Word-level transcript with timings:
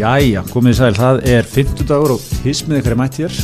Jæja, 0.00 0.40
komið 0.48 0.72
í 0.72 0.76
sæl, 0.78 0.94
það 0.96 1.18
er 1.28 1.44
50 1.44 1.84
dagur 1.84 2.14
og 2.14 2.22
hismið 2.40 2.78
ykkar 2.78 2.94
er 2.94 2.96
mætt 2.96 3.16
hér. 3.20 3.34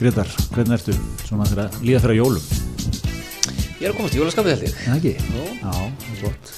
Gretar, 0.00 0.30
hvernig 0.54 0.78
ertu? 0.78 0.94
Svona 1.26 1.44
fyrir 1.50 1.66
að 1.66 1.74
líða 1.84 1.98
að 2.08 2.16
jólum? 2.16 2.46
Ég 3.76 3.82
er 3.82 3.90
að 3.90 3.98
komast 3.98 4.16
í 4.16 4.20
jólaskapið 4.22 4.54
held 4.54 4.64
ég. 4.64 4.78
En 4.86 4.94
ekki? 4.96 5.12
Jú. 5.20 5.42
Já, 5.58 5.74
það 5.74 6.14
er 6.14 6.22
gott. 6.22 6.52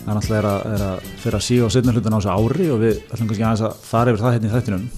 Það 0.00 0.10
er 0.10 0.18
náttúrulega 0.18 0.40
er 0.40 0.48
að, 0.50 0.66
er 0.72 0.84
að 0.88 1.06
fyrir 1.22 1.38
að 1.38 1.44
síga 1.46 1.68
á 1.70 1.74
setna 1.76 1.94
hlutan 1.94 2.10
á 2.10 2.18
þessu 2.18 2.34
ári 2.34 2.68
og 2.74 2.82
við 2.82 2.98
ætlum 3.04 3.30
kannski 3.30 3.46
aðeins 3.46 3.64
að 3.68 3.86
fara 3.92 4.16
yfir 4.16 4.24
það 4.24 4.34
hérna 4.34 4.50
í 4.50 4.54
þættinum. 4.56 4.88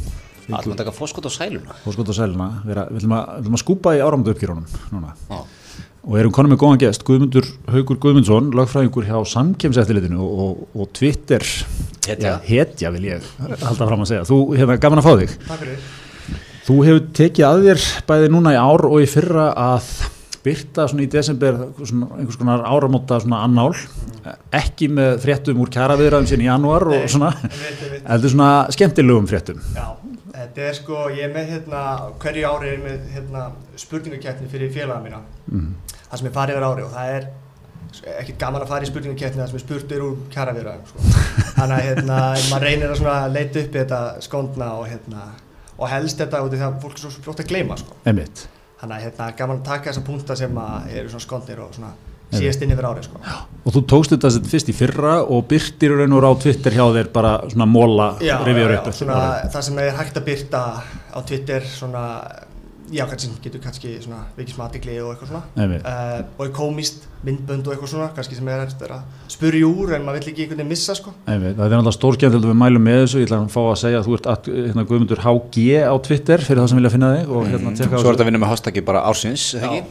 Alltaf 0.48 0.72
að 0.72 0.80
taka 0.80 0.96
fórskot 1.02 1.28
á 1.28 1.32
sæluna. 1.36 1.76
Hóskot 1.84 2.14
og 2.14 2.18
sæluna, 2.22 2.50
við 2.64 2.80
ætlum 2.86 3.16
að, 3.18 3.28
við 3.34 3.42
ætlum 3.44 3.58
að 3.58 3.64
skúpa 3.66 3.92
í 3.98 4.00
áramöndu 4.00 4.32
Já, 5.28 5.44
og 6.04 6.18
erum 6.20 6.32
konum 6.36 6.52
með 6.52 6.60
góðan 6.60 6.80
gest, 6.82 7.04
Guðmundur 7.08 7.46
Haugur 7.72 7.96
Guðmundsson, 7.96 8.50
lögfræðingur 8.52 9.06
hjá 9.08 9.16
Samkemseftilitinu 9.24 10.20
og, 10.20 10.42
og, 10.44 10.66
og 10.76 10.90
Twitter 10.92 11.40
Hetja. 12.08 12.32
Hetja 12.44 12.90
vil 12.94 13.04
ég 13.08 13.28
halda 13.64 13.86
fram 13.88 14.02
að 14.04 14.10
segja 14.12 14.24
þú 14.28 14.38
hefur 14.58 14.80
gaman 14.82 15.00
að 15.02 15.06
fá 15.08 15.12
þig 15.22 15.36
Takk 15.48 15.62
fyrir. 15.64 15.84
þú 16.66 16.76
hefur 16.88 17.04
tekið 17.20 17.46
að 17.48 17.62
þér 17.68 17.86
bæði 18.10 18.32
núna 18.34 18.52
í 18.56 18.58
ár 18.60 18.86
og 18.90 18.98
í 19.04 19.08
fyrra 19.10 19.46
að 19.68 19.90
byrta 20.44 20.84
svona 20.90 21.04
í 21.06 21.08
desember 21.08 21.60
svona 21.88 22.08
einhvers 22.18 22.36
konar 22.40 22.64
áramóta 22.68 23.16
svona 23.24 23.38
annál 23.46 23.70
ekki 24.56 24.90
með 24.92 25.14
fréttum 25.24 25.60
úr 25.64 25.70
kjaraviðraðum 25.72 26.28
síðan 26.28 26.44
í 26.44 26.48
janúar 26.50 26.84
og 26.92 27.06
svona 27.12 27.30
heldur 28.10 28.32
svona 28.34 28.50
skemmtilegum 28.76 29.28
fréttum 29.30 29.62
Já, 29.76 29.86
þetta 30.34 30.66
er 30.68 30.76
sko, 30.76 31.06
ég 31.16 31.24
er 31.28 31.32
með 31.32 31.48
hérna, 31.54 31.84
hverju 32.20 32.44
ári 32.50 32.74
er 32.74 32.82
með 32.84 33.08
hérna 33.14 33.46
spurningakeppni 33.80 34.50
fyrir 34.52 34.72
félaga 34.74 35.00
mína. 35.06 35.22
mm. 35.48 35.72
Það 36.10 36.20
sem 36.20 36.28
er 36.30 36.36
farið 36.36 36.58
yfir 36.58 36.66
ári 36.68 36.84
og 36.84 36.92
það 36.94 37.14
er 37.16 37.26
ekkert 38.02 38.38
gaman 38.40 38.64
að 38.64 38.72
fara 38.72 38.86
í 38.86 38.90
spurningakeppni 38.90 39.42
það 39.42 39.50
sem 39.50 39.58
er 39.58 39.64
spurt 39.64 39.94
er 39.94 40.04
úr 40.04 40.16
kjaraviðræðum, 40.34 40.86
sko. 40.90 40.98
Þannig 41.58 41.76
að 41.76 41.84
hérna, 41.88 42.18
maður 42.50 42.66
reynir 42.68 42.94
að 42.94 43.28
leita 43.34 43.62
upp 43.62 43.78
þetta 43.78 44.00
skondna 44.26 44.72
og 44.78 44.88
hérna, 44.90 45.28
og 45.76 45.86
helst 45.92 46.22
þetta 46.22 46.42
út 46.46 46.56
í 46.56 46.60
það 46.62 46.70
að 46.70 46.80
fólk 46.86 46.98
er 46.98 47.04
svo 47.04 47.24
fljótt 47.28 47.44
að 47.44 47.52
gleyma, 47.52 47.78
sko. 47.80 48.00
Þannig 48.04 48.96
að 48.96 49.06
hérna, 49.06 49.30
gaman 49.38 49.60
að 49.60 49.68
taka 49.70 49.90
þessa 49.90 50.04
punta 50.08 50.36
sem 50.38 50.58
eru 50.90 51.12
svona 51.12 51.24
skondnir 51.28 51.62
og 51.64 51.78
síðast 52.34 52.64
inn 52.64 52.72
yfir 52.74 52.88
árið, 52.88 53.06
sko. 53.06 53.20
og 53.64 53.74
þú 53.76 53.82
tókst 53.92 54.14
þetta 54.14 54.30
sem 54.34 54.48
fyrst 54.50 54.70
í 54.72 54.74
fyrra 54.76 55.12
og 55.22 55.44
byrtir 55.50 55.94
raun 55.94 56.16
og 56.16 56.26
á 56.26 56.32
Twitter 56.42 56.74
hjá 56.74 56.84
þér 56.96 57.10
bara 57.14 57.34
svona 57.52 57.68
móla 57.70 58.08
já, 58.24 58.34
upp 58.40 58.88
það 59.54 59.60
sem 59.68 59.78
er 59.84 59.94
hægt 60.00 60.18
að 60.18 60.26
byrta 60.30 60.62
á 61.14 61.18
Twitter 61.22 61.68
svona, 61.68 62.04
já, 62.94 63.04
kannski 63.10 63.30
getur 63.44 63.60
kannski 63.64 63.90
svona 64.04 64.20
vikið 64.36 64.54
smá 64.54 64.62
aðdegli 64.68 64.94
og 65.02 65.10
eitthvað 65.14 65.30
svona. 65.32 65.42
Einmitt. 65.58 65.84
uh, 65.84 66.22
og 66.38 66.44
er 66.46 66.52
komist, 66.56 67.04
myndbönd 67.24 67.66
og 67.66 67.74
eitthvað 67.74 67.90
svona 67.94 68.08
kannski 68.16 68.38
sem 68.38 68.48
er 68.52 68.62
eftir 68.66 68.94
að 68.94 69.30
spurja 69.34 69.68
úr 69.68 69.94
en 69.96 70.04
maður 70.06 70.20
vill 70.20 70.32
ekki 70.32 70.44
einhvern 70.44 70.60
veginn 70.62 70.72
missa 70.74 70.96
sko. 70.98 71.14
Einmitt, 71.26 71.56
það 71.58 71.64
er 71.66 71.74
náttúrulega 71.74 71.96
stórskjöndild 71.98 72.48
við 72.50 72.58
mælum 72.62 72.86
með 72.88 73.00
þessu, 73.02 73.22
ég 73.22 73.28
ætla 73.28 73.40
að 73.42 73.50
fá 73.54 73.60
að 73.64 73.78
segja 73.82 74.00
að 74.02 74.08
þú 74.08 74.16
ert 74.18 74.30
at, 74.34 74.50
hérna, 74.60 74.86
Guðmundur 74.90 75.24
HG 75.24 75.66
á 75.88 75.94
Twitter 76.08 76.44
fyrir 76.46 76.62
það 76.62 76.70
sem 76.72 76.80
vilja 76.82 76.94
finna 76.94 77.12
þig 77.16 77.34
og 77.34 77.50
hérna 77.50 77.74
Mm. 77.74 77.80
Svo 77.80 78.08
er 78.10 78.14
þetta 78.14 78.22
að 78.22 78.28
vinna 78.28 78.40
með 78.44 78.50
hashtaggi 78.52 78.82
bara 78.86 79.00
ársins, 79.08 79.44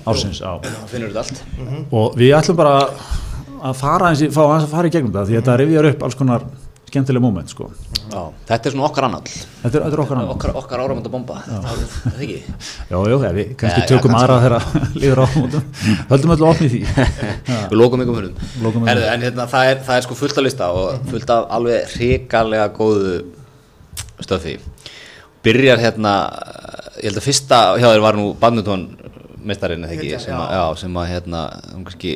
ársins 0.08 0.40
á. 0.46 0.62
Þá 0.64 0.88
finnur 0.92 1.12
þetta 1.12 1.24
allt. 1.24 1.44
Og 1.92 2.16
við 2.20 2.32
ætlum 2.38 2.58
bara 2.60 2.76
að 3.64 3.76
fara 3.80 4.12
eins 4.12 4.22
í, 4.24 4.30
fá 4.34 4.42
aðeins 4.44 4.68
að 4.68 4.74
fara 4.76 4.90
í 4.90 4.94
gegnum 4.94 5.14
það 5.16 5.30
því 5.30 5.38
þetta 5.40 5.58
rifjar 5.62 5.88
upp 5.90 6.06
alls 6.08 6.18
konar 6.20 6.46
skemmtileg 6.94 7.24
moment 7.24 7.50
sko. 7.50 7.68
Já, 8.14 8.22
þetta 8.48 8.70
er 8.70 8.74
svona 8.76 8.86
okkar 8.88 9.08
annall. 9.08 9.26
Þetta, 9.26 9.70
er- 9.72 9.86
þetta 9.88 9.98
er 9.98 10.02
okkar 10.04 10.20
annað 10.20 10.34
Okkar, 10.36 10.54
okkar 10.60 10.84
áramönda 10.84 11.12
bomba 11.14 11.40
Þetta 11.48 12.12
er 12.14 12.24
ekki? 12.28 12.40
Já, 12.92 12.98
já, 13.10 13.30
við 13.38 13.54
kannski 13.58 13.86
tökum 13.90 14.18
aðra 14.20 14.38
þegar 14.44 14.68
líður 15.02 15.24
á 15.24 15.26
mótum 15.34 15.66
höldum 16.12 16.36
öllu 16.36 16.50
opni 16.52 16.70
því. 16.70 16.82
Við 17.72 17.78
lókum 17.80 18.04
ykkur 18.06 18.28
einhverjum. 18.30 18.90
En 18.94 19.26
hérna, 19.26 19.48
það 19.50 19.72
er, 19.72 19.82
það 19.88 19.98
er 20.00 20.06
sko 20.08 20.20
fullt 20.20 20.38
að 20.42 20.48
lista 20.48 20.70
og 20.78 21.10
fullt 21.10 21.34
af 21.34 21.48
alveg 21.58 21.96
hrikalega 21.98 22.70
góðu 22.78 23.16
stöfi. 24.24 24.60
Byrjar 25.44 25.82
hérna 25.82 26.14
Ég 27.02 27.10
held 27.10 27.18
að 27.20 27.26
fyrsta 27.26 27.58
hjá 27.82 27.88
þér 27.90 28.04
var 28.04 28.16
nú 28.20 28.28
badminton 28.40 28.84
mestarinn 29.44 29.84
eða 29.84 29.96
ekki 29.98 30.20
sem, 30.24 30.38
að, 30.38 30.52
já. 30.56 30.62
sem 30.80 31.00
að 31.02 31.08
hérna 31.10 31.40
um, 31.74 31.82
kannski, 31.88 32.12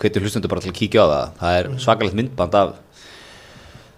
hvetur 0.00 0.24
hlustundur 0.24 0.52
bara 0.52 0.62
til 0.64 0.70
að 0.72 0.78
kíkja 0.78 1.02
á 1.04 1.08
það. 1.10 1.32
Það 1.40 1.56
er 1.58 1.68
svakalegt 1.84 2.16
myndband 2.16 2.56
af 2.56 2.70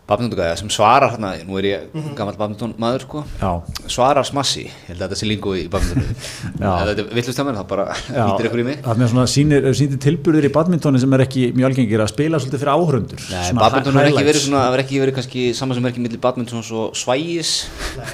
badmintongæða 0.09 0.57
sem 0.59 0.71
svarar 0.73 1.13
hérna, 1.15 1.31
nú 1.47 1.59
er 1.61 1.67
ég 1.69 1.93
gammal 2.19 2.35
badminton 2.39 2.73
maður 2.83 3.05
sko 3.07 3.21
já, 3.39 3.51
svarar 3.95 4.27
smassi, 4.27 4.65
ég 4.67 4.89
held 4.91 4.99
að 4.99 5.13
þetta 5.13 5.19
sé 5.21 5.29
lingu 5.31 5.55
í 5.57 5.63
badmintonu 5.73 6.17
þetta 6.59 6.95
er 6.97 7.13
villust 7.15 7.39
hjá 7.39 7.47
mér 7.47 7.59
þá 7.61 7.67
bara 7.71 7.87
hýttir 7.95 8.49
ykkur 8.49 8.62
í 8.62 8.67
mig. 8.67 8.81
Það 8.83 9.05
er 9.07 9.12
svona 9.12 9.27
sýnir, 9.31 9.69
sýnir 9.79 10.01
tilburðir 10.03 10.49
í 10.49 10.53
badmintoni 10.57 11.03
sem 11.03 11.17
er 11.17 11.25
ekki 11.27 11.45
mjög 11.57 11.71
algengir 11.71 12.03
að 12.03 12.11
spila 12.12 12.41
svolítið 12.43 12.65
fyrir 12.65 12.73
áhörundur 12.75 13.23
Nei, 13.31 13.53
badminton 13.61 14.01
er 14.03 14.11
ekki 14.11 14.27
verið 14.29 14.45
svona, 14.47 14.65
það 14.67 14.77
er 14.79 14.85
ekki 14.85 15.01
verið 15.05 15.17
kannski 15.21 15.45
saman 15.59 15.79
sem 15.79 15.87
er 15.87 15.95
ekki 15.95 16.05
millir 16.09 16.23
badmintons 16.27 16.73
og 16.83 16.99
svægis 16.99 17.53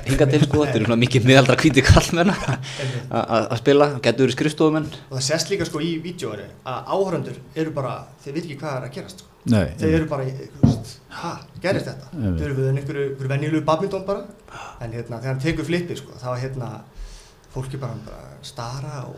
hinga 0.09 0.29
til 0.29 0.43
sko, 0.45 0.63
þetta 0.67 0.81
eru 0.81 0.91
svona 0.91 1.01
mikið 1.03 1.29
miðaldra 1.33 1.59
hvíti 1.63 1.85
kallmenn 1.89 2.35
að 2.35 3.49
að 3.49 3.57
spila, 3.63 3.89
getur 4.05 4.27
verið 4.27 4.37
skrifstofumenn. 4.37 4.89
Og 5.09 5.17
það 5.19 5.27
sést 5.31 5.51
líka 5.53 5.67
sko 5.69 5.81
í 5.85 5.95
vídjóinu 6.05 6.47
að 6.69 6.93
áhöröndur 6.95 7.41
eru 7.59 7.75
bara, 7.77 7.97
þeir 8.25 8.37
veit 8.37 8.45
ekki 8.45 8.59
hvað 8.61 8.77
er 8.77 8.87
að 8.89 8.95
gerast 8.99 9.23
sko. 9.25 9.35
Nei, 9.49 9.65
þeir 9.81 9.95
eru 10.01 10.07
bara, 10.11 10.25
hæ, 11.19 11.33
gerist 11.63 11.89
þetta 11.89 12.11
þeir 12.13 12.45
eru 12.49 12.55
við 12.59 12.69
einhverju, 12.73 13.05
einhverju 13.09 13.33
venjulegu 13.33 13.65
badminton 13.67 14.05
bara 14.07 14.25
en 14.85 14.93
hérna, 14.93 15.19
þegar 15.21 15.33
hann 15.33 15.43
tekur 15.43 15.65
flippi 15.69 15.97
sko, 15.99 16.13
þá 16.21 16.27
er 16.35 16.43
hérna 16.47 16.71
fólki 17.55 17.81
bara, 17.81 17.97
bara 18.07 18.27
stara 18.45 19.05
og, 19.09 19.17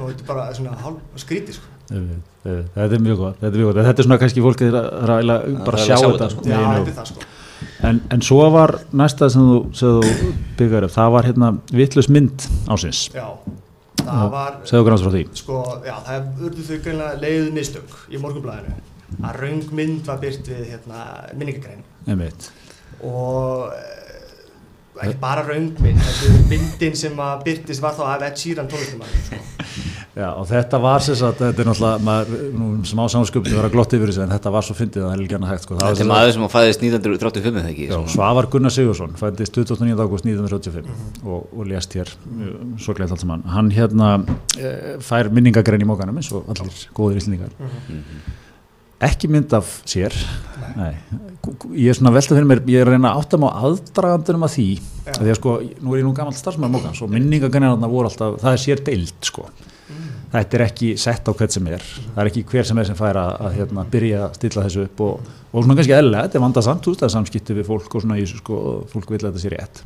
og 0.00 0.08
þetta 0.08 0.24
er 0.24 0.28
bara 0.32 0.46
svona 0.56 0.76
hálf 0.82 1.20
skrítið 1.20 1.58
sko. 1.60 1.74
Þetta 1.88 2.86
er 2.96 3.02
mjög 3.04 3.18
gott 3.20 3.36
þetta 3.42 3.52
er, 3.52 3.58
mjög 3.60 3.68
gott. 3.72 3.82
þetta 3.86 4.02
er 4.02 4.06
svona 4.08 4.18
kannski 4.22 4.42
fólk 4.44 4.62
er 4.66 4.74
að, 4.78 4.88
er 5.02 5.12
eiginlega 5.18 5.64
bara 5.68 5.78
er 5.82 5.86
sjá 5.86 5.96
þetta 6.04 6.28
sko. 6.32 6.42
já, 6.48 6.56
Nei, 6.56 6.64
nei. 6.64 6.78
þetta 6.78 6.90
er 6.94 6.98
það 7.02 7.12
sko 7.12 7.34
En, 7.88 7.96
en 8.14 8.20
svo 8.22 8.44
var 8.54 8.70
næsta 8.94 9.26
sem 9.34 9.42
þú, 9.42 9.54
sem 9.74 9.96
þú 9.98 10.28
byggar 10.60 10.84
upp, 10.86 10.92
það 10.94 11.08
var 11.16 11.26
hérna 11.26 11.48
vittlust 11.74 12.10
mynd 12.14 12.44
ásins. 12.70 13.00
já, 13.14 13.24
það 13.98 14.28
var 14.34 14.58
Segðu 14.68 14.82
okkur 14.84 14.94
náttúrulega 14.94 15.08
frá 15.08 15.16
því. 15.16 15.40
sko, 15.40 15.56
já, 15.88 15.94
það 16.06 16.44
urðu 16.48 16.66
þau 16.68 16.78
greinlega 16.84 17.18
leiðið 17.24 17.50
mistök 17.58 17.96
í 18.14 18.20
morgunblæðinu 18.22 18.76
að 19.22 19.40
raung 19.42 19.70
mynd 19.74 20.02
var 20.08 20.20
byrt 20.22 20.50
við 20.50 20.64
hérna, 20.72 21.04
minningagrein 21.34 21.84
Einmitt. 22.08 22.50
og 23.00 23.72
eh, 23.74 23.98
ekki 25.04 25.20
bara 25.22 25.44
raung 25.46 25.72
mynd 25.82 26.02
þessu 26.02 26.34
myndin 26.50 26.98
sem 26.98 27.22
að 27.22 27.46
byrtist 27.46 27.84
var 27.84 27.96
þá 27.98 28.04
af 28.12 28.26
Ed 28.28 28.42
Sheeran 28.42 28.70
tónlistumæður 28.70 29.28
sko. 29.28 29.44
Já, 30.18 30.32
og 30.32 30.48
þetta 30.48 30.78
var 30.82 31.02
sem 31.04 31.14
sagt, 31.14 31.38
þetta 31.38 31.62
er 31.62 31.68
náttúrulega, 31.68 32.02
maður, 32.02 32.46
nú 32.58 32.68
smá 32.88 33.04
samsköpni 33.12 33.54
vera 33.54 33.68
glott 33.70 33.92
yfir 33.94 34.10
þessu, 34.10 34.24
en 34.24 34.32
þetta 34.32 34.50
var 34.50 34.66
svo 34.66 34.74
fyndið 34.74 35.04
að 35.04 35.12
það 35.12 35.22
er 35.22 35.34
hana 35.36 35.50
hægt, 35.52 35.66
sko. 35.66 35.76
Var 35.76 35.92
Þetta 35.92 36.02
er 36.02 36.08
maður 36.10 36.32
sem 36.34 36.46
að 36.46 36.50
fæðist 36.54 36.82
1935 36.82 37.60
eða 37.60 37.70
ekki 37.70 37.86
Já, 37.86 37.92
svona. 37.92 38.14
Svavar 38.16 38.48
Gunnar 38.50 38.74
Sigursson 38.74 39.14
fændist 39.20 39.60
29. 39.60 39.94
ágúst 40.02 40.26
1985 40.26 41.22
og, 41.22 41.46
og 41.54 41.70
lést 41.70 41.94
hér 41.94 42.10
gleitt 42.88 43.14
allt 43.14 43.22
saman 43.22 43.46
hann 43.52 43.70
hérna 43.76 44.10
e, 44.58 44.74
fær 45.04 45.30
minningagrein 45.30 45.86
í 45.86 45.88
mókanum 45.88 46.18
eins 46.18 46.32
og 46.34 46.50
allir 46.50 46.82
góðir 46.98 47.22
íslendingar 47.22 47.54
ekki 49.04 49.30
mynd 49.30 49.54
af 49.54 49.70
sér. 49.88 50.14
Nei. 50.78 50.92
ég 51.78 51.88
er 51.90 51.96
svona 51.96 52.12
velta 52.12 52.34
fyrir 52.34 52.46
mér 52.46 52.60
ég 52.68 52.82
er 52.82 52.88
að 52.90 52.96
reyna 52.96 53.12
að 53.14 53.22
átta 53.22 53.38
mig 53.40 53.50
á 53.50 53.58
aðdragandunum 53.66 54.44
að 54.46 54.52
því 54.56 54.66
Já. 54.74 55.12
að 55.14 55.22
því 55.22 55.30
að 55.32 55.38
sko, 55.38 55.54
nú 55.80 55.94
er 55.94 56.00
ég 56.00 56.06
nú 56.06 56.12
gammal 56.16 56.36
starfsmæður 56.36 56.74
mókans 56.74 57.00
og 57.02 57.10
minningagreinarna 57.14 57.90
voru 57.90 58.10
alltaf, 58.10 58.36
það 58.42 58.56
er 58.56 58.62
sér 58.64 58.82
deild 58.84 59.30
sko. 59.30 59.48
Þetta 60.28 60.58
er 60.58 60.64
ekki 60.66 60.90
sett 61.00 61.24
á 61.24 61.32
hvert 61.32 61.54
sem 61.54 61.70
er 61.72 61.80
það 61.80 62.20
er 62.20 62.28
ekki 62.28 62.44
hver 62.50 62.68
sem 62.68 62.78
er 62.82 62.90
sem 62.90 62.98
fær 62.98 63.16
að, 63.16 63.30
að 63.46 63.54
hérna, 63.62 63.86
byrja 63.88 64.24
að 64.26 64.34
stilla 64.36 64.64
þessu 64.66 64.84
upp 64.84 65.00
og, 65.06 65.30
og 65.48 65.64
svona 65.64 65.78
kannski 65.78 65.96
eðlega, 65.96 66.26
þetta 66.26 66.38
er 66.38 66.44
vandasamt, 66.44 66.82
þú 66.84 66.92
veist 66.92 67.00
það 67.00 67.08
er 67.08 67.14
samskipti 67.14 67.56
við 67.56 67.68
fólk 67.70 67.96
og 67.96 68.04
svona 68.04 68.18
þessu 68.18 68.42
sko, 68.42 68.58
fólk 68.92 69.14
vil 69.14 69.22
að 69.22 69.30
þetta 69.30 69.44
sé 69.46 69.54
rétt 69.54 69.82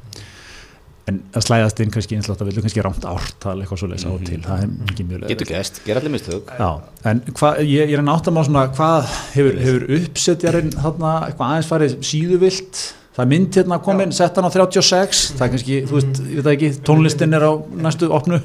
en 1.11 1.19
að 1.35 1.45
slæðast 1.47 1.81
inn 1.83 1.93
kannski 1.93 2.17
einslátt 2.17 2.43
að 2.43 2.51
vilja 2.51 2.63
kannski 2.65 2.83
rámt 2.85 3.07
ártal 3.09 3.57
eitthvað 3.59 3.81
svo 3.81 3.89
leys 3.91 4.05
á 4.07 4.11
og 4.13 4.25
til, 4.27 4.39
það 4.45 4.65
er 4.65 4.73
ekki 4.93 5.07
mjög 5.09 5.25
Getur 5.33 5.49
gæst, 5.51 5.81
ger 5.87 5.99
allir 5.99 6.13
mistök. 6.15 6.53
Já, 6.59 6.69
en 7.11 7.23
hva, 7.33 7.53
ég, 7.59 7.91
ég 7.91 7.95
er 7.97 8.03
að 8.03 8.09
nátt 8.09 8.29
að 8.31 8.37
má 8.37 8.43
svona 8.47 8.65
hvað 8.77 9.09
hefur, 9.35 9.59
hefur 9.65 9.87
uppsetjarinn 9.99 10.75
þarna 10.77 11.15
eitthvað 11.29 11.49
aðeins 11.49 11.71
farið 11.73 11.97
síðuvilt 12.07 12.83
það 13.13 13.25
er 13.25 13.33
mynd 13.33 13.59
hérna 13.59 13.81
komin, 13.85 14.15
sett 14.15 14.39
hann 14.39 14.47
á 14.47 14.53
36 14.55 15.25
það 15.33 15.47
er 15.47 15.55
kannski, 15.57 15.81
þú 15.89 15.99
veist, 15.99 16.23
ég 16.23 16.39
veit 16.47 16.53
ekki 16.55 16.71
tónlistin 16.87 17.37
er 17.37 17.49
á 17.51 17.53
næstu 17.89 18.11
opnu. 18.15 18.39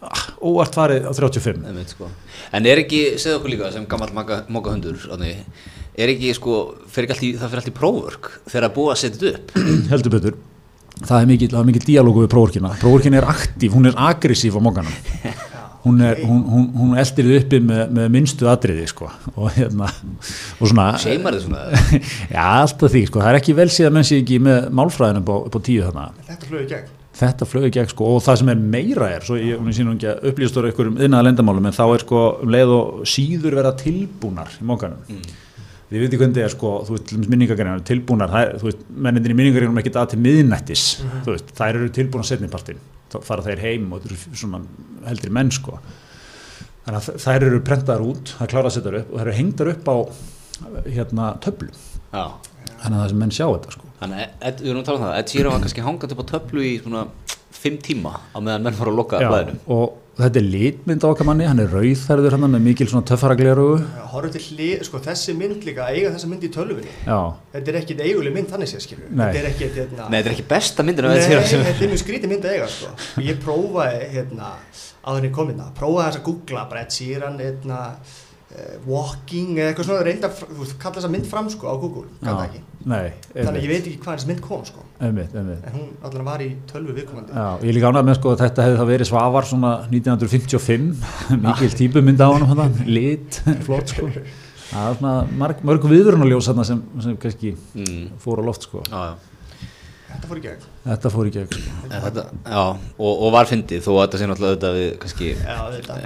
Ah, 0.00 0.22
óvart 0.40 0.72
farið 0.72 1.04
á 1.04 1.12
35 1.12 1.66
Einmitt, 1.68 1.92
sko. 1.92 2.08
En 2.56 2.64
er 2.66 2.80
ekki, 2.80 3.02
segðu 3.20 3.42
okkur 3.42 3.52
líka 3.52 3.68
sem 3.74 3.84
gammal 3.86 4.08
móka 4.16 4.72
hundur 4.72 4.96
er 6.00 6.12
ekki 6.14 6.32
sko, 6.36 6.60
fer 6.90 7.04
ekki 7.04 7.14
allt 7.14 7.26
í, 7.26 7.30
það 7.36 7.52
fyrir 7.52 7.62
allt 7.62 7.70
í 7.70 7.76
próförk 7.76 8.30
þegar 8.46 8.66
að 8.70 8.74
búa 8.78 8.94
að 8.94 9.02
setja 9.02 9.20
þetta 9.20 9.36
upp? 9.36 9.52
Heldur 9.92 10.14
betur 10.16 10.38
það 11.00 11.20
er 11.20 11.30
mikil, 11.30 11.52
mikil 11.68 11.86
díalógu 11.86 12.26
við 12.26 12.34
próvorkina 12.34 12.74
próvorkina 12.80 13.20
er 13.22 13.30
aktív, 13.32 13.76
hún 13.76 13.88
er 13.90 13.96
aggressív 14.10 14.58
á 14.58 14.60
mókanum 14.62 14.92
hún, 15.84 16.00
er, 16.00 16.20
hún, 16.24 16.44
hún, 16.44 16.68
hún 16.76 16.94
eldir 17.00 17.26
þið 17.26 17.36
uppi 17.40 17.60
með, 17.64 17.82
með 17.96 18.08
minnstu 18.12 18.48
atriði 18.50 18.86
sko. 18.90 19.10
og 19.34 19.50
hérna 19.56 19.88
og 19.88 20.68
svona, 20.68 20.86
Seimar 21.00 21.36
þið 21.36 21.46
svona. 21.46 21.82
Já 22.36 22.46
alltaf 22.60 22.94
því 22.94 23.04
sko. 23.08 23.24
það 23.24 23.32
er 23.32 23.40
ekki 23.40 23.56
vel 23.58 23.68
síðan 23.72 23.96
menn 23.96 24.08
sé 24.08 24.20
ekki 24.20 24.40
með 24.44 24.70
málfræðinu 24.80 25.22
upp 25.24 25.32
á, 25.32 25.36
upp 25.48 25.56
á 25.56 25.60
tíu 25.68 25.84
þarna. 25.86 26.06
Þetta 26.28 26.50
flög 26.50 26.64
í 26.64 26.70
gegn. 26.74 26.96
Þetta 27.20 27.48
flög 27.48 27.66
í 27.66 27.74
gegn 27.74 27.92
sko. 27.92 28.14
Og 28.14 28.24
það 28.24 28.40
sem 28.40 28.52
er 28.52 28.64
meira 28.76 29.12
er 29.16 29.26
svo 29.26 29.38
ég 29.40 29.60
hún 29.60 29.76
sínum 29.76 29.96
ekki 29.96 30.10
að 30.12 30.26
upplýstur 30.30 30.70
ykkur 30.70 30.92
um 30.92 30.98
innað 31.00 31.28
lendamálum 31.28 31.70
en 31.70 31.76
þá 31.76 31.84
er 31.88 32.04
sko 32.04 32.24
um 32.44 32.56
leið 32.56 32.74
og 32.76 33.06
síður 33.08 33.60
vera 33.60 33.76
tilbúnar 33.80 34.58
í 34.60 34.68
mókanum 34.68 35.22
Þið 35.90 36.02
veitir 36.04 36.20
hvernig 36.20 36.44
er 36.44 36.52
sko, 36.52 36.68
þú 36.86 36.94
veist, 36.94 37.12
minningagarinn 37.26 37.80
tilbúnar, 37.86 38.30
það 38.30 38.52
þú 38.60 38.68
veist, 38.68 38.82
mennindir 39.06 39.32
í 39.32 39.36
minningagarinn 39.40 39.74
er 39.74 39.82
ekki 39.82 39.90
að 39.98 40.12
til 40.12 40.18
miðnættis, 40.22 40.84
þú 41.24 41.32
veist, 41.34 41.48
þær 41.58 41.78
eru 41.80 41.88
tilbúnar 41.96 42.28
setnipartin, 42.28 42.78
þá 43.10 43.16
fara 43.26 43.42
þær 43.46 43.62
heim 43.64 43.88
og 43.90 44.04
þetta 44.04 44.12
eru 44.12 44.38
svona 44.38 44.60
heldri 45.08 45.32
menn 45.34 45.50
sko. 45.56 45.80
Þannig 46.84 47.00
að 47.00 47.24
þær 47.24 47.46
eru 47.48 47.58
prentaðar 47.66 48.04
út, 48.06 48.34
það 48.36 48.46
er 48.46 48.52
klárað 48.54 48.70
að 48.70 48.76
setja 48.76 48.92
þær 48.92 48.98
upp 49.00 49.10
og 49.10 49.18
þær 49.18 49.26
eru 49.26 49.38
hengdar 49.40 49.72
upp 49.72 49.90
á 49.90 49.96
hérna 50.86 51.26
töflu, 51.42 51.70
Já. 52.14 52.24
þannig 52.84 52.94
að 52.94 53.02
það 53.02 53.10
sem 53.10 53.20
menn 53.24 53.34
sjá 53.34 53.46
þetta 53.48 53.74
sko. 53.74 53.90
Þannig 54.00 54.22
að 54.22 54.62
við 54.62 54.70
erum 54.70 54.80
að 54.84 54.86
tala 54.86 55.00
um 55.00 55.04
það, 55.08 55.16
Ed 55.18 55.34
Sheeran 55.34 55.56
var 55.56 55.64
kannski 55.66 55.84
hangað 55.88 56.14
upp 56.14 56.22
á 56.22 56.30
töflu 56.30 56.62
í 56.64 56.72
svona 56.78 57.02
fimm 57.60 57.82
tíma 57.82 58.14
á 58.30 58.38
meðan 58.38 58.62
menn 58.64 58.78
voru 58.78 58.94
að 58.94 59.00
loka 59.02 59.20
blæðinu. 59.20 59.58
og 59.74 59.98
þetta 60.24 60.40
er 60.40 60.46
litmynd 60.52 61.04
á 61.04 61.08
okkar 61.10 61.26
manni, 61.28 61.46
hann 61.48 61.60
er 61.62 61.72
rauðferður 61.72 62.36
hann 62.36 62.46
með 62.54 62.62
mikil 62.66 62.86
svona 62.90 63.06
töffaragleru 63.10 63.66
horfum 64.10 64.32
til 64.34 64.42
hlið, 64.46 64.84
sko 64.88 65.00
þessi 65.04 65.34
mynd 65.38 65.66
líka 65.66 65.86
að 65.86 65.98
eiga 65.98 66.12
þessa 66.14 66.30
mynd 66.30 66.46
í 66.46 66.50
tölvunni. 66.54 66.94
Já, 67.06 67.18
þetta 67.54 67.72
er 67.72 67.78
ekkit 67.80 68.02
eiguleg 68.06 68.34
mynd 68.36 68.50
þannig 68.52 68.70
séð 68.72 68.84
skilur 68.86 69.10
Nei. 69.10 69.24
þetta 69.26 69.42
er 69.42 69.50
ekkit 69.52 69.78
hérna, 69.80 70.06
Nei, 70.10 70.16
þetta 70.18 70.30
er 70.32 70.34
ekki 70.36 70.46
besta 70.50 70.86
myndin 70.86 71.08
Nei, 71.10 71.20
þetta 71.26 71.74
er 71.76 71.92
mjög 71.92 72.02
skrítið 72.04 72.32
mynd 72.34 72.48
að 72.48 72.56
eiga 72.56 72.70
sko. 72.74 72.90
og 73.16 73.28
ég 73.30 73.38
prófaði 73.44 74.08
hérna 74.16 74.50
áður 75.04 75.20
en 75.22 75.28
ég 75.30 75.36
kom 75.36 75.52
hérna, 75.52 75.68
prófaði 75.78 76.08
þess 76.10 76.20
að 76.20 76.26
googla 76.30 76.66
bara 76.72 76.82
Ed 76.84 76.96
Sheeran 76.96 77.38
hérna, 77.40 77.78
walking 78.86 79.54
eða 79.58 79.70
eitthvað 79.70 79.88
svona 79.90 80.06
reynda, 80.06 80.30
þú 80.32 80.66
kalla 80.80 80.98
þessa 80.98 81.12
mynd 81.12 81.28
fram 81.30 81.50
sko 81.52 81.70
á 81.70 81.74
Google, 81.78 82.08
kalla 82.22 82.48
ekki. 82.48 82.62
Nei 82.90 83.10
þannig 83.34 83.58
að 83.60 83.64
ég 83.64 83.70
veit 83.70 83.86
ekki 83.86 84.00
hvað 84.02 84.16
þessi 84.16 84.30
mynd 84.30 84.42
kom 84.44 84.62
sko. 84.66 84.84
Einmitt, 85.00 85.34
einmitt. 85.36 85.64
En 85.68 85.76
hún 85.76 85.88
allavega 86.00 86.26
var 86.26 86.44
í 86.44 86.48
tölvu 86.70 86.94
viðkomandi. 86.96 87.34
Já, 87.36 87.66
ég 87.66 87.76
líka 87.76 87.90
ánægð 87.90 88.08
með 88.08 88.18
sko 88.18 88.34
að 88.34 88.44
þetta 88.44 88.66
hefði 88.66 88.78
það 88.80 88.92
verið 88.92 89.10
svavar 89.10 89.48
svona 89.50 89.72
1955 89.88 91.02
mikil 91.46 91.72
típumynd 91.80 92.24
á 92.24 92.28
hann 92.30 92.78
lit, 92.96 93.40
flott 93.66 93.94
sko. 93.94 94.10
Það 94.70 94.86
er 94.86 95.00
svona 95.00 95.14
marg, 95.40 95.64
mörg 95.66 95.86
viðrunaljós 95.90 96.50
þarna 96.50 96.66
sem, 96.68 96.82
sem 97.02 97.18
kannski 97.20 97.56
mm. 97.56 98.04
fór 98.22 98.42
á 98.42 98.42
loft 98.46 98.68
sko. 98.68 98.84
Já, 98.86 99.00
já. 99.10 99.29
Þetta 100.20 100.28
fór 100.30 100.38
í 100.38 100.42
gegn. 100.44 100.64
Þetta 100.84 101.10
fór 101.14 101.28
í 101.28 101.32
gegn. 101.34 101.54
En 101.90 102.04
Þetta, 102.04 102.24
já, 102.44 102.60
og, 102.60 103.10
og 103.26 103.32
var 103.34 103.48
fyndið 103.50 103.80
þó 103.86 103.90
að 103.94 104.00
þetta 104.02 104.20
sé 104.20 104.28
náttúrulega 104.30 104.52
auðvitað 104.52 104.76
við 104.78 104.90
kannski 105.04 105.30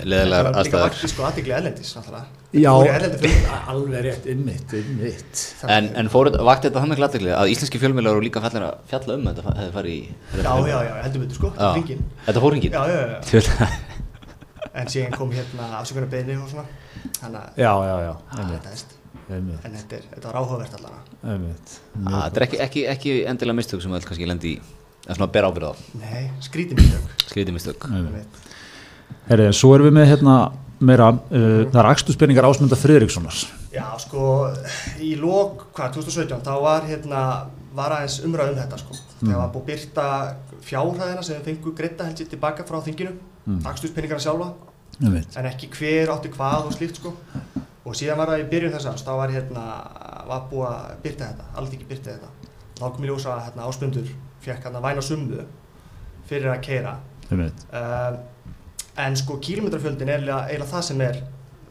leðilegar 0.07 0.49
Þetta 0.49 0.55
var 0.55 0.69
líka 0.69 0.83
vakti 0.85 1.11
sko 1.13 1.27
aðtikli 1.29 1.55
erlendis 1.59 1.93
Fór 1.95 2.87
í 2.87 2.93
erlendi 2.95 3.19
film 3.25 3.49
alveg 3.75 4.05
rétt, 4.07 4.29
innmitt, 4.31 4.75
innmitt 4.79 5.43
En, 5.67 5.91
en 5.99 6.11
fór, 6.13 6.31
þetta- 6.31 6.47
vakti 6.47 6.71
þetta 6.71 6.85
þannig 6.85 7.01
glattikli 7.03 7.35
að 7.35 7.51
íslenski 7.57 7.81
fjölmjölar 7.83 8.15
eru 8.15 8.23
líka 8.29 8.43
fallir 8.45 8.69
að 8.69 8.85
fjalla 8.93 9.19
um 9.19 9.27
þetta 9.31 9.57
hefði 9.59 9.75
farið 9.75 9.97
í 9.97 10.01
Já, 10.45 10.53
já, 10.71 10.79
já, 10.87 10.95
heldur 11.03 11.25
betur 11.27 11.41
sko, 11.41 11.53
ringin 11.75 12.07
Þetta 12.29 12.45
fór 12.47 12.55
hringin 12.55 12.79
Já, 12.79 12.83
já, 12.87 13.01
já, 13.03 13.43
já. 13.43 13.69
en 14.81 14.91
síðan 14.91 15.15
kom 15.19 15.31
hérna 15.35 15.71
afsökunar 15.81 16.11
beðni 16.11 16.35
og 16.41 16.51
svona. 16.51 16.67
Já, 17.55 17.73
já, 17.87 17.97
já, 18.09 19.04
einmitt, 19.29 19.61
en 19.65 19.77
þetta, 19.79 19.99
er, 19.99 20.09
þetta 20.15 20.31
var 20.31 20.41
áhugavert 20.41 20.79
allavega. 20.79 21.19
Einmitt. 21.35 21.77
Þetta 21.95 22.41
er 22.41 22.47
ekki, 22.49 22.61
ekki, 22.67 22.87
ekki 22.93 23.15
endilega 23.31 23.59
mistök 23.61 23.85
sem 23.85 23.95
öll 23.97 24.05
kannski 24.05 24.29
lendi 24.29 24.57
í. 24.57 24.59
Að 25.05 25.19
svona 25.19 25.31
bera 25.33 25.51
ábyrða 25.53 25.73
á. 25.73 25.75
Nei, 26.01 26.27
skrítið 26.45 26.81
mistök. 26.81 27.17
Skriðið 27.29 27.57
mistök. 27.59 27.89
Herri, 29.29 29.49
en 29.49 29.57
svo 29.57 29.75
erum 29.77 29.91
við 29.91 29.99
með 29.99 30.11
hérna 30.15 30.37
meira, 30.85 31.11
uh, 31.13 31.65
það 31.71 31.81
er 31.81 31.89
akstuspenningar 31.91 32.49
Ásmunda 32.49 32.79
Friðrikssonar. 32.79 33.43
Já, 33.75 33.87
sko, 34.03 34.31
í 35.03 35.15
lók, 35.21 35.69
hvað, 35.77 35.99
2017, 35.99 36.45
þá 36.47 36.55
var 36.63 36.89
hérna, 36.89 37.23
var 37.77 37.97
aðeins 37.99 38.21
umræð 38.27 38.53
um 38.53 38.61
þetta, 38.61 38.81
sko. 38.83 38.99
Það 39.21 39.39
var 39.41 39.53
búið 39.55 39.67
byrta 39.71 40.07
fjárhæðina 40.65 41.25
sem 41.27 41.39
við 41.39 41.51
fengum 41.51 41.77
greita 41.79 42.09
held 42.09 42.21
sér 42.21 42.31
tilbaka 42.31 42.67
frá 42.69 42.79
þinginu, 42.85 43.15
mm. 43.45 43.61
dagstuspenningarna 43.67 44.25
sjálfa, 44.25 44.51
einmitt, 45.01 45.37
en 45.41 45.51
ekki 45.51 45.71
hver 45.75 46.15
átti 46.15 46.33
hvað 46.35 46.71
og 46.71 46.77
slíkt, 46.77 47.01
sko. 47.03 47.15
Og 47.85 47.97
síðan 47.99 48.21
var 48.21 48.33
það 48.33 48.43
í 48.43 48.47
byrjun 48.53 48.73
þess 48.73 48.89
aðeins, 48.89 49.05
þá 49.05 49.13
var 49.19 49.33
hérna, 49.35 49.65
var 50.29 50.47
búið 50.51 50.69
að 50.71 50.93
byrta 51.05 51.27
þetta, 51.31 51.65
ekki 51.65 51.89
byrta 51.91 52.15
þetta. 52.15 52.53
Þá 52.79 52.85
kom 52.87 53.05
í 53.05 53.11
ljósa 53.11 53.35
að 53.35 53.43
hérna, 53.49 53.67
áspundur 53.69 54.13
fekk 54.45 54.69
hérna 54.69 54.81
væna 54.85 55.05
summu 55.05 55.45
fyrir 56.29 56.51
að 56.53 56.63
keira. 56.65 56.95
Um, 57.31 58.17
en 59.05 59.19
sko, 59.21 59.37
kílometrafjöldin 59.45 60.13
er 60.15 60.25
eiginlega 60.25 60.71
það 60.71 60.87
sem 60.89 61.05
er, 61.05 61.21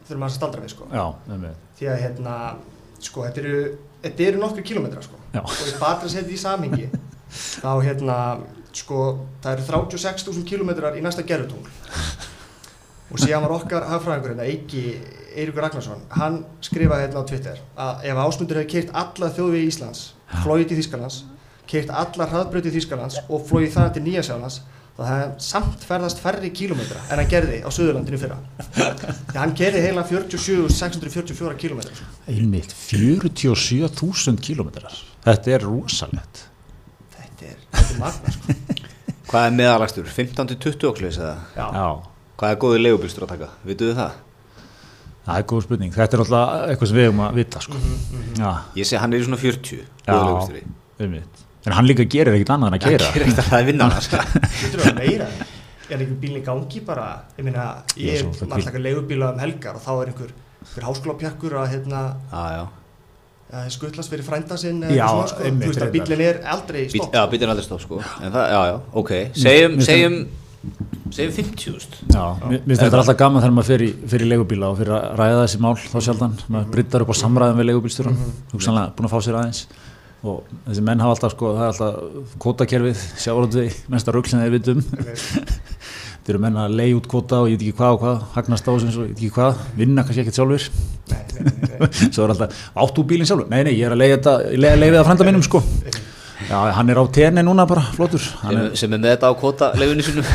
þurfum 0.06 0.26
að 0.28 0.34
staldra 0.36 0.62
við, 0.62 0.74
sko. 0.76 0.88
Já, 0.94 1.04
því 1.78 1.90
að 1.90 2.02
hérna, 2.04 2.38
sko, 3.02 3.26
þetta 3.26 3.42
eru, 3.42 3.60
þetta 4.04 4.26
eru 4.28 4.42
nokkru 4.42 4.66
kílómetra, 4.70 5.02
sko, 5.02 5.18
Já. 5.34 5.40
og 5.42 5.54
ég 5.64 5.80
bara 5.80 5.98
að 5.98 6.14
setja 6.14 6.34
í 6.34 6.40
samhengi, 6.44 6.90
þá 7.64 7.70
hérna, 7.82 8.18
sko, 8.74 9.00
það 9.42 9.56
eru 9.56 9.66
36.000 9.70 10.46
kílómetrar 10.50 10.98
í 10.98 11.02
næsta 11.02 11.26
gerðutungl 11.26 11.70
og 13.14 13.22
síðan 13.22 13.44
var 13.46 13.54
okkar 13.54 13.86
hagfræðingur 13.92 14.34
hérna, 14.34 14.48
Eiki 14.50 14.82
Eiríkur 15.34 15.62
Ragnarsson, 15.62 16.02
hann 16.18 16.40
skrifaði 16.62 17.06
hérna 17.06 17.22
á 17.22 17.28
Twitter 17.30 17.60
að 17.78 18.04
ef 18.10 18.20
ásmundur 18.24 18.58
hefur 18.60 18.70
keirt 18.74 18.94
alla 19.00 19.30
þjóðvegi 19.34 19.70
Íslands, 19.70 20.02
flóið 20.42 20.68
til 20.70 20.78
Þýskalands, 20.80 21.18
keirt 21.70 21.90
alla 21.94 22.26
hraðbröti 22.30 22.72
Þýskalands 22.74 23.20
og 23.28 23.44
flóið 23.48 23.72
það 23.76 23.92
til 23.96 24.04
Nýjasjálands, 24.08 24.60
þá 24.94 25.00
það 25.02 25.12
hefði 25.14 25.44
samt 25.48 25.84
ferðast 25.88 26.22
færri 26.22 26.50
kílómetra 26.54 27.00
en 27.10 27.18
hann 27.22 27.30
gerði 27.30 27.60
á 27.66 27.68
Suðurlandinu 27.74 28.20
fyrra. 28.22 28.36
Því 28.78 29.38
hann 29.40 29.54
gerði 29.58 29.82
heila 29.88 30.04
47.644 30.06 31.56
kílómetra. 31.58 31.94
Sko. 31.98 32.10
einmitt 32.30 32.74
47.000 32.78 34.38
kílómetrar 34.42 34.94
þetta 35.26 35.56
er 35.56 35.66
rosalegt 35.66 36.44
Þetta 37.14 37.50
er, 37.50 37.58
þetta 37.74 37.94
er 37.94 38.02
magna, 38.04 38.34
sko. 38.38 38.58
Hvað 39.30 39.46
er 39.48 39.54
meðalagstur? 39.58 40.10
15-20 40.14 40.86
oklis 40.92 41.18
eða? 41.18 41.36
Já. 41.56 41.64
Já, 41.74 42.13
Hvað 42.38 42.50
er 42.54 42.60
góðið 42.64 42.82
leigubílstur 42.84 43.26
að 43.26 43.34
taka? 43.36 43.48
Vituðu 43.68 43.96
það? 43.98 44.14
það 45.24 45.38
er 45.40 45.44
góð 45.48 45.62
spurning 45.64 45.94
þetta 45.94 46.16
er 46.18 46.22
alltaf 46.24 46.50
eitthvað 46.68 46.88
sem 46.90 46.98
við 46.98 47.06
hefum 47.08 47.20
að 47.24 47.38
vita 47.38 47.60
sko. 47.64 47.78
Já, 48.36 48.50
Ég 48.76 48.88
segi 48.90 48.98
hann 49.00 49.14
er 49.16 49.22
í 49.22 49.24
svona 49.24 49.38
40 49.40 49.78
Já. 49.78 50.12
góðið 50.12 50.18
leigubílstjóri 50.18 50.62
einmitt 51.04 51.42
en 51.64 51.76
hann 51.78 51.86
líka 51.88 52.04
gerir 52.12 52.36
ekkit 52.36 52.50
annað 52.52 52.68
en 52.68 52.76
að 52.76 52.82
Það 52.84 52.90
keira 52.90 53.12
gerir 53.14 53.24
ekkert 53.24 53.40
að 53.40 53.48
það 53.48 53.60
er 53.62 53.68
vinna 53.70 53.86
hans 53.88 54.08
Þetta 54.12 54.88
er 54.90 54.98
meira. 54.98 55.28
Er 55.84 56.00
einhver 56.00 56.18
bílinn 56.20 56.40
í 56.40 56.44
gangi 56.44 56.80
bara, 56.84 57.06
ég 57.38 57.44
meina, 57.48 57.64
Já, 57.96 58.04
ég 58.04 58.20
er 58.20 58.28
það 58.36 58.64
taka 58.68 58.82
leigubíla 58.84 59.30
um 59.32 59.40
helgar 59.40 59.78
og 59.78 59.84
þá 59.84 59.90
er 59.94 60.10
einhver, 60.12 60.34
einhver 60.64 60.86
háskólapjakkur 60.90 61.56
að 61.62 61.70
hérna, 61.74 62.02
Já, 62.32 62.44
já 62.58 62.64
að 63.54 63.66
skutlast 63.70 64.10
fyrir 64.10 64.24
frænda 64.26 64.56
sinn 64.60 64.80
Já, 64.82 64.88
eða 64.90 65.04
eitthvað 65.04 65.10
svona, 65.14 65.28
sko. 65.30 65.50
Þú 65.64 65.70
veist 65.70 65.84
að 65.84 65.92
bílinn 65.94 66.22
er 66.24 66.38
aldrei 66.54 66.80
Bíl, 66.84 67.00
stopp. 67.00 67.14
Já, 67.16 67.22
bílinn 67.32 67.46
er 67.48 67.52
aldrei 67.54 67.66
stopp 67.68 67.82
sko 67.84 68.00
En 68.02 68.32
það, 68.34 68.46
já, 68.50 68.60
já, 68.70 68.76
ok 69.02 69.12
Segjum, 69.44 69.76
segjum 69.88 70.16
Segjum 71.14 71.34
50.000 71.36 72.10
Já, 72.10 72.22
mér 72.42 72.62
finnst 72.64 72.82
þetta 72.82 72.98
alltaf 72.98 73.18
gaman 73.20 73.42
þegar 73.44 73.52
maður 73.54 73.68
fer 73.70 73.82
í, 73.86 73.90
fer 74.10 74.24
í 74.24 74.28
leigubíla 74.32 74.70
og 74.72 74.80
fyrir 74.80 74.96
að 74.96 75.04
ræða 75.20 75.42
þessi 75.44 75.60
mál 75.62 75.74
þá 75.78 75.98
sjaldan, 76.08 76.32
maður 76.50 76.72
bryttar 76.74 77.04
upp 77.04 77.12
á 77.14 77.16
samræðum 77.20 77.60
við 77.60 77.68
leigubílstjóran, 77.68 78.16
þú 78.50 78.62
sannlega 78.66 78.94
búin 78.96 79.06
að 79.06 79.12
fá 79.14 79.20
sér 79.22 79.38
aðeins. 79.38 79.60
Og 80.24 80.40
þessi 80.64 80.84
menn 80.88 81.04
hafa 81.04 81.14
alltaf 81.14 81.34
sko, 81.36 81.52
það 81.54 81.66
er 81.66 81.70
alltaf 81.70 82.34
kvotakerfið, 82.42 83.04
sjárótvi 83.22 83.66
mesta 83.94 84.14
rugg 84.16 84.30
sem 84.30 84.42
þeir 84.42 84.54
vitum 84.56 84.82
þeir 86.24 86.32
eru 86.34 86.40
menn 86.40 86.56
að 86.56 86.74
leigi 86.80 86.96
út 86.96 87.08
kvota 87.12 87.42
og 87.44 87.50
ég 87.52 87.58
veit 87.58 87.66
ekki 87.68 87.76
hvað 87.78 87.94
og 87.94 88.00
hvað, 88.00 88.22
hagnast 88.38 88.64
á 88.64 88.72
þessu 88.72 88.88
eins 88.88 88.96
og 88.96 89.04
ég 89.04 89.10
veit 89.12 89.18
ekki 89.20 89.34
hvað 89.36 89.60
vinna 89.76 90.04
kannski 90.06 90.24
ekkert 90.24 90.38
sjálfur 90.40 90.68
Nei, 91.04 91.18
nei, 91.34 91.42
nei, 91.44 91.68
nei. 91.68 91.90
svo 92.16 92.24
er 92.24 92.32
alltaf, 92.32 92.62
áttu 92.80 93.04
bílinn 93.04 93.28
sjálfur? 93.28 93.50
Nei, 93.52 93.60
nei, 93.68 93.74
ég 93.76 93.90
er 93.90 93.92
að 93.92 94.00
leiði 94.00 94.72
leiði 94.80 94.96
það 94.96 95.08
frænda 95.10 95.28
mínum 95.28 95.44
sko 95.44 95.60
Já, 96.48 96.58
hann 96.76 96.92
er 96.92 97.00
á 97.00 97.04
tenni 97.14 97.42
núna 97.46 97.64
bara, 97.68 97.84
flottur 97.96 98.20
sem, 98.22 98.50
er, 98.52 98.70
sem 98.78 98.92
er 98.92 99.00
með 99.00 99.14
þetta 99.14 99.30
á 99.30 99.34
kvota 99.40 99.70
leifinu 99.80 100.04
sinu 100.06 100.24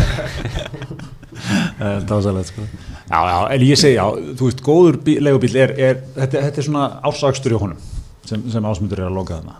Það 1.79 1.93
er 1.95 2.05
dásalegt 2.09 2.49
sko. 2.51 2.65
Já, 3.09 3.19
já, 3.25 3.37
en 3.55 3.63
ég 3.65 3.79
segi, 3.79 3.95
já, 3.95 4.05
þú 4.37 4.49
veist, 4.49 4.61
góður 4.65 4.97
bí, 5.05 5.15
leigubíl 5.23 5.55
er, 5.57 5.71
er 5.79 6.01
þetta, 6.17 6.43
þetta 6.47 6.61
er 6.61 6.67
svona 6.67 6.85
ársakstur 7.09 7.55
í 7.55 7.61
honum 7.61 7.79
sem, 8.27 8.43
sem 8.51 8.67
ásmundur 8.69 9.01
er 9.01 9.07
að 9.07 9.15
loka 9.17 9.39
þarna. 9.39 9.55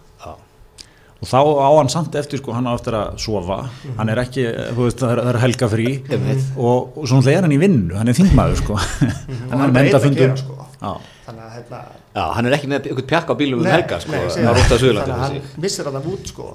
Og 1.20 1.28
þá 1.28 1.36
á 1.44 1.70
hann 1.76 1.90
samt 1.92 2.14
eftir, 2.16 2.40
sko, 2.40 2.54
hann 2.56 2.68
á 2.70 2.74
eftir 2.78 2.96
að 2.96 3.18
sofa, 3.20 3.58
hann 3.98 4.12
er 4.14 4.22
ekki, 4.22 4.46
þú 4.72 4.86
veist, 4.86 5.02
það 5.02 5.12
er, 5.12 5.22
það 5.26 5.32
er 5.34 5.40
helga 5.44 5.68
frí 5.74 5.88
Einmitt. 6.16 6.46
og, 6.56 6.96
og 6.96 7.10
svona 7.12 7.34
er 7.34 7.44
hann 7.44 7.56
í 7.56 7.60
vinnu, 7.60 7.98
hann 8.00 8.08
er 8.08 8.16
þingmaður, 8.16 8.62
sko. 8.62 8.78
Og 8.80 9.56
hann 9.60 9.76
veit 9.76 9.98
að 9.98 10.08
gera, 10.16 10.38
sko. 10.40 10.56
Já, 10.80 10.94
Þannig 11.26 11.44
að, 11.44 11.56
hérna, 11.58 11.80
Já, 12.16 12.24
hann 12.38 12.48
er 12.48 12.54
ekki 12.56 12.70
með 12.72 12.86
einhvern 12.88 13.08
pjakka 13.10 13.36
á 13.36 13.40
bílum 13.42 13.60
um 13.60 13.68
helga 13.68 13.98
sko 14.00 14.14
nei, 14.16 14.22
Það 14.24 14.38
er 14.40 14.46
það. 14.48 14.60
út 14.64 14.72
af 14.76 14.80
Suðurlandi 14.80 15.12
Þannig 15.12 15.20
að 15.20 15.26
hann 15.26 15.66
missir 15.66 15.90
hann 15.90 16.08
út, 16.14 16.32
sko, 16.32 16.48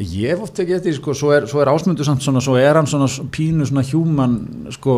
ég 0.00 0.30
hef 0.32 0.42
oft 0.46 0.60
ekki 0.62 0.76
eftir, 0.76 0.94
sko, 0.96 1.14
svo 1.16 1.32
er, 1.34 1.46
svo 1.50 1.60
er 1.62 1.70
ásmundur 1.72 2.06
samt 2.08 2.24
svona, 2.24 2.40
svo 2.44 2.56
er 2.60 2.78
hann 2.78 2.88
svona 2.88 3.08
pínu 3.32 3.66
svona 3.68 3.84
human, 3.88 4.36
sko, 4.76 4.94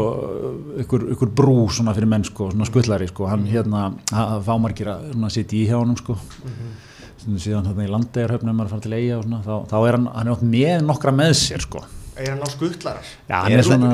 ykkur, 0.85 1.07
ykkur 1.15 1.33
brú 1.41 1.57
svona 1.75 1.95
fyrir 1.97 2.11
menn, 2.11 2.27
sko, 2.27 2.51
svona 2.53 2.69
skullari, 2.69 3.09
sko, 3.11 3.27
hann 3.31 3.47
hérna, 3.51 3.89
það 4.11 4.45
fá 4.47 4.53
margir 4.63 4.93
að 4.93 5.09
svona 5.15 5.33
sitja 5.35 5.59
í 5.59 5.65
hjá 5.71 5.79
honum, 5.81 5.99
sko. 5.99 6.19
Stundum 7.29 7.43
síðan 7.43 7.67
hérna 7.69 7.85
í 7.85 7.91
landegarhöfnum 7.93 8.57
maður 8.57 8.73
fara 8.73 8.85
til 8.85 8.95
eiga 8.97 9.19
og 9.19 9.25
svona, 9.27 9.41
þá, 9.45 9.55
þá 9.69 9.77
er 9.89 9.97
hann, 9.97 10.07
hann 10.15 10.29
er 10.29 10.33
oft 10.33 10.47
með 10.49 10.85
nokkra 10.89 11.13
með 11.13 11.35
sér 11.37 11.65
sko. 11.65 11.83
Er 12.19 12.33
hann 12.33 12.41
á 12.43 12.49
skuttlarar? 12.51 13.11
Já, 13.29 13.37
hann 13.45 13.53
Er 13.53 13.61
er 13.61 13.67
svona, 13.69 13.91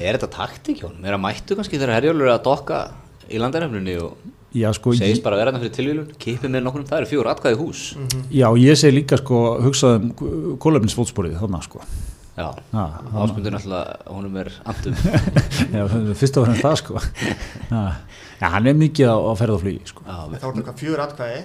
Er 0.00 0.16
þetta 0.18 0.30
taktík 0.34 0.80
hjá 0.80 0.88
hann? 0.88 1.04
Er 1.04 1.14
að 1.14 1.22
mættu 1.22 1.58
kannski 1.58 1.78
þegar 1.78 1.94
herjálfur 1.98 2.26
er 2.26 2.34
að 2.34 2.42
dokka 2.48 2.80
í 3.28 3.38
landarefnunni 3.42 3.96
og 4.02 4.16
já 4.56 4.70
sko, 4.74 4.94
segist 4.96 5.20
ég, 5.20 5.24
bara 5.26 5.36
að 5.36 5.42
vera 5.42 5.52
þarna 5.52 5.62
fyrir 5.66 5.76
tilvílun, 5.76 6.12
kipið 6.18 6.52
með 6.54 6.64
nokkrum, 6.64 6.86
það 6.88 7.02
eru 7.02 7.10
fjór 7.12 7.28
atkvæði 7.34 7.58
hús. 7.60 7.82
já 8.32 8.48
ég 8.56 8.78
segi 8.80 8.96
líka 8.96 9.18
sko, 9.20 9.40
hugsaðum 9.66 10.14
kólefnisfótsporið 10.64 11.36
þarna 11.42 11.60
sko. 11.66 11.84
Já, 12.38 12.46
Já, 12.72 12.82
ásmundur 13.18 13.54
náttúrulega, 13.56 13.96
honum 14.14 14.36
er 14.38 14.50
andum 14.70 14.94
Já, 15.74 15.82
fyrst 16.20 16.38
og 16.38 16.46
fremst 16.46 16.62
það 16.64 16.76
sko. 16.82 17.00
Já, 17.72 17.80
Já, 18.38 18.46
hann 18.54 18.68
er 18.70 18.76
mikið 18.78 19.10
á, 19.10 19.16
á 19.18 19.32
ferð 19.40 19.56
og 19.56 19.62
flugi 19.64 19.80
sko. 19.90 20.04
Já, 20.06 20.18
Þá 20.38 20.46
er 20.46 20.58
þetta 20.60 20.74
fjögur 20.78 21.02
atkvæði 21.02 21.40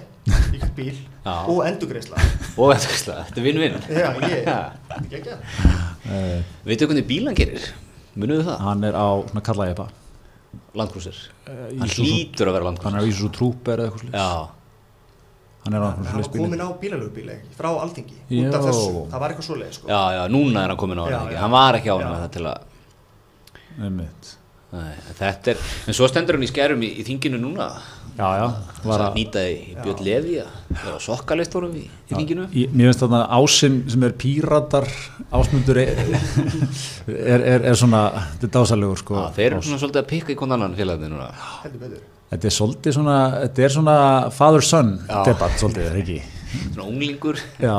hvert 0.54 0.76
bíl 0.76 0.92
Já. 0.94 1.34
og 1.50 1.58
endugreisla. 1.66 2.22
og 2.54 2.70
er 2.76 2.84
þetta 3.26 3.42
er 3.42 3.46
vinn-vinn 3.48 3.80
Já, 3.90 4.08
ég, 4.22 4.46
ekki 5.00 5.18
ekki. 5.18 5.38
uh, 6.06 6.38
Veitu 6.68 6.86
hvernig 6.88 7.08
bílan 7.10 7.34
gerir? 7.38 7.66
Munuðu 8.14 8.46
það? 8.46 8.60
Hann 8.68 8.86
er 8.86 8.94
á 8.94 9.06
svona 9.26 9.42
kallaði 9.50 9.74
bara. 9.82 10.00
Landkrúsir 10.78 11.16
uh, 11.50 11.64
Hann 11.80 11.90
hlýtur 11.90 12.46
að 12.50 12.54
vera 12.60 12.70
Hann 12.70 12.70
landkrúsir 12.70 13.00
er 13.00 13.02
á 13.02 13.10
Ísus 13.10 13.26
og 13.26 13.34
Trooper 13.34 13.82
eða 13.82 13.90
eitthvað 13.90 14.04
slús 14.04 14.14
Já, 14.14 14.30
Hann 15.64 15.74
er 15.78 15.80
á 15.80 15.88
Hann 15.88 16.04
eitthvað 16.04 16.20
var 16.20 16.44
komin 16.44 16.60
á 16.60 16.68
bílalögubíl 16.80 17.32
ekki, 17.34 17.54
frá 17.56 17.70
Alþingi, 17.72 18.16
Já. 18.28 18.42
út 18.44 18.54
af 18.58 18.68
þessu. 18.68 19.04
Það 19.10 19.22
var 19.24 19.32
eitthvað 19.32 19.48
svoleið, 19.48 19.72
sko. 19.78 19.88
já, 19.88 20.02
já, 20.18 20.22
núna 20.28 20.64
er 20.64 20.74
hann 20.74 20.80
komin 20.84 21.00
á 21.00 21.04
Já, 21.08 21.18
hann. 21.18 21.36
Hann 21.40 21.54
var 21.54 21.78
ekki 21.80 21.88
á 21.88 21.96
hann 21.96 22.04
Já. 22.04 22.12
með 22.12 22.24
það 22.24 22.32
til 22.38 22.46
að 22.52 22.58
en 24.74 24.94
þetta 25.18 25.52
er, 25.52 25.60
en 25.86 25.96
svo 25.96 26.06
stendur 26.10 26.36
hann 26.38 26.46
í 26.46 26.50
skærum 26.50 26.82
í, 26.82 26.88
í 26.98 27.04
þinginu 27.06 27.38
núna 27.42 27.68
Já, 28.14 28.26
já 28.38 28.46
Það 28.78 28.88
var 28.88 29.02
að 29.02 29.06
að 29.08 29.16
nýta 29.18 29.42
í 29.50 29.54
Björn 29.82 30.02
Levi 30.06 30.34
að 30.42 30.56
vera 30.84 30.98
sokkalistórum 31.02 31.76
í, 31.78 31.84
í 31.86 32.14
þinginu 32.14 32.46
Í, 32.50 32.64
mér 32.70 32.90
finnst 32.90 33.02
þarna 33.04 33.22
ásinn 33.38 33.78
sem 33.90 34.06
er 34.06 34.14
píratar 34.18 34.86
ásmundur 35.34 35.80
er, 35.82 35.94
er, 37.34 37.46
er, 37.54 37.66
er 37.70 37.78
svona 37.78 38.04
þetta 38.34 38.48
er 38.50 38.54
dásalegur 38.58 39.02
sko 39.02 39.18
Já, 39.18 39.24
þeir 39.38 39.48
eru 39.52 39.62
svona 39.66 39.82
svolítið 39.82 40.02
að 40.04 40.10
pikka 40.14 40.34
í 40.34 40.38
konan 40.42 40.60
annan 40.60 40.78
félagni 40.78 41.10
núna 41.10 41.30
Heldur 41.64 41.82
betur. 41.86 42.04
Þetta 42.34 42.50
er 42.50 42.54
svolítið 42.54 42.96
svona 42.96 43.18
þetta 43.44 43.62
er 43.64 43.76
svona 43.76 43.98
father-son 44.34 44.96
Já. 45.06 45.20
debatt 45.28 45.60
svolítið, 45.60 45.86
er 45.90 46.00
ekki? 46.02 46.18
Svona 46.64 46.86
unglingur. 46.88 47.38
Já, 47.62 47.74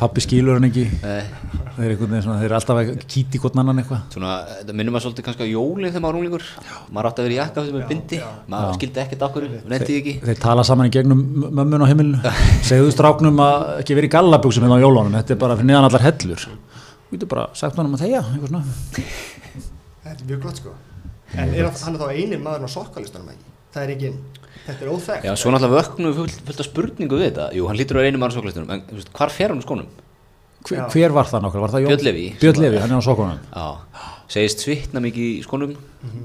pappi 0.00 0.22
skýlur 0.24 0.58
hann 0.58 0.68
ekki. 0.68 0.84
Eh, 1.04 1.30
þeir 1.76 1.94
eru, 1.94 2.08
svona, 2.10 2.36
þeir 2.40 2.48
eru 2.48 2.56
alltaf 2.58 2.80
að 2.80 2.90
kýti 3.08 3.40
hvort 3.40 3.56
annan 3.60 3.80
eitthvað. 3.82 4.02
Svona, 4.12 4.34
þetta 4.60 4.76
minnum 4.76 4.96
maður 4.96 5.06
svolítið 5.06 5.26
kannski 5.28 5.48
á 5.48 5.48
jólinn 5.52 5.90
þegar 5.90 6.04
maður 6.04 6.16
var 6.16 6.20
unglingur. 6.20 6.46
Maður 6.92 7.08
átti 7.10 7.22
að 7.22 7.28
vera 7.28 7.36
í 7.36 7.40
jakka 7.40 7.64
með 7.66 7.86
bindi. 7.92 8.20
Maður 8.52 8.78
skildi 8.78 9.02
ekkert 9.04 9.26
okkur, 9.28 9.48
nefndi 9.72 9.98
ekki. 10.00 10.14
þeir 10.24 10.40
tala 10.44 10.66
saman 10.68 10.90
í 10.90 10.94
gegnum 10.96 11.24
mömmun 11.46 11.84
á 11.84 11.90
heimilinu. 11.90 12.34
Segðu 12.68 12.92
stráknum 12.96 13.44
að 13.44 13.66
ekki 13.80 13.98
verið 13.98 14.10
í 14.10 14.14
gallabjóksum 14.16 14.66
hérna 14.66 14.80
á 14.80 14.84
jólunum, 14.84 15.18
þetta 15.20 15.36
er 15.36 15.42
bara 15.44 15.58
fyrir 15.60 15.70
neðan 15.72 15.88
allar 15.90 16.06
hellur. 16.08 16.46
Þú 17.06 17.16
getur 17.16 17.32
bara 17.32 17.48
sagt 17.56 17.76
honum 17.80 17.96
að 17.96 18.16
svona. 18.46 18.64
Þetta 20.06 20.20
er 20.22 20.26
mjög 20.30 20.42
gott, 20.44 20.62
sko. 20.62 20.72
En 21.34 21.52
er 21.52 21.66
hann 21.66 21.96
er 21.96 22.00
þá 22.00 22.08
einin 22.14 22.42
maðurinn 22.42 22.70
á 22.70 22.76
sokkalistanum 22.76 23.32
ekki? 23.34 23.55
Það 23.76 23.84
er 23.84 23.92
ekki, 23.92 24.10
þetta 24.66 24.86
er 24.86 24.90
óþekkt. 24.94 25.28
Já, 25.28 25.32
svo 25.36 25.52
náttúrulega 25.52 25.82
vöknum 25.82 26.08
við 26.10 26.18
fullt, 26.22 26.42
fullt 26.48 26.62
af 26.64 26.68
spurningu 26.70 27.20
við 27.20 27.26
þetta. 27.28 27.46
Jú, 27.58 27.68
hann 27.68 27.76
lítur 27.76 27.98
að 27.98 28.04
vera 28.06 28.12
einu 28.14 28.20
maður 28.22 28.38
soklistunum 28.38 28.72
En 28.72 28.84
veist, 28.96 29.10
hvar 29.18 29.32
fer 29.34 29.52
hann 29.52 29.60
úr 29.60 29.66
skónum? 29.66 29.90
hver, 30.66 30.86
hver 30.90 31.12
var 31.14 31.28
það 31.30 31.44
nokkar, 31.44 31.62
var 31.62 31.74
það 31.74 31.84
Jón? 31.84 31.90
Björn 31.92 32.06
Leví. 32.08 32.24
Björn 32.40 32.62
Levi, 32.64 32.78
hann 32.82 32.94
er 32.94 32.98
á 32.98 33.04
sokkunum 33.06 33.42
Já, 33.52 33.66
segist 34.32 34.64
svitna 34.64 35.02
mikið 35.04 35.26
í 35.28 35.44
skónum. 35.44 35.76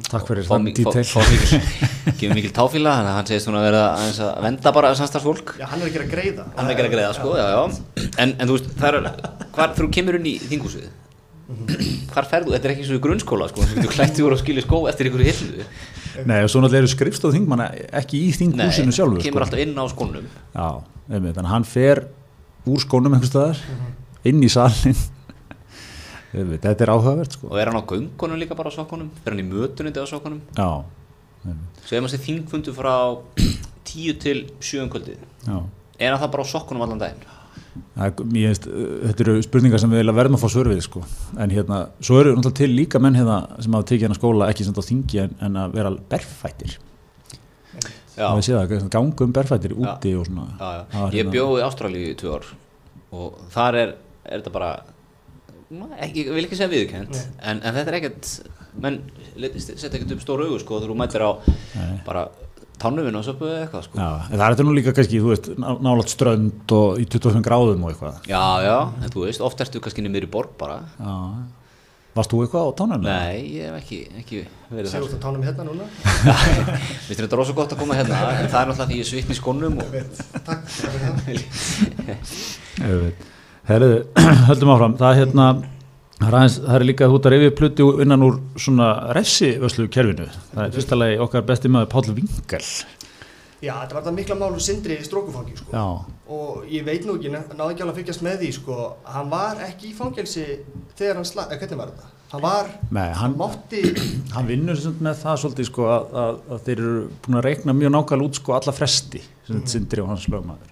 Takk 0.07 0.25
fyrir 0.29 0.47
þann 0.47 0.69
dítel 0.71 1.03
fá 1.05 1.19
mikil- 1.27 2.55
táfíla 2.59 2.95
að 3.01 3.11
hann 3.17 3.29
segist 3.29 3.47
svona 3.47 3.61
að 3.61 3.67
vera 3.67 3.83
aðeins 3.97 4.21
að 4.25 4.31
venda 4.47 4.73
bara 4.77 4.93
samstarfsfólk. 4.97 5.53
Já, 5.61 5.67
hann 5.69 5.83
er 5.83 5.91
að 5.91 5.95
gera 5.99 6.09
greiða. 6.15 6.47
Hann 6.55 6.65
er 6.71 6.73
ekki 6.73 6.87
að 6.87 6.95
greiða 6.95 7.13
sko, 7.19 7.35
já, 7.37 7.45
já. 7.51 8.09
En, 8.17 8.33
en 8.39 8.49
þú 8.49 8.57
veist, 8.57 8.73
það 8.81 8.97
er 8.97 9.11
Hvar, 9.51 9.73
þú 9.77 9.89
kemur 9.93 10.17
inn 10.17 10.29
í 10.31 10.35
þingúsið 10.47 10.89
Hvar 12.11 12.27
ferðu, 12.31 12.53
þetta 12.55 12.69
er 12.69 12.73
ekki 12.75 12.85
svo 12.87 12.97
í 12.97 13.01
grunnskóla 13.03 13.49
sko, 13.51 13.65
sem 13.67 13.83
þú 13.83 13.89
klætti 13.91 14.23
úr 14.23 14.35
og 14.37 14.39
skilja 14.39 14.63
skó 14.63 14.77
eftir 14.87 15.09
ykkur 15.09 15.23
hillu 15.27 15.65
Nei, 16.27 16.41
og 16.43 16.49
svo 16.51 16.61
náttúrulega 16.63 16.83
eru 16.83 16.91
skrifstof 16.91 17.33
þingmanna 17.35 17.69
ekki 18.01 18.19
í 18.27 18.31
þinghúsinu 18.35 18.93
sjálfur 18.95 19.23
kemur 19.23 19.41
sko. 19.41 19.45
alltaf 19.47 19.61
inn 19.63 19.75
á 19.79 19.85
skónum. 19.91 20.27
Já, 20.55 20.67
einmitt, 21.09 21.35
þannig 21.37 21.47
að 21.47 21.53
hann 21.55 21.67
fer 21.71 22.03
úr 22.67 22.83
skónum 22.83 23.15
einhvers 23.17 23.31
staðar 23.31 23.61
inn 24.27 24.43
í 24.45 24.49
salin 24.51 24.97
einmitt, 26.35 26.61
þetta 26.63 26.85
er 26.85 26.93
áhugavert 26.93 27.37
sko. 27.37 27.49
Og 27.51 27.59
er 27.61 27.71
hann 27.71 27.79
á 27.79 27.83
göngunum 27.91 28.39
líka 28.41 28.57
bara 28.59 28.71
á 28.71 28.75
sokkunum? 28.75 29.09
Er 29.25 29.33
hann 29.33 29.43
í 29.43 29.47
mötunandi 29.47 30.03
á 30.03 30.07
sokkunum? 30.09 30.41
Já, 30.57 30.69
einmitt, 31.45 31.83
Segjum 31.89 32.07
að 32.09 32.13
sé 32.15 32.21
þingfundu 32.27 32.73
frá 32.77 32.95
10 33.91 34.19
til 34.23 34.43
7 34.61 34.83
um 34.85 34.91
kvöldið. 34.93 35.21
Já. 35.47 35.57
Er 36.01 36.13
hann 36.13 36.21
það 36.21 36.33
bara 36.35 36.45
á 36.45 36.53
sokkunum 36.53 36.85
allan 36.85 37.01
daginn? 37.01 37.23
Finnst, 37.71 38.65
uh, 38.67 38.87
þetta 39.07 39.23
eru 39.25 39.35
spurningar 39.45 39.79
sem 39.79 39.91
við 39.93 40.09
verðum 40.11 40.35
að 40.35 40.41
fá 40.43 40.49
svör 40.51 40.69
við 40.73 40.81
sko. 40.83 41.03
en 41.39 41.53
hérna, 41.53 41.77
svo 42.03 42.19
eru 42.19 42.33
náttúrulega 42.35 42.59
til 42.59 42.71
líka 42.75 42.99
menn 42.99 43.15
hérna 43.15 43.37
sem 43.63 43.77
hafa 43.77 43.87
tekið 43.91 44.07
hérna 44.07 44.17
skóla 44.19 44.49
ekki 44.51 44.65
sem 44.67 44.75
þetta 44.75 44.87
þingi 44.89 45.21
en, 45.23 45.35
en 45.47 45.59
að 45.61 45.77
vera 45.79 45.91
berfættir 46.11 46.77
Já, 48.11 48.25
það 48.27 48.37
við 48.37 48.47
séð 48.49 48.57
það, 48.59 48.87
ganga 48.91 49.25
um 49.25 49.35
berfættir 49.37 49.75
úti 49.77 50.11
og 50.19 50.25
svona 50.27 50.47
já, 50.51 50.67
já. 50.67 50.81
Var 50.99 51.15
Ég 51.15 51.21
hérna- 51.21 51.35
bjóði 51.37 51.61
í 51.61 51.65
Ástralíu 51.69 52.09
í 52.11 52.17
tvö 52.19 52.33
ár 52.35 52.49
og 53.11 53.39
þar 53.55 53.77
er, 53.79 53.93
er 54.27 54.41
þetta 54.41 54.53
bara 54.57 54.71
ekki, 56.03 56.25
ég 56.27 56.35
vil 56.35 56.43
ekki 56.43 56.59
segja 56.59 56.71
viðkend 56.73 57.15
en, 57.15 57.61
en 57.63 57.77
þetta 57.77 57.87
er 57.87 57.99
ekkert 58.01 58.31
menn 58.83 58.99
setja 59.55 59.93
ekkert 59.95 60.15
upp 60.17 60.23
stóru 60.23 60.49
augu 60.49 60.59
sko 60.59 60.79
þegar 60.81 60.91
þú 60.91 60.97
mætir 60.99 61.23
á 61.23 61.31
Nei. 61.47 62.01
bara 62.05 62.27
tánuminn 62.81 63.17
og 63.19 63.23
söpu 63.27 63.47
eða 63.47 63.61
eitthvað 63.67 63.85
sko. 63.87 63.99
Já, 64.01 64.09
en 64.27 64.35
það 64.37 64.43
er 64.47 64.53
þetta 64.57 64.65
nú 64.67 64.75
líka 64.77 64.93
kannski, 64.97 65.21
þú 65.23 65.31
veist, 65.31 65.47
ná- 65.61 65.79
nálægt 65.87 66.11
strönd 66.15 66.75
og 66.77 66.99
í 67.01 67.05
25 67.07 67.45
gráðum 67.47 67.85
og 67.87 67.93
eitthvað. 67.93 68.19
Já, 68.31 68.43
já, 68.65 68.77
en 69.05 69.09
þú 69.15 69.25
veist, 69.27 69.41
oft 69.47 69.63
ertu 69.65 69.81
kannski 69.83 70.03
niður 70.05 70.27
í 70.27 70.31
borg 70.35 70.53
bara. 70.59 70.77
Já, 70.99 71.15
varst 72.17 72.33
þú 72.33 72.41
eitthvað 72.43 72.67
á 72.67 72.71
tánum? 72.81 73.05
Nei, 73.07 73.35
ég 73.55 73.69
hef 73.69 73.75
ekki, 73.81 73.99
ekki 74.19 74.41
verið 74.71 74.89
Sér 74.91 74.97
þar. 74.99 75.05
Út 75.07 75.13
að 75.15 75.21
tánum 75.23 75.45
hérna 75.47 75.63
núna. 75.69 75.85
Mér 76.27 76.81
finnst 77.07 77.21
þetta 77.23 77.39
rosa 77.39 77.55
gott 77.55 77.71
að 77.75 77.79
koma 77.85 77.95
hérna 77.95 78.17
en 78.35 78.49
það 78.51 78.61
er 78.61 78.71
náttúrulega 78.71 78.89
því 78.89 78.97
ég 78.97 79.05
er 79.05 79.11
svitn 79.13 79.31
í 79.31 79.37
skónum 79.39 79.79
og 79.79 79.87
Takk 80.49 80.65
fyrir 81.21 81.45
það. 82.81 83.11
Herðu, 83.71 83.91
höldum 84.49 84.71
áfram, 84.73 84.95
það 84.99 85.11
er 85.13 85.19
hérna 85.21 85.45
það 85.53 85.67
aðeins, 86.29 86.55
það 86.61 86.75
er 86.77 86.85
líka 86.85 87.07
ert 87.09 87.25
að 87.27 87.33
reyfi 87.33 87.51
pluti 87.57 87.85
innan 88.05 88.25
úr 88.27 88.39
svona 88.61 88.87
refsivöslu 89.17 89.87
kerfinu 89.91 90.27
það 90.53 90.63
er 90.67 90.73
fyrsta 90.75 90.97
lagi 90.99 91.17
okkar 91.25 91.45
besti 91.47 91.71
maður 91.71 91.89
Páll 91.95 92.13
Vingal 92.17 92.65
Já, 93.61 93.75
þetta 93.83 93.93
var 93.93 94.05
það 94.07 94.15
mikla 94.17 94.35
málu 94.39 94.61
sindri 94.63 94.95
í 94.97 95.03
strókufangi, 95.05 95.51
sko. 95.53 95.69
Já, 95.69 95.83
Og 96.33 96.63
ég 96.71 96.81
veit 96.87 97.03
nú 97.05 97.13
ekki, 97.19 97.29
náði 97.29 97.75
ekki 97.75 97.83
alveg 97.83 97.91
að 97.91 97.99
fylgjast 97.99 98.23
með 98.25 98.39
því, 98.41 98.47
sko. 98.55 98.77
Hann 99.05 99.27
var 99.29 99.59
ekki 99.67 99.91
í 99.91 99.93
fangelsi 99.93 100.45
þegar 100.97 101.19
hann 101.19 101.27
slag, 101.29 101.51
eða 101.53 101.59
hvernig 101.67 101.81
var 101.83 101.91
þetta? 101.91 102.09
Hann 102.31 102.41
var, 102.41 102.71
Nei, 102.97 103.11
hann- 103.19 103.35
mátti, 103.37 103.81
hann 104.35 104.47
vinnur 104.49 104.81
með 105.03 105.19
það 105.21 105.37
svolítið 105.43 105.67
sko 105.69 105.87
að, 105.93 106.09
að, 106.23 106.41
að 106.55 106.61
þeir 106.65 106.81
eru 106.87 107.05
búin 107.25 107.37
að 107.37 107.45
reikna 107.49 107.75
mjög 107.77 107.93
nákvæmlega 107.97 108.29
út 108.31 108.39
sko 108.41 108.55
alla 108.57 108.73
fresti 108.73 109.21
þetta 109.49 109.73
sindri 109.75 110.01
og 110.01 110.09
hans 110.13 110.25
lögmaður 110.31 110.71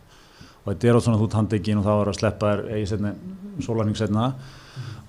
og 0.63 0.69
þetta 0.71 0.89
er 0.89 0.97
á 0.97 1.03
svona 1.03 1.19
þú 1.19 1.27
tandekinn 1.35 1.81
og 1.81 1.85
þá 1.85 1.91
er 1.97 2.11
að 2.13 2.17
sleppa 2.23 2.53
þér 2.55 2.63
eigi 2.77 2.89
setni, 2.93 3.11
sólarning 3.67 3.99
setna 3.99 4.25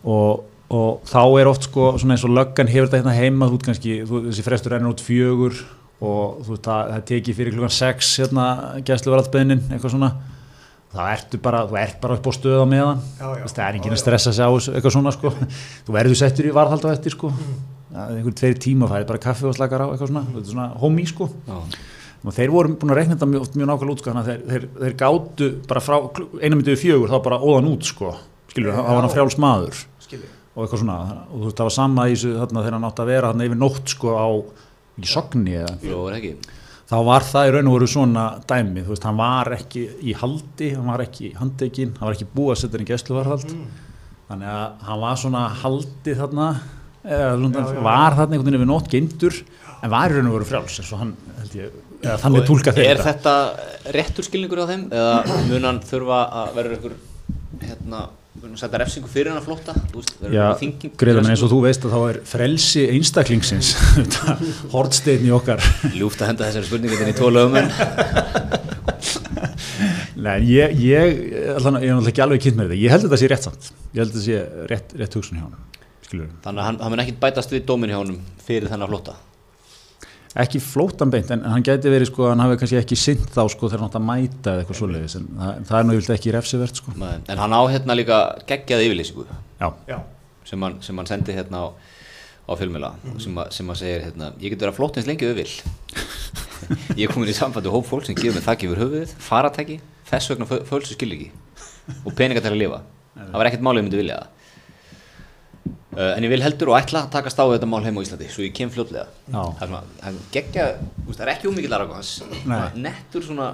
og, 0.04 0.46
og 0.72 1.04
þá 1.08 1.22
er 1.40 1.50
oft 1.50 1.68
sko 1.68 1.92
svona 2.00 2.16
eins 2.16 2.24
og 2.26 2.34
löggan 2.36 2.70
hefur 2.70 2.88
þetta 2.88 3.02
hérna 3.02 3.16
heima 3.18 3.50
þú 3.50 3.60
kannski, 3.66 4.00
þú, 4.08 4.24
þessi 4.30 4.46
frestur 4.46 4.74
rennur 4.74 4.94
út 4.94 5.04
fjögur 5.04 5.60
og 6.00 6.40
þú 6.44 6.54
veist 6.54 6.66
það, 6.66 6.92
það 6.94 7.06
tekið 7.10 7.38
fyrir 7.40 7.56
klukkan 7.56 7.74
sex 7.76 8.12
hérna 8.22 8.44
gæslu 8.86 9.12
var 9.12 9.22
allbeðnin 9.24 9.66
eitthvað 9.68 9.96
svona. 9.96 10.12
Þá 10.90 11.02
ertu 11.06 11.38
bara, 11.38 11.60
þú 11.70 11.76
ert 11.78 12.00
bara 12.02 12.16
upp 12.18 12.24
á 12.26 12.32
stöð 12.34 12.64
á 12.64 12.66
meðan. 12.66 13.02
Já, 13.20 13.26
já. 13.38 13.44
það 13.52 13.66
er 13.66 13.76
enginn 13.78 13.94
að 13.94 14.00
stressa 14.00 14.32
sig 14.34 14.42
á 14.42 14.50
eitthvað 14.50 14.94
svona 14.96 15.12
sko. 15.14 15.30
Þú 15.86 15.94
verður 15.94 16.18
settur 16.18 16.48
í 16.48 16.54
varðhald 16.56 16.88
á 16.88 16.90
eftir 16.90 17.14
sko. 17.14 17.30
Það 17.90 18.00
er 18.00 18.16
einhver 18.16 18.36
tveir 18.40 18.58
tíma 18.64 18.88
það 18.90 19.04
er 19.04 19.06
bara 19.12 19.22
kaffi 19.22 19.46
og 19.46 19.54
slakar 19.54 19.84
á 19.84 19.88
eitthvað 19.92 20.10
svona, 20.10 20.24
þetta 20.32 20.42
er 20.42 20.54
svona 20.56 20.66
homey 20.82 21.06
sko. 21.06 21.28
Og 22.20 22.34
þeir 22.36 22.50
voru 22.52 22.74
búin 22.80 22.92
að 22.92 22.98
reikna 22.98 23.14
þetta 23.14 23.30
mjög, 23.30 23.46
mjög 23.54 23.70
nákvæmlega 23.70 23.94
út 23.94 24.02
sko, 24.02 24.16
þeir, 24.26 24.42
þeir, 24.50 24.66
þeir 24.80 24.96
gátu 25.04 25.52
bara 25.70 25.84
frá 25.84 25.96
eina 26.42 26.56
myndið 26.56 26.74
við 26.74 26.82
fjögur 26.82 27.14
þá 27.14 27.22
bara 27.28 27.38
óðan 27.40 27.70
út 27.70 27.86
sko. 27.86 28.10
Skilur, 28.50 28.74
það 28.74 28.90
var 28.90 29.04
hann 29.04 29.14
frjáls 29.14 29.38
maður 29.40 29.84
skilji. 30.10 30.30
og 30.54 30.64
eitthvað 30.66 30.82
svona, 30.84 30.96
og 31.30 31.36
þú 31.38 31.44
veist, 31.46 31.58
það 31.60 31.68
var 31.70 31.76
sama 31.78 32.06
í 32.10 32.14
þessu 32.16 32.32
þarna 32.40 32.64
þegar 32.64 32.76
hann 32.78 32.88
átti 32.90 33.04
að 33.04 33.10
vera 33.14 33.30
þarna 33.32 33.46
yfir 33.48 33.60
nótt 33.64 33.92
sko 33.94 34.14
á 34.18 34.28
í 35.00 35.06
sogni 35.08 35.54
eða 35.60 35.76
Jó, 35.86 36.00
er 36.10 36.16
ekki. 36.18 36.32
Þá 36.90 36.96
var 37.06 37.22
það 37.22 37.46
í 37.46 37.50
raun 37.54 37.68
og 37.70 37.74
veru 37.78 37.86
svona 37.92 38.24
dæmi, 38.50 38.82
þú 38.82 38.90
veist, 38.96 39.04
hann 39.06 39.18
var 39.20 39.52
ekki 39.54 39.82
í 40.10 40.14
haldi, 40.18 40.72
hann 40.74 40.88
var 40.90 41.04
ekki 41.04 41.28
handekinn, 41.38 41.92
hann 42.00 42.08
var 42.10 42.16
ekki 42.18 42.26
búið 42.34 42.50
að 42.56 42.58
setja 42.64 42.76
hann 42.80 42.82
í 42.84 42.88
gæsluvarðhald. 42.90 43.52
Þannig 44.30 44.50
að 44.56 44.82
hann 44.88 45.00
var 45.04 45.20
svona 45.22 45.44
haldið 45.62 46.18
þarna 46.24 46.48
eða, 47.06 47.28
Já, 47.30 47.60
já, 47.62 47.62
já. 47.76 47.80
var 47.86 48.18
þarna 48.18 48.34
einhvern 48.34 48.50
veginn 48.50 48.64
við 48.64 48.70
nótt 48.72 48.90
geindur 48.92 49.38
en 49.80 49.90
var 49.94 50.10
í 50.12 50.18
raun 50.18 50.28
og 50.32 50.34
veru 50.40 50.48
frjáls 50.50 50.80
eins 50.82 50.90
og 50.92 51.00
hann, 51.04 51.14
held 51.38 51.54
ég, 51.56 51.78
eða 52.02 52.18
þannig 52.24 52.44
tólka 52.50 52.74
þeir 52.76 52.90
Er 52.90 53.00
þetta. 53.06 53.34
réttur 53.96 54.26
skilningur 54.26 54.60
á 54.60 54.66
þeim 54.74 54.82
eða 54.90 55.38
mun 55.48 55.68
hann 55.70 55.80
þurfa 55.86 56.18
að 56.42 56.50
vera 56.58 56.76
ykkur 56.76 56.98
hérna, 57.64 58.02
hann 58.40 58.56
setja 58.60 58.78
refsingu 58.80 59.08
fyrir 59.10 59.32
hann 59.32 59.40
að 59.40 59.46
flótta 59.48 59.74
Þú 59.90 59.96
veist, 60.00 60.12
verður 60.20 60.36
Já, 60.36 60.42
einhver 60.46 60.60
þinging- 60.62 60.94
greiða 61.02 61.22
menn 61.24 61.32
eins 61.34 61.42
og 61.46 61.50
þú 61.52 61.58
veist 61.66 61.84
að 61.86 61.94
þá 61.96 62.00
er 62.12 62.18
frelsi 62.30 62.84
einstaklingsins 62.94 63.68
hortsteinn 64.74 65.26
í 65.26 65.32
okkar. 65.34 65.60
Ljúft 65.96 66.22
að 66.22 66.30
henda 66.32 66.46
þessari 66.48 66.68
spurningu 66.70 67.00
inn 67.00 67.10
í 67.12 67.16
tvo 67.18 67.28
lögum 67.34 67.58
Nei, 70.20 70.36
ég, 70.44 70.74
ég, 70.76 71.14
ég 71.32 71.54
er 71.54 71.62
náttúrulega 71.64 72.10
ekki 72.12 72.22
alveg 72.24 72.42
kynnt 72.44 72.58
með 72.60 72.66
þetta, 72.70 72.80
ég 72.82 72.92
held 72.92 73.04
að 73.06 73.08
þetta 73.08 73.20
sé 73.22 73.28
rétt 73.32 73.46
samt. 73.46 73.68
Ég 73.94 74.02
held 74.02 74.10
að 74.10 74.14
þetta 74.14 74.24
sé 74.26 74.66
rétt, 74.70 74.94
rétt 75.00 75.16
hugsun 75.16 75.38
hjá 75.40 75.46
hann 75.46 75.56
Þannig 76.10 76.58
að 76.60 76.66
hann, 76.66 76.78
hann 76.82 76.90
mun 76.92 77.02
ekki 77.04 77.14
bætast 77.22 77.52
við 77.54 77.62
dómin 77.70 77.92
hjá 77.92 78.00
honum 78.02 78.18
fyrir 78.44 78.66
þennan 78.72 78.90
flótta 78.90 79.14
ekki 80.38 80.60
flótan 80.62 81.10
beint 81.10 81.30
en 81.34 81.40
hann 81.42 81.64
gæti 81.66 81.90
verið 81.90 82.06
sko, 82.12 82.28
hann 82.30 82.38
hafi 82.38 82.56
kannski 82.60 82.78
ekki 82.78 82.96
sint 82.98 83.24
þá 83.34 83.42
sko 83.50 83.66
þegar 83.68 83.80
hann 83.82 83.88
átt 83.90 83.98
að 83.98 84.04
mæta 84.06 84.52
eða 84.52 84.62
eitthvað 84.62 84.78
svoleiðis 84.78 85.16
en 85.18 85.24
það, 85.40 85.56
það 85.66 85.78
er 85.80 85.88
nú 85.88 85.96
yfirlega 85.98 86.18
ekki 86.20 86.34
refsivert 86.36 86.76
sko. 86.78 86.94
Men, 87.00 87.24
En 87.28 87.38
hann 87.42 87.56
á 87.56 87.60
hérna 87.72 87.96
líka 87.98 88.18
geggjað 88.46 88.84
yfirlýsingu 88.86 89.26
já, 89.26 89.68
Já, 89.90 89.98
sem 90.46 90.62
hann, 90.62 90.76
sem 90.86 90.96
hann 91.02 91.10
sendi 91.10 91.34
hérna 91.34 91.64
á, 91.66 91.66
á 92.46 92.52
fjölmjöla 92.60 92.92
sem, 93.18 93.34
að- 93.42 93.50
sem 93.58 93.66
að 93.74 93.80
segir 93.82 94.04
hérna, 94.06 94.30
ég 94.38 94.54
get 94.54 94.62
verið 94.62 94.70
að 94.72 94.78
flótt 94.78 94.96
eins 95.00 95.10
lengi 95.10 95.26
öfil 95.32 95.50
ég 97.00 97.08
er 97.08 97.12
komin 97.14 97.30
í 97.30 97.34
sambandi 97.34 97.70
hóp 97.74 97.86
fólk 97.90 98.06
sem 98.06 98.14
gefur 98.18 98.38
mig 98.38 98.46
þakki 98.46 98.68
yfir 98.70 98.82
höfuðið, 98.84 99.14
faratæki 99.26 99.80
þess 100.10 100.30
vegna 100.30 100.46
föl- 100.46 100.62
fölsu 100.68 100.94
skil 100.94 101.10
ekki 101.16 101.30
og 102.06 102.14
peninga 102.14 102.42
til 102.44 102.52
að 102.54 102.60
lifa. 102.60 102.80
Það 103.18 103.34
var 103.40 103.48
ekkert 103.50 103.62
málið 103.66 103.80
ég 103.80 103.86
myndi 103.88 103.98
vilja 103.98 104.18
það. 104.20 104.28
Uh, 104.30 104.39
en 105.96 106.22
ég 106.22 106.30
vil 106.30 106.44
heldur 106.44 106.70
og 106.70 106.78
ætla 106.78 107.04
að 107.04 107.10
takast 107.16 107.40
á 107.40 107.44
við 107.48 107.56
þetta 107.58 107.68
mál 107.72 107.82
heim 107.82 107.98
á 107.98 108.02
Íslandi 108.04 108.28
svo 108.30 108.44
ég 108.46 108.54
kem 108.54 108.70
fljótlega 108.70 109.08
Já. 109.26 109.42
það 109.58 109.74
er, 109.80 109.88
er 110.06 110.18
geggja, 110.36 110.66
það 111.10 111.24
er 111.24 111.32
ekki 111.34 111.50
ómikið 111.50 111.72
laragans 111.74 112.12
nettur 112.78 113.26
svona 113.26 113.48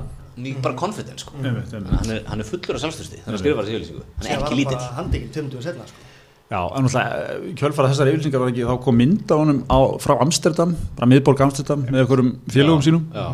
bara 0.61 0.76
confidence 0.76 1.25
sko. 1.25 1.33
Einmitt. 1.40 1.73
hann, 1.73 2.11
er, 2.12 2.21
hann 2.28 2.43
er 2.43 2.45
fullur 2.45 2.76
af 2.76 2.83
sjálfstöðsti 2.83 3.23
þannig 3.25 3.38
að 3.38 3.40
skrifa 3.40 3.62
þessi 3.62 3.73
yfirlýsingu 3.73 4.02
hann 4.19 4.28
er 4.28 4.43
ekki 4.45 4.59
lítill 4.59 4.76
bara 4.76 4.99
handekinn 4.99 5.33
tömduðu 5.33 5.64
setna 5.64 5.87
sko. 5.88 6.02
Já, 6.47 6.61
en 6.61 6.85
náttúrulega 6.85 7.55
kjölfara 7.59 7.88
þessar 7.90 8.11
yfirlýsingar 8.12 8.43
var 8.45 8.52
ekki, 8.52 8.66
þá 8.69 8.76
kom 8.85 8.99
mynd 9.00 9.33
á 9.33 9.37
honum 9.40 9.62
á, 9.66 9.78
frá 10.05 10.14
Amsterdam, 10.23 10.76
frá 10.99 11.09
miðborg 11.11 11.40
Amsterdam 11.43 11.87
með 11.88 12.02
einhverjum 12.05 12.28
félögum 12.52 12.85
Já, 12.85 12.87
sínum 12.87 13.09
já. 13.16 13.25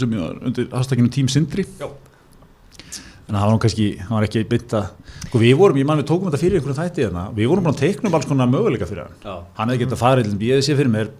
sem 0.00 0.14
var 0.22 0.38
undir 0.46 0.70
hastakinu 0.72 1.10
Team 1.12 1.28
Sindri 1.34 1.66
Já. 1.66 1.90
en 1.90 3.34
það 3.34 3.42
var 3.42 3.52
nú 3.52 3.60
kannski, 3.66 3.88
það 3.98 4.14
var 4.14 4.28
ekki 4.30 4.44
bytta 4.54 4.84
sko 5.28 5.40
við 5.42 5.54
vorum, 5.58 5.78
ég 5.80 5.86
man 5.88 6.00
við 6.00 6.08
tókum 6.10 6.30
þetta 6.30 6.42
fyrir 6.42 6.58
einhverjum 6.58 6.80
þætti 6.80 7.04
hérna, 7.04 7.26
við 7.34 7.50
vorum 7.50 7.66
bara 7.66 7.74
að 7.74 7.82
teikna 7.84 8.10
um 8.10 8.16
alls 8.18 8.28
konar 8.30 8.50
möguleika 8.50 8.88
fyrir 8.88 9.06
hann 9.06 9.16
Já. 9.24 9.34
hann 9.58 9.72
hefði 9.72 9.84
getað 9.84 10.02
farið, 10.02 10.32
ég 10.34 10.56
hefði 10.56 10.66
séð 10.68 10.80
fyrir 10.80 10.92
mér 10.94 11.10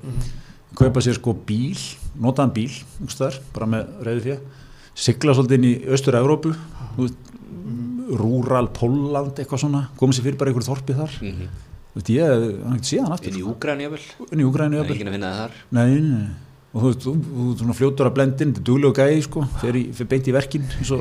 kaupa 0.74 1.02
sér 1.04 1.18
sko 1.18 1.34
bíl, 1.46 1.78
notaðan 2.18 2.54
bíl 2.54 2.70
ústar, 3.06 3.38
bara 3.54 3.68
með 3.70 3.92
reyði 4.06 4.24
fjö 4.26 4.38
sigla 4.94 5.34
svolítið 5.34 5.58
inn 5.58 5.68
í 5.68 5.74
Östur-Európu 5.94 6.54
þú 6.54 7.06
veist, 7.06 7.30
Rúral 8.14 8.68
Póland, 8.74 9.38
eitthvað 9.38 9.62
svona 9.64 9.86
komið 9.98 10.18
sér 10.18 10.26
fyrir 10.28 10.40
bara 10.40 10.52
einhverju 10.52 10.70
þorpi 10.70 10.98
þar 10.98 11.20
mm 11.20 11.30
-hmm. 11.30 11.60
Þú 11.94 12.00
veist, 12.00 12.10
ég 12.10 12.26
hann 12.26 12.74
ekkert 12.74 12.88
séð 12.90 13.02
hann 13.04 13.12
aftur 13.14 13.30
inn 13.30 13.38
í 13.38 13.46
Úgræni 13.46 13.82
jafnvel 13.84 14.32
inn 14.32 14.40
í 14.40 14.44
Úgræni 14.44 14.76
það 14.76 14.80
er 14.80 14.88
jafnvel. 14.88 14.96
enginn 14.96 15.08
að 15.08 15.14
finna 15.14 15.30
það 15.30 15.38
þar 15.40 15.52
nei, 15.70 15.86
nei, 15.86 16.00
nei. 16.10 16.30
og 16.74 16.82
þú 16.82 16.90
þú, 17.04 17.44
þú 17.58 17.74
fljótur 17.78 18.06
að 18.06 18.14
blenda 18.14 18.42
inn 18.44 18.54
þetta 18.54 18.60
er 18.60 18.66
duglega 18.68 18.94
gæði 18.98 19.22
sko, 19.22 19.44
fer, 19.60 19.74
í, 19.78 19.92
fer 19.92 20.06
beint 20.06 20.28
í 20.28 20.32
verkin 20.32 20.64
eins 20.78 20.90
og, 20.90 21.00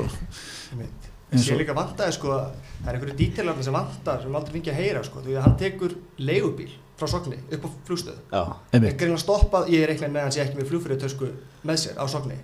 Einmitt. 0.71 1.09
Eins 1.33 1.49
Ég 1.49 1.57
líka 1.57 1.73
vantaði 1.73 2.13
sko, 2.13 2.37
það 2.83 2.89
er 2.91 2.97
einhverju 2.99 3.17
dítilarni 3.19 3.63
sem 3.63 3.73
vantar 3.77 4.21
sem 4.21 4.35
aldrei 4.35 4.53
fengi 4.57 4.71
að 4.73 4.79
heyra 4.81 5.03
sko, 5.07 5.21
þú 5.23 5.31
veist, 5.33 5.43
hann 5.45 5.57
tekur 5.57 5.95
leigubíl 6.19 6.71
frá 6.99 7.07
Sogni 7.09 7.37
upp 7.51 7.63
á 7.65 7.69
flugstöð. 7.87 8.17
já, 8.31 8.41
einmitt, 8.73 8.93
Ekki 8.93 9.05
reyna 9.07 9.17
að 9.17 9.23
stoppa, 9.23 9.63
ég 9.71 9.83
er 9.83 9.89
reiknað 9.93 10.11
með 10.13 10.19
að 10.21 10.27
hann 10.27 10.35
sé 10.35 10.41
ekki 10.43 10.59
með 10.59 10.67
flugfyrir 10.71 10.99
tösku 11.01 11.29
með 11.65 11.79
sér 11.83 11.97
á 11.97 12.05
Sogni. 12.11 12.37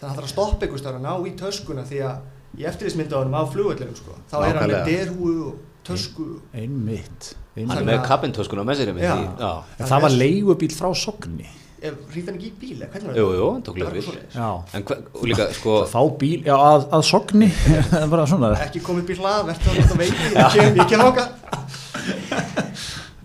Þannig 0.00 0.02
að 0.02 0.08
hann 0.08 0.16
þarf 0.18 0.26
að 0.26 0.32
stoppa 0.34 0.66
einhvers 0.66 0.82
staðar 0.82 0.98
að 0.98 1.06
ná 1.06 1.12
í 1.28 1.34
töskuna 1.38 1.84
því 1.86 2.00
að 2.08 2.58
í 2.58 2.66
eftirlitsmynda 2.68 3.14
á 3.14 3.20
hann 3.22 3.52
flugvöldinum 3.54 3.96
sko, 4.00 4.16
þá 4.32 4.36
er 4.48 4.58
hann 4.58 4.72
með 4.72 4.88
derhúu 4.90 5.36
og 5.52 5.60
tösku. 5.86 6.26
einmitt, 6.52 7.32
hann 7.54 7.62
einmitt. 7.62 7.78
er 7.78 7.86
með 7.92 8.02
kappintöskuna 8.08 8.64
með 8.66 8.80
sér 8.82 8.90
einmitt 8.92 9.06
Já. 9.06 9.16
já. 9.38 9.52
En 9.78 9.86
það 9.92 10.02
var 10.08 10.16
leigubíl 10.18 10.72
frá 10.74 10.90
Sogni 10.94 11.48
hrýtt 11.82 12.28
hann 12.30 12.36
ekki 12.38 12.48
í 12.48 12.54
bíl, 12.60 12.78
eða 12.78 12.88
hvernig 12.92 13.08
var 13.08 13.16
jú, 13.18 13.24
þetta? 13.26 13.38
jú, 13.38 13.46
hann 13.52 13.62
tók 13.66 13.74
Það 13.82 13.96
já, 14.36 14.48
en 14.78 14.82
hva, 14.88 14.94
líka 15.30 15.44
sko 15.56 15.72
fá 15.90 16.00
bíl, 16.20 16.40
já, 16.46 16.54
að, 16.56 16.86
að 16.98 17.02
Sogni. 17.08 17.48
Það 17.90 18.00
er 18.02 18.10
bara 18.12 18.24
svona. 18.30 18.50
Ekki 18.66 18.80
komið 18.86 19.04
bíl 19.10 19.18
hlað, 19.22 19.40
verður 19.50 19.62
það 19.66 19.74
að 19.82 20.02
veiki, 20.02 20.22
ég 20.36 20.46
kem, 20.56 20.70
ég 20.78 20.86
kem 20.92 21.00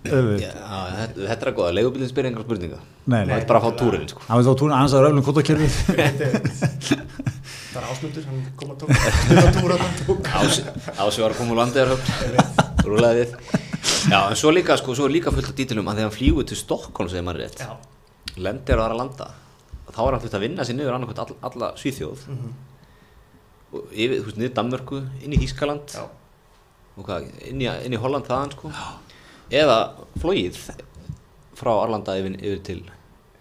já, 0.07 0.51
þetta, 0.95 1.17
þetta 1.19 1.43
er 1.43 1.49
að 1.51 1.55
góða, 1.57 1.71
leigubílinn 1.75 2.11
spyrir 2.11 2.29
engar 2.31 2.45
spurninga. 2.45 2.79
Nei, 3.07 3.21
það 3.25 3.33
er 3.37 3.47
bara 3.49 3.59
að 3.59 3.65
fá 3.65 3.71
túrin 3.81 4.07
sko. 4.07 4.21
hann 4.27 4.39
veit 4.39 4.47
þá 4.47 4.53
túrin 4.61 4.75
aðeins 4.77 4.95
að 4.95 5.03
röflum 5.05 5.25
kvotakerfið 5.27 5.73
Það 7.73 7.81
er 7.81 7.87
ásmundur, 7.91 8.23
hann 8.25 8.39
kom 8.57 8.69
að. 8.73 8.77
Ási, 10.39 10.63
Ási 10.95 11.21
var 11.25 11.35
að 11.35 11.39
koma 11.41 11.53
úr 11.53 11.59
landegarhöfn 11.61 12.07
rúlaði 12.87 13.25
við. 13.25 13.29
Já, 14.07 14.19
en 14.23 14.39
svo 14.39 14.53
líka, 14.55 14.77
sko, 14.79 14.95
svo 14.97 15.05
er 15.07 15.13
líka 15.17 15.33
fullt 15.35 15.51
af 15.51 15.57
dítilum 15.59 15.87
að 15.91 15.99
þegar 15.99 16.09
hann 16.09 16.17
flýgur 16.17 16.47
til 16.47 16.57
Stokkólm 16.59 17.11
segir 17.11 17.25
maður 17.27 17.43
rétt. 17.43 17.61
Já. 17.61 17.96
Lendir 18.43 18.77
og 18.77 18.83
það 18.83 18.87
er 18.89 18.95
að 18.95 19.01
landa 19.01 19.27
þá 19.87 19.99
er 20.03 20.11
hann 20.17 20.21
fullt 20.23 20.35
að 20.37 20.43
vinna 20.45 20.65
sér 20.67 20.75
niður 20.77 20.93
annarkvæmt 20.97 21.19
all, 21.23 21.35
alla 21.49 21.69
Svíþjóð. 21.79 22.25
Mhm. 22.29 22.49
og 23.73 23.91
yfir, 23.91 24.19
þú 24.21 24.25
veist, 24.29 24.37
niður 24.39 24.53
Danmörku, 24.57 24.99
inn 25.23 25.33
í 25.35 25.39
Þískaland 25.41 25.93
Já. 25.95 26.03
og 26.97 27.05
hvað, 27.07 27.25
inn 27.49 27.61
í, 27.61 27.67
inn 27.85 27.93
í 27.93 27.99
Holland 27.99 28.25
þaðan 28.29 28.53
sko. 28.55 28.71
Eða 29.51 29.77
flóið 30.21 30.59
frá 31.57 31.71
Arlanda 31.83 32.15
yfir, 32.19 32.37
yfir 32.39 32.61
til 32.63 32.77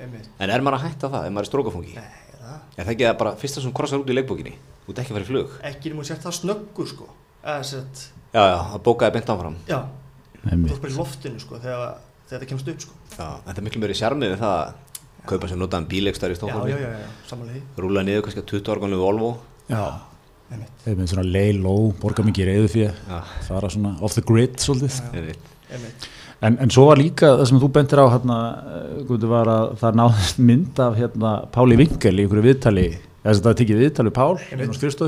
Einmitt. 0.00 0.28
en 0.38 0.50
er 0.50 0.60
maður 0.64 0.78
að 0.80 0.86
hætta 0.88 1.10
það, 1.12 1.26
ef 1.28 1.32
maður 1.36 1.46
er 1.46 1.50
strókafungi 1.50 1.94
Nei, 1.94 2.08
það. 2.40 2.56
er 2.76 2.84
það 2.84 2.92
ekki 2.96 3.06
að 3.10 3.18
bara 3.22 3.34
fyrsta 3.36 3.62
sem 3.62 3.72
krossar 3.72 4.02
út 4.02 4.10
í 4.10 4.16
leikbókinni? 4.16 4.54
Þú 4.86 4.90
ert 4.94 4.98
ekki 5.02 5.10
að 5.12 5.16
fara 5.18 5.26
í 5.26 5.30
flug. 5.30 5.54
Ekki 5.66 5.90
nema 5.92 6.04
sér 6.06 6.20
það 6.22 6.34
snöggur 6.40 6.86
sko. 6.90 7.06
Já, 7.46 8.42
já, 8.42 8.58
það 8.72 8.82
bókaði 8.86 9.12
beint 9.16 9.30
áfram. 9.34 9.56
Já, 9.66 9.80
þú 10.46 10.70
ert 10.72 10.82
bara 10.82 10.92
í 10.92 10.96
loftinu 10.96 11.40
sko 11.42 11.58
þegar, 11.62 11.96
þegar 11.96 12.15
þetta 12.30 12.50
kemst 12.50 12.68
upp 12.72 12.84
sko. 12.84 12.98
Já, 13.16 13.28
þetta 13.46 13.56
er 13.56 13.66
miklu 13.68 13.82
meiri 13.82 13.96
sjarmið 13.98 14.34
við 14.34 14.42
það 14.42 14.58
að 14.58 14.74
kaupa 15.30 15.50
sér 15.50 15.60
notaðan 15.62 15.88
bíleikstar 15.90 16.34
í 16.34 16.36
Stokkólmi 16.38 17.62
rúla 17.82 18.04
niður 18.06 18.26
kannski 18.26 18.42
að 18.44 18.50
20 18.52 18.72
ára 18.72 18.84
gamlu 18.84 19.00
Volvo. 19.00 19.30
Já, 19.70 19.82
einmitt, 20.52 20.84
einmitt 20.86 21.10
svona 21.10 21.26
lay 21.26 21.56
low, 21.58 21.90
borga 22.02 22.26
mikið 22.26 22.50
reyðu 22.52 22.72
fyrir 22.76 23.00
fara 23.48 23.72
svona 23.72 23.96
off 24.00 24.14
the 24.18 24.22
grid 24.26 24.60
svolítið. 24.62 25.00
Veit 25.16 25.52
einmitt. 25.72 26.06
En, 26.44 26.58
en 26.60 26.70
svo 26.70 26.84
var 26.90 27.00
líka 27.00 27.30
það 27.38 27.46
sem 27.48 27.60
þú 27.62 27.68
bentir 27.72 28.00
á 28.02 28.06
hérna, 28.12 28.38
Guði, 29.08 29.28
var 29.30 29.48
að 29.50 29.70
það 29.80 30.00
náðist 30.02 30.40
mynd 30.44 30.80
af 30.84 30.98
hérna, 31.00 31.30
Páli 31.54 31.78
Vinkel 31.80 32.12
í 32.12 32.26
einhverju 32.26 32.44
viðtali 32.44 32.86
þess 33.26 33.40
að 33.42 33.46
það 33.48 33.56
tekið 33.60 33.80
viðtali 33.82 34.12
Pál 34.16 34.34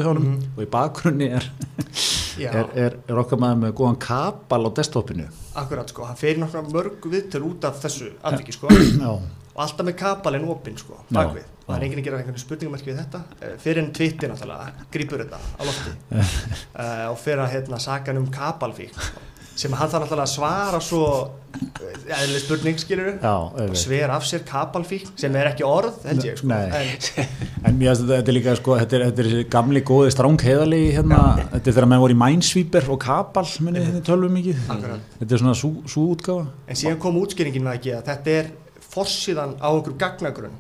honum 0.08 0.24
Mhm. 0.28 0.46
og 0.56 0.62
í 0.64 0.68
bakgrunni 0.72 1.28
er, 1.38 1.48
er, 2.38 2.70
er, 2.74 2.96
er 3.08 3.20
okkar 3.22 3.38
maður 3.42 3.60
með 3.64 3.74
góðan 3.80 3.98
kapal 4.02 4.62
á 4.66 4.70
desktopinu. 4.78 5.28
Akkurat 5.58 5.90
sko, 5.92 6.04
hann 6.08 6.16
fer 6.18 6.38
nokkra 6.40 6.62
mörg 6.68 7.04
viðtöl 7.10 7.44
út 7.48 7.64
af 7.68 7.80
þessu 7.82 8.12
atviki 8.22 8.52
sko. 8.56 8.68
Já, 9.02 9.12
og 9.14 9.62
alltaf 9.64 9.86
með 9.86 9.96
kapalinn 9.98 10.48
opinn 10.48 10.76
sko, 10.78 11.00
bakvið 11.12 11.46
það 11.68 11.74
er 11.76 11.84
enginn 11.84 11.98
að 12.00 12.04
gera 12.06 12.18
einhvern 12.22 12.40
spurningamerki 12.40 12.88
við 12.92 13.00
þetta. 13.02 13.18
Eh, 13.44 13.56
fyrir 13.60 13.82
en 13.82 13.90
Twitter 13.92 14.30
náttúrulega, 14.32 14.86
grípur 14.94 15.20
þetta 15.24 15.36
á 15.36 15.62
lofti. 15.68 15.90
Uh, 16.14 17.02
og 17.12 17.18
fyrir 17.20 17.42
að 17.44 17.50
hérna 17.58 17.80
sakan 17.82 18.22
um 18.22 18.30
kapalfík 18.32 18.94
sem 19.58 19.74
hann 19.74 19.90
þarf 19.90 20.04
náttúrulega 20.04 20.24
að 20.28 20.34
svara 20.36 20.78
svo 20.84 21.06
eðli 22.18 22.40
spurning 22.42 22.78
skilur 22.78 23.16
já, 23.18 23.32
og 23.64 23.74
sver 23.78 24.12
af 24.14 24.26
sér 24.28 24.44
kapalfík 24.46 25.08
sem 25.18 25.34
er 25.40 25.50
ekki 25.50 25.64
orð 25.66 25.96
held 26.06 26.26
ég 26.28 26.38
sko. 26.38 26.50
Nei. 26.52 26.92
en, 27.66 27.74
mér 27.80 27.90
finnst 27.90 28.04
þetta, 28.04 28.20
er 28.20 28.36
líka 28.36 28.54
sko, 28.60 28.76
þetta 28.78 28.98
er, 28.98 29.04
þetta 29.08 29.24
er 29.24 29.48
gamli 29.50 29.82
góði 29.88 30.12
strángheðalegi 30.14 30.92
hérna, 30.94 31.20
þetta 31.56 31.62
er 31.64 31.76
þegar 31.78 31.88
menn 31.90 32.04
voru 32.04 32.14
í 32.14 32.20
Minesweeper 32.22 32.88
og 32.94 33.00
Kapal, 33.02 33.44
minni 33.66 33.82
þetta 33.82 34.04
tölvum 34.12 34.38
mikið 34.38 34.62
þetta 34.68 35.28
er 35.28 35.42
svona 35.42 35.56
sú, 35.58 35.72
sú 35.90 36.06
útgáfa. 36.14 36.46
En 36.68 36.78
síðan 36.78 37.00
kom 37.02 37.18
útskýringin 37.20 37.66
með 37.66 37.80
ekki 37.80 37.94
að 37.98 38.10
þetta 38.12 38.36
er 38.38 38.52
forsíðan 38.88 39.56
á 39.58 39.68
einhverjum 39.72 39.98
gagnagrunn 40.00 40.58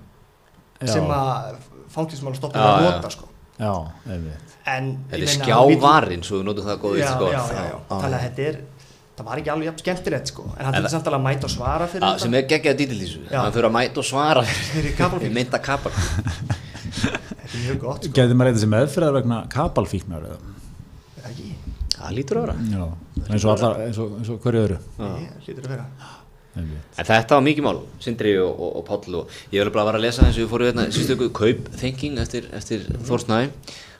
Já. 0.82 0.92
sem 0.96 1.12
að 1.14 1.60
fangismála 1.94 2.38
stoppa 2.40 2.64
Já, 2.64 2.72
að 2.72 2.88
nota 2.88 3.12
sko. 3.14 3.30
Já, 3.58 3.72
en 4.70 4.90
þetta 5.10 5.18
ég 5.18 5.24
er 5.24 5.32
skjávarinn 5.32 6.26
svo 6.26 6.38
við 6.38 6.44
notum 6.46 6.66
það 6.68 6.82
góðið 6.82 7.08
sko. 7.08 7.30
þannig 7.88 8.18
að 8.18 8.26
þetta 8.26 8.44
er 8.50 8.60
það 9.18 9.28
var 9.28 9.40
ekki 9.42 9.52
alveg 9.54 9.68
jafn 9.68 9.82
skemmtilegt 9.82 10.32
sko. 10.32 10.44
En 10.56 10.68
hann 10.68 10.76
til 10.78 10.90
samt 10.92 11.08
alveg 11.10 11.18
að 11.18 11.26
mæta 11.26 11.48
og 11.48 11.54
svara 11.54 11.88
fyrir 11.90 12.06
Já, 12.06 12.22
sem 12.22 12.36
er 12.38 12.46
geggjað 12.52 12.78
dítil 12.82 12.98
í 12.98 13.06
þessu 13.06 13.22
Já. 13.26 13.40
hann 13.42 13.56
fyrir 13.56 13.68
að 13.68 13.74
mæta 13.78 14.02
og 14.02 14.06
svara 14.08 14.44
Fyrir 14.48 15.34
mynda 15.34 15.60
kapal. 15.64 15.92
Þetta 16.98 17.56
er 17.56 17.64
mjög 17.64 17.80
gott 17.82 18.06
sko. 18.06 18.12
Gæti 18.14 18.36
maður 18.36 18.50
eitthvað 18.52 18.62
sem 18.64 18.72
meðfyrir 18.74 19.16
vegna 19.18 19.40
kapalfíknar 19.52 20.28
eða? 20.28 20.38
Er 21.18 21.24
það 21.24 21.32
ekki, 21.32 21.48
það 21.96 22.14
lítur 22.18 22.40
að 22.40 22.46
vera. 22.46 22.56
Já, 22.72 22.86
eins 23.28 23.44
og, 23.44 23.50
allar, 23.54 23.82
eins 23.86 24.00
og, 24.02 24.14
eins 24.20 24.30
og 24.34 24.40
hverju 24.44 24.64
öðru. 24.66 24.78
Nei, 25.00 25.28
hlýtur 25.46 25.66
að 25.66 25.74
vera. 25.74 25.86
En 26.58 27.06
þetta 27.06 27.36
var 27.36 27.44
mikið 27.46 27.66
mál, 27.68 27.76
Sindri 28.02 28.32
og, 28.42 28.50
og, 28.50 28.70
og 28.80 28.86
Páll 28.88 29.18
og 29.20 29.34
ég 29.54 29.62
vil 29.62 29.70
bara 29.70 29.84
vera 29.92 30.00
að 30.00 30.06
lesa 30.08 30.24
eins 30.26 30.38
og 30.38 30.42
við 30.42 30.48
fórum 30.50 30.70
hérna 30.72 30.86
sístu 30.94 31.14
ykkur 31.14 31.30
Kaup 31.38 31.68
Thinking 31.78 32.18
eftir, 32.18 32.48
eftir 32.56 32.82
Þórsnæ 33.06 33.38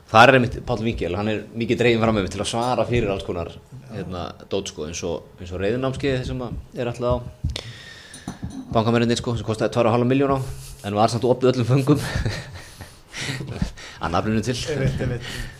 Það 0.09 0.23
er 0.23 0.35
einmitt 0.39 0.55
Páll 0.65 0.79
Víkjel, 0.81 1.13
hann 1.19 1.27
er 1.29 1.41
mikið 1.53 1.77
dregin 1.83 1.99
fram 2.01 2.15
með 2.17 2.23
mig 2.25 2.31
til 2.33 2.41
að 2.41 2.47
svara 2.49 2.85
fyrir 2.89 3.11
alls 3.13 3.25
konar 3.27 3.51
hérna, 3.91 4.23
dót 4.49 4.71
sko, 4.71 4.87
eins 4.89 5.01
og, 5.05 5.27
og 5.37 5.59
reyðunámskeið 5.61 6.23
sem 6.25 6.39
er 6.41 6.89
alltaf 6.89 7.13
á. 7.13 7.17
Bankamerinni 8.73 9.17
sko, 9.19 9.35
sem 9.37 9.45
kostaði 9.45 9.75
2,5 9.77 10.07
miljón 10.09 10.33
á 10.33 10.37
en 10.89 10.97
var 10.97 11.13
samt 11.13 11.27
opið 11.29 11.51
öllum 11.51 11.69
föngum. 11.69 12.01
Að 14.01 14.13
nafninu 14.15 14.41
til. 14.47 14.57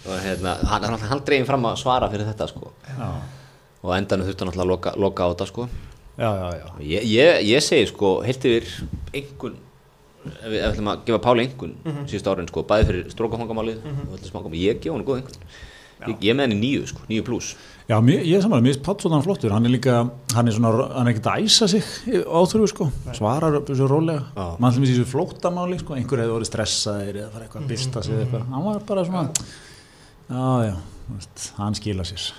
Og 0.07 0.17
hérna, 0.23 0.55
hann 0.71 0.87
er 0.87 0.97
alltaf 0.97 1.23
dregin 1.27 1.45
fram 1.45 1.69
að 1.69 1.77
svara 1.83 2.09
fyrir 2.09 2.29
þetta 2.31 2.49
sko. 2.49 2.73
Já, 2.89 3.09
og 3.83 3.95
endanum 3.99 4.25
þurfti 4.25 4.45
hann 4.45 4.53
alltaf 4.53 4.65
að 4.65 4.71
loka, 4.73 4.97
loka 4.97 5.29
á 5.29 5.31
þetta 5.35 5.49
sko. 5.51 5.69
Já, 6.17 6.29
já, 6.41 6.47
já. 6.57 6.67
Ég, 6.89 7.09
ég, 7.13 7.41
ég 7.53 7.63
segi 7.69 7.91
sko, 7.93 8.15
heilt 8.25 8.49
yfir 8.49 8.65
einhvern, 9.13 9.61
ef 10.25 10.51
við 10.51 10.61
ætlum 10.67 10.91
að 10.91 11.03
gefa 11.07 11.19
Páli 11.23 11.47
einhvern 11.47 11.75
Mhm. 11.85 12.05
síðust 12.11 12.27
árin 12.27 12.47
sko, 12.51 12.63
bæði 12.63 12.85
fyrir 12.89 13.11
strókafangamálið 13.13 13.77
og 13.85 14.15
öllu 14.17 14.31
smákamálið, 14.31 14.63
ég 14.67 14.79
gefa 14.83 14.95
hann 14.97 15.05
góð 15.05 15.21
einhvern. 15.21 15.43
Ég, 16.07 16.15
ég 16.23 16.29
er 16.31 16.35
með 16.35 16.45
henni 16.47 16.59
nýju 16.63 16.87
sko, 16.87 17.01
nýju 17.09 17.23
pluss. 17.27 17.55
Já, 17.89 17.97
mér, 17.99 18.21
ég 18.23 18.37
er 18.37 18.41
samanlega, 18.41 18.63
mér 18.69 18.75
finnst 18.85 19.01
svona 19.03 19.21
flottur, 19.25 19.51
hann 19.51 19.65
er 19.65 19.69
líka, 19.73 19.95
hann 20.33 20.47
er 20.47 20.51
svona, 20.55 20.93
hann 20.95 21.07
er 21.07 21.11
ekkert 21.11 21.27
að 21.27 21.43
æsa 21.43 21.67
sig 21.67 21.83
áþurfu, 22.23 22.67
sko, 22.71 22.91
svarar 23.17 23.57
þessu 23.67 23.87
rólega, 23.89 24.23
Já. 24.37 24.55
mann 24.59 24.71
til 24.71 24.79
mér 24.81 24.93
þessu 24.93 25.05
flóttamáli, 25.11 25.79
sko, 25.81 25.95
einhver 25.95 26.21
hefði 26.23 26.35
orðið 26.37 26.51
stressaðir 26.53 27.15
eða 27.19 27.31
fara 27.33 27.45
eitthvað 27.47 27.63
að 27.63 27.67
byrsta 27.73 28.03
sig 28.05 28.13
eða 28.15 28.23
eitthvað, 28.27 28.45
hann 28.53 28.63
var 28.63 28.79
bara 28.79 29.03
svona, 29.03 29.29
já, 30.29 30.69
já, 30.69 30.75
hann 31.57 31.75
skila 31.75 32.03
sér, 32.07 32.31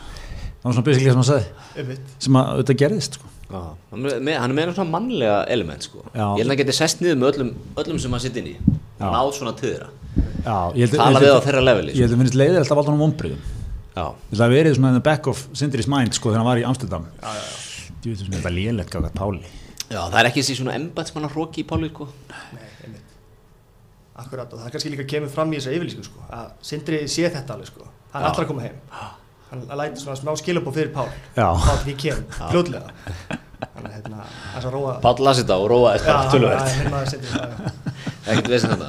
það 0.63 0.65
var 0.65 0.73
svona 0.73 0.87
það 0.87 1.01
sem 1.01 1.21
hann 1.21 1.29
sagði, 1.31 1.99
sem 2.19 2.33
að 2.41 2.63
þetta 2.63 2.79
gerðist, 2.85 3.19
sko. 3.21 3.27
Já, 3.51 3.61
hann 3.91 4.05
er 4.07 4.21
er 4.51 4.57
með 4.57 4.75
svona 4.79 4.91
mannlega 4.95 5.39
element 5.51 5.83
sko. 5.87 6.05
Ég 6.15 6.21
held 6.21 6.47
að 6.47 6.53
hann 6.53 6.61
geti 6.61 6.75
sest 6.77 7.01
niður 7.03 7.17
með 7.19 7.31
öllum, 7.33 7.51
öllum 7.83 7.99
sem 8.03 8.13
hann 8.15 8.21
sitt 8.23 8.37
inn 8.41 8.47
í 8.53 8.57
og 9.01 9.15
náð 9.15 9.33
svona 9.39 9.55
held- 10.87 10.97
Tala 11.01 11.21
við 11.25 11.33
á 11.35 11.41
þeirra 11.47 11.63
leveli, 11.65 11.93
Ég 11.97 12.05
held 12.07 12.15
að 12.15 12.23
finnst 12.25 12.39
leiðir 12.39 12.61
alltaf 12.63 12.79
alltaf 12.83 12.95
um 12.95 13.03
vonbriðum 13.05 13.41
Já, 13.97 14.05
Ég 14.07 14.39
held 14.39 14.45
að 14.47 14.55
verið 14.55 14.77
svona 14.79 14.89
in 14.95 14.99
the 15.01 15.05
back 15.11 15.27
of 15.27 15.43
Sindri's 15.53 15.89
mind 15.91 16.15
sko 16.15 16.31
þegar 16.31 16.41
hann 16.45 16.47
var 16.51 16.61
í 16.63 16.67
Amsterdam. 16.71 17.07
Þú 18.01 18.13
veit 18.15 18.19
sem 18.23 18.33
þetta 18.39 18.53
lélegt 18.55 18.91
gafað 18.95 19.13
Páli. 19.19 19.43
Já 19.91 20.01
það 20.07 20.19
er 20.23 20.29
ekki 20.31 20.41
þessi 20.45 20.57
svona 20.61 20.75
embætsmanna 20.79 21.29
hróki 21.35 21.65
í 21.65 21.67
Páli 21.69 21.91
sko. 21.91 22.07
Nei, 22.31 22.69
einmitt. 22.87 23.17
Akkurat 24.23 24.53
og 24.53 24.61
það 24.61 24.67
er 24.71 24.75
kannski 24.77 24.93
líka 24.95 25.07
kemur 25.11 25.29
fram 25.33 25.51
í 25.53 25.59
þessa 25.59 25.75
yfirlýsku 25.75 26.05
sko, 26.07 26.23
að 26.31 26.51
Sindri 26.63 27.03
sé 27.11 27.27
þetta 27.29 27.57
alveg 27.57 27.67
sko, 27.73 27.87
hann 28.15 28.23
Já. 28.25 28.31
ætlar 28.31 28.45
að 28.47 28.51
koma 28.53 28.63
heim. 28.63 28.79
Hann 29.51 29.65
lætur 29.81 30.03
svona 30.05 30.17
smá 30.21 30.35
skilabóð 30.39 30.77
fyrir 30.79 30.93
Pál. 30.95 31.09
Pál 31.35 31.89
ég 31.91 31.97
kem, 31.99 32.21
fljótlega. 32.51 32.93
Þannig 33.61 33.87
að 33.87 33.95
hérna, 33.97 34.27
að 34.57 34.69
róa. 34.77 34.93
Páll 35.05 35.25
las 35.27 35.41
þetta 35.43 35.57
og 35.61 35.67
Já, 35.71 36.07
þetta 36.07 36.39
já, 36.39 36.51
já. 36.51 37.41
Ekkert 38.31 38.53
veist 38.55 38.67
þetta. 38.71 38.89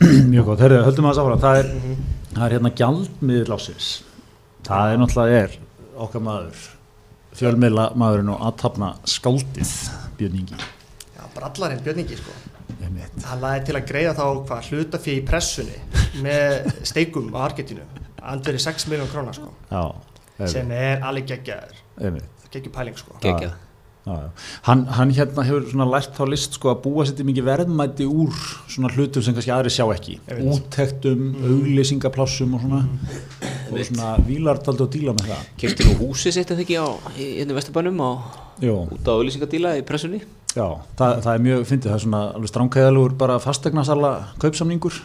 Mjög 0.00 0.46
gott, 0.48 0.60
Herðu, 0.64 0.78
höldum 0.86 1.08
að 1.10 1.18
sáfram 1.18 1.40
það 1.42 1.58
er, 1.60 1.66
það 2.32 2.44
er 2.46 2.54
hérna 2.56 2.70
gjaldmiðl 2.80 3.52
ásins 3.56 3.88
Það 4.64 4.92
er 4.94 5.00
náttúrulega 5.02 5.40
er 5.44 5.56
okkar 6.00 6.22
maður 6.24 6.62
fjölmiðla 7.36 7.84
maðurinn 8.00 8.30
og 8.32 8.46
aðtapna 8.48 8.88
skáldið 9.08 9.72
Björningi 10.20 10.56
já, 10.56 11.22
brallarinn 11.36 11.82
Björn 11.84 12.00
Ingi 12.02 12.16
sko, 12.16 12.32
Einmitt. 12.80 13.20
hann 13.28 13.42
laði 13.44 13.66
til 13.68 13.76
að 13.76 13.88
greiða 13.92 14.14
þá 14.16 14.24
hvað 14.48 14.70
hluta 14.72 15.02
fyrir 15.04 15.20
í 15.20 15.26
pressunni 15.28 15.78
með 16.24 16.72
steikum 16.88 17.28
á 17.36 17.38
Argentínu, 17.50 17.84
andverið 18.22 18.66
6 18.66 18.86
miljón 18.92 19.10
krónar 19.12 19.36
sko, 19.36 19.50
Já, 19.70 20.46
sem 20.48 20.70
er 20.76 21.02
alveg 21.04 21.32
geggjaður, 21.34 21.82
geggjur 22.50 22.72
pæling 22.74 22.96
sko. 22.98 23.18
Já, 23.24 23.36
já. 23.40 23.52
Hann, 24.64 24.86
hann 24.96 25.10
hérna 25.12 25.44
hefur 25.44 25.66
svona 25.68 25.86
lært 25.90 26.14
þá 26.16 26.22
list 26.32 26.56
sko 26.56 26.70
að 26.72 26.78
búa 26.86 27.04
sér 27.06 27.18
til 27.18 27.26
mikið 27.28 27.46
verðmæti 27.46 28.06
úr 28.08 28.32
svona 28.70 28.90
hlutum 28.94 29.22
sem 29.22 29.36
kannski 29.36 29.52
aðri 29.54 29.72
sjá 29.74 29.84
ekki. 29.92 30.16
Úttektum, 30.40 31.26
auglýsingaplássum 31.36 32.56
og 32.56 32.64
svona. 32.64 32.80
Og 33.70 33.84
svona 33.86 34.14
vílartaldi 34.26 34.86
og 34.86 34.90
díla 34.94 35.14
með 35.18 35.30
það. 35.30 35.46
Kefti 35.60 35.86
nú 35.86 35.96
húsið 36.00 36.38
sitt 36.38 36.54
eða 36.54 36.64
ekki 36.64 36.80
á 36.80 36.88
hérna 37.18 37.58
Vesturbænum 37.58 38.00
á 38.00 38.10
Jó, 38.64 38.74
út 38.88 39.04
á 39.04 39.12
auðlýsingadíla 39.14 39.76
í 39.78 39.84
pressunni? 39.88 40.24
Já, 40.56 40.66
það, 40.98 41.20
það 41.24 41.32
er 41.32 41.44
mjög 41.44 41.66
fyndið, 41.68 41.90
það 41.92 41.98
er 41.98 42.04
svona 42.06 42.22
alveg 42.34 42.50
stránkæðalugur 42.50 43.18
bara 43.20 43.38
fastegnasala 43.40 44.14
kaupsamningur. 44.42 44.96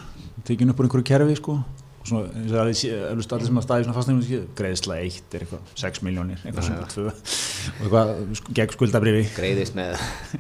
Tekin 0.47 0.71
upp 0.71 0.79
úr 0.81 0.87
einhverju 0.87 1.07
kerfi 1.11 1.37
sko. 1.37 1.59
og 1.61 1.84
svona, 2.05 2.29
eins 2.35 2.53
og 2.55 2.71
sé- 2.79 2.93
eflaust 3.11 3.35
allir 3.37 3.49
sem 3.49 3.59
að 3.61 3.65
staði 3.67 3.87
svona 3.87 3.97
fastegnum 3.97 4.47
greiðsla 4.59 4.99
eitt 5.01 5.35
er 5.39 5.45
eitthvað 5.45 5.73
6 5.83 6.03
miljónir, 6.07 6.39
eitthvað 6.45 6.69
svona 6.69 6.87
2 6.93 7.05
og 7.09 7.83
eitthvað 7.85 8.15
gegn 8.61 8.75
skuldabrifi 8.77 9.25
Greiðist 9.35 9.77
með 9.77 9.97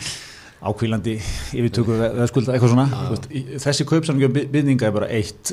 ákvílandi 0.69 1.15
yfirtöku 1.53 1.93
eða 1.99 2.25
skulda 2.31 2.55
eitthvað 2.55 2.71
svona. 2.73 2.85
Veist, 3.11 3.29
þessi 3.65 3.85
kaupsamningu 3.89 4.31
byggninga 4.53 4.87
er 4.87 4.93
bara 4.95 5.09
eitt 5.13 5.51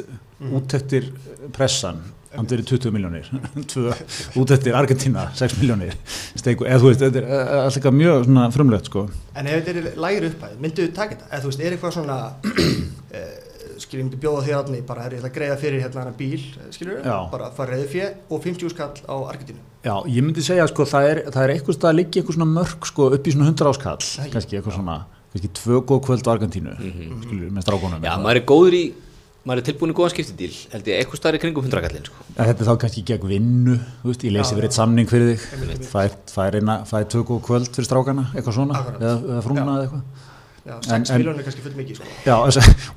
úttektir 0.52 1.10
pressan 1.52 2.00
hann 2.32 2.48
er 2.48 2.62
20 2.64 2.94
miljónir 2.94 3.26
tvö 3.68 3.92
úttektir 4.40 4.72
Argentina 4.78 5.26
6 5.36 5.58
miljónir 5.60 5.92
steiku, 6.40 6.64
eða 6.64 6.80
þú 6.80 6.88
veist, 6.88 7.02
þetta 7.04 7.20
er 7.20 7.26
eh, 7.28 7.50
allt 7.66 7.76
eitthvað 7.76 7.96
mjög 7.98 8.24
svona 8.24 8.46
frumlegt 8.54 8.88
sko. 8.88 9.02
En 9.36 9.50
ef 9.50 9.58
þetta 9.66 9.74
er 9.82 9.98
lægri 10.06 10.30
upphæð, 10.32 10.54
myndu 10.64 10.86
þú 10.86 10.94
taka 10.96 11.18
þetta? 11.18 11.28
Eða 11.28 11.42
þú 11.44 11.50
veist, 11.50 11.60
er 11.66 11.76
eitthvað 11.76 11.94
svona, 11.98 12.18
skilur, 13.82 14.00
ég 14.02 14.06
myndi 14.08 14.20
bjóða 14.22 14.42
þér 14.46 14.56
allir 14.60 14.84
bara, 14.88 15.04
herri, 15.06 15.18
ég 15.18 15.22
ætla 15.22 15.30
að 15.32 15.36
greiða 15.36 15.58
fyrir 15.62 15.82
hérna 15.84 16.02
hana 16.04 16.14
bíl, 16.18 16.40
skilur, 16.74 16.98
Já. 17.04 17.16
bara 17.32 17.48
að 17.50 17.56
fara 17.58 17.76
reyðu 17.76 17.88
fjö 17.92 18.08
og 18.30 18.42
50 18.46 18.72
skall 18.74 19.02
á 19.06 19.14
Argentínu. 19.32 19.62
Já, 19.82 19.94
ég 20.06 20.22
myndi 20.26 20.44
segja 20.46 20.66
sko, 20.70 20.86
það 20.88 21.08
er, 21.10 21.22
það 21.34 21.42
er 21.48 21.54
eitthvað 21.56 21.78
stað 21.78 21.90
að 21.92 21.98
liggja 22.00 22.22
eitthvað 22.22 22.38
svona 22.38 22.50
mörg 22.56 22.90
sko 22.92 23.08
upp 23.16 23.26
í 23.26 23.34
svona 23.34 23.48
100 23.50 23.70
áskall 23.72 24.30
kannski 24.32 24.58
eitthvað 24.60 24.76
svona, 24.78 24.98
kannski 25.34 25.50
tvö 25.58 25.80
góð 25.90 26.02
kvöld 26.06 26.28
á 26.28 26.30
Argentínu 26.36 26.76
skilur, 26.78 27.48
með 27.56 27.66
strákunum 27.66 28.04
Já, 28.06 28.12
maður 28.22 28.42
er 28.42 28.46
góður 28.52 28.78
í 28.78 28.84
maður 29.42 29.58
er 29.58 29.66
tilbúin 29.66 29.90
í 29.90 29.94
góðan 29.98 30.12
skiptidíl 30.14 30.52
held 30.70 30.86
ég 30.86 31.00
eitthvað 31.02 31.18
staðar 31.18 31.34
í 31.34 31.40
kringum 31.42 31.64
hundrakallin 31.66 32.04
sko. 32.06 32.26
En 32.36 32.46
þetta 32.46 32.62
er 32.62 32.68
þá 32.68 32.76
kannski 32.84 33.02
gegn 33.08 33.26
vinnu, 33.26 33.74
þú 34.04 34.12
veist, 34.12 34.26
ég 34.28 34.34
leysi 34.36 34.54
Já, 34.54 34.58
já. 34.60 34.66
eitt 34.68 34.76
samning 34.76 35.08
fyrir 35.10 35.32
þig, 35.32 35.88
fær, 35.90 36.14
fær, 36.30 36.58
eina, 36.60 36.76
fær 36.86 37.08
tvö 37.10 37.24
góð 37.26 37.40
kvöld 37.48 37.70
fyrir 37.74 37.88
strákana, 37.88 38.28
eitthvað 38.36 38.54
svona, 38.60 38.84
eða, 39.00 39.16
eða 39.32 39.40
frúna 39.42 39.64
Já. 39.64 39.72
eða 39.72 39.88
eitthvað. 39.88 40.28
Já, 40.62 40.76
En- 40.78 41.04
6 41.04 41.10
en- 41.10 41.18
miljónir 41.18 41.40
er 41.42 41.46
kannski 41.48 41.62
full 41.64 41.74
mikið, 41.74 41.96
sko. 41.98 42.04
Já, 42.22 42.36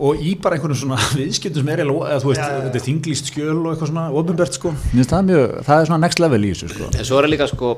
og 0.05 0.19
í 0.21 0.35
bara 0.41 0.55
einhvern 0.59 0.75
svona 0.77 0.97
viðskiptum 1.17 1.63
sem 1.63 1.69
er 1.73 1.81
eða 1.81 2.19
þú 2.21 2.29
veist, 2.29 2.41
Já, 2.41 2.45
já, 2.45 2.57
já. 2.59 2.65
þetta 2.67 2.77
er 2.81 2.85
þinglýst 2.87 3.31
skjöl 3.31 3.55
og 3.65 3.69
eitthvað 3.71 3.89
svona, 3.89 4.03
ofinbært 4.21 4.53
sko, 4.59 4.73
það 4.93 5.15
er 5.17 5.25
mjög, 5.31 5.55
það 5.65 5.81
er 5.81 5.89
svona 5.89 6.01
next 6.05 6.19
level 6.21 6.41
í 6.45 6.51
þessu 6.53 6.69
sko. 6.75 6.89
en 6.93 7.07
svo 7.09 7.21
er 7.23 7.27
líka 7.33 7.47
sko 7.49 7.71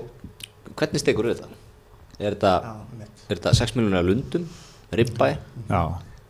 hvernig 0.78 1.00
stekur 1.06 1.30
er 1.32 1.38
þetta? 1.40 1.48
Er 2.20 2.36
þetta, 2.36 2.52
Já, 2.68 2.74
mitt. 3.00 3.24
er 3.30 3.40
þetta 3.40 3.56
6 3.62 3.76
miljonar 3.78 4.04
af 4.04 4.10
lundum, 4.12 4.50
ribbæ 4.92 5.30
Já, 5.72 5.82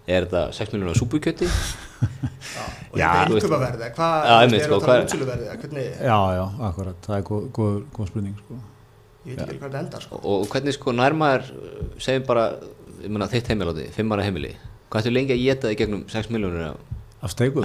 er 0.08 0.28
þetta 0.30 0.46
6 0.54 0.74
miljonar 0.76 0.94
af 0.94 1.02
súpukjöti 1.02 1.48
Já, 1.48 2.64
og 2.94 2.98
þetta 2.98 3.10
er 3.10 3.94
hvað, 3.98 4.54
er 4.54 4.64
sko, 4.64 4.78
hvað 4.78 4.94
að 4.94 4.98
er- 5.02 5.06
útsöluverðið, 5.10 5.52
hvernig, 5.64 5.86
já, 6.06 6.20
já, 6.38 6.46
akkurat, 6.70 7.00
það 7.10 7.18
er 7.18 7.24
góð, 7.34 7.44
góð, 7.58 7.78
góð 7.98 8.08
spurning 8.14 8.38
sko. 8.38 8.60
ég 9.28 9.34
veit 9.36 9.48
ekki 9.50 9.58
hvað 9.60 9.72
þetta 9.72 9.82
endar, 9.82 10.02
sko. 10.06 10.20
og, 10.22 10.42
og 10.44 10.48
hvernig 10.54 10.74
sko 10.78 10.94
nærmaður 10.94 11.50
segjum 12.06 12.28
bara, 12.30 12.46
ég 13.08 13.14
meina 13.16 13.30
þitt 13.32 13.52
heimiláti 13.54 13.88
fimm 13.96 14.12
manna 14.12 14.26
heimili, 14.28 14.54
hvað 14.92 15.02
ættu 15.06 15.14
lengi 15.16 15.36
að 15.36 15.44
geta 15.46 15.72
þig 15.72 15.82
gegnum 15.84 16.04
6 16.12 16.32
miljonar 16.36 16.74
af 16.74 16.96
Af 17.18 17.32
steikum, 17.34 17.64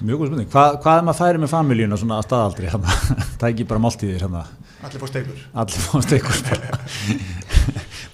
mjög 0.00 0.20
góð 0.20 0.30
spurning. 0.30 0.48
Hva, 0.52 0.62
hvað 0.80 0.98
er 1.00 1.04
maður 1.06 1.18
færi 1.20 1.40
með 1.42 1.50
familíuna 1.52 1.98
svona 2.00 2.18
að 2.20 2.26
staðaldri, 2.28 2.70
hérna, 2.72 2.94
það 3.36 3.44
er 3.44 3.52
ekki 3.52 3.66
bara 3.68 3.82
máltíðir, 3.84 4.22
hérna, 4.24 4.42
Allir 4.86 5.02
fór 5.02 5.10
steikur. 5.10 5.38
allir 5.56 5.84
fá 5.84 6.02
steikur. 6.04 6.40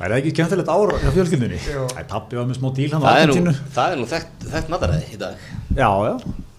Það 0.03 0.07
er 0.09 0.13
ekki 0.17 0.31
skemmtilegt 0.33 0.71
ára 0.73 0.95
á 0.99 1.11
fjölskyldunni. 1.15 1.59
Jú. 1.63 1.83
Æ, 1.95 2.01
pappi 2.11 2.35
var 2.39 2.47
með 2.49 2.57
smá 2.59 2.71
díl 2.75 2.89
á 2.91 2.99
það 2.99 3.19
er 3.23 3.33
það 3.77 3.93
er 3.93 4.01
nú 4.01 4.07
þekkt, 4.11 4.47
þekkt 4.51 4.73
mataræði 4.73 5.05
í 5.15 5.19
dag 5.21 5.45
Já, 5.79 5.91
já, 6.09 6.15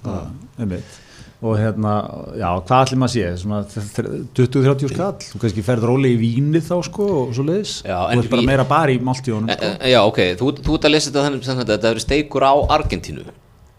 það 0.05 0.63
er 0.63 0.69
mitt. 0.71 0.93
Og 1.43 1.57
hérna, 1.59 1.93
já, 2.39 2.47
hvað 2.63 2.85
ætlum 2.85 3.03
að 3.03 3.09
sé, 3.11 3.23
svona 3.41 3.57
20-30 3.67 4.93
skall, 4.93 5.17
þú 5.27 5.41
kannski 5.41 5.63
ferð 5.67 5.87
róli 5.89 6.13
í 6.13 6.19
vínið 6.21 6.69
þá 6.69 6.75
sko 6.87 7.07
og 7.17 7.33
svo 7.35 7.43
leiðis. 7.49 7.73
Já, 7.83 7.97
þú 8.13 8.21
ert 8.23 8.31
bara 8.31 8.45
meira 8.47 8.65
bara 8.69 8.93
í 8.95 8.99
máltíðunum, 9.03 9.51
e, 9.51 9.57
sko. 9.57 9.71
e, 9.75 9.91
já 9.91 9.99
ok, 10.07 10.21
þú, 10.39 10.51
þú 10.63 10.77
ert 10.77 10.87
að 10.87 10.93
lesa 10.95 11.11
þetta 11.11 11.25
þannig 11.27 11.47
sem 11.49 11.59
þetta 11.59 11.75
þetta 11.75 11.91
eru 11.91 12.03
steikur 12.05 12.47
á 12.47 12.53
Argentínu 12.77 13.25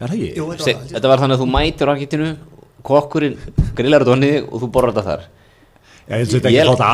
Er 0.05 0.11
það 0.11 0.17
ekki? 0.19 0.31
Jú, 0.37 0.49
þetta 0.51 0.67
Se, 0.67 1.09
var 1.09 1.23
þannig 1.23 1.39
að 1.39 1.43
þú 1.45 1.49
mætir 1.55 1.89
á 1.89 1.93
Argentínu 1.95 2.29
kokkurinn 2.85 3.37
grillar 3.79 4.05
þetta 4.05 4.15
onni 4.19 4.33
og 4.43 4.61
þú 4.61 4.71
borrar 4.75 4.93
þetta 4.93 5.07
þar 5.09 5.27
Já, 6.05 6.19
ég 6.21 6.29
ég, 6.29 6.45
ég, 6.45 6.53
ég 6.53 6.67
las 6.69 6.77
þetta 6.77 6.91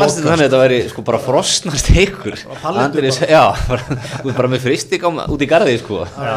lokast. 0.00 0.18
þannig 0.24 0.40
að 0.40 0.44
þetta 0.46 0.60
væri 0.64 0.76
sko 0.88 1.02
bara 1.04 1.18
frosnar 1.20 1.74
steikur 1.76 2.36
Og 2.48 2.60
pallettur 2.62 3.04
Andri- 3.04 3.10
bara. 3.12 3.26
já, 3.28 3.42
bara, 3.68 4.32
bara 4.38 4.48
með 4.54 4.62
fristik 4.64 5.02
út 5.04 5.42
í 5.44 5.48
garði 5.50 5.74
sko 5.82 5.98
Já, 6.06 6.36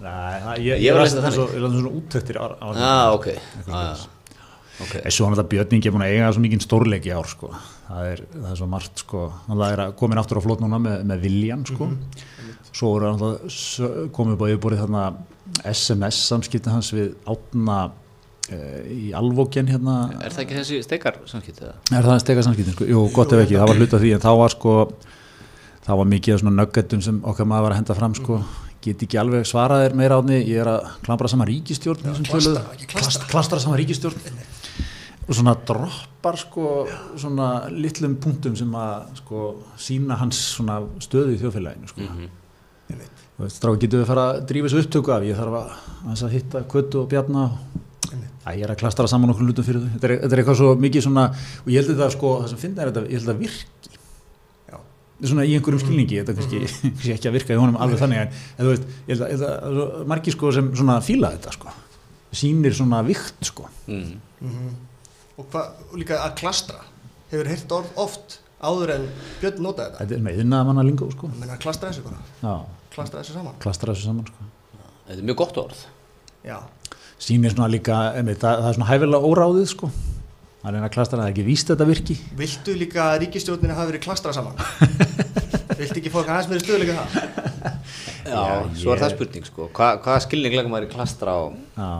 nei, 0.00 0.38
það, 0.44 0.54
ég, 0.64 0.70
Ég 0.72 0.86
ég 0.86 0.96
var 0.96 1.02
að 1.02 1.04
las 1.04 1.12
lesa 1.12 1.18
þetta 1.18 1.26
þannig. 1.26 1.36
svo, 1.36 1.44
ég 1.52 1.60
las 1.60 1.74
þetta 1.74 1.82
svona 1.82 1.98
úttöktir 2.00 2.38
á, 2.40 2.44
á 2.56 2.66
ah, 2.72 3.12
ok, 3.18 3.28
ah, 3.68 4.06
okay. 4.86 5.12
Svo 5.12 5.26
hann 5.28 5.36
þetta 5.36 5.48
Björningi 5.52 5.90
er 5.90 5.96
búin 5.98 6.06
að 6.08 6.14
eiga 6.16 6.32
svo 6.32 6.44
mikið 6.46 6.64
stórleiki 6.64 7.12
ár 7.12 7.28
sko. 7.34 7.52
það, 7.90 8.08
er, 8.14 8.24
það 8.38 8.50
er 8.54 8.58
svo 8.62 8.70
margt 8.72 9.04
sko. 9.04 9.26
hann 9.50 9.62
er 9.68 9.84
komin 10.00 10.18
aftur 10.24 10.40
á 10.40 10.42
flót 10.48 10.64
núna 10.64 10.80
með, 10.80 11.04
með 11.12 11.20
Viljan 11.28 11.66
sko. 11.68 11.90
svo 12.72 12.94
voru 12.96 13.12
hann 13.12 13.20
alltaf 13.20 13.52
s- 13.52 14.08
komið 14.16 14.38
upp 14.38 14.44
á 14.44 14.48
yfirborið 14.54 14.82
þarna 14.86 15.04
SMS 15.68 16.24
samskipti 16.32 16.72
hans 16.72 16.92
við 16.96 17.12
átna 17.28 17.90
í 18.48 19.10
alvókjen 19.16 19.68
hérna. 19.68 19.94
Er 20.24 20.32
það 20.32 20.44
ekki 20.46 20.56
þessi 20.56 20.78
steikar 20.86 21.18
samskipt 21.28 21.58
eða? 21.60 21.74
er 21.98 22.06
það 22.06 22.20
steka 22.22 22.44
samskiptin 22.46 22.76
sko? 22.76 22.86
Jú, 22.88 23.02
gott 23.12 23.34
ef 23.36 23.42
ekki, 23.44 23.58
það 23.60 23.68
var 23.72 23.80
hluta 23.82 24.00
því 24.00 24.12
en 24.16 24.22
þá 24.24 24.30
var 24.40 24.54
sko 24.54 24.74
þá 25.88 25.90
var 26.00 26.08
mikið 26.14 26.34
af 26.34 26.40
svona 26.42 26.54
nöggetum 26.62 27.02
sem 27.04 27.18
okkar 27.28 27.48
maður 27.48 27.66
var 27.68 27.74
að 27.76 27.80
henda 27.82 27.96
fram 27.98 28.14
sko. 28.16 28.40
Get 28.84 29.02
ekki 29.04 29.18
alveg 29.20 29.44
svara 29.48 29.80
þér 29.82 29.96
meira 29.98 30.18
átni 30.22 30.38
ég 30.46 30.60
er 30.62 30.68
að 30.70 30.88
klambra 31.04 31.28
saman 31.28 31.48
ríkistjórn 31.50 32.04
þessum 32.06 32.28
klastra, 32.30 32.62
klastra. 32.62 32.92
Klast- 32.94 33.28
klastra 33.32 33.60
saman 33.60 33.80
ríkistjórn 33.82 34.38
og 35.28 35.34
svona 35.36 35.52
droppar 35.68 36.38
sko 36.40 36.86
svona 37.20 37.48
litlum 37.68 38.14
punktum 38.22 38.54
sem 38.56 38.70
að 38.78 39.10
sko 39.18 39.42
sína 39.76 40.16
hans 40.22 40.38
svona 40.54 40.78
stöðu 41.04 41.34
í 41.34 41.40
þjóðfélaginu 41.42 41.90
sko. 41.90 42.06
Þú 42.88 43.44
veist, 43.44 43.58
stráð 43.60 43.76
getur 43.82 44.00
við 44.00 44.06
að 44.06 44.08
fara 44.14 44.22
að 44.32 44.38
drífa 44.48 44.70
þessu 44.70 44.80
upptöku 44.86 45.12
af? 45.12 45.26
Ég 45.28 45.36
þarf 45.36 45.58
að, 45.58 45.74
aðeins 46.06 46.22
að 46.24 46.32
hitta 46.38 46.62
Kötu 46.72 47.02
og 47.02 47.10
Bjarna 47.12 47.42
og 47.44 47.52
Æ, 48.16 48.50
ég 48.56 48.64
er 48.66 48.72
að 48.72 48.78
klastara 48.80 49.08
saman 49.10 49.30
okkur 49.34 49.48
hlutum 49.48 49.66
fyrir 49.66 49.82
þau. 49.84 49.90
Þetta 49.94 50.08
er, 50.08 50.14
þetta 50.22 50.36
er 50.36 50.42
eitthvað 50.42 50.58
svo 50.60 50.70
mikið 50.84 51.04
svona 51.06 51.24
og 51.64 51.68
ég 51.72 51.78
held 51.82 51.92
að 51.94 52.02
það 52.04 52.12
sko, 52.16 52.32
það 52.42 52.48
sem 52.54 52.60
finna 52.62 52.82
er 52.84 52.90
þetta 52.92 53.02
ég 53.12 53.18
held 53.20 53.32
að 53.34 53.42
virki. 53.44 53.92
Já. 54.68 54.78
Er 55.18 55.32
svona 55.32 55.44
í 55.48 55.54
einhverjum 55.58 55.82
skilningi 55.84 56.20
þetta 56.22 56.34
er 56.34 56.38
kannski 56.40 56.62
sé 57.04 57.14
ekki 57.16 57.30
að 57.30 57.36
virka 57.38 57.54
í 57.56 57.60
honum 57.60 57.78
alveg 57.82 58.02
þannig 58.02 58.22
en, 58.24 58.34
þú 58.58 58.72
veist, 58.72 58.88
ég 59.08 59.14
held 59.14 59.46
að, 59.46 59.46
það 59.78 60.10
margir 60.14 60.36
sko 60.38 60.52
sem 60.58 60.72
svona 60.80 60.98
fíla 61.04 61.32
þetta 61.36 61.54
sko. 61.58 61.76
Sýnir 62.38 62.74
svona 62.76 63.02
vikt 63.06 63.48
sko. 63.52 63.68
Mm. 63.88 64.18
Mhm. 64.44 64.74
Og 65.38 65.46
hvað, 65.52 65.68
og 65.92 65.98
líka 66.00 66.16
að 66.24 66.32
klastra, 66.40 66.80
hefur 67.30 67.46
heyrt 67.52 67.72
orð 67.76 67.98
oft 68.02 68.40
áður 68.58 68.90
en 68.96 69.04
Björn 69.38 69.60
notaði 69.62 69.92
þetta. 69.92 70.00
þetta 70.02 70.16
er 70.16 70.22
með 70.24 70.40
yðnaða 70.42 70.66
manna 70.66 70.82
lingó 70.88 71.06
sko. 71.12 71.28
Það 71.30 71.52
að 71.54 71.60
klastra 71.62 71.90
þessu 71.92 72.02
bara, 72.08 72.18
já, 72.42 72.54
klastra 72.96 73.20
þessu 73.22 73.36
saman. 73.36 73.54
klastara 73.62 73.94
þessu 73.94 74.08
saman 74.08 74.26
sko. 74.26 74.48
Þetta 75.06 75.18
er 75.22 75.28
mjög 75.28 75.38
gott 75.38 75.60
orð. 75.62 75.84
Já, 76.42 76.56
sýnir 77.18 77.54
svona 77.54 77.68
líka, 77.72 77.98
einmitt, 78.18 78.38
það, 78.42 78.60
það 78.62 78.68
er 78.72 78.76
svona 78.78 78.90
hæfilega 78.92 79.28
óráðið 79.32 79.66
sko 79.72 79.90
hann 80.64 80.74
er 80.74 80.84
að 80.84 80.92
klastra, 80.94 81.18
það 81.20 81.28
er 81.28 81.32
ekki 81.34 81.44
víst 81.46 81.70
þetta 81.70 81.86
virki 81.88 82.16
Viltu 82.38 82.74
líka 82.78 83.04
að 83.12 83.20
ríkistjórnina 83.24 83.76
hafi 83.78 83.92
verið 83.92 84.04
klastra 84.04 84.32
saman? 84.36 84.58
Viltu 85.78 86.00
ekki 86.00 86.10
fólk 86.12 86.28
aðeins 86.34 86.48
meiri 86.50 86.62
stöðuleika 86.64 86.94
það? 86.98 87.10
Já, 88.28 88.34
Já, 88.34 88.46
svo 88.76 88.92
er 88.92 88.98
ég- 88.98 89.02
það 89.04 89.12
spurning 89.14 89.46
sko. 89.48 89.68
Hva, 89.76 89.90
hvaða 90.02 90.22
skilning 90.26 90.56
legum 90.58 90.72
maður 90.74 90.88
í 90.88 90.92
klastra 90.92 91.34
á 91.38 91.42
já, 91.78 91.90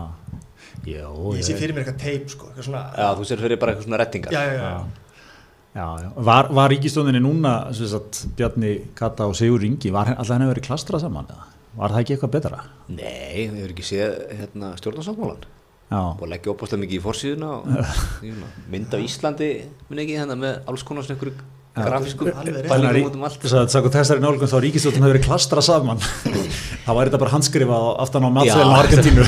já, 0.91 1.05
Ég 1.39 1.45
sé 1.47 1.55
fyrir 1.59 1.73
mér 1.77 1.85
eitthvað 1.85 2.01
teip 2.03 2.33
sko, 2.35 2.49
eitthvað 2.51 2.67
svona 2.67 2.83
Já, 2.99 3.07
þú 3.19 3.27
sér 3.31 3.43
fyrir 3.45 3.61
bara 3.61 3.73
eitthvað 3.75 3.87
svona 3.87 4.01
rettingar 4.03 4.35
já, 4.35 4.41
já, 4.43 4.53
já. 4.59 4.59
já, 4.59 5.79
já, 5.79 5.87
já. 6.03 6.09
Var, 6.29 6.51
var 6.59 6.71
ríkistóninni 6.75 7.23
núna 7.23 7.53
sem 7.77 7.89
sagt, 7.95 8.25
Bjarni 8.37 8.73
Kata 8.99 9.27
og 9.31 9.35
Sigur 9.39 9.63
Ingi 9.67 9.91
var 9.95 10.11
alltaf 10.15 10.35
henni 10.35 10.51
verið 10.51 10.67
klastrað 10.67 11.05
saman 11.07 11.31
eða? 11.31 11.47
Var 11.77 11.93
það 11.93 12.01
ekki 12.03 12.15
eitthvað 12.17 12.33
betra? 12.37 12.59
Nei, 12.89 13.45
þau 13.49 13.55
hefur 13.59 13.73
ekki 13.75 13.85
séð 13.91 14.17
hérna, 14.39 14.73
stjórnarsáttmálan 14.81 15.47
Já, 15.89 15.99
og 16.13 16.25
leggja 16.29 16.51
opaslega 16.53 16.83
mikið 16.83 16.99
í 16.99 17.03
forsíðuna 17.05 17.47
og 17.59 17.69
svona, 18.21 18.49
mynd 18.69 18.91
af 18.93 19.05
Íslandi 19.05 19.47
minn 19.89 20.03
ekki 20.03 20.17
hérna 20.19 20.35
með 20.37 20.59
alls 20.69 20.83
konar 20.85 21.05
svona 21.07 21.17
ykkur 21.17 21.31
rétt. 21.79 22.67
pælingum 22.69 23.07
út 23.09 23.15
um 23.17 23.23
allt. 23.25 23.45
sagði 23.49 23.91
þessari 23.93 24.21
nálgun 24.21 24.49
þá 24.51 24.57
ríkistóttin 24.65 25.01
hefur 25.05 25.13
verið 25.15 25.25
klastrað 25.29 25.65
saman. 25.69 26.01
Þá 26.85 26.89
væri 26.97 27.07
þetta 27.11 27.19
bara 27.21 27.33
handskrifað 27.33 27.85
á- 27.89 27.97
aftan 28.03 28.25
á 28.25 28.29
matseðlun 28.37 28.69
á 28.69 28.75
Já. 28.75 28.81
Argentínu 28.83 29.25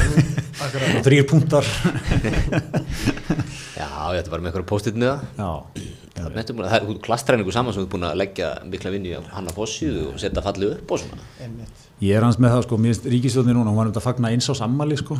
þrýr 1.05 1.25
punktar. 1.29 1.69
Já, 3.77 3.87
ætti 4.17 4.33
bara 4.33 4.41
með 4.43 4.51
eitthvað 4.51 4.67
post-it 4.69 4.97
með 4.99 5.13
það 5.39 5.41
Já, 5.41 5.51
Það 6.21 6.75
er 6.75 6.75
er 6.75 6.99
klastræningu 7.05 7.53
saman 7.55 7.73
sem 7.73 7.81
þú 7.81 7.87
er 7.87 7.91
búin 7.95 8.05
að 8.09 8.17
leggja 8.21 8.49
mikla 8.69 8.91
vinni 8.93 9.13
á 9.17 9.21
hann 9.33 9.47
að 9.49 9.55
fossíðu 9.57 10.03
og 10.11 10.19
setja 10.21 10.43
fallið 10.45 10.75
upp 10.75 10.91
og 10.93 11.01
svona. 11.01 11.23
Einmitt. 11.41 11.80
Ég 12.01 12.17
er 12.17 12.25
hans 12.25 12.39
með 12.41 12.55
það 12.55 12.63
sko, 12.65 12.77
mér 12.81 12.95
finnst 12.95 13.07
ríkisjóðni 13.13 13.53
núna, 13.53 13.69
hún 13.69 13.77
var 13.77 13.89
um 13.89 13.91
þetta 13.91 14.01
að 14.01 14.07
fagna 14.07 14.29
eins 14.33 14.47
á 14.49 14.57
sammali 14.57 14.95
sko, 14.97 15.19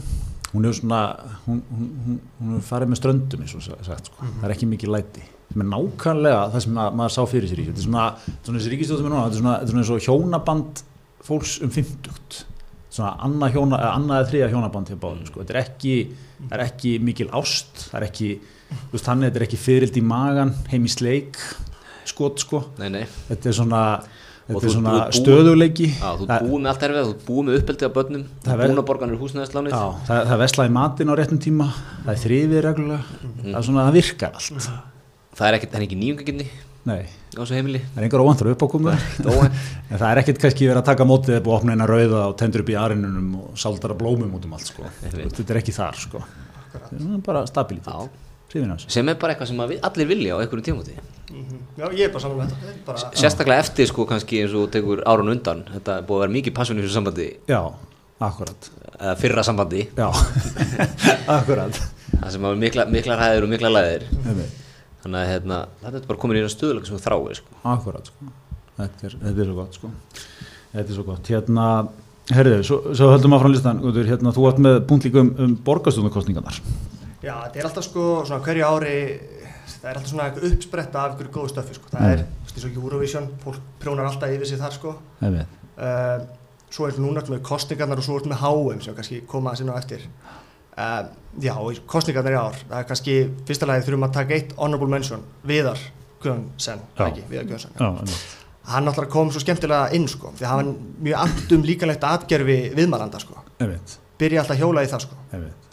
hún 0.52 0.66
er 0.66 0.74
svona, 0.74 1.02
hún, 1.46 1.60
hún, 1.70 2.16
hún, 2.40 2.56
er 2.58 2.64
farið 2.66 2.90
með 2.90 3.00
ströndum 3.00 3.44
eins 3.44 3.54
og 3.54 3.66
sagt 3.68 4.10
sko, 4.10 4.30
það 4.40 4.48
er 4.48 4.54
ekki 4.56 4.70
mikið 4.72 4.94
læti, 4.96 5.26
sem 5.52 5.62
er 5.62 5.68
nákvæmlega 5.70 6.40
það 6.56 6.64
sem 6.66 6.80
að, 6.82 6.96
maður 6.98 7.14
sá 7.14 7.20
fyrir 7.30 7.52
sér 7.52 7.62
í, 7.62 7.66
þetta 7.68 7.84
er 7.84 7.86
svona, 7.86 8.06
svona 8.48 8.64
þessi 8.64 8.96
er 8.98 9.04
núna, 9.06 9.20
þetta 9.28 9.38
er 9.38 9.44
svona, 9.44 9.54
þetta 9.60 9.68
er 9.68 9.74
svona 9.76 9.84
eins 9.84 9.92
og 9.94 10.08
hjónaband 10.08 10.82
fólks 11.28 11.54
um 11.62 11.74
50, 11.76 12.40
svona 12.90 13.12
annað 13.28 13.60
hjóna, 13.60 13.78
eða 13.78 13.92
annað 14.00 14.24
eða 14.24 14.32
þriða 14.32 14.50
hjónaband 14.56 14.90
hjá 14.90 14.98
báðum 15.06 15.30
sko, 15.30 15.44
þetta 15.44 15.56
er 15.56 15.62
ekki, 15.62 15.94
það 16.40 16.56
er 16.58 16.64
ekki 16.66 16.96
mikil 17.12 17.30
ást, 17.38 17.86
það 17.92 18.00
er 18.00 18.08
ekki, 18.08 18.32
þú 18.72 18.96
veist, 18.96 19.06
þannig 19.06 19.30
þetta 19.30 19.44
er 19.44 19.46
ekki 19.46 19.62
fyrild 19.68 20.02
í 20.02 20.04
magan, 20.10 20.56
heim 20.74 20.90
í 20.90 20.96
sleik, 20.98 21.38
skot 22.10 22.42
sko, 22.42 22.66
Nei, 22.82 22.90
nei, 22.98 23.06
þetta 23.30 23.52
er 23.54 23.58
svona, 23.62 23.84
þetta 24.52 24.68
er 24.70 24.76
svona 24.76 24.96
stöðuleiki. 25.18 25.88
Þú 26.02 26.28
ert 26.28 26.48
búið 26.48 26.64
með 26.64 26.72
allt 26.72 26.86
erfið, 26.88 27.06
þú 27.08 27.14
ert 27.16 27.26
búið 27.28 27.48
með 27.48 27.60
uppeldið 27.62 27.88
af 27.88 27.94
börnum 27.98 28.26
þú 28.46 28.58
ver- 28.58 28.72
búin 28.72 28.82
að 28.82 28.88
borganir 28.90 29.22
húsnæðislánið. 29.22 29.78
Það, 30.08 30.34
er 30.36 30.42
veslaði 30.42 30.76
matinn 30.78 31.12
á 31.12 31.16
réttum 31.20 31.42
tíma, 31.42 31.70
það 32.06 32.12
er 32.16 32.22
þrifið 32.26 32.66
reglulega, 32.68 33.22
það 33.46 33.56
er 33.62 33.68
svona, 33.70 33.88
það 33.88 33.98
virkar 34.00 34.36
allt. 34.40 34.70
Það 35.32 35.48
er 35.48 35.58
ekkert, 35.58 35.72
það 35.72 35.80
er 35.80 35.88
ekki 35.88 36.02
nýjungaginni 36.02 36.50
Nei, 36.82 37.06
á 37.38 37.46
það 37.46 37.60
er 37.62 38.06
einhver 38.08 38.24
óvandur 38.26 38.48
uppákomu, 38.56 38.90
en 39.22 40.00
það 40.02 40.08
er 40.08 40.22
ekkert 40.24 40.40
kannski 40.42 40.66
verið 40.66 40.82
að 40.82 40.88
taka 40.90 41.06
mótið 41.06 41.36
eða 41.36 41.44
búið 41.46 41.54
að 41.54 41.60
opna 41.60 41.76
eina 41.76 41.86
rauða 41.86 42.24
og 42.32 42.34
tendur 42.42 42.64
upp 42.64 42.72
í 42.74 42.78
arinunum 42.82 43.28
og 43.38 43.60
saldara 43.62 43.94
blómum 44.00 44.34
út 44.34 44.48
um 44.50 44.56
allt, 44.58 44.72
sko. 44.72 44.90
Þetta 45.04 45.46
er 45.46 45.60
ekki 45.62 45.76
þar, 45.78 46.00
sko. 46.02 46.24
Er 46.74 47.22
bara 47.22 47.46
stabilitet. 47.46 48.18
Hrifin 48.52 48.74
sem 48.88 49.10
er 49.12 49.18
bara 49.22 49.34
eitthvað 49.36 49.52
sem 49.52 49.64
við, 49.72 49.80
allir 49.88 50.10
vilja 50.12 50.36
á 50.36 50.42
einhverjum 50.44 50.68
tímúti 50.70 50.98
Mhm. 51.32 51.60
Já, 51.80 51.86
ég 51.96 52.02
er 52.04 52.10
bara 52.12 52.20
saman 52.20 52.38
með 52.42 52.50
þetta. 52.60 52.94
Er 52.94 53.20
sérstaklega 53.22 53.60
eftir 53.64 53.88
sko 53.88 54.04
kannski 54.06 54.42
eins 54.44 54.52
og 54.52 54.66
þú 54.66 54.72
tekur 54.74 55.02
árun 55.08 55.30
undan 55.32 55.62
þetta 55.64 55.94
er 55.98 56.04
búið 56.04 56.18
að 56.18 56.24
vera 56.26 56.34
mikið 56.36 56.54
passion 56.58 56.78
í 56.78 56.84
þessu 56.84 56.98
sambandi 56.98 57.28
Já, 57.48 57.62
akkurat, 58.20 58.68
eða 59.00 59.14
fyrra 59.22 59.44
sambandi 59.48 59.86
já, 59.96 60.10
akkurat. 61.38 61.80
það 62.20 62.28
sem 62.36 62.44
hafa 62.50 62.60
mikla, 62.60 62.86
mikla 62.92 63.18
ræðir 63.22 63.48
og 63.48 63.52
mikla 63.54 63.72
læðir 63.72 64.06
þannig 65.02 65.18
að 65.22 65.32
hérna, 65.32 65.62
þetta 65.86 66.02
er 66.02 66.08
bara 66.12 66.20
komin 66.22 66.38
í 66.38 66.44
eina 66.44 66.52
stöðuleika 66.52 66.92
sem 66.92 67.00
þráir 67.02 67.40
sko. 67.40 67.56
Akkurat, 67.72 68.12
sko. 68.12 68.28
Þetta 68.78 69.08
er, 69.08 69.16
þetta 69.24 69.42
er 69.42 69.48
svo 69.50 69.56
gott, 69.58 69.80
sko. 69.80 69.90
Þetta 70.76 70.84
er 70.92 70.98
svo 71.00 71.06
gott. 71.08 71.32
Hérna, 71.32 71.66
herriðu, 72.36 72.68
svo, 72.68 72.78
svo 73.00 73.08
höldum 73.16 73.34
að 73.38 73.42
frá 73.46 73.50
listan, 73.56 73.82
hérna, 73.98 74.36
þú 74.36 74.46
ert 74.52 74.62
með 74.68 74.78
punkt 74.92 75.08
líka 75.08 75.24
um, 75.24 75.32
um 75.42 75.56
borgarstjónarkostningarnar. 75.66 76.60
Já, 77.22 77.36
þetta 77.46 77.60
er 77.62 77.68
alltaf 77.70 77.86
sko, 77.86 78.04
svona 78.26 78.42
hverju 78.46 78.66
ári, 78.66 78.98
það 79.76 79.88
er 79.92 79.98
alltaf 80.00 80.10
svona 80.10 80.28
uppspretta 80.50 81.04
af 81.04 81.12
einhverju 81.14 81.34
góðu 81.36 81.52
stöfi, 81.54 81.76
sko. 81.78 81.92
Það 81.94 82.14
er, 82.16 82.24
þú 82.26 82.48
veist, 82.48 82.56
eins 82.58 82.68
og 82.68 82.80
Eurovision, 82.82 83.28
fólk 83.44 83.60
prjónar 83.84 84.10
alltaf 84.10 84.34
yfir 84.34 84.50
sig 84.50 84.62
þar, 84.62 84.78
sko. 84.78 84.96
Einmitt. 85.22 85.60
Uh, 85.78 86.26
svo 86.74 86.88
er 86.90 86.98
núna 87.04 87.24
með 87.28 87.44
kostningarnar 87.46 88.02
og 88.02 88.08
svo 88.08 88.18
er 88.18 88.30
með 88.32 88.42
HM 88.42 88.82
sem 88.86 88.98
kannski 88.98 89.22
koma 89.30 89.54
að 89.54 89.62
sinna 89.62 89.78
á 89.78 89.82
eftir. 89.84 90.08
Uh, 90.72 91.02
já, 91.46 91.54
kostningarnar 91.94 92.34
í 92.34 92.42
ár, 92.42 92.60
það 92.66 92.78
er 92.82 92.90
kannski, 92.90 93.18
fyrsta 93.50 93.70
lagi 93.70 93.86
þurfum 93.86 94.10
að 94.10 94.14
taka 94.18 94.38
eitt 94.40 94.54
honorable 94.58 94.90
mention, 94.90 95.26
Viðar 95.46 95.82
Guðjónsson, 96.22 96.82
Já. 96.98 97.06
ekki, 97.06 97.26
Viðar 97.30 97.50
Guðjónsson. 97.50 97.78
Já, 97.78 97.88
einmitt. 97.92 98.38
Hann 98.72 98.86
náttúrulega 98.86 99.14
kom 99.14 99.32
svo 99.34 99.42
skemmtilega 99.42 99.90
inn, 99.98 100.06
sko, 100.10 100.34
því 100.38 100.46
hann 100.50 100.76
mjög 101.02 101.24
andum 101.26 101.64
líkanlegt 101.66 102.04
atgerfi 102.06 102.60
viðmælanda, 102.78 103.22
sko. 103.22 103.42
Byrja 104.22 104.44
alltaf 104.44 104.60
hjóla 104.62 104.84
í 104.86 104.90
það, 104.90 105.08
sko. 105.08 105.18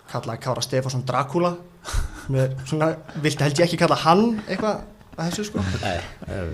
Kallaði 0.08 0.42
Kára 0.44 0.64
Stefánsson 0.64 1.04
Dracula 1.08 1.54
með 2.32 2.54
svona, 2.68 2.92
vilti 3.22 3.44
held 3.44 3.58
ég 3.60 3.66
ekki 3.68 3.80
kalla 3.80 3.98
hann 4.02 4.24
eitthvað 4.46 4.84
að 5.18 5.30
þessu 5.30 5.46
sko. 5.48 5.64
Nei, 5.82 5.98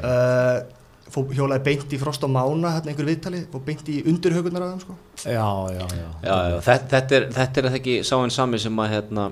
uh, 0.07 0.59
fó, 1.13 1.23
hjólaði 1.35 1.65
beint 1.67 1.95
í 1.95 2.01
Frost 2.01 2.25
og 2.27 2.33
Mána 2.35 2.75
hérna 2.77 2.93
einhver 2.93 3.09
viðtali, 3.11 3.43
fór 3.53 3.65
beint 3.67 3.89
í 3.93 4.01
undirhaugunar 4.11 4.67
af 4.67 4.75
þeim 4.75 4.85
sko. 4.85 4.99
Já, 5.25 5.49
já, 5.75 5.83
já. 5.83 6.07
já, 6.25 6.37
já, 6.53 6.59
þetta, 6.69 6.91
þetta 6.95 7.19
er 7.19 7.27
þetta 7.39 7.63
er 7.63 7.71
ekki 7.81 7.97
sá 8.07 8.15
einn 8.21 8.35
sami 8.35 8.63
sem 8.63 8.85
að 8.85 8.95
hérna 8.97 9.29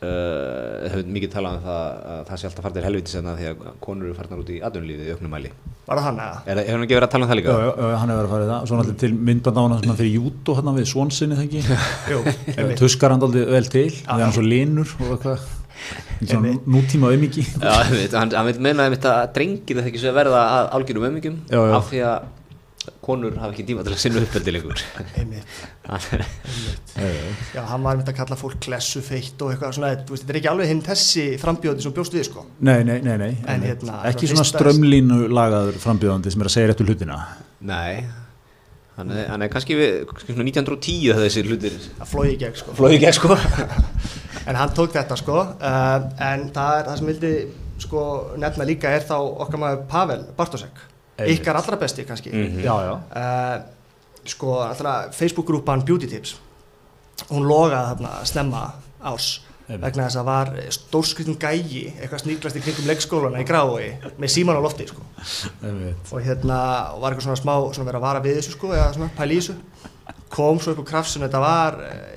uh, 0.00 0.88
hefur 0.90 1.08
mikið 1.16 1.32
talað 1.36 1.56
um 1.58 1.64
það 1.66 1.80
að 2.16 2.20
það 2.28 2.42
sé 2.42 2.50
alltaf 2.50 2.66
farið 2.66 2.78
til 2.78 2.86
helviti 2.88 3.14
senna 3.14 3.36
því 3.38 3.48
að 3.52 3.64
konur 3.86 4.10
eru 4.10 4.18
farnar 4.18 4.44
út 4.44 4.52
í 4.52 4.60
atvinnulífið 4.68 5.08
í 5.10 5.16
auknum 5.16 5.36
mæli 5.36 5.52
var 5.86 6.00
það 6.00 6.06
hann 6.08 6.20
eða? 6.22 6.38
er, 6.46 6.60
hefur 6.60 6.76
hann 6.76 6.86
ekki 6.86 6.96
verið 6.96 7.06
að 7.06 7.12
tala 7.12 7.26
um 7.26 7.30
það 7.30 7.38
líka? 7.38 7.52
já, 7.56 7.68
já, 7.70 7.90
hann 8.00 8.12
hefur 8.12 8.20
verið 8.20 8.26
að 8.26 8.32
fara 8.34 8.46
í 8.46 8.48
það. 8.50 8.64
Svo 8.66 8.78
náttúrulega 8.78 9.02
til 9.02 9.12
myndband 9.28 9.60
á 9.60 9.62
hann 9.62 9.76
sem 9.76 9.92
hann 9.92 10.00
fyrir 10.00 10.16
jútó 10.16 10.56
hérna 10.56 10.72
við 10.76 10.88
svonsinni, 10.90 11.38
þengi. 11.38 11.60
Jú, 12.12 12.22
einmitt. 12.56 12.80
Tuskar 12.80 13.14
hann 13.14 13.26
aldrei 13.26 13.44
vel 13.52 13.70
til, 13.70 13.84
því 13.92 14.24
hann 14.24 14.34
svo 14.34 14.44
linur 14.46 14.96
og 14.98 15.12
eitthvað. 15.14 15.46
Nútíma 16.66 17.12
auðmiki. 17.12 17.44
Já, 17.60 17.74
hann, 18.16 18.34
hann 18.34 18.48
veit 18.48 18.58
meina 18.66 18.88
að 18.90 19.30
drengir 19.36 19.78
þetta 19.78 19.92
ekki 19.92 20.02
svo 20.02 20.10
að 20.10 20.18
verða 20.18 20.42
Já, 21.52 21.60
já. 21.60 21.76
af 21.76 21.90
því 21.92 22.02
að 22.08 22.26
konur 23.06 23.36
hafa 23.38 23.54
ekki 23.54 23.64
tíma 23.68 23.84
til 23.86 23.94
að 23.94 24.02
sinna 24.02 24.22
uppeldi 24.24 24.54
lengur. 24.56 24.82
Einmitt, 25.16 25.56
já, 27.56 27.62
hann 27.70 27.86
var 27.86 27.94
einmitt 27.94 28.10
að 28.10 28.18
kalla 28.18 28.38
fólk 28.40 28.58
klessu 28.66 29.02
feitt 29.06 29.40
og 29.46 29.54
eitthvað 29.54 29.76
svona, 29.78 29.92
þú 30.02 30.16
veist, 30.16 30.24
þetta 30.26 30.34
er 30.34 30.40
ekki 30.42 30.52
alveg 30.52 30.70
hinn 30.72 30.84
þessi 30.86 31.26
frambjóði 31.42 31.86
sem 31.86 31.96
bjóst 31.96 32.18
við 32.18 32.28
sko. 32.28 32.46
Nei, 32.66 32.78
nei, 32.88 32.98
nei, 33.06 33.16
nei. 33.22 33.32
En 33.52 33.66
hérna, 33.66 34.02
Ekki 34.10 34.30
svona 34.32 34.46
strömlínu 34.50 35.26
lagaður 35.30 35.80
frambjöðandi 35.82 36.34
sem 36.34 36.44
er 36.44 36.50
að 36.50 36.56
segja 36.58 36.72
réttu 36.72 36.88
hlutina. 36.88 37.18
Nei. 37.66 38.06
Hann 38.96 39.10
er, 39.12 39.26
hann 39.28 39.44
er 39.44 39.50
kannski 39.52 39.76
við 39.76 40.06
kannski 40.08 40.32
svona 40.32 40.46
1910 40.48 41.00
þegar 41.10 41.24
þessi 41.26 41.42
hlutir 41.44 41.74
að 42.00 42.08
flói 42.08 42.30
í 42.30 42.36
gegn 42.40 42.56
sko. 42.56 42.76
Flóði 42.78 42.96
ekki 42.96 43.18
sko. 43.18 43.36
En 44.46 44.54
hann 44.54 44.70
tók 44.70 44.92
þetta 44.94 45.16
sko. 45.18 45.40
Uh, 45.58 46.04
en 46.22 46.44
það 46.54 46.76
er 46.78 46.84
það 46.86 46.98
sem 47.00 47.08
vildi 47.10 47.30
sko 47.82 48.02
nefna 48.38 48.66
líka 48.68 48.92
er 48.94 49.02
þá 49.04 49.16
okkar 49.18 49.60
maður 49.60 49.80
Pavel 49.90 50.20
Bartosek. 50.38 50.78
Ykkar 51.18 51.56
allra 51.56 51.76
besti 51.80 52.04
kannski 52.04 52.30
Mhm. 52.30 52.60
Já, 52.64 52.74
já. 52.84 52.92
uh, 52.94 53.62
sko 54.24 54.60
alltaf 54.60 55.14
Facebook-grúpan 55.16 55.84
Beauty 55.86 56.06
Tips 56.06 56.36
hún 57.30 57.46
logaði 57.48 57.94
þarna 57.94 58.24
snemma 58.24 58.72
árs 59.00 59.40
Einmitt. 59.68 59.82
vegna 59.82 60.04
þess 60.06 60.16
að 60.20 60.24
var 60.24 60.50
stórskritin 60.70 61.38
gægi 61.42 61.84
eitthvað 62.00 62.20
sníklast 62.22 62.56
í 62.56 62.60
kringum 62.62 62.86
leikskólana 62.86 63.40
í 63.40 63.46
grái 63.46 63.98
með 64.18 64.28
síman 64.30 64.56
á 64.58 64.62
lofti 64.62 64.86
sko 64.86 65.02
og 66.12 66.20
hérna 66.22 66.58
og 66.94 67.00
var 67.02 67.12
eitthvað 67.12 67.26
svona 67.26 67.40
smá 67.40 67.54
svona 67.74 67.88
verið 67.90 67.98
að 67.98 68.06
vara 68.06 68.20
við 68.20 68.36
þessu 68.38 68.52
sko 68.54 68.68
eða 68.74 68.92
svona 68.94 69.10
þessu 69.16 69.54
kom 70.30 70.58
svo 70.60 70.72
upp 70.72 70.78
úr 70.84 70.86
krafsinu 70.90 71.24
þetta 71.26 71.40
var 71.40 71.80
eh, 71.82 72.15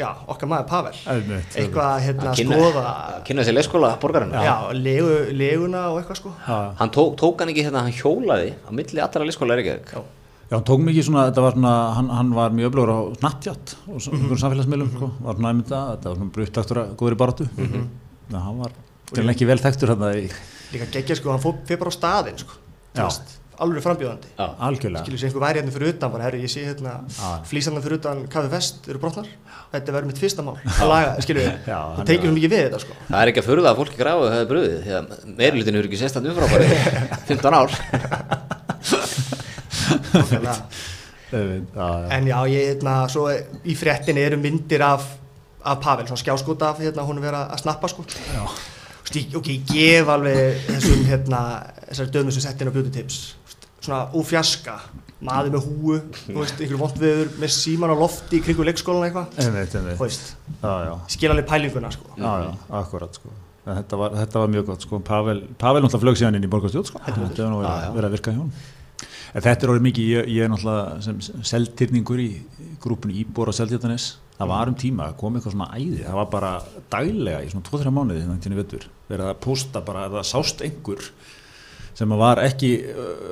já 0.00 0.08
okkar 0.32 0.50
maður 0.50 0.68
Pavel. 0.70 0.94
Einmitt. 1.14 1.56
eitthvað 1.60 1.96
hérna 2.06 2.30
Að 2.30 2.40
að 2.40 2.54
skoða 2.54 2.84
að 2.90 3.18
kynna 3.28 3.44
þessi 3.44 3.56
leikskóla 3.56 3.90
borgarinn 4.02 4.32
já, 4.34 4.54
legu, 4.76 5.18
leguna 5.40 5.84
og 5.90 6.00
eitthvað 6.00 6.20
sko. 6.22 6.32
Já, 6.46 6.58
hann 6.80 6.94
tók, 6.96 7.12
tók 7.20 7.44
hann 7.44 7.52
ekki 7.54 7.66
hérna 7.68 7.84
hann 7.86 7.98
hjólaði 8.00 8.54
á 8.64 8.70
milli 8.80 9.04
allra 9.06 9.28
leikskóla 9.28 9.56
er 9.56 9.64
ekki 9.64 9.76
já, 9.94 10.02
Já, 10.50 10.56
hann 10.56 10.66
tók 10.66 10.80
mikið 10.82 11.04
svona, 11.06 11.26
þetta 11.28 11.42
var 11.44 11.54
svona, 11.54 11.74
hann, 11.94 12.08
hann 12.18 12.30
var 12.34 12.54
mjög 12.56 12.72
öflugur 12.72 12.90
á 12.90 12.98
Snapchat 13.20 13.74
og 13.86 14.00
svona 14.02 14.18
einhverjum 14.18 14.40
samfélagsmiðlum, 14.42 14.88
sko, 14.96 15.10
var 15.22 15.36
svona 15.38 15.52
það, 15.68 15.90
þetta 15.92 16.08
var 16.08 16.16
svona 16.18 16.34
bruttaktur 16.38 16.80
að 16.82 16.96
góður 16.98 17.14
í 17.14 17.20
baráttu. 17.20 17.46
Mm 17.54 17.68
-hmm. 17.74 18.40
hann 18.48 18.64
var 18.64 18.74
til 19.14 19.30
ekki 19.30 19.46
vel 19.46 19.58
þekktur 19.62 19.94
hann 19.94 20.08
í 20.10 20.24
líka 20.74 20.88
geggja 20.94 21.18
sko, 21.18 21.32
hann 21.34 21.42
fór 21.42 21.60
fyrir 21.66 21.80
bara 21.82 21.92
á 21.92 21.98
staðinn 21.98 22.40
sko. 22.40 22.58
Já. 22.94 23.06
Alveg 23.64 23.82
frambjóðandi. 23.84 24.28
Já. 24.38 24.46
algjörlega. 24.66 25.02
skilur 25.04 25.18
sér 25.20 25.28
einhver 25.30 25.44
væri 25.44 25.58
hérna 25.60 25.72
fyrir 25.74 25.88
utan 25.94 26.10
bara, 26.14 26.24
herru, 26.26 26.38
ég 26.40 26.50
sé 26.52 26.60
hérna 26.64 26.92
flýsandar 27.50 27.82
fyrir 27.84 27.98
utan 28.00 28.16
Kaffi 28.32 28.50
Vest 28.54 28.88
eru 28.88 28.98
brotnar? 29.02 29.28
Þetta 29.70 29.94
verður 29.94 30.08
mitt 30.10 30.18
fyrsta 30.22 30.42
mál. 30.46 30.56
Að 30.64 30.88
laga, 30.90 31.10
skilur. 31.22 31.44
Við, 31.46 31.52
Já, 31.72 31.80
það 32.00 32.12
er- 32.14 32.20
svo 32.24 32.34
mikið 32.38 32.50
við 32.54 32.62
þetta 32.66 32.80
sko. 32.84 32.92
Það 33.10 33.20
er 33.22 33.28
ekki 33.32 33.42
að 33.44 33.48
furða 33.50 33.68
að 33.70 33.78
fólki 33.80 33.96
gráðu 34.00 34.26
það 34.32 34.40
er 34.42 34.50
bröðið 34.50 34.78
því 34.86 34.92
að 34.98 35.04
meirlutin 35.40 35.76
hefur 35.78 35.88
ekki 35.90 36.00
sést 36.00 36.14
hann 36.18 36.28
umfrábæri 36.30 36.66
15 37.30 37.58
ár. 37.60 37.70
En 41.30 42.26
já, 42.26 42.38
ég 42.50 42.64
hérna, 42.72 42.94
svo 43.06 43.28
í 43.30 43.74
fréttinni 43.78 44.22
eru 44.26 44.38
myndir 44.42 44.82
af 44.82 45.04
af 45.60 45.76
Pavel, 45.84 46.06
svona 46.08 46.16
skjáskot 46.22 46.62
af 46.64 46.78
hérna 46.80 47.04
hún 47.04 47.20
vera 47.22 47.42
að 47.52 47.60
snappa 47.62 47.88
sko. 47.92 48.02
Já. 48.32 48.44
Ok, 49.10 49.48
ég 49.50 49.66
gef 49.66 50.08
alveg 50.14 50.64
þessum 50.68 51.04
hérna, 51.08 51.40
þessari 51.90 52.12
dömur 52.14 52.36
sem 52.36 52.44
sett 52.44 52.60
inn 52.62 52.70
á 52.70 52.74
beauty 52.74 52.92
tips 52.94 53.20
svona 53.80 54.04
úfjaska 54.16 54.76
maður 55.24 55.54
með 55.54 55.66
húu, 55.66 55.96
þú 56.26 56.36
veist, 56.38 56.56
einhverju 56.60 56.78
vondviður 56.80 57.30
með 57.42 57.52
síman 57.52 57.92
á 57.92 57.96
lofti 58.00 58.38
í 58.38 58.42
kringu 58.44 58.64
leikskólan 58.64 59.08
eitthvað 59.08 59.28
skil 61.12 61.30
alveg 61.32 61.48
pælinguna 61.48 61.90
sko 61.92 62.14
já, 62.16 62.32
já, 62.46 62.50
akkurat 62.80 63.18
sko. 63.18 63.32
Þetta 63.70 63.98
var, 64.00 64.14
þetta 64.16 64.40
var 64.40 64.48
mjög 64.50 64.64
gott 64.70 64.84
sko. 64.86 64.98
Pavel, 65.04 65.42
Pavel 65.60 65.82
náttúrulega 65.84 66.06
flög 66.06 66.16
síðan 66.18 66.38
inn 66.38 66.46
í 66.46 66.50
borgarstjóð 66.50 66.86
sko. 66.88 67.02
þetta 67.04 67.26
Já, 67.28 67.74
já. 67.84 67.90
verið 67.92 68.08
að 68.08 68.14
virka 68.16 68.32
hjá 68.32 68.40
hún 68.40 68.52
þetta 69.34 69.52
er 69.66 69.72
orðið 69.74 69.84
mikið, 69.88 70.08
ég, 70.14 70.30
ég 70.36 70.46
er 70.46 70.50
náttúrulega 70.54 71.02
sem 71.04 71.20
seltyrningur 71.52 72.22
í 72.24 72.30
grúpunni 72.82 73.20
Íbor 73.20 73.52
og 73.52 73.56
Seltjartanes, 73.56 74.08
það 74.40 74.50
var 74.54 74.70
um 74.72 74.78
tíma 74.80 75.10
kom 75.20 75.36
eitthvað 75.36 75.54
svona 75.54 75.68
æði, 75.76 76.00
það 76.06 76.16
var 76.16 76.30
bara 76.32 76.52
daglega 76.92 77.42
í 77.44 77.50
svona 77.52 77.66
2-3 77.68 77.92
mánuði 77.92 78.24
þannig 78.24 78.46
til 78.46 78.56
vettur 78.56 78.86
verið 79.10 79.28
að 79.28 79.40
posta 79.44 79.82
bara, 79.84 80.06
ef 80.08 80.16
það 80.16 80.28
sást 80.30 80.64
einhver 80.64 81.06
sem 82.00 82.16
var 82.22 82.40
ekki 82.40 82.70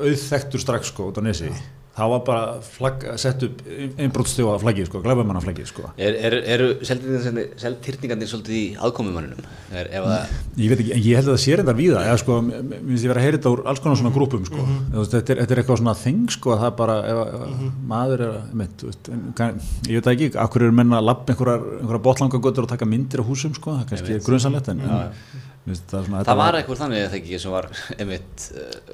auðþektur 0.04 0.60
strax 0.60 0.92
sko 0.92 1.08
út 1.08 1.20
á 1.20 1.22
nesi 1.24 1.48
það 1.98 2.12
var 2.12 2.20
bara 2.26 2.42
flagg, 2.62 3.04
sett 3.20 3.42
upp 3.46 3.62
einbrótstjóða 3.98 4.58
flaggið 4.62 4.88
sko, 4.88 5.00
glæbamanna 5.04 5.42
flaggið 5.42 5.68
sko. 5.70 5.88
Er, 5.98 6.16
er, 6.28 6.36
eru 6.54 6.68
seltýrningarnir 6.86 8.30
svolítið 8.30 8.58
í 8.58 8.64
aðkomumanninum? 8.86 9.48
Er, 9.72 9.90
ef 9.98 10.06
það, 10.06 10.36
Ég 10.58 10.72
veit 10.72 10.82
ekki, 10.84 10.92
en 10.94 11.02
ég 11.02 11.18
held 11.18 11.28
að 11.28 11.34
það 11.34 11.42
sé 11.44 11.58
reyndar 11.58 11.78
víða 11.78 12.04
eða 12.06 12.20
sko, 12.22 12.38
mér 12.46 12.76
finnst 12.76 13.06
ég 13.06 13.12
vera 13.12 13.22
að 13.22 13.26
heyra 13.26 13.40
þetta 13.40 13.52
úr 13.54 13.64
alls 13.72 13.82
konar 13.84 14.00
svona 14.00 14.14
grúpum 14.14 14.46
sko, 14.46 14.66
Þú 14.68 15.02
veist, 15.02 15.16
þetta, 15.16 15.34
er, 15.34 15.42
þetta 15.42 15.56
er 15.56 15.62
eitthvað 15.62 15.80
svona 15.82 15.96
þing 15.98 16.32
sko, 16.36 16.54
að 16.54 16.62
það 16.62 16.70
er 16.70 16.78
bara, 16.78 16.98
ef, 17.12 17.22
ef 17.38 17.66
maður 17.92 18.24
er 18.28 18.34
að, 18.38 18.54
mitt, 18.62 18.86
veist, 18.88 19.12
en, 19.14 19.26
kann, 19.38 19.60
ég 19.88 19.98
veit 19.98 20.08
það 20.08 20.16
ekki 20.16 20.42
akkur 20.46 20.66
eru 20.68 20.78
menna 20.78 21.00
að 21.02 21.08
lappa 21.10 21.34
einhverjar, 21.34 21.68
einhverjar 21.80 22.04
botlangagötur 22.08 22.68
og 22.68 22.72
taka 22.72 22.88
myndir 22.88 23.24
á 23.24 23.28
húsum 23.28 23.54
sko, 23.58 23.76
það 23.80 23.92
kannski 23.92 24.16
er 24.18 24.24
grunnsanlegt 24.26 24.72
en, 24.72 24.84
en 24.86 24.94
mér 24.94 25.74
finnst 25.74 25.90
það 25.92 26.08
svona 26.08 26.26
það 26.28 26.42
var 26.42 26.58
eitthvað 26.60 26.82
þannig 26.84 27.04
eða 27.04 27.18
ekki 27.18 27.40
sem 27.42 27.54
var 27.54 27.70
einmitt 27.98 28.50
uh, 28.54 28.92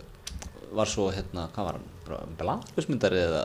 var 0.75 0.91
svo 0.91 1.11
hérna, 1.15 1.49
hvað 1.55 1.69
var 1.69 1.79
hann 1.79 1.94
blaðbjörnsmyndari 2.39 3.25
eða 3.25 3.43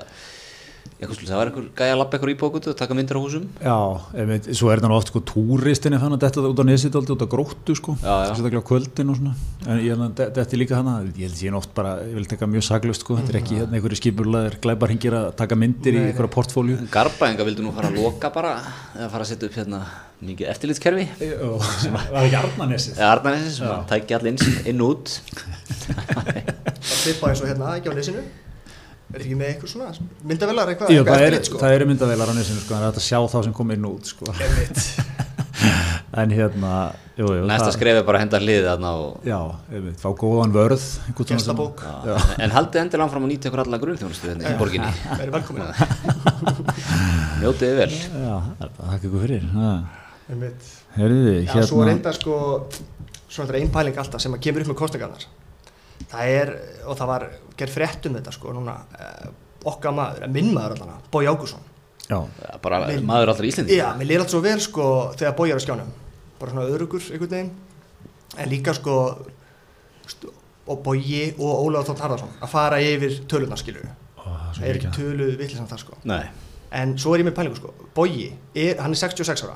eitthvað 1.00 1.30
það 1.30 1.38
var 1.40 1.50
einhver 1.50 1.68
gæja 1.80 1.94
að 1.94 2.00
lappa 2.02 2.18
eitthvað 2.18 2.32
í 2.34 2.38
bókutu 2.40 2.70
og 2.74 2.78
taka 2.80 2.96
myndir 2.98 3.16
á 3.16 3.24
húsum. 3.24 3.46
Já, 3.64 3.76
einmitt, 4.20 4.50
svo 4.58 4.68
er 4.72 4.82
það 4.82 4.92
nú 4.92 4.96
oft 4.98 5.12
sko 5.14 5.20
túristinni 5.30 5.96
þannig 6.02 6.18
að 6.18 6.26
þetta 6.26 6.50
út 6.50 6.60
á 6.60 6.66
nesið 6.68 6.98
aldrei 7.00 7.14
út 7.16 7.24
á 7.24 7.28
gróttu 7.32 7.74
sko, 7.80 7.92
sérstaklega 8.02 8.60
á 8.60 8.68
kvöldin 8.68 9.12
og 9.14 9.16
svona, 9.20 9.34
en 9.64 9.80
ég 9.80 9.96
held 9.96 10.04
að 10.10 10.36
þetta 10.36 10.44
er 10.44 10.60
líka 10.60 10.76
hana, 10.76 10.94
ég 11.08 11.24
held 11.24 11.38
að 11.38 11.46
ég 11.46 11.56
oft 11.62 11.72
bara, 11.78 11.92
ég 12.04 12.16
vil 12.18 12.28
taka 12.34 12.52
mjög 12.52 12.64
saglust 12.68 13.06
sko, 13.06 13.16
þetta 13.22 13.32
er 13.32 13.40
ekki 13.40 13.60
hérna 13.62 13.74
einhverju 13.80 14.02
skipurlegar 14.02 14.54
glæbarhingir 14.66 15.14
að 15.22 15.30
taka 15.40 15.60
myndir 15.60 15.94
í 15.96 15.98
einhverja 16.10 16.34
portfólju 16.36 16.76
Garbaenga 16.92 17.48
vildu 17.48 17.62
nú 17.64 17.72
fara 17.78 17.88
að 17.94 18.00
loka 18.04 18.28
bara 18.36 18.52
eða 18.98 19.08
fara 19.16 19.24
að 19.24 19.32
setja 19.32 19.48
upp 19.48 19.56
hérna 19.62 19.80
mikið 20.20 20.52
eftirlitskerfi. 20.52 21.06
Það 21.16 22.12
var 22.12 22.26
ekki 22.26 22.40
Arnanesið 22.42 22.98
eða 23.00 23.12
Arnarnesi 23.14 23.56
sem 23.56 23.72
að 23.72 23.88
tækja 23.94 24.20
allir 24.20 24.36
inn, 24.36 24.44
inn 24.68 24.84
er 29.14 29.24
ekki 29.24 29.38
með 29.40 29.48
eitthvað 29.54 29.72
svona 29.74 29.92
myndavelar 30.30 30.72
eitthvað, 30.74 30.92
eitthvað 30.94 31.16
það, 31.20 31.28
er, 31.30 31.38
sko. 31.50 31.62
það 31.64 31.76
eru 31.80 31.86
myndavelar 31.90 32.30
á 32.30 32.34
nesinu 32.38 32.62
sko, 32.64 32.74
það 32.76 32.82
er 32.82 32.90
hægt 32.90 33.00
að 33.02 33.08
sjá 33.10 33.20
þá 33.34 33.38
sem 33.48 33.56
kom 33.60 33.72
inn 33.76 33.88
út 33.90 34.12
sko. 34.12 34.26
en 36.20 36.32
hérna 36.34 36.74
jú, 37.20 37.28
jú, 37.28 37.44
næsta 37.46 37.68
það- 37.68 37.76
skref 37.76 37.98
er 38.00 38.06
bara 38.08 38.18
að 38.20 38.24
henda 38.26 38.40
hliðið 38.42 38.68
þarna 38.70 38.92
og 39.02 39.26
Já, 39.30 39.40
einmitt, 39.76 40.00
fá 40.02 40.10
góðan 40.18 40.54
vörð 40.56 40.86
Gestabók. 41.30 41.84
Já. 41.84 42.16
en 42.46 42.54
haldið 42.56 42.82
endilega 42.84 43.06
áfram 43.10 43.26
að 43.28 43.32
nýta 43.34 43.50
ykkur 43.52 43.62
alla 43.66 43.80
grunnþjónustu 43.84 44.32
hérna 44.32 44.44
í 44.50 44.58
borginni 44.58 44.90
njótið 47.42 47.76
vel 47.82 47.90
Já, 47.94 48.36
er 48.62 48.72
þakka 48.80 49.04
ykkur 49.10 49.22
fyrir 49.26 49.46
ha. 49.56 49.74
Einmitt. 50.30 50.72
Herriði, 50.98 51.36
Já, 51.48 51.54
svo 51.66 51.82
hérna 51.84 51.92
reynda 51.94 52.14
sko 52.18 52.34
svona 53.30 53.60
einn 53.60 53.72
pæling 53.74 53.98
alltaf 54.02 54.22
sem 54.24 54.34
að 54.36 54.44
kemur 54.48 54.66
upp 54.66 54.72
með 54.74 54.80
kostningarnar 54.82 55.28
það 56.10 56.32
er, 56.36 56.52
og 56.88 56.98
það 56.98 57.08
var 57.14 57.26
gerð 57.60 57.74
frétt 57.76 58.06
um 58.10 58.16
þetta 58.20 58.32
sko 58.36 58.54
núna 58.56 58.76
eh, 59.00 59.30
okkar 59.70 59.92
maður, 59.98 60.24
eh, 60.24 60.32
minn 60.32 60.54
maður 60.56 60.78
allan 60.78 61.02
Bói 61.12 61.26
Ágússon 61.28 61.66
Já, 62.10 62.18
bara 62.64 62.80
maður 63.06 63.34
allra 63.36 63.46
Íslandi 63.50 63.76
Já, 63.78 63.90
mér 64.00 64.08
lýr 64.10 64.24
allt 64.24 64.32
svo 64.34 64.40
vel 64.42 64.60
sko 64.64 64.86
þegar 65.20 65.36
Bói 65.38 65.50
er 65.52 65.60
á 65.60 65.62
skjánum. 65.62 65.90
Bara 66.40 66.52
svona 66.56 66.66
öðrugur 66.72 67.04
einhvern 67.12 67.30
veginn. 67.36 67.52
En 68.40 68.50
líka 68.50 68.74
sko 68.74 68.96
og 70.70 70.84
Bói 70.86 71.34
og 71.38 71.66
Ólafur 71.66 71.92
Þótt 71.92 72.04
Harðarsson 72.06 72.34
að 72.42 72.52
fara 72.52 72.80
yfir 72.82 73.16
tölurnar 73.30 73.58
skilur 73.62 73.88
Ó, 74.18 74.26
það 74.26 74.64
er 74.64 74.70
er 74.70 74.78
ekki 74.80 74.90
mikið. 74.90 74.98
töluð 75.00 75.32
vitlisann 75.40 75.70
þar 75.70 75.82
sko. 75.84 75.98
Nei. 76.10 76.24
en 76.72 76.92
svo 77.02 77.16
er 77.16 77.24
ég 77.24 77.26
með 77.26 77.36
pælingu 77.40 77.58
sko. 77.58 77.72
Bói, 77.96 78.28
er, 78.54 78.78
hann 78.78 78.94
er 78.94 79.00
66 79.02 79.44
ára. 79.48 79.56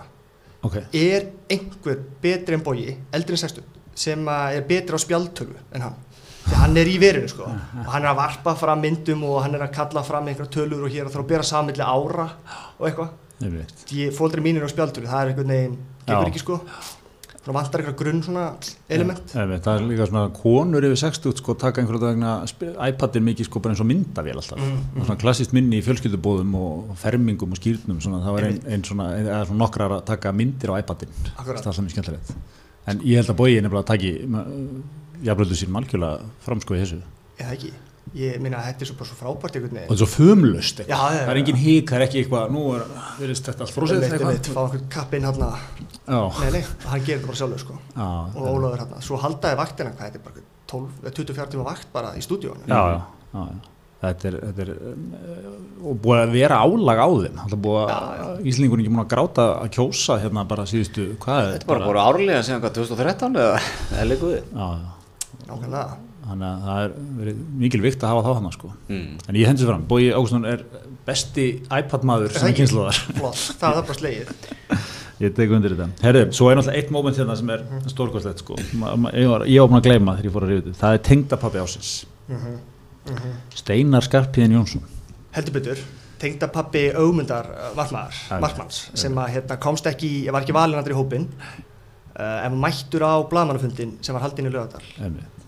Ok, 0.65 0.77
er 0.97 1.27
einhver 1.51 1.99
betri 2.23 2.57
en 2.57 2.63
Bói 2.65 2.95
eldri 3.13 3.35
en 3.37 3.41
60 3.43 3.63
sem 3.95 4.25
að 4.25 4.57
er 4.57 4.65
betri 4.69 4.97
á 4.97 4.99
spjaldtölu 5.03 5.57
en 5.73 5.81
hann 5.85 5.97
því 6.47 6.57
hann 6.59 6.77
er 6.77 6.89
í 6.91 6.97
verinu 7.01 7.29
sko. 7.31 7.47
Og 7.47 7.91
hann 7.93 8.03
er 8.05 8.11
að 8.13 8.19
varpa 8.21 8.55
fram 8.59 8.81
myndum 8.83 9.23
og 9.29 9.41
hann 9.45 9.55
er 9.55 9.63
að 9.67 9.73
kalla 9.77 10.03
fram 10.07 10.27
einhverja 10.31 10.51
tölur 10.57 10.83
og 10.87 10.91
hér 10.91 11.07
og 11.07 11.13
þarf 11.13 11.23
að 11.25 11.31
bera 11.35 11.43
samilli 11.47 11.85
ára 11.85 12.27
og 12.79 12.89
eitthvað. 12.89 13.13
Fóldri 14.17 14.43
mínir 14.43 14.63
á 14.63 14.69
spjaldtölu 14.71 15.07
það 15.09 15.21
er 15.23 15.31
einhvern 15.33 15.55
veginn 15.55 15.79
gengur 16.07 16.27
Já. 16.27 16.31
ekki 16.33 16.41
sko. 16.43 16.59
Svona 17.43 17.57
vantar 17.57 17.81
einhverja 17.81 17.97
grunn 17.99 18.21
svona 18.23 18.43
element. 18.95 19.33
Einmitt, 19.35 19.65
það 19.65 19.79
er 19.81 19.87
líka 19.89 20.05
svona 20.07 20.21
konur 20.37 20.85
yfir 20.87 20.99
60 21.01 21.41
sko 21.41 21.55
taka 21.59 21.81
einhverju 21.81 21.99
vegna 22.05 22.35
sp- 22.47 22.71
iPadin 22.87 23.25
mikið 23.27 23.49
sko 23.49 23.59
bara 23.59 23.75
eins 23.75 23.81
og 23.83 23.89
myndavél 23.89 24.39
alltaf. 24.39 24.61
Mm, 24.63 24.77
og 25.01 25.07
svona 25.09 25.19
klassist 25.19 25.51
minni 25.57 25.81
í 25.81 25.83
fjölskyldubóðum 25.83 26.55
og 26.55 26.93
fermingum 27.03 27.51
og 27.51 27.59
skýrnum 27.59 27.99
svona, 27.99 28.21
það 28.23 28.37
var 28.37 28.47
ein, 28.47 28.61
ein 28.77 28.83
svona, 28.87 29.09
eða 29.19 29.41
svona 29.49 29.59
nokkrar 29.65 29.97
að 29.97 30.05
taka 30.13 30.31
myndir 30.31 30.71
á 30.71 30.79
iPadin. 30.79 31.11
Það 31.35 31.49
er 31.51 31.59
alltaf 31.59 31.81
mjög 31.83 31.97
skemmtilegt. 31.97 32.33
En 32.87 32.99
ég 33.03 33.19
held 33.19 33.31
að 33.35 33.39
bói 33.43 33.51
nefnilega 33.59 33.83
að 33.83 33.91
taki 33.91 34.13
jafnvöldu 35.25 35.57
sín 35.59 35.73
malkjöla 35.73 36.13
framskoði 36.45 36.83
þessu. 36.83 37.01
Eða 37.39 37.55
ekki? 37.57 37.73
Ég 38.13 38.35
minna 38.43 38.59
að 38.59 38.65
þetta 38.67 38.83
er 38.83 38.89
svo 38.89 38.95
bara 38.99 39.09
svo 39.09 39.15
frábært 39.17 39.55
einhvern 39.57 39.71
og 39.71 39.77
veginn 39.77 39.87
þetta 39.87 39.95
er 39.95 39.99
svo 40.03 40.07
fömlust 40.11 40.81
Já, 40.83 40.85
já, 40.91 41.21
það 41.23 41.31
er 41.31 41.39
engin 41.39 41.59
hík, 41.61 41.85
það 41.89 41.95
er 41.97 42.03
ekki 42.05 42.19
eitthvað 42.19 42.51
nú 42.53 42.63
er, 42.75 42.83
verðist 43.17 43.47
þetta 43.47 43.63
allt 43.65 43.73
frósið 43.73 43.95
Einmitt, 43.95 44.15
einmitt, 44.17 44.33
eitthvað 44.35 44.57
fá 44.57 44.63
einhvern 44.67 44.89
kappinn 44.93 45.27
hann 45.29 45.39
Já, 46.03 46.19
nei 46.43 46.51
nei, 46.57 46.63
hann 46.91 47.05
gerir 47.07 47.21
þetta 47.21 47.29
bara 47.31 47.39
sjálfur 47.39 47.63
sko. 47.63 47.77
Já, 47.95 48.07
og 48.35 48.49
Ólafur 48.51 48.83
hann, 48.83 48.95
svo 49.07 49.19
haldaði 49.23 49.59
vaktina 49.63 49.93
hvað 49.95 50.09
þetta 50.11 50.19
er 50.19 50.25
bara 50.27 50.43
12, 50.73 50.97
eða 51.01 51.13
24 51.21 51.53
tíma 51.55 51.67
vakt 51.71 51.93
bara 51.95 52.11
í 52.19 52.25
stúdíónu 52.27 52.67
já, 52.67 52.81
já, 52.91 52.99
já, 53.33 53.45
já. 53.47 53.69
Þetta 54.03 54.27
er, 54.27 54.35
þetta 54.49 54.63
er 54.65 54.71
um, 54.91 55.03
og 55.87 55.99
búið 56.03 56.21
að 56.25 56.33
vera 56.35 56.57
álag 56.59 56.99
á 56.99 57.07
þeim. 57.07 57.37
Það 57.39 57.53
er 57.55 57.61
búið 57.63 57.91
að 57.93 58.41
Íslingur 58.51 58.81
ekki 58.83 58.91
múin 58.91 59.03
að 59.05 59.13
gráta 59.13 59.45
að 59.61 59.69
kjósa 59.77 60.17
hérna 60.19 60.43
bara 60.49 60.65
síðustu 60.67 61.05
hvað 61.23 61.39
er 61.39 61.53
Þetta 61.53 61.63
er 61.63 61.69
bara 61.71 61.87
voru 61.87 62.01
árlega 62.03 62.41
síðan 62.43 62.65
hvað 62.65 62.75
2013 62.81 63.39
eða 63.45 63.61
eða 63.93 64.09
líkuði 64.09 64.41
já, 64.43 64.67
já. 64.83 64.91
Nákvæmlega. 65.47 65.99
Þannig 66.23 66.47
að 66.47 66.65
það 66.65 66.81
er 66.83 66.91
verið 67.19 67.39
mikil 67.59 67.81
vikt 67.83 68.03
að 68.03 68.13
hafa 68.13 68.23
þá 68.23 68.37
hann 68.37 68.53
sko. 68.55 68.73
mm. 68.87 69.07
en 69.27 69.39
ég 69.39 69.49
hendur 69.49 69.69
fram, 69.71 69.87
Bói 69.89 70.03
Ágústun 70.15 70.45
er 70.47 70.65
besti 71.07 71.47
iPad 71.67 72.05
maður 72.07 72.37
sem 72.37 72.53
kynsluðar 72.55 72.99
flott, 73.19 73.41
það 73.59 73.79
er 73.79 73.87
bara 73.89 73.97
slegið. 73.97 74.29
Ég 75.23 75.33
tek 75.37 75.51
undir 75.55 75.75
þetta. 75.75 75.89
Herri, 76.03 76.21
svo 76.35 76.47
er 76.49 76.57
náttúrulega 76.57 76.79
eitt 76.79 76.93
moment 76.95 77.19
hérna 77.19 77.35
sem 77.39 77.51
er 77.53 77.65
stórkostlegt 77.91 78.41
sko. 78.43 78.55
Ég 78.57 79.27
var, 79.29 79.45
ég 79.47 79.59
var 79.61 79.69
búin 79.71 79.81
að 79.81 79.89
gleyma 79.89 80.15
þegar 80.17 80.29
ég 80.29 80.35
fór 80.37 80.47
að 80.47 80.53
ríða 80.53 80.77
það 80.79 80.95
er 80.97 81.03
tengdapappi 81.09 81.61
ásins 81.63 81.91
Steinar 83.53 84.07
Skarpiðin 84.07 84.55
Jónsson. 84.57 84.87
Heldur 85.35 85.59
betur 85.59 85.83
tengda 86.23 86.47
pappi 86.51 86.87
augmyndar 86.95 87.49
Já, 87.75 88.39
markmanns 88.39 88.87
sem 88.99 89.17
að 89.19 89.37
hérna, 89.37 89.59
komst 89.61 89.87
ekki, 89.89 90.11
ég 90.27 90.35
var 90.35 90.45
ekki 90.45 90.55
valin 90.55 90.79
allir 90.79 90.95
í 90.95 90.97
hópin 90.97 91.27
uh, 91.27 92.45
en 92.45 92.53
var 92.55 92.59
mættur 92.67 93.03
á 93.03 93.13
blaðmannafundin 93.29 93.97
sem 94.05 94.15
var 94.15 94.23
haldinn 94.27 94.47
í 94.47 94.53
lögadal 94.53 94.83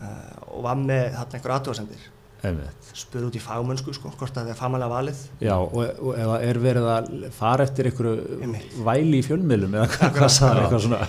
og 0.01 0.59
var 0.65 0.81
með 0.81 1.07
þarna 1.15 1.39
einhver 1.39 1.55
aðtúasendir 1.55 2.09
einmitt. 2.45 2.89
spurði 2.95 3.29
út 3.29 3.37
í 3.37 3.41
fagmönsku 3.43 3.93
sko, 3.95 4.11
hvort 4.19 4.35
að 4.35 4.49
það 4.49 4.51
er 4.53 4.59
famalega 4.59 4.91
valið. 4.91 5.23
Já, 5.43 5.55
og, 5.55 5.79
og 5.81 6.11
ef 6.13 6.29
það 6.29 6.45
er 6.49 6.59
verið 6.65 6.89
að 6.91 7.09
fara 7.35 7.65
eftir 7.67 7.89
einhverju 7.89 8.41
Einmitt. 8.45 8.75
væli 8.85 9.21
í 9.21 9.25
fjölmiðlum 9.25 9.79
eða 9.79 9.87
hvað, 9.95 10.13
hvað 10.19 10.37
hann, 10.43 10.61
eitthvað 10.63 10.85
svona? 10.85 11.01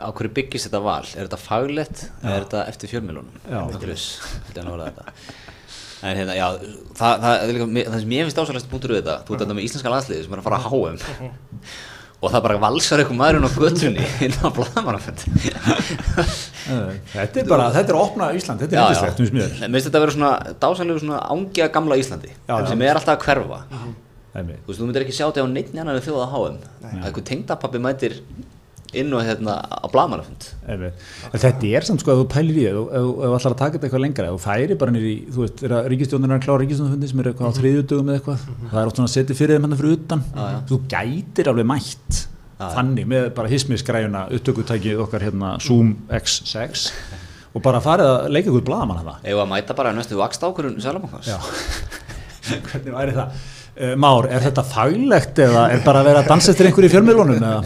Á 0.00 0.08
hverju 0.16 0.32
byggist 0.38 0.68
þetta 0.68 0.82
val? 0.86 1.04
Er 1.12 1.28
þetta 1.28 1.40
faglegt 1.40 2.02
eða 2.08 2.34
er 2.34 2.44
þetta 2.46 2.64
eftir 2.72 2.92
fjölmjölunum? 2.94 3.38
Já. 3.44 3.60
Þetta 3.74 3.86
er 3.86 3.94
þetta 4.48 4.64
að 4.64 4.74
orða 4.74 4.90
þetta. 4.90 5.14
En 6.00 6.16
hérna, 6.16 6.34
já, 6.38 6.46
það, 6.96 7.24
það, 7.26 7.30
er 7.30 7.50
líka, 7.52 7.64
það 7.92 8.02
sem 8.02 8.12
ég 8.16 8.28
finnst 8.28 8.38
ásæðast 8.40 8.68
punktur 8.70 8.94
við 8.94 9.02
þetta 9.02 9.16
Þú 9.26 9.34
ert 9.34 9.42
þetta 9.42 9.56
með 9.58 9.66
íslenska 9.66 9.90
landsliði 9.92 10.22
sem 10.24 10.32
er 10.32 10.40
að 10.40 10.46
fara 10.46 10.60
að 10.62 10.70
HM 10.70 10.94
og 12.20 12.28
það 12.34 12.42
bara 12.44 12.60
valsar 12.60 13.00
eitthvað 13.00 13.16
maðurinn 13.16 13.48
á 13.48 13.56
göttunni 13.56 14.06
inn 14.26 14.34
á 14.44 14.48
blaðmannafönd 14.52 15.22
Þetta 17.14 17.42
er 17.42 17.48
bara, 17.50 17.70
þetta 17.74 17.92
er 17.94 17.98
að 17.98 18.04
opna 18.04 18.28
Ísland, 18.36 18.62
þetta 18.64 18.76
er 18.76 18.84
yndislegt 18.84 19.24
um 19.24 19.30
smjör 19.30 19.56
Mér 19.60 19.74
finnst 19.76 19.88
þetta 19.88 20.00
að 20.00 20.04
vera 20.06 20.16
svona 20.16 20.32
dásanlegu 20.64 21.02
svona 21.02 21.18
ángiða 21.34 21.72
gamla 21.74 21.98
Íslandi 22.00 22.30
Já, 22.36 22.54
sem 22.70 22.86
er 22.86 23.00
alltaf 23.00 23.16
að 23.16 23.26
hverfa. 23.26 23.60
Einmitt. 24.30 24.62
Þú 24.62 24.70
veist, 24.70 24.78
þú 24.80 24.86
myndir 24.86 25.04
ekki 25.06 25.16
sjá 25.16 25.26
þetta 25.26 25.42
á 25.42 25.48
neitt 25.50 25.74
annar 25.74 26.00
þjóð 26.04 26.22
að 26.22 26.32
HM 26.36 26.58
að 26.86 27.04
eitthvað 27.08 27.28
tengdapappi 27.32 27.82
mætir 27.82 28.18
inn 28.96 29.12
og 29.14 29.22
hérna 29.22 29.56
á. 29.70 29.86
En 30.66 30.86
Þetta 31.38 31.70
er 31.70 31.86
samt 31.86 32.02
sko 32.02 32.14
að 32.14 32.22
þú 32.22 32.26
pælir 32.32 32.58
í 32.58 32.64
það, 32.66 32.80
ef 32.98 33.06
þú 33.06 33.34
ætlar 33.36 33.54
að 33.54 33.60
taka 33.60 33.76
þetta 33.76 33.86
eitthvað 33.88 34.04
lengra, 34.04 34.30
ef 34.30 34.34
þú 34.34 34.42
færi 34.46 34.78
bara 34.80 34.94
nýri, 34.94 35.12
þú 35.30 35.44
veist, 35.44 35.62
er 35.66 35.74
að 35.76 35.88
ríkistjónin 35.92 36.30
er 36.30 36.36
að 36.38 36.44
klára 36.46 36.62
ríkistjónafundi 36.64 37.10
sem 37.10 37.22
er 37.22 37.30
eitthvað 37.30 37.50
á 37.50 37.58
þriðjudögum 37.60 38.10
eða 38.10 38.20
eitthvað, 38.20 38.44
það 38.72 38.80
er 38.82 38.90
oft 38.90 39.00
svona 39.00 39.10
að 39.10 39.14
setja 39.14 39.38
fyrir 39.38 39.56
þeim 39.56 39.68
hann 39.68 39.78
fyrir 39.80 39.96
utan, 39.98 40.24
þú 40.70 40.80
gætir 40.94 41.52
alveg 41.52 41.70
mætt 41.70 42.20
þannig 42.60 43.08
með 43.10 43.28
bara 43.36 43.50
hismisgræjuna 43.50 44.26
upptökutækið 44.36 45.02
okkar 45.06 45.24
hérna 45.24 45.54
Zoom 45.64 45.94
X6 46.20 46.86
og 47.54 47.64
bara 47.64 47.80
farið 47.82 48.10
að 48.10 48.28
leika 48.36 48.52
ykkur 48.52 48.66
bladamann 48.68 49.00
hana 49.00 49.16
Ef 49.24 49.40
að 49.40 49.48
mæta 49.50 49.76
bara 49.78 49.94
næstu 49.96 50.18
vakst 50.20 50.44
ákvörun 50.44 50.76
Sælabankans 50.82 51.30
Já, 51.30 51.38
hvernig 52.68 52.94
væri 52.94 53.16
það? 53.16 53.40
Uh, 53.80 53.94
Már, 54.02 54.26
er 54.28 54.44
þetta 54.44 54.64
faglegt 54.66 55.38
eða 55.40 55.66
er 55.72 55.84
bara 55.84 56.02
að 56.02 56.10
vera 56.10 56.22
að 56.24 56.32
dansa 56.34 56.52
eftir 56.52 56.68
einhverju 56.68 56.90
í 56.90 56.94
fjölmiðlunum 56.94 57.38
eða? 57.40 57.60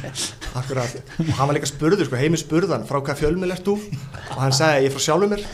Akkurat, 0.60 0.94
og 1.20 1.32
hann 1.38 1.50
var 1.50 1.54
líka 1.54 1.68
spurður, 1.70 2.06
sko, 2.08 2.18
heimir 2.18 2.40
spurðan 2.40 2.86
frá 2.88 2.98
hvað 2.98 3.20
fjölmil 3.20 3.52
ert 3.54 3.66
þú? 3.66 3.76
Og 4.32 4.38
hann 4.40 4.54
sagði 4.56 4.86
ég 4.86 4.90
er 4.90 4.94
frá 4.96 5.04
sjálfur 5.04 5.30
mér. 5.30 5.44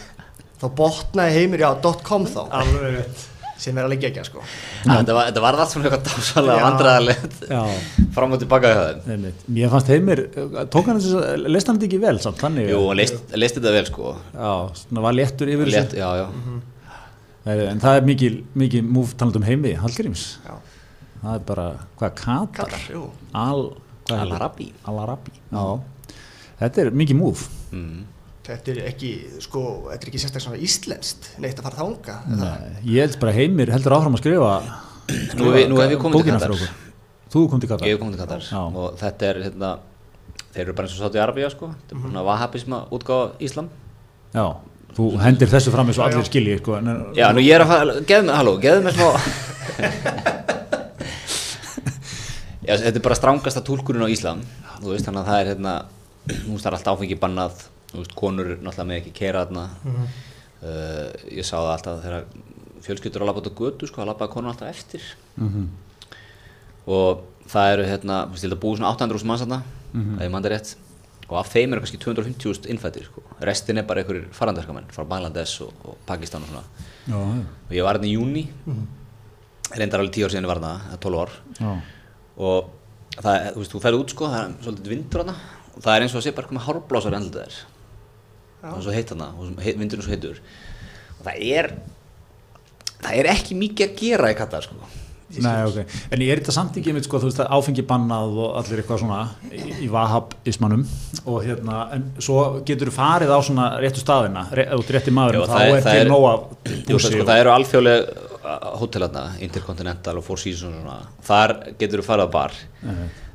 Þá 0.57 0.67
botnaði 0.79 1.35
heimir, 1.37 1.65
já, 1.67 1.69
.com 2.07 2.25
þá. 2.25 2.39
Alveg 2.63 2.95
rétt 2.95 3.27
sem 3.61 3.79
er 3.79 3.87
alveg 3.87 4.05
ekki 4.09 4.25
sko. 4.27 4.45
Þetta 4.85 5.17
var, 5.17 5.31
þetta 5.31 5.43
var 5.45 5.59
allt 5.63 5.73
svona 5.73 5.89
eitthvað 5.89 6.05
dásalega 6.11 7.17
Já, 7.51 7.61
fram 8.17 8.37
og 8.37 8.43
tilbaka 8.43 8.73
í 8.73 9.15
einmitt. 9.15 9.45
Mér 9.57 9.73
fannst 9.73 9.91
heimir, 9.93 10.23
tók 10.73 10.91
hann 10.91 11.01
þess 11.01 11.17
að, 11.21 11.47
leist 11.49 11.71
hann 11.71 11.79
þetta 11.79 11.89
ekki 11.89 12.01
vel 12.03 12.21
samt, 12.23 12.41
þannig 12.43 12.71
Jú, 12.73 12.83
hann 12.91 13.01
leist, 13.01 13.35
leist 13.37 13.59
þetta 13.59 13.75
vel 13.79 13.85
sko. 13.89 14.15
Já, 14.35 14.53
svona 14.83 15.07
var 15.07 15.17
léttur 15.17 15.53
yfir 15.53 15.73
Létt, 15.73 15.97
Já, 15.97 16.09
já. 16.23 16.27
Nei, 17.47 17.57
En 17.71 17.83
það 17.83 18.01
er 18.01 18.07
mikið, 18.11 18.39
mikið 18.59 18.89
múf 18.97 19.15
talandum 19.19 19.47
heimi, 19.47 19.77
Hallgríms. 19.79 20.29
Já. 20.45 20.57
Það 21.23 21.35
er 21.35 21.45
bara, 21.49 21.67
hvað, 22.01 22.17
Katar? 22.57 22.89
Al? 23.37 23.69
Al-Arabi. 24.15 24.71
Al-Arabi, 24.87 25.33
já. 25.51 25.65
Þetta 26.61 26.85
er 26.85 26.93
mikið 26.97 27.19
múf 27.19 27.47
mm. 27.75 28.05
Þetta 28.47 28.71
er 28.71 28.79
ekki, 28.93 29.11
sko, 29.43 29.61
þetta 29.91 30.07
er 30.07 30.11
ekki 30.13 30.21
sérstaklega 30.23 30.63
íslenskt 30.63 31.25
neitt 31.43 31.59
að 31.59 31.67
fara 31.67 31.81
þanga 31.81 32.15
eða? 32.31 32.51
Nei, 32.63 32.75
Ég 32.95 33.03
held 33.03 33.17
bara 33.25 33.33
heimir 33.35 33.73
heldur 33.75 33.97
áfram 33.97 34.15
að 34.15 34.23
skrifa 34.23 34.51
Nú, 35.39 35.51
nú 35.71 35.77
bókina 35.79 36.37
Katar. 36.37 36.53
fyrir 36.53 36.55
okkur. 36.55 36.71
Þú 37.33 37.43
kom 37.51 37.61
til 37.63 37.71
Katar? 37.71 37.87
Ég 37.91 37.99
komið 38.01 38.15
til 38.17 38.23
Katar. 38.23 38.43
Já. 38.47 38.63
og 38.63 38.97
þetta 39.01 39.23
er 39.29 39.37
hérna 39.49 39.71
þeir 40.55 40.63
eru 40.65 40.75
bara 40.79 40.87
eins 40.89 40.97
og 40.97 41.03
sátt 41.03 41.19
í 41.19 41.23
Arabíu 41.23 41.51
sko. 41.53 41.67
Þetta 41.75 41.93
er 41.97 42.01
svona 42.07 42.23
vahabisma 42.27 42.79
útgáfa 42.95 43.27
Íslam. 43.47 43.69
Já, 44.35 44.47
þú 44.97 45.05
hendir 45.23 45.49
þessu 45.53 45.75
fram 45.75 45.91
eins 45.91 45.99
og 46.01 46.07
allir 46.07 46.27
skilji 46.27 46.59
sko, 46.63 46.79
en, 46.81 46.87
Já, 47.19 47.27
nú 47.35 47.41
ég 47.45 47.55
er 47.59 47.63
að 47.67 47.71
fara, 47.75 47.93
geðu 48.09 48.23
mig, 48.27 48.37
halló, 48.39 48.53
geðu 48.63 48.81
mig 48.87 48.95
smá 48.97 49.09
Já, 52.67 52.73
þetta 52.83 52.99
er 52.99 53.05
bara 53.05 53.19
strángasta 53.19 53.63
túlkurinn 53.67 54.07
á 54.07 54.11
Íslam. 54.11 54.41
Þú 54.81 54.89
veist, 54.95 55.07
þannig 55.07 55.23
að 55.23 55.29
það 55.31 55.39
er 55.41 55.51
hérna 55.53 55.75
það 56.27 56.67
er 56.67 56.77
allt 56.79 56.89
áfengi 56.91 57.19
bannað 57.21 57.55
þú 57.93 58.01
veist, 58.03 58.15
konur 58.19 58.53
náttúrulega 58.57 58.87
með 58.91 59.01
ekki 59.03 59.13
kera 59.21 59.45
þarna. 59.47 59.65
Uh, 60.57 61.11
ég 61.37 61.45
sá 61.45 61.57
það 61.59 61.73
alltaf 61.77 62.03
þegar 62.03 62.25
fjölskyldur 62.87 63.23
að 63.25 63.29
labba 63.31 63.43
út 63.43 63.51
á 63.53 63.59
götu 63.61 63.87
sko, 63.91 64.03
að 64.03 64.09
labbaði 64.13 64.33
konur 64.33 64.51
alltaf 64.53 64.69
eftir. 64.73 65.03
Mhm. 65.37 65.67
og 66.87 67.23
það 67.51 67.73
eru 67.75 67.85
hérna, 67.89 68.17
þú 68.27 68.31
veist, 68.35 68.43
ég 68.45 68.49
held 68.51 68.57
að 68.57 68.63
búið 68.63 68.77
svona 68.79 68.91
800.000 68.95 69.27
manns 69.27 69.43
þarna, 69.43 69.63
ef 70.17 70.23
ég 70.27 70.31
mann 70.31 70.43
það 70.45 70.53
rétt. 70.55 70.75
Og 71.27 71.39
af 71.41 71.49
þeim 71.51 71.73
eru 71.75 71.81
kannski 71.83 71.99
250.000 71.99 72.69
innfættir 72.71 73.05
sko. 73.09 73.23
restin 73.43 73.79
er 73.79 73.83
bara 73.83 74.01
einhverjir 74.05 74.29
farandarskamenn 74.31 74.87
frá 74.95 75.03
Bangladesh 75.09 75.63
og, 75.65 75.73
og 75.85 75.97
Pakistan 76.07 76.43
og 76.43 76.49
svona. 76.53 76.63
Já, 77.09 77.17
og 77.19 77.73
ég 77.75 77.83
var 77.83 77.99
hérna 77.99 78.07
í 78.07 78.15
júni 78.15 78.45
reyndar 79.75 80.01
alveg 80.01 80.15
10 80.15 80.25
ár 80.29 80.31
síðan 80.31 80.47
ég 80.47 80.53
var 80.53 80.61
hérna, 80.61 80.75
eða 80.93 81.01
12 81.03 81.19
ár. 81.25 81.33
Já, 81.59 81.73
og 82.39 82.71
það, 83.19 83.35
er- 83.35 83.53
þú 83.57 83.59
veist, 83.65 83.73
þú 83.75 83.81
ferð 83.83 84.01
út 84.05 84.15
sko 84.15 84.29
það 84.31 84.45
er 84.45 84.55
svolítið 84.63 84.93
vindur 84.95 85.25
hérna 85.25 85.35
og 85.75 85.83
það 85.83 85.97
er 85.97 86.03
eins 86.07 86.15
og 86.15 86.21
að 86.23 86.27
sé 86.29 86.35
bara 86.39 86.47
komið 86.53 86.67
hárblásar 86.69 87.17
endið 87.19 87.43
þér 87.43 87.59
það 88.73 88.79
er 88.79 88.87
svo 88.89 88.97
heitt 88.97 89.13
og 89.17 89.65
he- 89.65 89.77
vindurinn 89.79 90.03
er 90.03 90.07
svo 90.09 90.15
heitur. 90.17 90.41
Og 91.21 91.25
það 91.27 91.43
er 91.57 91.73
það 93.03 93.19
er 93.21 93.33
ekki 93.35 93.59
mikið 93.59 93.89
að 93.91 93.99
gera 94.01 94.31
í 94.33 94.39
Katar 94.39 94.65
sko. 94.67 94.75
Nei, 95.43 95.57
ok, 95.67 95.81
en 96.15 96.23
ég 96.23 96.31
er 96.31 96.39
þetta 96.39 96.53
samt 96.55 96.77
ekki 96.79 96.93
einmitt 96.93 97.09
sko, 97.09 97.19
þú 97.19 97.27
veist 97.27 97.41
að 97.43 97.49
áfengi 97.57 97.83
bannað 97.83 98.37
og 98.45 98.53
allir 98.61 98.79
eitthvað 98.79 99.01
svona 99.03 99.17
í, 99.51 99.65
í 99.83 99.89
vahab-ismanum 99.91 100.85
og 101.27 101.41
hérna, 101.43 101.81
en 101.97 102.05
svo 102.23 102.61
getur 102.69 102.93
þú 102.93 102.95
farið 102.95 103.33
á 103.35 103.39
svona 103.43 103.65
réttu 103.83 104.05
staðina, 104.05 104.45
ré, 104.55 104.69
rétti 104.71 105.11
maður 105.11 105.41
Já, 105.41 105.49
þá 105.51 105.57
er- 105.67 105.89
til 105.89 106.13
nóa 106.13 106.31
Jú, 106.87 106.95
það, 106.95 107.09
sko, 107.09 107.27
það 107.27 107.43
eru 107.43 107.53
alþjóðleg 107.57 108.07
hótelarna, 108.81 109.29
Intercontinental 109.45 110.17
og 110.21 110.27
Four 110.27 110.41
Seasons 110.41 110.73
og 110.73 110.83
svona, 110.83 110.99
þar 111.27 111.55
getur 111.81 112.03
þú 112.03 112.07
farið 112.07 112.29
á 112.29 112.31
bar 112.37 112.59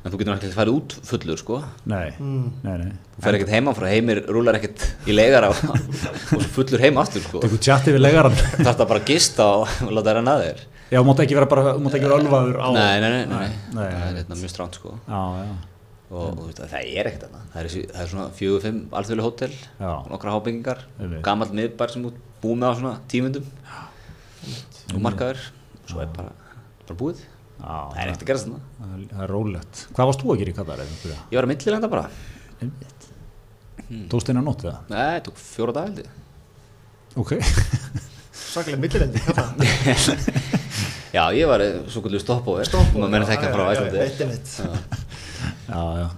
en 0.02 0.10
þú 0.10 0.18
getur 0.18 0.32
náttúrulega 0.32 0.56
farið 0.56 0.76
út 0.78 0.94
fullur 1.06 1.38
sko. 1.38 1.58
Nei, 1.90 2.08
nei, 2.18 2.74
nei. 2.80 2.92
Þú 3.14 3.24
fer 3.26 3.38
ekkert 3.38 3.52
heima 3.54 3.74
frá 3.76 3.86
heimir, 3.92 4.22
rúlar 4.34 4.58
ekkert 4.58 4.84
í 5.06 5.14
legar 5.14 5.46
á, 5.46 5.50
og 6.36 6.46
fullur 6.56 6.82
heima 6.82 7.04
aftur 7.04 7.22
sko. 7.22 7.42
Tekur 7.44 7.60
tjatti 7.62 7.94
við 7.94 8.02
legaran 8.02 8.34
þarf 8.64 8.80
það 8.80 8.88
bara 8.88 9.02
að 9.02 9.10
gista 9.12 9.48
og 9.60 9.76
láta 9.94 10.08
þér 10.10 10.22
að 10.22 10.30
naðir 10.30 10.64
Já, 10.92 10.98
þú 10.98 11.04
mátt 11.08 11.22
ekki 11.24 11.36
vera 11.38 11.48
bara, 11.48 11.68
þú 11.72 11.84
mátt 11.86 11.94
ekki 11.96 12.08
vera 12.08 12.18
ölvaður 12.20 12.58
á 12.60 12.68
nei, 12.74 12.96
nei, 13.00 13.10
nei, 13.12 13.20
nei, 13.30 13.36
nei. 13.36 13.52
nei, 13.72 13.76
það 13.76 13.92
er 13.92 14.02
nei. 14.02 14.18
hérna 14.18 14.40
mjög 14.42 14.52
stránt 14.52 14.76
sko. 14.76 14.96
Já, 15.06 15.22
já, 15.38 15.46
og, 16.10 16.26
og 16.26 16.42
veist, 16.50 16.60
það 16.60 16.90
er 16.90 17.08
ekkert 17.08 17.24
þarna. 17.24 17.44
Það 17.54 17.62
er, 17.62 17.70
það 17.94 18.02
er 18.02 18.10
svona 18.10 18.26
fjögur, 18.36 18.66
fimm 18.66 18.82
alþjóðlega 19.00 19.28
hótel 19.30 19.54
nokkra 20.12 20.34
hábyggingar, 20.34 20.84
gamall 21.24 21.56
miðbar 21.56 21.94
sem 21.94 22.04
út 22.10 22.18
búið 22.42 22.60
með 22.60 22.68
á 22.68 22.78
svona 22.82 22.94
tímundum 23.08 23.48
og 24.90 24.98
markaður 25.04 25.38
svo 25.88 26.02
er 26.02 26.10
bara, 26.16 26.32
bara 26.86 26.98
búið. 26.98 27.22
Það 27.62 27.98
er 28.02 28.10
ekkert 28.10 28.24
að 28.24 28.30
gera 28.32 28.42
þarna. 28.42 28.60
það 28.80 28.94
er- 28.96 29.06
það 29.12 29.22
er 29.26 29.32
rólegt. 29.36 29.82
Hvað 29.94 30.08
varst 30.10 30.22
þú 30.24 30.32
að 30.34 30.38
gera 30.42 30.50
í 30.50 30.56
Katar? 30.56 30.82
ég 31.30 31.36
var 31.38 31.46
að 31.46 31.52
millilenda 31.52 31.88
bara. 31.92 32.04
Einmitt. 32.62 33.08
Tókst 34.10 34.28
eina 34.32 34.42
nótt 34.42 34.64
eða? 34.64 34.78
nei, 34.88 35.20
það 35.20 35.22
tók 35.28 35.36
fjóra 35.42 35.72
dag 35.76 35.84
held 35.90 35.98
ég. 36.02 36.10
Ok. 37.16 37.32
Svakalega 38.32 38.80
millilendi, 38.80 39.20
það? 39.20 39.48
já, 41.16 41.22
ég 41.36 41.46
var 41.48 41.62
svo 41.92 42.00
kvöldu 42.04 42.20
stoppóver 42.20 42.64
Stopp 42.68 42.94
maður 42.96 43.12
menn 43.12 43.26
þekka 43.28 43.52
frá 43.52 43.64
Æslandi 43.72 43.98
já. 45.68 46.08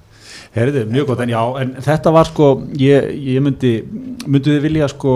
Herðu, 0.55 0.85
mjög 0.87 1.09
gott, 1.11 1.23
en 1.25 1.33
já, 1.35 1.41
en 1.65 1.73
þetta 1.83 2.13
var 2.15 2.29
sko, 2.31 2.49
ég, 2.79 3.09
ég 3.19 3.43
myndi, 3.43 3.73
myndu 4.31 4.53
þið 4.55 4.61
vilja 4.69 4.87
sko, 4.93 5.15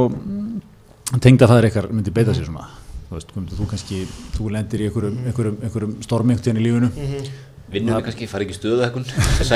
tengda 1.23 1.47
það 1.47 1.69
ykkar 1.71 1.87
myndi 1.95 2.11
beita 2.15 2.35
sér 2.35 2.49
svona, 2.49 2.67
þú 3.09 3.17
veist, 3.17 3.31
Guðmundur, 3.33 3.57
þú 3.59 3.67
kannski, 3.71 3.99
þú 4.37 4.49
lendir 4.53 4.83
í 4.83 4.89
einhverjum, 4.89 5.21
einhverjum, 5.31 5.61
einhverjum 5.65 5.95
stormingtinn 6.05 6.59
í 6.61 6.65
lífinu, 6.65 6.91
vinnum 7.73 7.97
við 7.99 8.05
kannski, 8.07 8.27
fari 8.29 8.45
ekki 8.47 8.55
í 8.55 8.59
stöðu 8.59 8.85
ekkun 8.85 9.07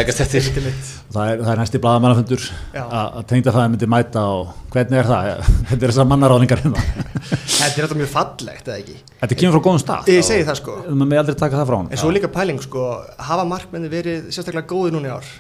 það 1.13 1.29
er, 1.33 1.43
það 1.43 1.53
er 1.53 1.61
næsti 1.61 1.81
blaðamannafundur 1.81 2.43
Já. 2.73 2.83
að 2.85 3.07
að 3.21 3.27
tengda 3.31 3.55
það 3.57 3.69
myndi 3.73 3.89
mæta 3.93 4.25
og 4.33 4.51
hvernig 4.73 5.01
er 5.01 5.09
það, 5.09 5.31
þetta 5.71 5.79
er 5.79 5.93
þessar 5.93 6.11
mannaráðningar 6.13 6.65
hérna, 6.65 6.85
Þetta 7.23 7.79
er 7.79 7.87
alltaf 7.87 7.99
mjög 8.01 8.13
fallegt, 8.13 8.69
eða 8.69 8.79
ekki? 8.83 8.97
þetta 9.23 9.39
kemur 9.41 9.57
frá 9.57 9.65
góðum 9.69 9.83
stað, 9.85 10.11
Ég 10.13 10.27
segi 10.27 10.45
það 10.49 10.59
sko. 10.59 10.77
Maður 10.89 11.11
með 11.13 11.21
aldrei 11.23 11.37
taka 11.45 11.61
það 11.61 11.69
frá 11.71 11.77
hann, 11.79 11.91
En 11.93 12.01
svo 12.03 12.11
er 12.11 12.17
líka 12.19 12.31
pæling 12.35 12.61
sko, 12.65 12.87
hafa 13.31 13.45
markmenni 13.49 13.93
verið 13.93 14.29
sérstaklega 14.35 14.69
góði 14.73 14.97
núna 14.97 15.09
í 15.09 15.15
ár? 15.15 15.31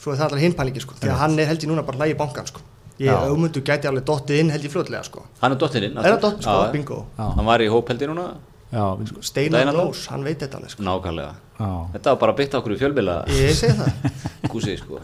Svo 0.00 0.14
er 0.14 0.20
það 0.22 0.28
allar 0.30 0.44
hinn 0.46 0.56
pælingi 0.56 0.84
sko, 0.84 0.96
því 1.00 1.10
að 1.10 1.20
hann 1.24 1.36
er 1.42 1.50
held 1.50 1.66
ég 1.66 1.72
núna 1.72 1.84
bara 1.84 2.00
hlægi 2.00 2.16
bankan 2.20 2.48
sko 2.48 2.62
Ég 3.00 3.08
Já. 3.08 3.16
auðmundu 3.24 3.62
gæti 3.64 3.88
alveg 3.88 4.04
dottið 4.04 4.40
inn 4.42 4.50
held 4.52 4.64
ég 4.66 4.72
fljótlega 4.74 5.04
sko. 5.06 5.22
Hann 5.40 5.54
er 5.54 5.58
dottirinn 5.62 5.96
Er 5.96 6.04
það 6.12 6.20
dott 6.20 6.42
sko, 6.44 6.56
bingo. 6.74 6.98
Já. 7.16 7.26
hann 7.36 7.46
var 7.48 7.62
í 7.64 7.68
hópeldi 7.72 8.08
núna. 8.10 8.26
Já, 8.70 8.82
sko, 9.08 9.22
Steinar 9.24 9.70
Lós, 9.74 10.02
hann? 10.12 10.22
veit 10.26 10.38
þetta 10.44 10.58
alveg 10.60 10.70
sko. 10.74 10.84
Nákvæmlega. 10.84 11.34
Já, 11.58 11.70
þetta 11.94 12.12
var 12.12 12.18
bara 12.20 12.34
byggt 12.38 12.54
á 12.54 12.58
okkur 12.60 12.74
í 12.76 12.78
fjölbila 12.82 13.14
Ég 13.32 13.56
segi 13.56 13.72
það. 13.78 14.12
Kúsi 14.52 14.76
sko. 14.78 15.00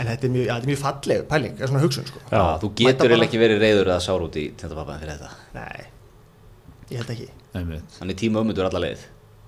En 0.00 0.06
þetta 0.06 0.24
er 0.24 0.32
mjög, 0.32 0.46
ja, 0.46 0.54
þetta 0.54 0.64
er 0.64 0.70
mjög 0.70 0.80
falleg 0.80 1.24
pæling, 1.28 1.56
það 1.58 1.66
er 1.66 1.72
svona 1.72 1.82
hugsun 1.84 2.06
sko. 2.08 2.22
Já, 2.30 2.42
þú 2.62 2.70
getur 2.78 2.96
bara- 3.02 3.10
eiginlega 3.10 3.28
ekki 3.28 3.40
verið 3.42 3.58
reyður 3.66 3.90
eða 3.90 4.00
sár 4.06 4.24
út 4.24 4.38
í 4.40 4.44
tendapappaðin 4.62 5.02
fyrir 5.02 5.18
þetta. 5.18 5.30
Nei, 5.58 5.80
ég 6.94 7.02
held 7.02 7.10
ekki. 7.16 7.28
Hann 7.98 8.10
er 8.14 8.18
tíma 8.22 8.40
ömmundur 8.44 8.64
alla 8.70 8.80
leið. 8.86 9.02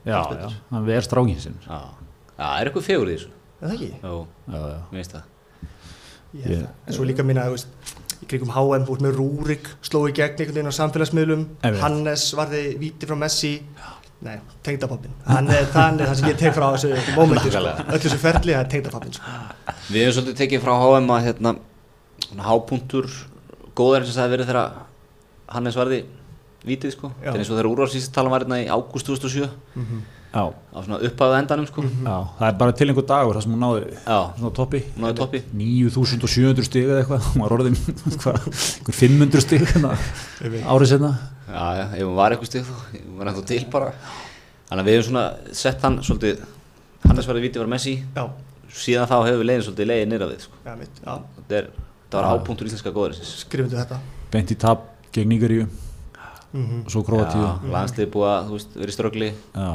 já, 0.04 0.18
já, 0.34 0.48
hann 0.74 0.84
verð 0.90 1.06
strákin 1.06 1.38
sinn, 1.40 1.56
Já, 1.62 1.78
Já, 2.36 2.48
er 2.60 2.66
eitthvað 2.68 2.88
fegur 2.90 3.06
í 3.08 3.16
þessu? 3.16 3.30
Það. 6.32 6.68
En 6.88 6.96
svo 6.96 7.04
líka 7.08 7.24
minna, 7.26 7.44
í 7.52 8.28
kringum 8.30 8.52
HM 8.54 8.86
út 8.92 9.02
með 9.04 9.16
Rúrik, 9.18 9.66
sló 9.84 10.04
í 10.08 10.14
gegn 10.16 10.38
einhvern 10.38 10.54
veginn 10.56 10.70
á 10.72 10.78
samfélagsmiðlum. 10.78 11.42
Hannes 11.82 12.28
varði 12.38 12.62
víti 12.80 13.08
frá 13.10 13.16
Messi, 13.20 13.50
nei, 14.22 14.38
tengdapappin. 14.64 15.12
Hann 15.26 15.50
er 15.52 15.66
þannig 15.74 16.08
það 16.08 16.16
sem 16.20 16.30
ég 16.30 16.38
tek 16.40 16.54
frá 16.56 16.68
þessu 16.76 16.94
mómenti, 17.18 17.50
sko. 17.50 17.58
Nákvæmlega. 17.58 17.84
Öll 17.92 18.02
þessu 18.06 18.20
ferli, 18.22 18.54
það 18.56 18.62
er 18.64 18.70
tengdapappin, 18.76 19.18
sko. 19.18 19.36
Við 19.90 20.06
hefum 20.06 20.16
svolítið 20.18 20.40
tekið 20.40 20.64
frá 20.64 20.72
HM 20.78 21.12
að 21.16 21.26
hérna, 21.28 21.54
svona 22.28 22.48
hápunktur 22.48 23.10
góðar 23.76 24.04
eins 24.06 24.12
og 24.12 24.16
það 24.16 24.24
hefði 24.26 24.36
verið 24.38 24.50
þegar 24.52 24.80
Hannes 25.52 25.76
varði 25.76 26.00
vítið 26.62 26.92
sko. 26.94 27.08
Já. 27.18 27.26
Það 27.26 27.34
er 27.34 27.40
eins 27.42 27.50
og 27.50 27.56
þegar 27.58 27.70
úrvarsvísitalan 27.74 28.32
var 28.32 28.44
hérna 28.46 28.60
í 28.62 28.68
ágúst 28.70 29.08
2007 29.10 29.42
já, 29.42 29.48
á 30.32 30.44
svona 30.80 30.98
upphafðu 31.04 31.36
endanum 31.42 31.66
sko. 31.68 31.82
já, 31.84 32.14
það 32.38 32.46
er 32.48 32.54
bara 32.62 32.72
til 32.78 32.86
einhver 32.88 33.04
dagur 33.10 33.36
það 33.36 33.42
sem 33.44 33.52
hún 33.52 33.60
náði 33.66 33.82
Já, 33.92 34.18
svona 34.38 34.52
toppi. 34.56 34.80
Toppi. 35.18 35.40
9700 35.60 36.64
stig 36.68 36.86
eða 36.88 37.02
eitthvað 37.02 37.26
hún 37.34 37.42
var 37.44 37.54
orðin 37.58 37.76
hvað, 38.22 38.46
einhver 38.78 38.96
500 39.02 39.44
stig 39.44 39.66
hérna, 39.66 39.90
árið 40.72 40.92
setna 40.94 41.10
Já, 41.52 41.66
já, 41.76 41.84
ef 41.98 42.06
hún 42.06 42.16
var 42.16 42.32
eitthvað 42.32 42.48
stig 42.52 42.64
þá, 42.64 42.72
hún 42.96 43.18
var 43.20 43.28
ennþá 43.32 43.44
til 43.52 43.60
bara. 43.74 43.92
Þannig 44.70 44.80
að 44.80 44.88
við 44.88 44.96
hefum 44.96 45.08
svona 45.10 45.24
sett 45.60 45.82
hann 45.84 45.98
svolítið, 46.06 46.42
Hannes 47.04 47.26
varði 47.28 47.42
vítið 47.44 47.64
var 47.66 47.70
Messi, 47.74 47.94
Já, 48.16 48.24
síðan 48.72 49.08
þá 49.10 49.16
hefur 49.26 49.40
við 49.42 49.48
leiðin 49.50 49.64
svolítið 49.68 49.90
leiðin 49.92 50.12
nýra 50.14 50.28
við 50.32 50.44
sko. 50.46 50.56
já, 50.64 50.72
mitt, 50.80 51.00
já, 51.04 51.12
þetta, 51.36 51.58
er, 51.58 51.66
þetta 52.06 52.22
var 52.22 52.28
hápunktur 52.30 52.70
íslenska 52.70 52.92
góðurisins 52.96 53.34
skrifundu 53.44 53.76
þetta. 53.82 53.98
beint 54.32 54.54
í 54.54 54.56
tap 54.64 54.88
gegn 55.12 55.28
Nígeríu 55.34 55.66
Mm 56.52 56.82
og 56.84 56.90
svo 56.92 57.00
Kroatíu 57.00 57.46
landslið 57.72 58.10
búið 58.12 58.28
að 58.28 58.48
verið 58.76 58.90
í 58.92 58.94
ströggli. 58.96 59.28
Já, 59.56 59.68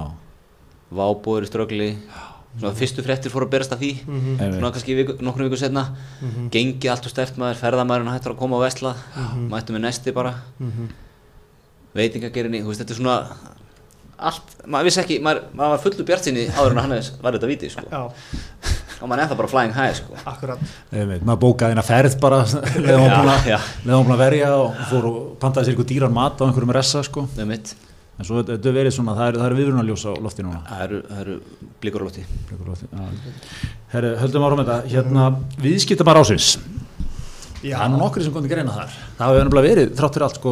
vábúið 0.94 1.40
verið 1.40 1.48
í 1.48 1.52
ströggli 1.52 1.90
svona 2.58 2.74
fyrstu 2.78 3.04
fréttir 3.06 3.34
fóru 3.34 3.46
að 3.46 3.54
berast 3.54 3.74
af 3.76 3.82
því. 3.82 3.92
Einmitt. 4.08 4.56
svona 4.58 4.72
kannski 4.74 4.96
viku, 4.98 5.18
nokkrum 5.22 5.50
viku 5.50 5.60
setna 5.62 5.84
gengið 6.54 6.90
allt 6.94 7.06
og 7.06 7.14
stert 7.14 7.38
maður, 7.38 7.60
ferðamæðurinn 7.62 8.14
hættur 8.16 8.34
að 8.34 8.40
koma 8.42 8.58
á 8.58 8.66
vesla. 8.66 8.96
Mættu 9.52 9.76
með 9.76 9.86
nesti 9.86 10.16
bara. 10.16 10.34
Veitingagerinni, 11.98 12.64
þú 12.64 12.72
veist, 12.74 12.82
þetta 12.84 12.94
er 12.94 13.00
svona 13.02 13.20
allt, 14.18 14.56
maður 14.66 14.90
vissi 14.90 15.02
ekki 15.04 15.18
maður, 15.24 15.44
maður 15.58 15.74
var 15.74 15.82
fullu 15.84 16.06
bjart 16.08 16.28
sinni 16.28 16.46
áður 16.50 16.74
en 16.76 16.82
hann 16.84 16.96
var 17.24 17.38
þetta 17.38 17.50
viti, 17.50 17.70
sko, 17.74 17.84
Já, 17.86 18.00
og 18.98 19.10
maður 19.10 19.18
er 19.20 19.24
ennþá 19.26 19.38
bara 19.42 19.52
flying 19.52 19.76
high, 19.76 19.94
sko. 19.98 20.18
Akkurat. 20.30 20.64
Einmitt, 20.92 21.26
maður 21.28 21.42
bókaði 21.46 21.76
hérna 21.76 21.86
ferð 21.86 22.18
bara 22.22 22.40
leðan 22.88 23.04
hún 23.06 23.32
Já, 23.46 23.60
búin 23.86 24.16
að 24.16 24.24
verja 24.24 24.54
og 24.58 24.80
fór 24.92 25.10
og 25.12 25.20
pantaði 25.42 25.70
sér 25.70 25.76
eitthvað 25.76 25.92
dýran 25.94 26.18
mat 26.18 26.42
á 26.42 26.46
einhverjum 26.48 26.74
ressa 26.78 27.04
sko. 27.06 27.28
Með 27.38 27.52
mitt, 27.52 27.74
en 28.18 28.26
svo 28.26 28.40
þetta 28.42 28.56
þetta 28.58 28.70
er 28.72 28.76
verið 28.80 28.94
svona, 28.96 29.14
það 29.18 29.28
er, 29.32 29.38
það 29.42 29.48
er 29.52 29.56
viðrunarljós 29.60 30.06
á 30.10 30.12
lofti 30.26 30.44
núna. 30.46 30.62
Það 30.70 30.84
eru, 30.88 31.02
það 31.12 31.20
eru 31.24 31.36
blikur 31.82 32.02
á 32.02 32.06
lóti 32.08 32.24
Blikur 32.50 32.66
á 32.66 32.70
lofti, 32.74 32.88
já. 32.92 33.06
Herri, 33.94 34.12
höldum 34.24 34.46
árum 34.48 34.62
þetta. 34.64 34.78
Hérna, 34.94 35.28
viðskipta 35.62 36.04
bara 36.08 36.24
ásins 36.26 36.58
Já, 37.66 37.74
það 37.80 37.86
er 37.88 37.90
nú 37.90 37.98
nokkur 38.04 38.22
sem 38.24 38.34
kom 38.36 38.44
til 38.46 38.52
greina 38.52 38.70
þar. 38.74 38.92
Það 39.18 39.32
hefur 39.34 39.48
nefnilega 39.48 39.68
verið, 39.68 39.94
þrátt 39.98 40.14
fyrir 40.18 40.26
allt 40.28 40.36
sko 40.38 40.52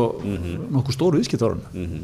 nokkuð 0.73 0.95
stóru 0.95 1.19
viðskipta 1.21 1.45
árum 1.45 1.61
Mhm. 1.73 1.99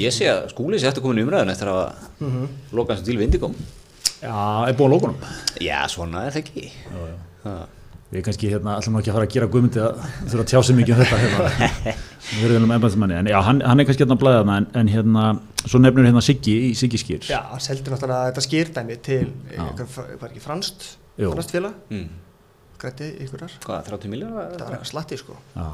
ég 0.00 0.14
sé 0.16 0.24
að 0.32 0.48
skúli 0.54 0.78
sé 0.80 0.88
eftir 0.88 1.02
komin 1.04 1.20
í 1.20 1.26
umræðin 1.26 1.52
eftir 1.52 1.68
að 1.68 1.80
hafa 1.80 2.48
lokað 2.72 2.96
sem 2.96 3.04
til 3.04 3.16
við 3.20 3.26
Indigo 3.28 3.50
já, 4.22 4.68
er 4.68 4.74
búin 4.80 4.90
lókunum 4.94 5.16
já, 5.60 5.84
svona 5.92 6.24
er 6.26 6.32
það 6.32 6.40
ekki. 6.44 6.70
Ha. 7.44 7.54
Við 8.10 8.24
kannski 8.26 8.48
hérna, 8.50 8.76
ætlum 8.80 8.96
nú 8.96 9.00
ekki 9.00 9.12
að 9.12 9.16
fara 9.18 9.26
að 9.28 9.34
gera 9.34 9.48
guðmyndi 9.50 9.82
að 9.84 10.00
þurfa 10.30 10.42
að 10.42 10.48
tjá 10.50 10.60
sig 10.66 10.76
mikið 10.78 10.94
um 10.94 11.00
þetta 11.00 11.18
hérna. 11.20 11.92
um 12.96 13.04
en 13.06 13.28
já, 13.30 13.36
hann, 13.46 13.60
hann 13.62 13.82
er 13.82 13.86
kannski 13.86 14.02
hérna 14.04 14.16
að 14.16 14.22
blæða 14.24 14.40
þarna 14.40 14.56
en, 14.58 14.66
en 14.80 14.90
hérna, 14.90 15.26
svo 15.62 15.80
nefnir 15.82 16.08
hérna 16.08 16.22
Siggi 16.24 16.56
í 16.66 16.72
Siggi 16.78 16.98
skýr 17.00 17.28
já, 17.30 17.38
hann 17.52 17.62
seldi 17.62 17.92
náttúrulega 17.92 18.32
þetta 18.32 18.44
skýrdæmi 18.46 18.96
til, 19.06 19.20
hvað 19.54 19.94
var 20.24 20.32
ekki 20.32 20.42
franskt, 20.42 20.88
Jú. 21.20 21.30
franskt 21.36 21.54
félag, 21.54 21.78
mm. 21.92 22.08
grætti 22.82 23.12
ykkurar, 23.26 23.54
hvað, 23.66 23.86
30 23.92 24.14
miljónar? 24.16 24.50
það 24.56 24.66
var 24.66 24.76
eitthvað 24.78 24.90
slatti 24.90 25.20
sko. 25.20 25.38
Já, 25.54 25.70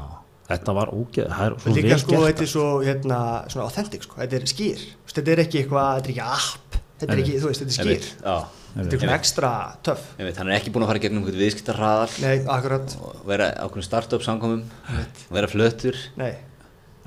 þetta 0.51 0.77
var 0.77 0.93
ógeð, 0.93 1.33
það 1.33 1.47
er 1.47 1.57
svo 1.63 1.75
Líka 1.79 1.89
vel 1.89 1.99
sko, 2.03 2.13
gert. 2.13 2.27
þetta 2.29 2.45
er 2.45 2.53
svo, 2.53 2.67
hérna, 2.85 3.19
svona 3.49 3.65
authentic 3.65 4.05
sko, 4.05 4.21
þetta 4.21 4.39
er 4.39 4.47
skýr, 4.53 4.85
þetta 5.09 5.33
er 5.33 5.43
ekki 5.47 5.63
eitthvað, 5.63 5.89
þetta 5.97 6.11
er 6.11 6.15
ekki 6.15 6.29
app, 6.37 6.79
þetta 7.01 7.11
er 7.17 7.25
ekki, 7.25 7.37
þú 7.41 7.51
veist, 7.51 7.65
þetta 7.65 7.73
er 7.73 7.81
skýr, 7.81 8.56
þetta 8.75 8.97
er 8.97 9.01
svona 9.01 9.15
ekstra 9.17 9.51
töff, 9.85 10.03
ég 10.19 10.27
veit, 10.27 10.37
hann 10.41 10.51
er 10.51 10.57
ekki 10.59 10.73
búin 10.75 10.85
að 10.85 10.91
fara 10.91 11.01
gegnum 11.05 11.23
einhvern 11.23 11.41
viðskiptarraðal 11.41 12.99
og 13.01 13.23
vera 13.29 13.49
á 13.55 13.63
einhvern 13.65 13.85
startup 13.87 14.25
samkomum 14.25 14.65
og 14.97 15.33
vera 15.39 15.49
flötur. 15.51 15.97
Nei, 16.19 16.33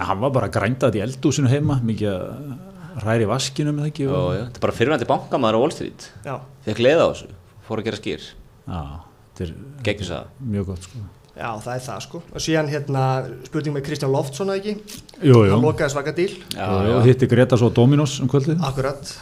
En 0.01 0.07
hann 0.09 0.21
var 0.23 0.31
bara 0.33 0.49
að 0.49 0.55
grænda 0.57 0.89
þetta 0.89 0.97
í 0.97 1.05
eldúsinu 1.05 1.51
heima 1.53 1.75
mikið 1.85 2.09
að 2.15 3.05
ræri 3.05 3.27
vaskinu 3.29 3.75
með 3.77 3.91
ekki 3.91 4.07
og 4.09 4.31
já, 4.33 4.39
þetta 4.47 4.57
er 4.57 4.65
bara 4.65 4.77
fyrirvændi 4.79 5.09
bankamæður 5.11 5.59
á 5.59 5.61
Wall 5.61 5.75
Street. 5.77 6.07
Já, 6.25 6.35
fekk 6.65 6.81
leiða 6.87 7.05
á 7.05 7.09
þessu, 7.13 7.29
fór 7.69 7.83
að 7.83 7.89
gera 7.91 7.99
skýr. 8.01 8.25
Já, 8.65 8.81
þetta 9.37 9.45
er 9.45 9.53
geggjus 9.91 10.13
að 10.17 10.31
mjög 10.55 10.71
gott 10.73 10.89
sko. 10.89 11.03
Já, 11.37 11.51
það 11.65 11.75
er 11.75 11.85
það 11.85 12.01
sko, 12.07 12.23
og 12.33 12.43
síðan 12.45 12.71
hérna, 12.73 13.03
spurning 13.47 13.77
með 13.77 13.85
Kristján 13.87 14.11
Loftsson 14.13 14.51
eða 14.51 14.61
ekki, 14.61 14.97
Jú, 15.21 15.37
jú, 15.37 15.53
hann 15.53 15.63
lokaði 15.65 15.95
svaka 15.95 16.13
díl, 16.17 16.33
já, 16.57 16.67
já. 16.91 16.97
hitti 17.07 17.29
Greta 17.31 17.57
svo 17.61 17.71
Dominos 17.73 18.17
um 18.25 18.29
kvöldið. 18.29 18.59
Akkurat, 18.67 19.13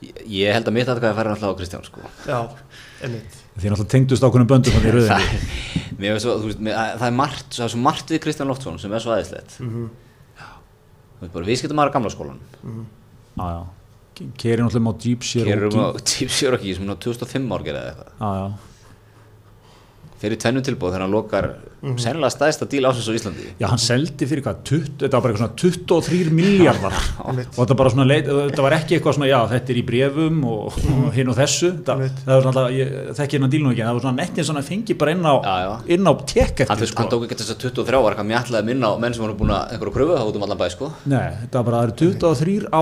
Ég- 0.00 0.52
held 0.54 0.64
að 0.70 0.72
mitt 0.72 0.88
aðkvæði 0.88 1.16
færi 1.18 1.30
alltaf 1.34 1.50
á 1.52 1.58
Kristján 1.58 1.84
sko. 1.84 2.00
já, 2.26 2.38
einmitt, 3.04 3.34
því 3.60 3.68
náttúrulega 3.72 3.90
tengdust 3.92 4.24
ákveðnum 4.24 4.48
böndum 4.48 4.72
þannig 4.72 4.94
í 4.96 5.02
það, 5.04 5.24
rauðinni 5.26 6.12
veist 6.14 6.24
svo, 6.24 6.36
þú 6.40 6.46
veist, 6.48 6.62
mér, 6.64 6.78
það 6.96 7.06
er 7.10 7.16
margt 7.18 7.50
það 7.58 7.64
er 7.66 7.72
svo 7.74 7.80
margt 7.84 8.08
við 8.14 8.22
Kristján 8.24 8.48
Loftsson 8.48 8.78
sem 8.80 8.92
er 8.96 9.04
svo 9.04 9.12
aðeinslegt 9.12 9.58
Mhm. 9.60 9.90
þú 10.40 11.20
veist 11.26 11.32
bara 11.36 11.44
viðskiptum 11.50 11.82
aðra 11.84 11.92
gamla 11.98 12.10
skólan 12.14 12.40
já, 12.64 13.44
já, 13.44 13.60
keri 14.40 14.62
náttúrulega 14.62 14.88
á 14.88 15.00
Jeep 15.04 15.20
Cherokee 15.20 15.84
á 15.84 15.92
Jeep 16.00 16.30
Cherokee 16.32 16.74
sem 16.74 16.88
er 16.88 16.96
á 16.96 16.98
2005 17.00 17.52
ár 17.52 17.62
gerði 17.68 17.84
eitthvað. 17.90 18.10
Já, 18.20 18.28
já, 18.40 18.48
fyrir 20.20 20.36
tvennu 20.40 20.60
tilbúð 20.64 20.90
þegar 20.92 21.02
hann 21.06 21.14
lokar 21.14 21.46
sennilega 21.96 22.28
stæðsta 22.34 22.66
díl 22.68 22.84
ásins 22.84 23.08
á 23.08 23.12
Íslandi. 23.16 23.46
Já, 23.56 23.66
hann 23.70 23.80
seldi 23.80 24.26
fyrir 24.28 24.42
hvað 24.44 24.58
20, 24.68 24.90
þetta 25.00 25.16
var 25.16 25.22
bara 25.24 25.32
eitthvað 25.32 25.46
svona 25.46 25.56
23 25.62 26.30
miljardar 26.36 26.94
og 27.24 27.56
þetta 27.62 27.76
bara 27.80 27.92
svona 27.94 28.04
leit, 28.10 28.26
þetta 28.28 28.62
var 28.66 28.76
ekki 28.76 28.98
eitthvað 28.98 29.16
svona 29.16 29.30
já, 29.30 29.38
þetta 29.54 29.72
er 29.72 29.78
í 29.80 29.84
brefum 29.88 30.36
og, 30.44 30.76
og 30.76 31.08
hinn 31.16 31.32
og 31.32 31.36
þessu. 31.40 31.70
Það, 31.88 32.04
það 32.20 32.34
var 32.34 32.42
svona 32.46 32.66
ég 32.76 32.86
þekki 33.16 33.38
hérna 33.38 33.50
dílnum 33.56 33.72
ekki 33.72 33.84
það 33.86 33.96
var 33.96 34.04
svona 34.06 34.20
nettið 34.20 34.48
svona 34.50 34.64
fengi 34.68 34.94
bara 35.00 35.10
inn 35.16 35.24
á 35.24 35.34
Já, 35.40 35.56
já. 35.64 35.72
inn 35.96 36.04
á 36.04 36.12
tek 36.34 36.64
eftir 36.66 36.90
sko. 36.92 37.00
hann 37.00 37.12
tók 37.16 37.24
ekki 37.26 37.40
þess 37.40 37.54
að 37.56 37.62
23 37.64 37.96
ára 38.04 38.16
hann 38.20 38.30
mjætlaði 38.30 38.64
minna 38.68 38.86
á 38.92 38.94
menn 39.00 39.14
sem 39.16 39.24
voru 39.24 39.38
búin 39.40 39.54
að 39.56 39.72
einhverju 39.72 39.94
kröfu 39.96 40.12
þá 40.20 40.24
út 40.28 40.36
um 40.36 40.44
allan 40.44 40.60
bæ 40.60 40.68
sko. 40.76 40.92
Nei, 41.08 41.28
þetta 41.46 41.56
var 41.62 41.64
bara, 41.70 41.76
það 41.80 41.86
eru 41.88 41.96
23 42.20 42.68
á 42.68 42.80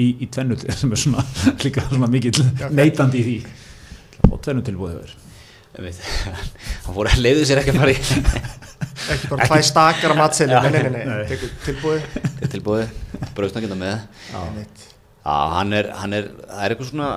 í, 0.00 0.06
í 0.24 0.28
tvennu 0.32 0.58
sem 0.60 0.92
er 0.92 1.02
svona 1.04 1.24
líka 1.64 1.86
svona 1.88 2.10
mikill 2.12 2.44
neitandi 2.74 3.20
í 3.20 3.26
því. 3.26 3.36
Og 4.30 4.38
tvennu 4.44 4.64
tilbúið 4.66 4.96
hefur. 4.98 5.16
Hann 6.84 6.94
fór 6.96 7.08
að 7.08 7.22
leiðu 7.24 7.46
sér 7.48 7.62
ekki 7.62 7.72
að 7.72 7.80
fara 7.80 7.92
í 7.94 7.98
ekki 9.14 9.30
bara 9.30 9.46
tvær 9.48 9.64
stakar 9.64 10.12
á 10.12 10.16
matseili, 10.18 10.56
nei, 10.60 10.82
nei, 10.90 11.04
nei, 11.06 11.50
tilbúið, 11.64 12.06
tilbúið, 12.52 12.90
brauðstakina 13.36 13.78
með. 13.78 14.02
Einmitt, 14.36 14.86
Já, 15.20 15.32
hann 15.52 15.72
er, 15.76 15.90
hann 16.00 16.16
er, 16.16 16.28
það 16.48 16.62
er 16.64 16.72
eitthvað 16.72 16.88
svona, 16.88 17.08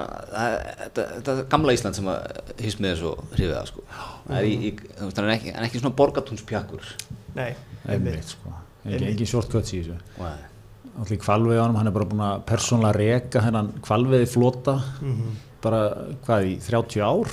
þetta, 0.81 1.03
þetta 1.15 1.34
er 1.34 1.45
gamla 1.53 1.75
Ísland 1.77 1.95
sem 1.95 2.09
að 2.11 2.41
hýst 2.59 2.81
með 2.84 2.95
þessu 2.97 3.11
hrifið 3.31 3.53
það 3.53 3.69
sko. 3.69 3.84
Það 4.27 4.39
er 4.39 4.47
í, 4.47 4.55
í, 4.59 4.71
þú 4.97 5.07
veist, 5.07 5.21
hann 5.21 5.29
er 5.29 5.36
ekki, 5.38 5.53
er 5.53 5.67
ekki 5.69 5.81
svona 5.81 5.95
borgatúnspjakkur. 6.01 6.89
nei, 7.38 7.53
einmitt 7.88 8.34
sko, 8.36 8.57
engin 8.91 9.29
shortcuts 9.29 9.71
í 9.71 9.79
þessu. 9.86 9.95
Nei. 10.19 10.53
Allir 11.02 11.18
kvalveið 11.24 11.60
á 11.60 11.64
hann, 11.66 11.76
hann 11.76 11.88
er 11.88 11.96
bara 11.96 12.06
búin 12.06 12.22
að 12.26 12.44
persónlega 12.50 12.96
reka 13.00 13.41
hennan 13.41 13.72
kvalveiði 13.82 14.28
flota 14.30 14.76
Mhm. 15.02 15.32
bara 15.64 15.80
hvað 16.26 16.46
í 16.52 16.54
30 16.62 17.02
ár? 17.02 17.28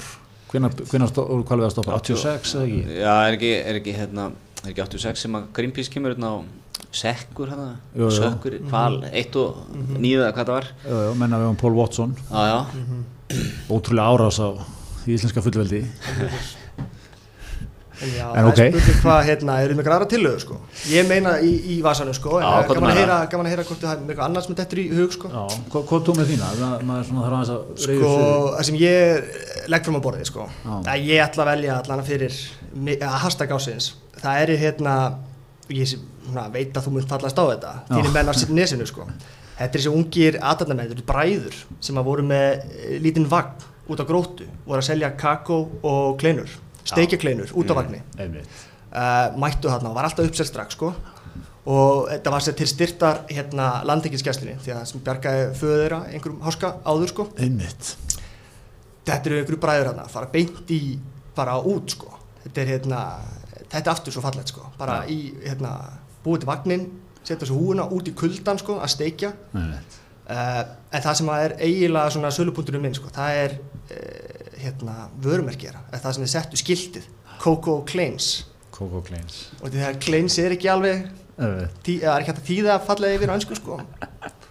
Voru 0.50 1.44
kvalveið 1.44 1.66
að 1.68 1.74
stoppa 1.76 1.98
86 2.00 2.54
eða 2.54 2.64
ekki? 2.66 2.98
Já, 3.00 3.14
er 3.28 3.36
ekki, 3.36 3.52
er 3.64 3.74
ekki, 3.80 3.92
hérna, 3.94 4.32
er 4.64 4.70
ekki 4.72 4.82
86 4.82 5.16
sem 5.26 5.32
að 5.38 5.44
Greenpeace 5.52 5.90
kemur 5.90 6.14
hérna 6.14 6.30
á 6.34 6.36
sekkur 6.92 7.48
hérna, 7.52 7.76
Jú, 7.94 8.08
jú. 8.08 8.10
sökkur, 8.18 8.56
hval, 8.70 9.04
eitt 9.12 9.36
og 9.36 9.56
nýðu 9.94 10.24
eða 10.26 10.32
hvað 10.34 10.46
það 10.46 10.56
var. 10.56 10.66
Já, 10.84 10.96
já, 11.06 11.14
menna 11.14 11.38
við 11.38 11.48
um 11.50 11.56
Paul 11.56 11.74
Watson. 11.74 12.16
Já, 12.30 12.42
já, 12.50 12.66
ótrúlega 13.70 14.10
árás 14.10 14.40
á 14.42 14.48
íslenska 15.06 15.40
fullveldi 15.42 15.84
já, 18.00 18.26
En 18.30 18.44
það 18.44 18.48
ok. 18.50 18.60
er 18.64 18.70
spurning 18.74 19.00
hvað, 19.04 19.20
hérna, 19.28 19.56
eru 19.64 19.76
með 19.78 19.86
græra 19.88 20.06
tillögu, 20.10 20.40
sko. 20.44 20.58
Ég 20.90 21.08
meina 21.10 21.32
í, 21.44 21.50
í 21.74 21.76
vasanum, 21.84 22.16
sko, 22.16 22.36
en 22.38 22.44
Já, 22.44 22.50
það 22.50 22.66
hvað 22.68 22.78
gaman 22.80 22.90
að 22.90 23.00
heyra, 23.00 23.16
gaman 23.32 23.48
að 23.48 23.54
heyra 23.54 23.64
hvort 23.70 23.82
það 23.84 23.92
er 23.92 24.02
með 24.04 24.12
eitthvað 24.14 24.28
annars 24.28 24.48
með 24.50 24.60
þetta 24.62 24.80
í 24.80 24.84
hug, 24.98 25.16
sko. 25.16 25.30
Já, 25.34 25.58
hvað, 25.74 25.84
hvað 25.90 26.04
tók 26.08 26.20
með 26.20 26.30
þína? 26.32 26.50
Það, 26.60 26.84
maður 26.90 27.08
svona 27.10 27.24
þarf 27.26 27.38
aðeins 27.40 27.52
að 27.54 27.88
reyður 27.90 28.04
Sko, 28.04 28.12
fyrir 28.20 28.54
það 28.56 28.68
sem 28.70 28.78
ég 28.80 29.66
legg 29.74 29.88
fram 29.88 29.98
á 30.00 30.04
borðið, 30.06 30.28
sko, 30.30 30.46
Já. 30.64 30.72
að 30.94 31.10
ég 31.10 31.24
ætla 31.26 31.44
að 31.46 31.50
velja 31.52 31.76
allan 31.80 32.06
fyrir 32.08 32.38
að 33.10 33.18
hashtag 33.26 33.52
ásins. 33.58 33.90
Það 34.20 34.44
eru, 34.46 34.56
hérna, 34.64 34.94
ég 35.76 35.90
sem, 35.92 36.06
svona, 36.26 36.46
veit 36.54 36.72
að 36.76 36.86
þú 36.88 36.94
munt 36.96 37.10
fallast 37.12 37.38
á 37.38 37.44
þetta, 37.52 37.74
þínir 37.90 38.16
menn 38.16 38.32
á 38.32 38.34
nesinu, 38.60 38.88
sko. 38.88 39.06
Þetta 39.60 39.76
er 39.76 39.82
þessi 39.82 39.90
ungir 39.92 40.38
aðdarnamenn, 40.40 40.88
þetta 40.88 40.96
eru 40.96 41.08
bræður 41.10 41.56
sem 41.84 41.98
að 42.00 42.06
voru 42.08 42.22
með 42.24 42.62
eh, 42.64 42.94
lítinn 43.04 43.26
vagn 43.28 43.66
út 43.92 44.00
á 44.00 44.08
gróttu, 44.08 44.46
voru 44.64 44.80
að 44.80 44.86
selja 44.86 45.10
kakó 45.20 45.58
og 45.84 46.14
kleinur, 46.20 46.48
steikjakleinur 46.84 47.52
út 47.54 47.72
á 47.72 47.74
vagni. 47.80 48.02
einmitt 48.18 48.48
uh, 48.90 49.38
mættu 49.40 49.70
þarna 49.70 49.90
og 49.90 49.98
var 49.98 50.08
alltaf 50.08 50.28
uppsett 50.28 50.50
strax 50.50 50.76
sko. 50.78 50.92
og 51.70 52.08
þetta 52.10 52.32
var 52.34 52.44
sér 52.44 52.56
til 52.58 52.68
styrtar 52.70 53.24
hérna 53.30 53.68
landingiskeslinni 53.88 54.56
því 54.64 54.76
að 54.76 54.86
sem 54.90 55.04
bjargaði 55.04 55.50
föðu 55.58 55.82
þeirra 55.82 56.00
einhverjum 56.08 56.40
háska 56.46 56.72
áður 56.84 57.12
sko. 57.14 57.28
þetta 59.06 59.20
eru 59.30 59.42
einhverju 59.42 59.60
bræður 59.60 59.92
þarna 59.92 60.08
fara 60.08 60.32
beint 60.32 60.74
í 60.74 60.82
bara 61.36 61.58
út 61.60 61.96
sko. 61.96 62.12
þetta 62.44 62.64
er 62.64 62.74
hérna 62.74 63.04
þetta 63.70 63.84
er 63.84 63.94
aftur 63.94 64.16
svo 64.16 64.24
fallegt 64.24 64.54
sko. 64.54 64.66
bara 64.78 65.04
Já. 65.04 65.12
í 65.12 65.20
hérna 65.44 65.76
búið 66.24 66.44
til 66.44 66.52
vagnin 66.52 66.90
setja 67.20 67.44
þessu 67.44 67.58
húuna 67.58 67.86
út 67.92 68.08
í 68.08 68.14
kuldan 68.16 68.58
sko, 68.60 68.78
að 68.80 68.94
steikja 68.94 69.32
uh, 69.54 70.60
en 70.90 71.04
það 71.04 71.16
sem 71.20 71.32
er 71.36 71.56
eiginlega 71.60 72.14
svona 72.14 72.32
sölupunkturinn 72.34 72.84
minn 72.84 72.96
sko, 72.96 73.12
það 73.12 73.40
er 73.44 73.56
uh, 73.60 74.29
hérna 74.64 75.08
vörumerkjara 75.24 75.82
það 75.96 76.12
sem 76.16 76.26
er 76.26 76.32
settu 76.34 76.60
skiltið. 76.60 77.08
Coco 77.40 77.80
Claims. 77.88 78.30
Coco 78.74 79.00
Kleins 79.04 79.46
og 79.60 79.72
því 79.72 79.82
að 79.86 79.98
Claims 80.04 80.38
er 80.40 80.54
ekki 80.56 80.68
alveg 80.72 81.08
tí, 81.84 81.98
er 82.02 82.20
ekki 82.20 82.30
hægt 82.30 82.40
að 82.42 82.48
þýða 82.50 82.76
fallega 82.84 83.16
yfir 83.16 83.32
á 83.32 83.36
önsku 83.38 83.56
sko. 83.56 83.80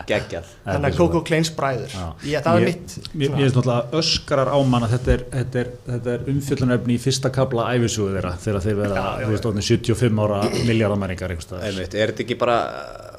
Geggjað. 0.09 0.47
þannig 0.65 0.87
að 0.89 0.97
Coco 0.97 1.21
Claims 1.27 1.51
bræður. 1.53 1.91
Já. 1.93 2.05
ég, 2.25 2.43
það 2.45 2.55
er 2.55 2.63
Ég- 2.63 2.69
mitt 2.69 3.13
Mér 3.13 3.29
mér 3.29 3.43
finnst 3.43 3.57
náttúrulega 3.59 3.99
öskrar 3.99 4.49
á 4.49 4.57
mann 4.65 4.85
að 4.87 4.93
þetta 4.95 5.11
er, 5.13 5.23
þetta 5.35 5.59
er, 5.61 5.71
þetta 5.89 6.13
er 6.15 6.23
umfjöllunarefni 6.33 6.95
í 6.95 7.01
fyrsta 7.03 7.31
kabla 7.35 7.67
æfisugu 7.75 8.15
þeirra 8.15 8.33
þegar 8.41 8.65
þeir 8.65 8.77
verða, 8.79 8.95
Já, 8.95 9.09
já, 9.19 9.25
þú 9.27 9.33
veist, 9.35 9.47
orðnir 9.51 9.67
75 9.69 10.23
ára 10.25 10.39
miljardamæringar 10.65 11.35
er 11.35 11.75
þetta 11.85 12.23
ekki 12.25 12.39
bara 12.39 12.57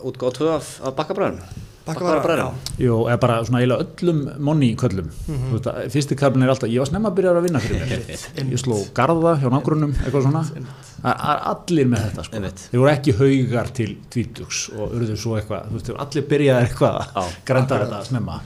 útgáð 0.02 0.38
tvö 0.40 0.54
af, 0.56 0.72
af 0.82 0.96
bakkabræðum? 0.98 1.68
Bakkavara, 1.86 2.44
Jú, 2.78 2.96
eða 3.08 3.16
bara 3.22 3.36
svona 3.46 3.60
eiginlega 3.62 3.84
öllum 3.86 4.18
monni 4.46 4.68
köllum. 4.78 5.08
Mhm. 5.26 5.46
þú 5.48 5.54
veist 5.56 5.68
að 5.70 5.78
fyrsti 5.94 6.16
kablin 6.20 6.44
er 6.44 6.52
alltaf, 6.52 6.68
ég 6.70 6.78
var 6.82 6.90
snemma 6.90 7.08
að 7.10 7.16
byrja 7.18 7.32
að 7.34 7.46
vinna 7.48 7.62
fyrir 7.64 7.80
mér 7.88 8.52
ég 8.52 8.60
sló 8.60 8.76
garða 8.94 9.32
hjá 9.40 9.48
nágrunum 9.54 9.94
eitthvað 10.04 10.26
svona, 10.28 10.44
Það 11.00 11.26
er 11.32 11.42
allir 11.54 11.86
með 11.88 12.02
þetta 12.10 12.24
sko, 12.26 12.36
Einmitt. 12.36 12.62
þeir 12.70 12.80
voru 12.82 12.90
ekki 12.92 13.12
haugar 13.16 13.70
til 13.72 13.90
tvítugs 14.12 14.58
og 14.76 14.92
urðu 14.98 15.16
svo 15.16 15.36
eitthvað 15.40 15.68
þú 15.70 15.72
veist, 15.78 15.86
þeir 15.88 15.94
voru 15.96 16.04
allir 16.04 16.26
byrjaði 16.34 16.66
eitthvað 16.68 16.98
að 17.16 17.36
grænda 17.48 17.78
þetta 17.84 18.04
snemma. 18.10 18.40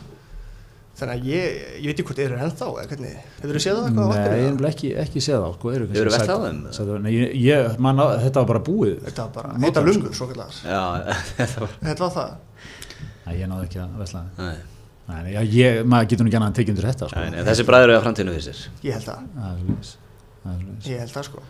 Þannig 0.95 1.15
að 1.19 1.25
ég, 1.27 1.55
ég 1.83 1.87
veit 1.91 1.99
ekki 1.99 2.05
hvort 2.07 2.19
þeir 2.21 2.31
eru 2.31 2.37
ennþá, 2.47 2.67
eða 2.71 2.89
hvernig, 2.93 3.15
hefur 3.43 3.57
þú 3.57 3.63
séð 3.65 3.75
það 3.75 3.87
eitthvað 3.89 4.05
á 4.05 4.15
Nei, 4.15 4.39
ég 4.39 4.47
hef 4.47 4.69
ekki, 4.71 4.91
ekki 5.03 5.23
séð 5.27 5.41
þá 5.43 5.49
sko, 5.57 5.73
eru 5.75 5.87
Hefurðu 5.91 6.13
kannski 6.15 6.29
velt 6.29 6.31
á 6.31 6.45
þeim? 6.45 6.61
sæt- 6.77 7.03
Nei, 7.03 7.13
ég, 7.17 7.33
ég 7.43 7.79
man 7.83 7.99
á, 7.99 8.05
þetta 8.23 8.35
var 8.45 8.47
bara 8.53 8.61
búið. 8.69 9.01
Þetta 9.09 9.25
var 9.25 9.33
bara, 9.35 9.49
sko. 9.59 9.83
lungur, 9.89 10.15
svo 10.15 10.29
kallar. 10.31 10.55
Já, 10.63 10.83
þetta 11.41 11.61
var 11.65 11.71
Þetta 11.83 11.99
var 12.07 12.13
það. 12.15 12.31
Nei, 13.25 13.35
ég 13.41 13.49
náði 13.51 13.67
ekki 13.69 13.81
að 13.85 13.99
vesla 14.03 14.23
Nei, 14.39 14.55
Nei, 15.05 15.19
nei, 15.27 15.33
já, 15.35 15.41
ég, 15.53 15.79
maður 15.85 16.07
getur 16.13 16.25
nú 16.25 16.31
ekki 16.31 16.39
annað 16.39 16.51
en 16.51 16.57
tekið 16.59 16.73
undir 16.75 16.87
þetta 16.89 17.09
sko. 17.11 17.21
nei, 17.21 17.31
nei, 17.35 17.43
þessi 17.45 17.65
bræður 17.69 17.91
eru 17.91 17.97
að 17.99 18.05
framtíðinu 18.07 18.33
fyrir 18.39 18.47
sér. 18.47 18.61
Ég 18.87 18.95
held 18.97 19.05
það, 19.05 19.27
Það 19.35 19.51
er 19.51 19.59
svoleiðis. 19.61 19.91
Það 20.45 20.55
er 20.55 20.63
svoleiðis. 20.63 20.87
ég 20.89 21.03
held 21.03 21.13
það 21.15 21.27
sko. 21.29 21.43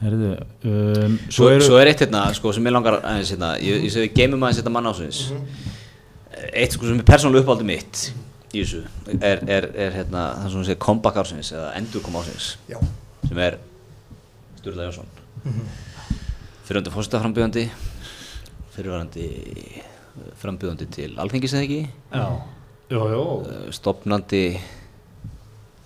Herðu, 0.00 0.28
um, 0.70 1.16
Svo, 1.26 1.32
svo 1.34 1.48
eru 1.50 1.64
svo 1.66 1.80
er 1.82 1.90
eitt 1.90 2.04
hérna, 2.04 2.20
sko, 2.38 2.52
sem 2.56 2.68
ég 2.70 2.72
langar 2.76 3.00
aðeins 3.02 3.32
hérna, 3.34 3.48
ég, 3.60 3.82
ég 3.88 3.92
segi 3.96 4.12
geimum 4.16 4.46
aðeins 4.46 4.60
þetta 4.62 4.72
mann 4.76 4.88
ásins 4.88 5.18
Eitt 6.54 6.72
sko 6.78 6.86
sem 6.88 7.02
er 7.02 7.08
persónulega 7.10 7.42
uppáldi 7.44 7.66
mitt 7.68 8.04
í 8.54 8.62
þessu 8.62 8.80
er, 9.18 9.42
er, 9.50 9.66
er 9.74 9.92
hérna, 9.98 10.22
það 10.38 10.46
sem 10.54 10.60
hún 10.62 10.68
segir 10.70 10.80
comeback 10.86 11.20
ásins 11.20 11.50
eða 11.52 11.66
endurkom 11.82 12.16
ásins 12.22 12.52
Já, 12.70 12.78
sem 13.28 13.42
er 13.44 13.58
Sturla 14.62 14.86
Jónsson. 14.88 15.10
Fyrirvændi 16.70 16.94
fórstaframbjöðandi 16.94 17.66
fyrirvændi 18.78 19.28
frambjöðandi 20.40 20.86
til 20.94 21.10
alþengis 21.20 21.54
eða 21.56 21.66
ekki? 21.66 21.80
Já, 22.12 22.24
já, 22.90 23.00
já, 23.12 23.22
Eh, 23.50 23.70
stofnandi 23.76 24.42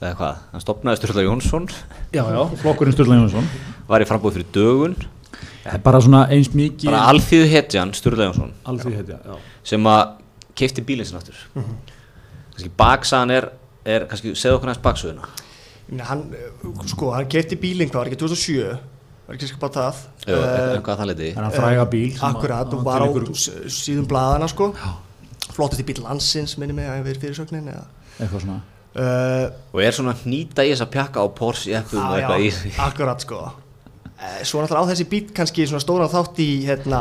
eða 0.00 0.14
hvað, 0.18 0.42
hann 0.52 0.64
stopnaði 0.64 1.00
Sturla 1.00 1.24
Jónsson. 1.26 1.68
Já, 2.12 2.24
já, 2.24 2.40
flokkurinn 2.62 2.96
Sturla 2.96 3.18
Jónsson. 3.20 3.48
Var 3.88 4.04
í 4.04 4.08
frambúð 4.08 4.38
fyrir 4.38 4.50
dögun. 4.52 4.96
Er 5.64 5.80
bara 5.84 6.00
svona 6.04 6.26
eins 6.32 6.50
mikið 6.52 6.90
bara 6.90 7.06
alþýðu 7.12 7.48
hetjan 7.54 7.94
Sturla 7.96 8.28
Jónsson. 8.28 8.52
Já. 9.08 9.38
Sem 9.64 9.88
að 9.88 10.18
keipti 10.54 10.84
bílinn 10.84 11.08
sinna 11.08 11.22
aftur. 11.22 11.38
Kannski 12.54 12.70
baksagan 12.78 13.30
er, 13.34 13.48
er 13.84 14.04
kannski, 14.10 14.34
segðu 14.38 14.60
okkur 14.60 14.70
næst 14.70 14.84
baksöðuna 14.84 15.32
hann, 16.00 16.32
eh, 16.32 16.84
sko, 16.88 17.10
hann 17.14 17.28
kefti 17.28 17.56
bílinn 17.60 17.90
hvað 17.90 18.00
var 18.00 18.10
ekki 18.10 18.20
2007, 18.22 18.78
var 19.26 19.36
ekki 19.38 19.48
skapað 19.50 19.72
það. 19.78 20.02
Jú, 20.26 20.34
Eh, 20.34 20.76
en 20.76 20.82
hvað 20.82 20.98
það 21.00 21.08
liti 21.12 21.30
Það 21.32 21.38
er 21.38 21.44
hann 21.44 21.56
fræga 21.58 21.86
bíl 21.90 22.12
að- 22.12 22.28
Akkurat, 22.34 22.66
að 22.68 22.74
og 22.74 22.84
var 22.84 23.00
á 23.00 23.08
síðum 23.72 24.06
blaðana 24.10 24.48
sko. 24.48 24.74
Flottast 25.54 25.80
í 25.80 25.84
bíl 25.88 26.02
landsins, 26.02 26.56
minni 26.58 26.72
mig 26.74 26.86
að 26.88 26.98
ég 27.00 27.04
verið 27.08 27.22
fyrirsögnin 27.24 27.68
eða. 27.72 27.84
Eitthvað 28.20 28.40
svona 28.46 28.60
Uh, 28.94 29.50
og 29.74 29.80
er 29.82 29.90
svona 29.90 30.12
að 30.14 30.20
hnýta 30.22 30.62
í 30.62 30.70
þess 30.70 30.84
að 30.84 30.90
pjakka 30.94 31.18
á 31.18 31.26
Porsche 31.34 31.72
eitthvað 31.74 32.44
í 32.46 32.50
já, 32.52 32.78
akkurat 32.78 33.20
sko 33.20 33.40
Eh, 34.22 34.44
Svo 34.46 34.60
náttúrulega 34.62 34.86
á 34.86 34.90
þessi 34.94 35.06
bíl 35.10 35.32
kannski 35.34 35.66
svona 35.66 35.82
stóran 35.82 36.08
þátt 36.08 36.38
í 36.38 36.62
hérna, 36.64 37.00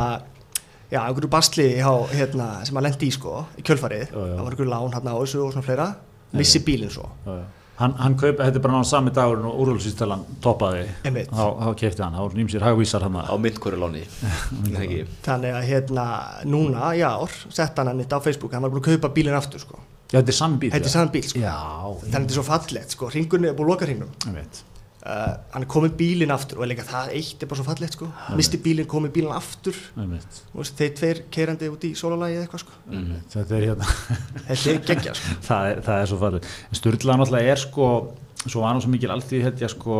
já, 0.89 0.99
einhverju 1.05 1.29
basli 1.29 1.67
hjá, 1.77 1.91
hérna, 2.09 2.65
sem 2.65 2.75
að 2.75 2.81
lendi 2.87 3.05
í 3.05 3.13
sko, 3.13 3.45
í 3.59 3.61
kjölfarið 3.61 4.09
það 4.09 4.41
var 4.41 4.49
einhverju 4.55 4.69
lán 4.73 4.91
hérna 4.95 5.13
á 5.13 5.17
þessu 5.21 5.43
og 5.45 5.53
svona 5.53 5.63
fleira 5.67 5.95
missi 6.33 6.59
bílinn 6.65 6.89
svo 6.89 7.05
já, 7.27 7.37
já. 7.37 7.45
Hann, 7.79 7.95
hann 7.97 8.13
kaup, 8.13 8.37
þetta 8.37 8.59
er 8.59 8.61
bara 8.61 8.75
náttúrulega 8.75 8.89
sami 8.91 9.11
dagurinn 9.15 9.47
og 9.49 9.61
úrvalsýstalan 9.63 10.25
toppaði. 10.43 10.83
Þá, 11.03 11.45
þá 11.57 11.69
keipti 11.79 12.03
hann, 12.05 12.17
þá 12.19 12.35
nýmsir 12.37 12.65
hagvísar 12.67 13.05
hann 13.07 13.17
á 13.17 13.33
myndkóru 13.41 13.79
láni 13.81 14.03
ekki? 14.83 14.99
Þannig 15.25 15.57
að 15.57 15.65
hérna 15.71 16.05
núna 16.45 16.91
í 16.93 17.01
ár 17.07 17.33
sett 17.49 17.81
hann 17.81 17.89
hann 17.89 18.03
á 18.05 18.19
Facebook 18.21 18.53
hann 18.53 18.67
var 18.67 18.75
búin 18.75 18.83
að 18.83 18.91
kaupa 18.93 19.09
bílinn 19.17 19.39
aftur 19.39 19.63
sko. 19.63 19.81
Já, 20.11 20.19
þetta 20.19 20.35
er 20.35 20.37
sami 20.37 20.61
bíl 20.61 20.69
þetta 20.75 20.91
er 20.91 20.93
saman 20.93 21.13
bíl 21.15 21.23
sko. 21.25 21.41
Já, 21.41 21.55
þannig 21.57 22.05
að 22.05 22.13
þetta 22.19 22.29
er 22.29 22.37
svo 22.37 22.45
fallegt 22.51 22.93
sko. 22.93 23.09
Ringurinn 23.15 23.49
er 23.49 23.57
búin 23.57 23.71
að 23.71 23.73
loka 23.73 23.89
veit 24.37 24.61
uh, 25.05 25.35
hann 25.53 25.65
er 25.65 25.69
komið 25.69 25.95
bílinn 25.99 26.31
aftur 26.35 26.61
og 26.63 26.69
líka 26.71 26.85
það 26.87 27.13
eitt 27.19 27.43
er 27.43 27.51
bara 27.51 27.59
svo 27.61 27.67
fallegt 27.67 27.97
sko. 27.97 28.09
Misti 28.39 28.57
bílinn, 28.63 28.87
komið 28.89 29.13
bílinn 29.19 29.35
aftur. 29.35 29.77
Ég 29.99 30.09
veist, 30.15 30.75
þeir 30.79 30.93
tveir 30.99 31.23
keirandi 31.33 31.69
út 31.73 31.83
í 31.87 31.93
sólalagi 31.99 32.39
eða 32.39 32.47
eitthvað 32.47 32.65
sko. 32.65 32.81
Ég 32.91 33.07
veit. 33.13 33.37
Þetta 33.37 33.57
er 33.59 33.67
hérna. 33.69 33.93
Þetta 34.49 34.73
er 34.77 34.83
geggja 34.91 35.15
sko. 35.19 35.39
Það, 35.49 35.71
er, 35.73 35.81
það 35.87 36.01
er 36.03 36.11
svo 36.13 36.21
farið 36.25 36.51
en 36.71 36.79
Sturla 36.81 37.17
náttúrulega 37.19 37.55
er 37.55 37.63
sko 37.67 37.87
svo 38.43 38.59
var 38.59 38.73
hann 38.73 38.81
svo 38.83 38.89
mikil 38.91 39.07
alþýð 39.13 39.43
hetja 39.45 39.67
sko 39.71 39.97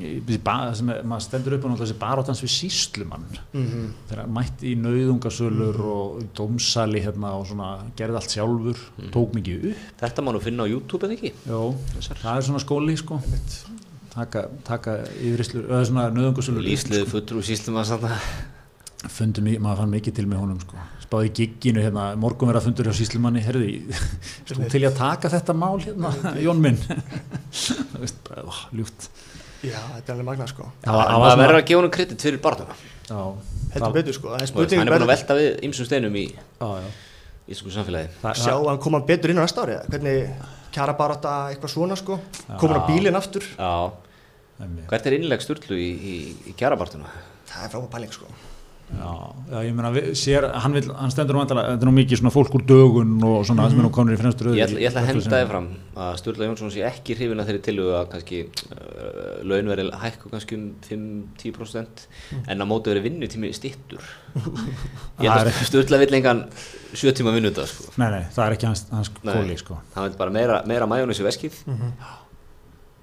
í 0.00 0.38
ba- 0.40 0.70
sem 0.78 0.88
er, 0.94 1.02
maður 1.04 1.24
stendur 1.26 1.56
upp 1.58 1.66
og 1.66 1.72
náttúrulega 1.74 1.90
þessi 1.90 1.98
baróttans 2.00 2.40
við 2.40 2.52
síslumann 2.54 3.26
Mhm. 3.52 3.82
þegar 4.08 4.22
hann 4.22 4.32
mætti 4.32 4.70
í 4.72 4.78
nauðungasölur 4.80 5.80
og 5.92 6.22
í 6.22 6.26
dómsali 6.38 7.02
hérna 7.04 7.34
og 7.36 7.44
svona 7.50 7.68
gerði 7.98 8.16
allt 8.22 8.32
sjálfur, 8.32 8.80
tók 9.12 9.36
mikið 9.36 9.66
upp. 9.74 9.84
Þetta 10.00 10.24
má 10.24 10.32
nú 10.32 10.40
finna 10.40 10.64
á 10.64 10.72
YouTube 10.72 11.04
eða 11.04 11.18
ekki? 11.18 11.34
Jó, 11.44 11.60
það 12.00 12.36
er 12.38 12.48
svona 12.48 12.64
skóli 12.64 12.96
sko 12.96 13.20
taka, 14.12 14.46
taka 14.68 14.96
yfirrislur 15.18 15.68
eða 15.70 15.84
svona 15.88 16.06
nauðungasölur 16.14 16.64
lífsliðu 16.66 17.06
fullur 17.12 17.40
og 17.42 17.46
síslum 17.48 17.78
að 17.80 17.88
sanna 17.92 18.16
fundum, 19.10 19.48
í- 19.50 19.58
maður 19.58 19.80
fann 19.82 19.90
mikið 19.96 20.14
til 20.20 20.26
með 20.30 20.42
honum 20.44 20.60
sko. 20.62 20.78
Spáði 21.02 21.32
gigginu 21.40 21.82
hérna, 21.82 22.04
morgun 22.16 22.48
verða 22.52 22.62
fundur 22.64 22.86
hjá 22.88 22.94
síslumanni, 23.00 23.42
herði, 23.44 23.72
sko 24.46 24.68
til 24.72 24.82
ég 24.84 24.92
að 24.92 25.00
taka 25.00 25.32
þetta 25.32 25.56
mál 25.58 25.80
hérna, 25.82 26.12
Jón 26.40 26.60
minn? 26.62 26.78
Ljúft. 28.76 29.08
Já, 29.62 29.78
þetta 29.94 30.08
er 30.08 30.14
alveg 30.16 30.26
magna 30.26 30.46
sko. 30.50 30.68
Það 30.82 30.96
verður 30.98 31.34
svona 31.36 31.58
að 31.60 31.66
gefa 31.68 31.82
hann 31.84 31.92
kredit 31.94 32.24
fyrir 32.26 32.40
barndana 32.42 32.74
heldur 33.72 33.94
betur 33.94 34.16
sko. 34.16 34.32
Það 34.32 34.42
er 34.42 34.48
er 34.82 34.90
búin 34.90 35.04
að 35.06 35.12
velta 35.12 35.36
við 35.38 35.50
ymsum 35.68 35.86
steinum 35.88 36.16
í 36.18 36.24
íslensku 37.52 37.74
samfélagi. 37.74 38.10
Það, 38.22 38.40
sjá 38.42 38.52
að 38.56 38.66
hann 38.72 38.80
koma 38.82 39.00
betur 39.06 39.32
inn 39.34 39.38
á 39.38 39.44
næsta 39.44 39.62
ári 39.66 39.76
eða? 39.76 39.86
hvernig 39.92 40.16
kjara 40.72 40.96
bara 40.98 41.18
þetta 41.18 41.34
eitthvað 41.52 41.74
svona 41.76 41.98
sko. 42.00 42.18
Komur 42.60 42.80
á 42.80 42.88
bílinn 42.88 43.18
aftur. 43.18 43.44
Já, 43.58 43.92
hvert 44.88 45.06
er 45.08 45.16
innleg 45.18 45.42
sturlu 45.42 45.78
í, 45.80 45.90
í, 45.92 46.16
í 46.50 46.56
kjarabartuna 46.58 47.10
það 47.50 47.64
er 47.66 47.72
frábæð 47.72 47.90
pæling 47.92 48.14
sko 48.14 48.28
já, 48.92 49.58
ég 49.66 49.74
meina 49.76 49.90
sér, 50.18 50.46
hann, 50.62 50.74
vil, 50.76 50.90
hann 50.96 51.12
stendur 51.12 51.36
nú 51.36 51.42
vantilega, 51.42 51.74
þetta 51.74 51.86
er 51.86 51.88
nú 51.88 51.94
mikið 51.96 52.20
svona 52.20 52.32
fólk 52.34 52.56
úr 52.58 52.64
dögun 52.68 53.14
og 53.26 53.46
svona 53.48 53.66
sem 53.70 53.80
er 53.80 53.86
nú 53.86 53.90
komin 53.94 54.16
í 54.16 54.18
fremstur 54.20 54.50
öðu 54.50 54.58
ég 54.60 54.68
ætla, 54.68 54.80
ég 54.82 54.90
ætla 54.90 55.02
að 55.02 55.08
henda 55.10 55.32
þið 55.32 55.50
fram 55.50 55.68
að 56.04 56.12
Sturla 56.20 56.48
Jónsson 56.48 56.72
sé 56.74 56.84
ekki 56.88 57.16
hrifin 57.18 57.42
að 57.42 57.50
þeirri 57.50 57.62
tilugu 57.66 57.94
að 57.98 58.06
kannski 58.14 58.40
uh, 58.46 59.42
laun 59.48 59.72
veri 59.72 59.86
hækku 60.04 60.32
kannski 60.32 60.58
um 60.58 60.68
5-10% 60.86 62.06
en 62.46 62.56
að 62.64 62.70
móti 62.70 62.92
veri 62.92 63.04
vinnutími 63.08 63.52
stittur 63.56 64.02
ég 64.02 65.28
Það 65.28 65.38
held 65.38 65.52
að 65.52 65.60
Sturla 65.70 66.00
vill 66.04 66.18
engan 66.20 66.46
7 66.92 67.16
tíma 67.20 67.34
vinnuta 67.36 67.66
sko. 67.68 67.92
nei, 67.96 68.08
nei, 68.12 68.24
það 68.32 68.46
er 68.46 68.56
ekki 68.58 68.68
hans, 68.68 68.86
hans 68.92 69.12
kóli 69.16 69.58
sko. 69.60 69.78
Hann 69.96 70.08
vil 70.10 70.18
bara 70.20 70.34
meira, 70.34 70.62
meira 70.68 70.88
majónis 70.90 71.22
í 71.22 71.26
veskið 71.26 71.62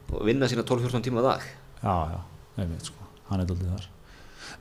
og 0.10 0.26
vinna 0.26 0.50
sína 0.50 0.66
12-14 0.66 1.06
tíma 1.06 1.22
á 1.22 1.34
dag. 1.34 1.48
Já, 1.82 1.96
já, 2.14 2.20
veit 2.66 2.92
sko, 2.92 3.10
hann 3.30 3.42
er 3.42 3.50
aldrei 3.50 3.70
þar 3.70 3.88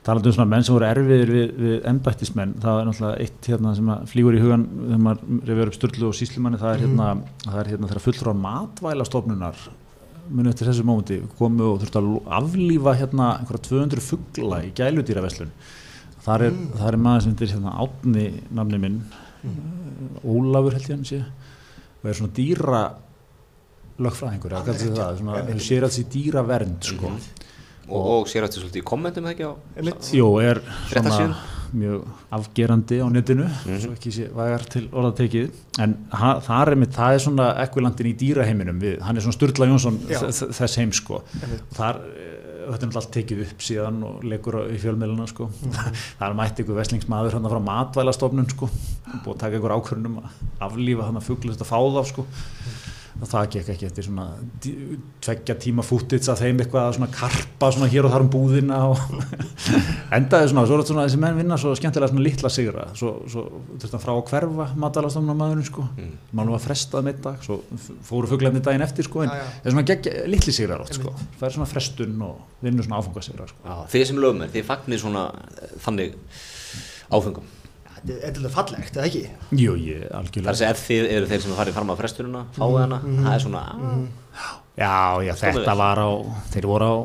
talandi 0.05 0.31
um 0.31 0.35
svona 0.37 0.49
menn 0.49 0.65
sem 0.65 0.75
voru 0.75 0.87
erfiðir 0.87 1.33
við, 1.33 1.49
við 1.59 1.75
embættismenn, 1.91 2.55
það 2.63 2.79
er 2.79 2.87
náttúrulega 2.87 3.25
eitt 3.25 3.49
hérna 3.51 3.73
sem 3.77 3.91
flýgur 4.11 4.37
í 4.37 4.43
hugan 4.43 4.65
þegar 4.77 5.03
maður 5.05 5.49
reyfur 5.49 5.71
upp 5.71 5.77
Sturlu 5.77 6.07
og 6.09 6.15
Síslimanni, 6.17 6.61
það 6.61 6.75
er 6.75 6.83
hérna 6.85 7.09
það 7.43 7.59
er 7.61 7.71
hérna 7.73 7.89
þegar 7.91 8.05
fullur 8.05 8.31
á 8.31 8.35
matvælastofnunar 8.45 9.67
muni 10.29 10.51
eftir 10.51 10.69
þessu 10.69 10.85
mómenti 10.85 11.19
komu 11.39 11.73
og 11.73 11.81
þurftu 11.81 11.99
að 11.99 12.09
aflífa 12.39 12.95
hérna 12.99 13.29
einhverja 13.39 13.65
200 13.67 14.05
fugla 14.05 14.61
í 14.67 14.71
gæludýraveslun 14.77 15.51
þar 16.23 16.45
er, 16.47 16.55
mm. 16.55 16.81
er 16.85 16.97
maður 17.01 17.25
sem 17.25 17.35
heitir 17.35 17.53
hérna 17.55 17.75
Átni 17.83 18.25
namni 18.53 18.81
minn 18.81 18.99
Ólafur 20.23 20.75
held 20.75 20.85
ég 20.85 20.95
hann 20.95 21.07
sé 21.07 21.21
og 21.99 22.07
er 22.07 22.15
svona 22.15 22.35
dýra 22.35 22.81
lögfræðingur, 23.99 24.55
það, 24.63 25.17
svona, 25.19 25.41
hann 25.49 25.63
sér 25.63 25.85
alls 25.87 25.99
í 25.99 26.05
dýra 26.07 26.43
vernd 26.47 26.85
sko. 26.87 27.11
Og, 27.89 28.09
og 28.15 28.27
sér 28.29 28.45
þetta 28.45 28.61
svolítið 28.61 28.83
í 28.83 28.89
kommentum 28.89 29.29
ekki 29.29 29.47
á. 29.49 29.53
Jú, 30.15 30.33
er 30.43 30.61
svona 30.89 31.31
mjög 31.73 32.05
afgerandi 32.33 32.97
á 33.01 33.07
netinu 33.13 33.45
svo 33.65 33.93
ekki 33.93 34.11
sé 34.13 34.27
vægar 34.33 34.65
til 34.73 34.87
orðatekið. 34.89 35.49
En 35.83 35.95
ha, 36.17 36.31
það 36.45 36.71
er 36.73 36.79
mitt, 36.81 36.95
það 36.95 37.15
er 37.15 37.23
svona 37.25 37.49
ekvilandin 37.65 38.09
í 38.09 38.15
dýraheiminum 38.19 38.81
við, 38.81 38.97
hann 39.05 39.17
er 39.19 39.25
svona 39.25 39.37
Sturla 39.37 39.69
Jónsson 39.69 39.99
þess 40.09 40.79
heim 40.81 40.93
sko. 40.95 41.21
Þar, 41.77 42.01
eh, 42.09 42.49
þetta 42.69 42.73
er 42.73 42.73
náttúrulega 42.73 43.01
allt 43.03 43.13
tekið 43.15 43.43
upp 43.45 43.65
síðan 43.65 44.01
og 44.09 44.25
leikur 44.31 44.59
í 44.65 44.81
fjölmiðluna 44.81 45.29
sko. 45.29 45.49
Það 46.19 46.27
er 46.27 46.37
mætti 46.37 46.65
ykkur 46.65 46.79
veslingsmaður 46.79 47.37
hann 47.37 47.49
frá 47.53 47.63
matvælastofnun 47.69 48.51
sko. 48.53 48.69
Búið 49.23 49.33
að 49.35 49.41
taka 49.45 49.61
ykkur 49.61 49.77
ákvörnum 49.77 50.19
að 50.21 50.43
aflífa 50.69 51.09
hann 51.09 51.21
að 51.21 51.29
fuglist 51.31 51.65
að 51.65 51.71
fá 51.71 51.79
þá 51.79 52.03
sko. 52.13 52.25
Og 52.25 52.78
það 53.27 53.47
gekk 53.55 53.69
ekki 53.73 53.87
eftir 53.89 54.05
svona 54.05 54.25
tveggja 55.23 55.55
tíma 55.59 55.83
fútits 55.83 56.29
að 56.31 56.43
þeim 56.45 56.61
eitthvað 56.63 56.85
að 56.85 56.93
svona 56.95 57.09
karpa 57.11 57.69
svona 57.75 57.89
hér 57.91 58.07
og 58.07 58.13
þar 58.13 58.23
um 58.23 58.29
búðina 58.31 58.77
og 58.93 59.01
endaði 60.17 60.51
svona, 60.53 60.63
svo 60.69 60.77
er 60.77 60.83
þetta 60.83 60.93
svona 60.93 61.05
þessi 61.07 61.19
menn 61.23 61.39
vinna 61.41 61.57
svo 61.59 61.73
skemmtilega 61.75 62.13
svona 62.13 62.25
litla 62.25 62.53
sigra. 62.53 62.87
Svo, 62.99 63.11
svo 63.31 63.45
þurfti 63.73 63.91
hann 63.97 64.05
frá 64.05 64.13
að 64.13 64.23
hverfa 64.31 64.69
matalastofna 64.85 65.35
maðurinn 65.41 65.67
sko, 65.67 65.85
mm. 65.91 66.15
mann 66.39 66.53
var 66.55 66.63
frestað 66.63 67.07
með 67.09 67.21
dag, 67.27 67.43
svo 67.43 67.59
fóru 68.07 68.31
fuglarnir 68.31 68.63
daginn 68.65 68.87
eftir 68.87 69.09
sko, 69.09 69.25
en 69.25 69.35
það 69.35 69.69
er 69.69 69.77
svona 69.77 69.87
gegg, 69.91 70.11
litli 70.31 70.55
sigrar 70.55 70.85
oft 70.85 70.95
sko, 70.95 71.13
það 71.41 71.47
er 71.49 71.57
svona 71.57 71.71
frestun 71.73 72.25
og 72.29 72.63
vinnur 72.63 72.87
svona 72.87 73.03
áfangasigrar 73.03 73.51
sko. 73.51 73.63
Já, 73.67 73.77
þið 73.95 74.09
sem 74.11 74.23
lögmenn, 74.23 74.53
þið 74.55 74.67
fagnir 74.71 75.03
svona 75.03 75.29
eh, 75.59 75.79
þannig 75.83 76.19
áfengum 77.09 77.55
þetta 77.99 78.15
er 78.17 78.29
eitthvað 78.29 78.55
fallegt, 78.55 78.95
eða 78.97 79.07
ekki? 79.09 79.21
Jú, 79.59 79.75
ég, 79.79 79.99
Það 79.99 80.07
er 80.07 80.13
að 80.13 80.19
algjörlega 80.21 80.55
segja 80.59 80.71
ef 80.75 80.83
þið 80.87 81.09
eru 81.17 81.29
þeir 81.33 81.43
sem 81.45 81.57
farið 81.59 81.77
fram 81.79 81.91
á 81.91 81.95
fresturina, 81.99 82.45
fáið 82.55 82.79
hana, 82.83 82.99
það 83.09 83.33
er 83.33 83.43
svona, 83.45 83.63
ah, 83.69 84.55
Já, 84.79 84.93
já, 85.27 85.33
Stóðu 85.35 85.59
þetta 85.59 85.73
vel. 85.73 85.81
var 85.83 85.99
á 85.99 86.09
þeir 86.53 86.67
voru 86.71 86.87
á 86.87 86.95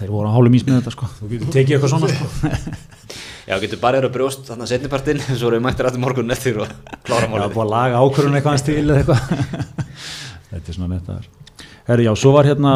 þeir 0.00 0.12
voru 0.14 0.30
á 0.32 0.34
hálum 0.34 0.54
ís 0.56 0.64
með 0.64 0.78
þetta 0.80 0.94
sko. 0.94 1.08
Þú 1.18 1.28
getur 1.34 1.50
tekið 1.52 1.76
eitthvað 1.76 1.92
svona 1.92 2.08
sko. 2.08 2.78
Já, 3.50 3.56
getur 3.58 3.80
bara 3.82 3.98
eru 3.98 4.08
brjóst 4.14 4.46
þarna 4.48 4.68
setnipartinn, 4.70 5.20
svo 5.38 5.50
eru 5.50 5.58
við 5.58 5.64
mættir 5.66 5.88
aftur 5.88 6.02
morgun 6.02 6.32
eftir 6.32 6.60
og 6.62 6.72
klára 7.04 7.26
Já, 7.26 7.30
málið. 7.32 7.52
búið 7.56 7.64
að 7.66 7.72
laga 7.74 8.00
ákvörðun 8.00 8.38
eitthvað 8.38 8.54
hans 8.56 8.66
til 8.68 8.78
eða 8.80 9.00
eitthvað. 9.02 9.22
Þetta 10.52 10.62
er 10.62 10.76
svona 10.78 10.90
netta 10.94 11.18
þar 11.18 11.30
Herri, 11.82 12.04
já, 12.06 12.12
svo 12.14 12.30
var 12.36 12.46
hérna 12.46 12.72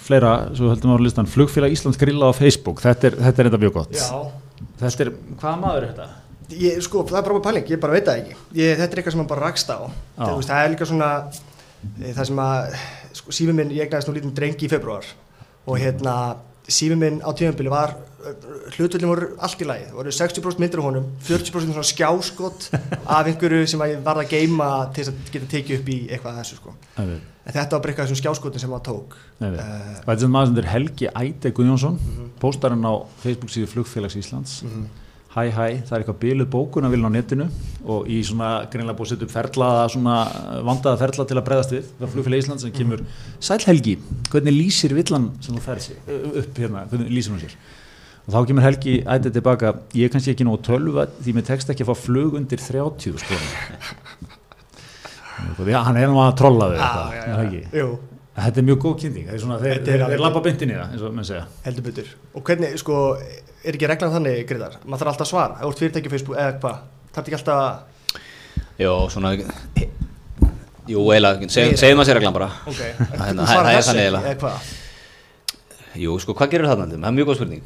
fleira, 0.00 0.30
svo 0.56 0.70
höldum 0.72 0.94
við 0.94 0.96
á 0.96 1.04
listan. 1.04 1.26
Flugfélag 1.28 1.74
Íslands 1.76 1.98
grilla 2.00 2.30
á 2.30 2.32
Facebook. 2.32 2.80
Þetta 2.80 3.10
er, 3.10 3.16
þetta 3.26 3.42
er 3.42 3.48
þetta 3.50 3.60
mjög 3.60 3.74
gott. 3.74 3.98
Þetta 4.80 5.04
er, 5.04 5.10
hvaða 5.42 5.58
maður 5.60 5.84
er 5.84 5.90
þetta? 5.90 6.06
Ég, 6.54 6.78
sko, 6.84 7.02
það 7.08 7.18
er 7.18 7.26
bara 7.26 7.42
pæling, 7.48 7.70
ég 7.74 7.80
bara 7.82 7.96
veit 7.96 8.06
það 8.06 8.20
ekki. 8.22 8.36
Ég, 8.60 8.76
þetta 8.78 8.92
er 8.94 9.00
eitthvað 9.02 9.14
sem 9.16 9.20
maður 9.22 9.32
bara 9.34 9.46
rakst 9.48 9.70
á. 9.74 9.78
Það, 10.18 10.34
veist, 10.38 10.50
það 10.52 10.64
er 10.66 10.74
líka 10.74 10.86
svona 10.92 11.08
e, 11.26 12.12
það 12.16 12.24
sem 12.30 12.42
að, 12.46 12.76
sko, 13.20 13.34
sími 13.40 13.54
minn, 13.58 13.72
ég 13.74 13.86
egnaðist 13.88 14.10
nú 14.10 14.14
lítinn 14.18 14.34
drengi 14.36 14.68
í 14.68 14.70
februar 14.70 15.08
og 15.66 15.80
hérna, 15.82 16.14
sími 16.70 16.98
minn 17.00 17.18
á 17.22 17.30
tíðanbili 17.34 17.70
var 17.72 17.96
hlutvöldin 18.74 19.06
voru 19.06 19.26
allt 19.42 19.60
í 19.62 19.66
lagi, 19.68 19.84
voru 19.94 20.10
60% 20.14 20.58
myndir 20.62 20.80
á 20.82 20.86
honum 20.86 21.04
40% 21.26 21.70
svona 21.70 21.86
skjáskot 21.86 22.64
af 23.06 23.28
einhverju 23.30 23.68
sem 23.70 23.82
að 23.84 23.92
ég 23.92 24.00
varð 24.06 24.24
að 24.24 24.32
geima 24.32 24.66
til 24.94 25.04
þess 25.04 25.12
að 25.12 25.30
geta 25.36 25.48
tekið 25.52 25.78
upp 25.80 25.90
í 25.94 25.98
eitthvað 26.10 26.40
þessu 26.40 26.58
sko. 26.58 26.74
En 26.98 27.54
þetta 27.54 27.76
var 27.76 27.84
bara 27.84 27.92
eitthvað 27.92 28.02
af 28.02 28.08
þessum 28.10 28.18
skjáskotin 28.22 28.62
sem 28.64 28.72
maður 28.74 28.86
tók. 28.88 29.14
Eh, 29.38 29.58
Þetta 30.08 30.16
er 30.26 30.32
maður 30.34 30.48
sem 30.50 30.56
þetta 30.56 30.64
er 30.64 30.70
Helgi 30.72 31.10
Æte 31.22 31.52
Guðjónsson 31.54 32.00
Póstar 32.42 32.74
hann 32.74 32.82
á 32.90 32.94
Facebook 33.22 33.54
síðu 33.54 33.70
Flugfélags 33.70 34.18
Íslands 34.18 34.56
Hæ, 35.36 35.42
hæ, 35.52 35.64
það 35.84 35.90
er 35.92 36.00
eitthvað 36.02 36.20
biluð 36.22 36.46
bókun 36.48 36.86
að 36.88 36.94
vilja 36.94 37.08
á 37.08 37.16
netinu 37.16 37.46
og 37.92 38.06
í 38.08 38.22
svona 38.24 38.50
greinlega 38.72 38.96
búið 38.96 39.10
að 39.10 39.10
setja 39.10 39.26
upp 39.26 39.32
ferlaða 39.34 39.82
svona 39.92 40.14
vandaða 40.64 41.00
ferla 41.02 41.26
til 41.28 41.36
að 41.36 41.44
breyðast 41.48 41.74
við 41.74 41.90
það 41.98 42.12
flugfélag 42.14 42.40
Íslands 42.40 42.64
sem 42.64 42.72
kemur 42.72 43.02
Sæl 43.44 43.58
Helgi, 43.66 43.98
hvernig 44.32 44.56
lýsir 44.56 44.94
villan 44.96 45.26
sem 45.44 45.58
þú 45.58 45.64
ferð 45.66 45.84
sér 45.90 45.98
upp 46.40 46.62
hérna, 46.62 46.86
hvernig 46.88 47.12
lýsir 47.12 47.34
hún 47.34 47.42
sér? 47.44 47.52
Og 48.24 48.32
þá 48.32 48.48
kemur 48.48 48.64
Helgi 48.64 48.94
ætið 49.04 49.36
tilbaka 49.36 49.74
ég 49.92 50.08
er 50.08 50.14
kannski 50.16 50.32
ekki 50.32 50.46
nógu 50.48 50.62
tölva 50.70 51.04
því 51.20 51.36
mér 51.36 51.46
tekst 51.52 51.68
ekki 51.74 51.84
að 51.84 51.92
fá 51.92 52.00
flug 52.06 52.38
undir 52.40 52.62
30 52.64 53.20
sko. 53.20 53.36
Já, 55.68 55.82
hann 55.84 55.98
er 56.00 56.08
nú 56.08 56.22
að 56.24 56.32
trolla 56.40 56.70
er 56.72 56.80
já, 56.80 57.36
ekki? 57.44 57.60
jú, 57.76 57.90
Þetta 58.36 58.60
er 58.60 58.66
mjög 58.68 58.80
góð 58.84 58.96
kynning, 59.00 59.28
það 59.28 59.36
er 59.36 59.40
svona, 59.40 59.56
þeir, 59.60 59.78
Þetta 59.78 59.92
er 59.94 60.10
þeir 60.12 60.22
lappa 60.24 60.40
beintin 60.44 60.72
í 60.72 60.74
það, 60.76 60.90
eins 60.92 61.04
og 61.06 61.14
menn 61.16 61.28
segja. 61.28 61.44
Sko, 63.66 63.72
er 63.72 63.76
ekki 63.78 63.88
reglan 63.90 64.12
þannig 64.14 64.46
greiðar, 64.46 64.76
maður 64.86 65.00
þarf 65.02 65.10
alltaf 65.12 65.26
að 65.26 65.30
svara, 65.32 65.56
þú 65.60 65.68
ert 65.72 65.80
fyrirtæki 65.82 66.10
Facebook 66.12 66.38
eða 66.38 66.58
hvað, 66.62 66.76
þarf 67.16 67.26
ekki 67.26 67.38
alltaf 67.40 67.58
að 67.66 67.94
Jó, 68.76 68.90
svona, 69.08 69.30
jú, 70.86 71.00
eiginlega, 71.10 71.48
seg, 71.48 71.72
segjum 71.80 72.00
að 72.02 72.06
sér 72.10 72.18
reglan 72.18 72.34
bara. 72.36 72.48
Ok, 72.68 72.76
Það- 72.76 73.08
þú 73.08 73.16
það- 73.16 73.48
svarar 73.48 73.70
það 73.72 73.86
þannig 73.86 74.02
eiginlega. 74.04 74.22
eða 74.28 74.40
hvað? 74.42 74.56
Jú, 75.96 76.18
sko, 76.20 76.34
hvað 76.36 76.50
gerur 76.52 76.68
þarna? 76.68 76.86
Það 76.92 77.06
er 77.08 77.16
mjög 77.16 77.26
góð 77.30 77.36
spurning. 77.36 77.62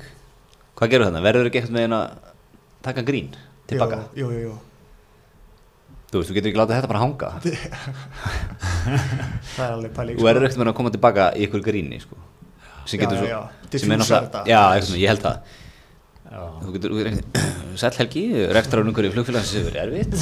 Hvað 0.78 0.90
gerur 0.90 1.04
þarna? 1.08 1.22
Verður 1.26 1.46
ekki 1.50 1.58
eitthvað 1.60 1.74
með 1.74 1.82
einn 1.82 1.96
að 1.98 2.10
taka 2.82 3.02
grín 3.02 3.28
tilbaka? 3.66 3.98
Jú, 4.14 4.30
jú, 4.30 4.40
jú, 4.46 4.58
Þú 6.10 6.18
veist, 6.18 6.30
þú 6.30 6.34
getur 6.34 6.50
ekki 6.50 6.58
látað 6.58 6.76
þetta 6.80 6.88
bara 6.90 7.02
hanga. 7.02 7.28
það 9.54 9.64
er 9.66 9.74
alveg 9.74 9.92
pæling 9.94 10.16
Þú 10.18 10.24
verður 10.26 10.46
ekkert 10.46 10.58
með 10.62 10.70
að 10.70 10.76
koma 10.80 10.90
tilbaka 10.94 11.26
í 11.36 11.46
ykkur 11.46 11.62
gríni, 11.62 12.00
sko. 12.02 12.16
Já, 12.86 12.98
já, 12.98 13.26
já. 13.28 13.40
Já, 14.50 14.62
eitthvað 14.74 14.98
ég 14.98 15.08
held 15.12 15.22
það. 15.22 15.36
Þú 16.30 16.72
getur, 16.76 16.92
sæll 17.80 17.96
helgi, 17.98 18.20
um 18.46 18.88
einhverju 18.90 19.10
flugfélags 19.16 19.48
sem 19.50 19.64
er 19.66 19.78
erfitt. 19.82 20.12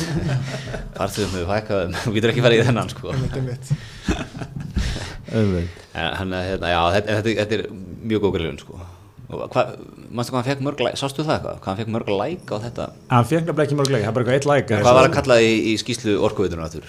Farþugum 0.97 1.35
hefur 1.37 1.51
fækkað, 1.51 1.97
þú 2.01 2.13
getur 2.15 2.33
ekki 2.33 2.45
farið 2.47 2.63
í 2.63 2.67
þennan, 2.71 2.93
sko. 2.95 3.13
Einmitt, 3.13 3.37
einmitt. 3.37 3.73
Auðvitað. 5.29 5.85
Hann, 5.93 6.33
hérna, 6.33 6.71
já, 6.73 6.81
þetta, 6.97 7.19
þetta, 7.19 7.35
þetta 7.43 7.59
er 7.59 7.65
mjög 8.09 8.25
góð 8.25 8.35
grilun, 8.39 8.61
sko. 8.63 8.81
Og 9.29 9.45
hvað, 9.53 9.75
mannstu 10.09 10.33
hvað 10.33 10.41
hann 10.41 10.49
fekk 10.49 10.65
mörg 10.65 10.85
læk, 10.87 10.97
sástu 10.97 11.21
það 11.29 11.35
eitthvað? 11.37 11.61
Hvað 11.61 11.69
hann 11.75 11.81
fekk 11.83 11.95
mörg 11.99 12.13
læk 12.17 12.49
á 12.49 12.57
þetta? 12.65 12.91
Hann 13.13 13.29
fekk 13.29 13.45
nefnilega 13.45 13.69
ekki 13.69 13.81
mörglega, 13.83 14.07
það 14.07 14.09
er 14.09 14.17
bara 14.17 14.25
eitthvað 14.25 14.39
eitt 14.41 14.49
like. 14.55 14.79
Hvað 14.87 15.01
var 15.03 15.11
að 15.11 15.17
kalla 15.19 15.41
í, 15.45 15.51
í 15.69 15.75
skýslu 15.83 16.17
orkuveitunar 16.25 16.71
aftur? 16.71 16.89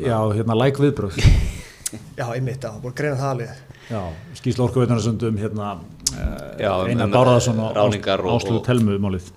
Já, 0.00 0.16
hérna 0.38 0.56
like 0.56 0.80
viðbröð. 0.80 1.20
Já, 2.16 2.24
einmitt, 2.32 2.64
já, 2.64 2.72
búin 2.80 2.94
að 2.94 3.02
greina 3.02 3.20
það 3.20 3.34
alveg 3.34 3.77
Já, 3.88 4.02
skýrslu 4.36 4.64
orkuveitunarsöndum 4.68 5.38
hérna 5.40 5.78
Já, 6.58 6.72
um- 6.82 6.88
Einar 6.88 7.06
um 7.08 7.12
Bárðarsson 7.12 7.58
og 7.60 7.76
og- 7.76 8.40
Áslu 8.40 8.60
Telmu 8.64 8.98
málið. 8.98 9.30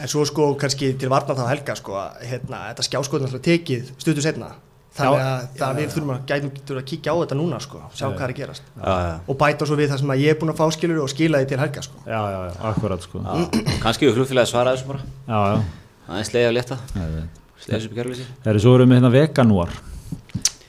En 0.00 0.08
svo 0.08 0.24
sko 0.26 0.54
kannski 0.58 0.92
til 0.98 1.08
varna 1.08 1.34
þá 1.34 1.48
helga 1.48 1.74
sko 1.78 1.92
að 1.92 2.22
hérna, 2.26 2.74
þetta 2.74 2.82
skjáskotin 2.82 3.26
alltaf 3.28 3.42
tekið 3.42 3.90
stuttu 3.98 4.22
setna 4.22 4.48
þannig 4.94 5.18
Já, 5.18 5.26
að 5.26 5.58
það 5.58 5.76
við 5.78 5.92
þurfum 5.94 6.10
að 6.14 6.24
gætum 6.26 6.78
að 6.78 6.84
kíkja 6.90 7.12
á 7.14 7.16
þetta 7.22 7.36
núna 7.38 7.60
sko, 7.62 7.78
sjá 7.94 8.06
hvað 8.10 8.24
er 8.26 8.32
að 8.34 8.36
gerast 8.40 8.62
Já, 8.78 8.94
já. 9.06 9.14
og 9.28 9.38
bæta 9.38 9.66
svo 9.66 9.76
við 9.76 9.88
það 9.90 9.98
sem 9.98 10.10
að 10.14 10.20
ég 10.22 10.30
er 10.34 10.38
búin 10.40 10.50
að 10.54 10.58
fá 10.58 10.66
skilur 10.74 11.02
og 11.02 11.08
skila 11.10 11.38
því 11.42 11.48
til 11.48 11.58
helga 11.58 11.82
sko 11.82 11.96
Já, 12.06 12.20
já, 12.34 12.40
já, 12.46 12.52
akkurat 12.70 13.02
sko. 13.02 13.18
já. 13.22 13.34
Kannski 13.82 14.06
við 14.06 14.14
flugfélagi 14.18 14.50
svara 14.50 14.74
þessu 14.74 14.86
bara. 14.86 15.00
Já, 15.28 15.38
já. 15.54 15.62
Aðeins 16.08 16.32
leiði 16.34 16.48
að 16.48 16.54
leta, 16.58 16.78
leiði 16.94 17.24
þessu 17.66 17.88
byggjörleysi. 17.90 18.24
Það 18.44 18.54
er 18.54 18.58
svo 18.60 18.74
erum 18.74 18.88
við 18.90 18.98
hérna 19.00 19.10
veganúar. 19.14 19.70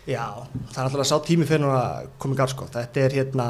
Já, 0.06 0.26
það 0.70 0.78
er 0.78 0.84
alltaf 0.86 1.02
að 1.02 1.08
sá 1.10 1.16
tími 1.26 1.48
fyrir 1.50 1.72
að 1.74 2.12
koma 2.22 2.36
í 2.36 2.38
garð 2.38 2.54
sko, 2.54 2.68
þetta 2.76 3.02
er 3.02 3.16
hérna 3.18 3.48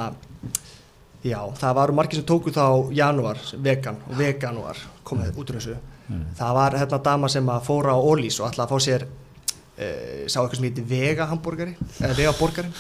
já, 1.26 1.40
það 1.60 1.76
varu 1.82 1.96
margir 1.98 2.22
sem 2.22 2.28
tóku 2.30 2.54
þá 2.56 2.94
janúar, 2.96 3.42
vegan 3.66 4.00
og 4.08 4.16
veganúar 4.22 4.80
komið 5.08 5.36
út 5.42 5.52
úr 5.52 5.60
þessu. 5.60 5.76
Það 6.38 6.56
var 6.60 6.78
hérna 6.80 7.02
dama 7.10 7.30
sem 7.34 7.50
að 7.50 7.68
fóra 7.68 7.98
á 7.98 8.00
Ólís 8.00 8.40
og 8.40 8.48
ætlaði 8.52 8.66
að 8.66 8.72
fá 8.72 8.88
sér 8.88 9.06
uh, 9.10 10.24
sá 10.30 10.40
eitthvað 10.40 10.56
sem 10.60 10.68
heitir 10.70 10.88
vega 10.90 11.28
hambúrgari 11.32 11.76
eða 12.00 12.18
vegaborgari. 12.22 12.72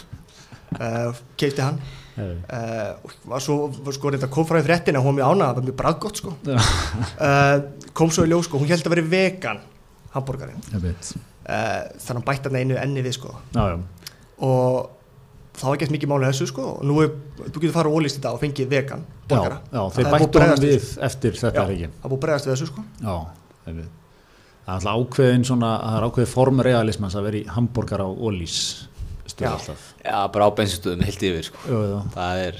Uh, 0.75 1.21
keipti 1.35 1.63
hann. 1.65 1.79
Uh, 2.15 2.91
og 3.03 3.15
var 3.27 3.43
svo 3.43 3.57
sko 3.91 4.13
reynda 4.13 4.31
kom 4.31 4.47
frá 4.47 4.61
í 4.61 4.67
fréttina 4.67 5.01
hún 5.03 5.17
var 5.17 5.19
mjög 5.19 5.31
ánægð, 5.33 5.47
það 5.47 5.55
var 5.57 5.65
mjög 5.67 5.79
braggott 5.81 6.21
sko. 6.21 6.35
Kom 7.97 8.13
svo 8.13 8.23
í 8.23 8.31
ljós 8.31 8.47
sko, 8.47 8.61
hún 8.61 8.71
held 8.71 8.87
að 8.87 8.95
vera 8.95 9.09
vegan 9.17 9.65
hambúrgari 10.15 10.55
uh, 10.55 10.59
þannig 10.75 12.09
að 12.09 12.11
hann 12.15 12.25
bætti 12.29 12.49
hann 12.49 12.59
einu 12.61 12.77
enni 12.81 13.03
við 13.05 13.17
sko 13.19 13.33
Já, 13.55 13.63
já. 13.75 13.77
og 14.49 14.91
þá 15.55 15.65
er 15.71 15.77
gett 15.83 15.93
mikið 15.95 16.11
máli 16.11 16.27
þessu 16.29 16.47
sko 16.51 16.63
og 16.75 16.81
nú 16.87 16.97
er, 17.03 17.11
þú 17.45 17.61
getur 17.61 17.75
fara 17.75 17.91
á 17.91 17.95
ólist 17.95 18.17
þetta 18.19 18.33
og 18.35 18.41
fengið 18.43 18.71
vegan 18.73 19.05
Já, 19.05 19.29
borgara 19.31 19.59
já, 19.71 19.77
Það 19.79 19.93
þeir 19.95 20.05
er 20.07 20.15
bættu 20.15 20.39
bregðast 20.39 20.65
við 20.65 20.89
eftir 21.09 21.37
þetta 21.41 21.61
Já, 21.61 21.69
ekki. 21.75 21.91
það 22.01 22.09
er 22.09 22.11
búið 22.15 22.23
bregðast 22.25 22.49
við 22.49 22.53
þessu 22.55 22.67
sko. 22.71 22.83
Það 24.65 24.75
er 24.75 24.75
alltaf 24.75 24.99
ákveðin 24.99 25.45
svona, 25.45 25.71
það 25.85 25.95
er 25.99 26.05
ákveðin 26.09 26.29
form 26.33 26.61
realismans 26.65 27.15
að 27.17 27.25
vera 27.29 27.39
í 27.39 27.43
hambúrgar 27.55 28.01
á 28.01 28.09
Ólís 28.09 28.55
stöð 29.29 29.45
Já. 29.47 29.51
alltaf. 29.55 29.83
Já, 30.05 30.17
bara 30.33 30.47
á 30.49 30.51
bensinstöðum 30.57 31.03
heilt 31.05 31.25
yfir, 31.29 31.47
sko. 31.49 31.79
Það 32.15 32.41
er, 32.47 32.59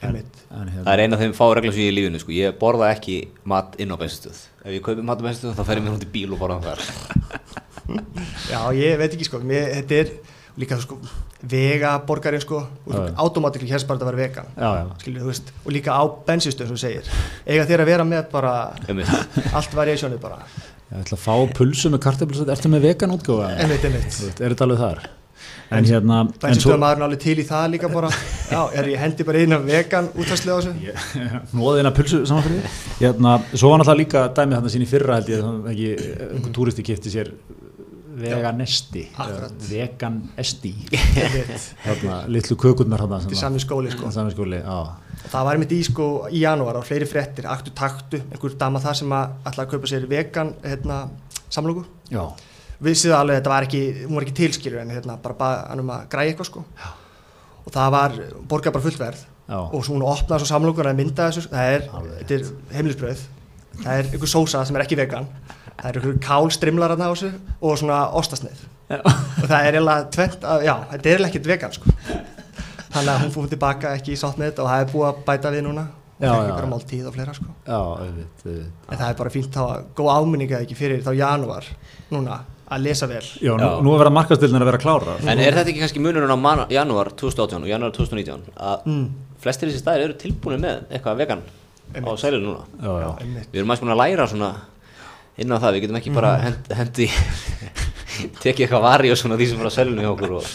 það 0.00 0.92
er 0.94 1.04
eina 1.04 1.16
af 1.16 1.22
þeim 1.24 1.34
fá 1.36 1.44
reglum 1.56 1.74
sem 1.76 1.84
ég 1.84 1.92
í 1.92 1.96
lífinu, 1.98 2.20
sko. 2.22 2.34
Ég 2.34 2.58
borða 2.60 2.90
ekki 2.94 3.18
mat 3.52 3.76
inn 3.82 3.92
á 3.92 3.96
bensinstöð. 4.00 4.44
Ef 4.64 4.74
ég 4.76 4.84
kaupi 4.84 5.04
mat 5.04 5.20
á 5.20 5.26
bensinstöð, 5.28 5.56
þá 5.58 5.64
fer 5.68 5.80
ég 5.80 5.86
mér 5.86 5.94
hún 5.96 6.04
til 6.04 6.12
bíl 6.14 6.34
og 6.34 6.40
borða 6.40 6.60
hann 6.60 6.68
þar. 6.70 7.30
já 8.50 8.60
ég 8.76 8.98
veit 9.00 9.14
ekki 9.14 9.26
sko 9.26 9.40
mér, 9.44 9.70
þetta 9.80 9.98
er 10.02 10.12
líka 10.60 10.78
sko 10.82 10.98
vega 11.50 11.94
borgarinn 12.06 12.42
sko 12.42 12.60
automátikli 13.22 13.70
hérst 13.70 13.88
bara 13.88 14.02
að 14.02 14.10
vera 14.10 14.20
vegan 14.20 14.50
já, 14.56 14.70
já. 14.80 14.82
skilur 15.02 15.24
þú 15.24 15.30
veist 15.30 15.52
og 15.62 15.70
líka 15.74 15.94
á 15.96 16.02
bensinstöð 16.26 16.68
sem 16.68 16.76
þú 16.76 16.82
segir 16.82 17.08
eiga 17.46 17.68
þér 17.70 17.84
að 17.84 17.92
vera 17.94 18.08
með 18.08 18.28
bara 18.34 18.54
allt 19.56 19.78
variationið 19.78 20.22
bara 20.22 20.42
Ég 20.90 21.04
ætla 21.04 21.14
að 21.14 21.22
fá 21.22 21.34
pulsu 21.54 21.86
með 21.92 22.00
kartöflusöld, 22.02 22.48
ertu 22.50 22.70
með 22.72 22.88
vegan 22.88 23.12
veit, 23.14 24.40
Er 24.42 24.50
þetta 24.50 24.66
alveg 24.66 24.80
þar? 24.80 25.04
En 25.70 25.86
hérna, 25.86 26.16
en 26.24 26.30
svo, 26.32 26.40
bensinstöð 26.42 26.80
maðurinn 26.82 27.06
alveg 27.06 27.20
til 27.22 27.36
í 27.38 27.46
það 27.46 27.66
líka 27.76 27.88
bara. 27.92 28.08
Já 28.50 28.60
er 28.74 28.88
ég 28.90 28.98
hendi 29.04 29.26
bara 29.28 29.44
að 29.44 29.68
vegan 29.68 30.08
útvæslega 30.18 30.56
á 30.58 30.60
þessu? 30.66 30.94
Nóðina 31.60 31.92
pulsu 31.94 32.24
saman 32.26 32.46
fyrir 32.48 32.64
því. 32.64 32.96
hérna, 33.04 33.36
svo 33.54 33.70
var 33.70 33.82
náttúrulega 33.82 34.00
líka 34.02 34.24
dæmið 34.34 34.58
þarna 34.58 34.72
sín 34.74 34.86
í 34.86 34.90
fyrra 34.90 35.20
held 35.20 35.30
ég, 35.30 35.44
þannig 35.46 35.70
ekki, 35.74 36.14
einhver 36.26 36.56
túristi 36.58 36.86
kipti 36.90 37.14
sér 37.14 37.30
veganesti, 38.20 39.04
akkurat. 39.14 39.54
vegan 39.70 40.18
esti, 40.42 40.72
einmitt. 40.98 41.70
Þarna, 41.86 42.18
litlu 42.34 42.56
kökurnar 42.60 43.06
þetta 43.06 43.30
er 43.30 43.40
sami 43.40 43.62
skóli 43.62 43.94
sko. 43.94 44.10
Sami 44.14 44.34
skóli, 44.34 44.60
það 45.30 45.46
var 45.46 45.54
einmitt 45.54 45.74
í 45.76 45.80
sko 45.86 46.10
í 46.28 46.42
janúar 46.44 46.80
á 46.80 46.82
fleiri 46.84 47.08
fréttir, 47.08 47.48
aktu 47.50 47.72
taktu, 47.76 48.20
einhver 48.30 48.58
dama 48.60 48.82
það 48.82 49.00
sem 49.02 49.16
að 49.16 49.34
ætlaði 49.46 49.66
að 49.66 49.72
kaupa 49.74 49.92
sér 49.94 50.06
vegan 50.10 50.54
hérna, 50.64 51.00
samlóku. 51.48 51.86
Já, 52.10 52.24
Vissið 52.80 53.12
alveg 53.12 53.36
að 53.36 53.40
þetta 53.42 53.52
var 53.52 53.66
ekki, 53.66 53.80
hún 54.06 54.16
var 54.16 54.24
ekki 54.26 54.36
tilskilur 54.38 54.80
en 54.80 54.90
hérna 54.94 55.16
bara 55.20 55.34
baða 55.36 55.60
hann 55.68 55.82
um 55.82 55.90
að 55.92 56.06
græja 56.14 56.32
eitthvað 56.32 56.48
sko. 56.48 56.62
Já. 56.80 56.88
Og 57.66 57.74
það 57.74 57.90
var, 57.96 58.14
borgað 58.48 58.72
bara 58.76 58.84
fullt 58.86 59.00
verð 59.02 59.20
já, 59.50 59.58
og 59.60 59.84
svo 59.84 59.96
hún 59.98 60.06
opnaði 60.08 60.40
svo 60.44 60.48
samlókun 60.54 60.88
að 60.88 60.96
mynda 61.02 61.26
þessu, 61.28 61.42
það 61.52 61.72
er, 61.74 61.84
Alveg. 61.98 62.14
þetta 62.22 62.36
er 62.38 62.76
heimilisbröð, 62.78 63.24
það 63.82 63.92
er 64.00 64.08
einhver 64.14 64.32
sósa 64.32 64.62
sem 64.64 64.78
er 64.80 64.84
ekki 64.86 64.96
vegan, 65.00 65.28
það 65.76 65.86
er 65.90 65.98
einhver 66.00 66.18
kálstrimlar 66.24 66.94
að 66.96 67.02
þessu 67.04 67.30
og 67.60 67.76
svona 67.82 68.00
ostasneið. 68.20 68.62
Og 68.90 69.44
það 69.44 69.58
er 69.60 69.76
eiginlega 69.76 70.08
tvent 70.16 70.46
að, 70.54 70.64
já, 70.66 70.74
þetta 70.94 71.12
er 71.12 71.24
ekkert 71.28 71.50
vegan 71.52 71.74
sko. 71.76 71.92
Þannig 72.90 73.10
að 73.12 73.20
hún 73.26 73.34
fór 73.36 73.50
tilbaka 73.52 73.92
ekki 74.00 74.16
í 74.16 74.18
sátt 74.18 74.40
með 74.40 74.48
þetta 74.50 74.64
og 74.64 74.70
það 74.72 74.80
er 74.84 74.88
búið 74.94 75.08
að 75.12 75.20
bæta 75.28 75.52
við 75.54 75.62
núna 75.68 75.84
Já, 76.20 76.32
já. 76.34 76.48
ykkur 76.50 76.66
máltíð 76.68 77.04
og 77.08 77.14
fleira 77.14 77.32
sko 77.36 77.46
Já, 77.64 77.76
auðvitað, 77.80 78.40
auðvitað. 78.44 78.72
en 78.92 78.98
það 79.00 79.04
er 79.12 79.14
bara 79.20 79.30
fínt 79.32 79.54
að 79.62 79.70
góð 79.96 80.10
áminninga 80.16 80.58
ekki 80.66 80.76
fyrir 80.76 81.04
þá 81.06 81.12
janúar 81.16 81.68
núna 82.12 82.34
að 82.70 82.84
lesa 82.86 83.08
vel. 83.10 83.22
Já, 83.42 83.52
nú, 83.58 83.68
nú 83.82 83.94
er 83.94 84.02
verið 84.04 84.10
að 84.12 84.16
markastilnir 84.16 84.62
að 84.62 84.68
vera 84.70 84.80
klára 84.80 85.14
En 85.24 85.40
er 85.42 85.56
þetta 85.56 85.72
ekki 85.72 85.82
kannski 85.82 86.02
munurinn 86.02 86.30
á 86.30 86.70
janúar 86.70 87.10
2018 87.18 87.64
og 87.64 87.70
janúar 87.70 87.94
2019 87.96 88.44
að 88.54 88.84
mm. 88.86 89.06
flestir 89.42 89.70
þessi 89.70 89.82
staðir 89.82 90.04
eru 90.06 90.18
tilbúinir 90.20 90.62
með 90.62 90.84
eitthvað 90.90 91.22
vegan 91.24 91.42
á 91.42 91.98
Einmitt. 91.98 92.20
sælinu 92.22 92.44
núna? 92.46 92.66
Já, 92.78 92.92
já. 93.02 93.08
Við 93.50 93.58
erum 93.58 93.72
aðeins 93.72 93.82
búin 93.82 93.94
að 93.96 94.02
læra 94.04 94.26
svona 94.30 94.50
inn 95.40 95.54
á 95.54 95.58
það, 95.58 95.72
við 95.74 95.84
getum 95.84 95.98
ekki 95.98 96.12
bara 96.14 96.34
hend, 96.44 96.70
hendi 96.78 97.08
tekið 98.44 98.66
eitthvað 98.66 98.84
vari 98.86 99.10
og 99.10 99.18
svona 99.18 99.38
því 99.40 99.48
sem 99.50 99.64
er 99.64 99.70
á 99.70 99.72
sælinu 99.74 100.04
hjá 100.04 100.10
okkur 100.12 100.36
og, 100.38 100.50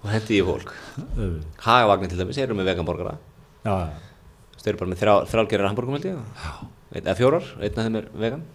og 0.00 0.12
hendi 0.14 0.38
í 0.38 0.46
fólk. 0.46 0.72
Auðvitað. 1.00 1.50
Hagavagnir 1.66 2.12
til 2.12 2.20
dæmis, 2.22 2.38
þeir 2.38 2.46
eru 2.48 2.56
með 2.60 2.70
veganborgara 2.72 3.18
Já, 3.60 3.74
já, 3.74 3.90
þeir 4.62 4.72
eru 4.72 4.80
bara 4.80 4.92
með 4.94 5.02
þrjá, 5.02 5.14
þrjálgerir 5.34 5.68
hambúrgum 5.68 5.98
held 5.98 6.08
ég. 6.08 6.40
Eða 7.00 7.16
fjórar, 7.18 7.52
einn 7.60 7.76
af 7.76 7.84
þeim 7.84 8.00
er 8.00 8.08
vegan 8.24 8.46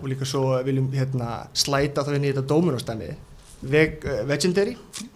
og 0.00 0.08
líka 0.10 0.26
svo 0.28 0.58
viljum 0.66 0.90
hérna 0.94 1.46
slæta 1.52 2.04
þá 2.06 2.14
inn 2.16 2.26
í 2.28 2.32
þetta 2.32 2.46
Dominos-dæmi 2.52 3.14
Veg, 3.64 4.02
uh, 4.04 4.20
Legendary 4.28 4.74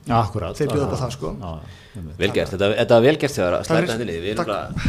já, 0.09 0.15
akkurat. 0.23 0.57
Þeir 0.57 0.71
bjóða 0.73 0.87
upp 0.87 0.95
á 0.97 0.99
það, 1.03 1.11
sko. 1.13 1.33
Já, 1.37 1.49
já, 1.53 1.81
einmitt. 1.99 2.19
Vel 2.19 2.31
gert, 2.33 2.53
þetta, 2.55 2.69
þetta 2.79 2.97
var 2.97 3.05
vel 3.05 3.17
gert 3.21 3.35
þegar 3.37 3.57
að 3.59 3.67
slæta 3.69 3.97
hendinni 3.97 4.19
Við 4.25 4.31
erum, 4.33 4.87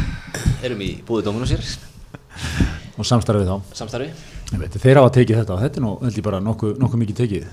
erum 0.70 0.84
í 0.86 0.90
búið 1.08 1.26
Dominusir 1.28 1.66
Og 3.00 3.08
samstarfið 3.08 3.50
þá. 3.50 3.74
Samstarfi. 3.76 4.08
Einmitt, 4.54 4.76
Þeir 4.82 5.00
hafa 5.00 5.12
tekið 5.14 5.38
þetta. 5.40 5.56
Og 5.56 5.62
þetta 5.64 5.80
er 5.80 5.84
nú 5.84 5.92
held 6.02 6.18
ég 6.18 6.26
bara 6.26 6.40
nokkuð 6.44 6.80
nokku 6.82 7.00
mikið 7.00 7.20
tekið. 7.22 7.46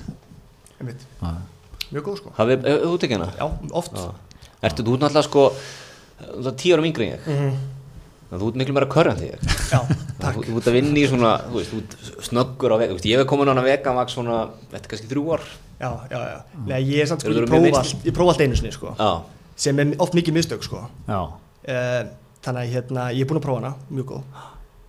Mjög 1.88 2.04
góð 2.04 2.18
sko. 2.20 2.34
Hafið 2.36 2.66
þú 2.84 2.96
tekið 3.04 3.20
hana? 3.22 3.30
já, 3.38 3.46
oft. 3.80 3.96
Já. 3.96 4.48
Ertu, 4.68 4.84
þú 4.84 4.98
náttúrulega 5.00 5.28
sko 5.28 5.44
tíu 6.60 6.76
árum 6.76 6.88
yngri 6.90 7.08
en 7.08 7.14
ég. 7.16 7.28
Mhm. 7.32 7.77
Þannig 8.28 8.36
að 8.38 8.42
Þú 8.44 8.48
ert 8.52 8.58
miklu 8.60 8.74
meira 8.76 8.88
körrandi 8.92 9.28
ég 9.30 9.44
já, 9.72 9.80
Þú 9.88 10.20
takk. 10.20 10.40
þú 10.48 10.58
ert 10.60 10.68
að 10.68 10.76
vinna 10.76 11.00
í 11.00 11.06
svona, 11.08 11.30
þú 11.48 11.60
veist, 11.62 11.72
þú 11.72 11.78
ert 11.80 12.26
snöggur 12.28 12.74
á 12.74 12.78
veg, 12.82 12.90
þú 12.92 12.98
veist, 12.98 13.08
ég 13.08 13.22
hef 13.22 13.30
komin 13.30 13.48
á 13.48 13.52
hana 13.54 13.64
veganvag 13.64 14.12
svona, 14.12 14.40
þetta 14.74 14.82
er 14.84 14.92
kannski 14.92 15.10
þrjú 15.14 15.24
ár. 15.38 15.46
Já, 15.78 15.90
já, 16.12 16.20
já. 16.34 16.38
Nei, 16.68 16.80
ég 16.90 17.00
er 17.04 17.08
samt 17.08 17.24
sko, 17.24 17.32
ég 17.32 17.48
prófa 17.48 17.80
allt 17.80 18.08
ég 18.10 18.16
prófa 18.18 18.34
allt 18.34 18.44
einu 18.44 18.58
sinni 18.60 18.74
sko. 18.76 18.92
Já, 19.00 19.10
sem 19.56 19.80
er 19.80 19.94
oft 20.04 20.18
mikið 20.18 20.36
mistök 20.42 20.66
sko. 20.68 20.84
Já, 21.08 21.20
uh, 21.24 22.02
þannig 22.44 22.62
að 22.66 22.74
hérna, 22.76 23.08
ég 23.16 23.24
er 23.24 23.30
búinn 23.32 23.40
að 23.40 23.48
prófa 23.48 23.62
hana 23.64 23.74
mjög 23.94 24.12
góð. 24.12 24.44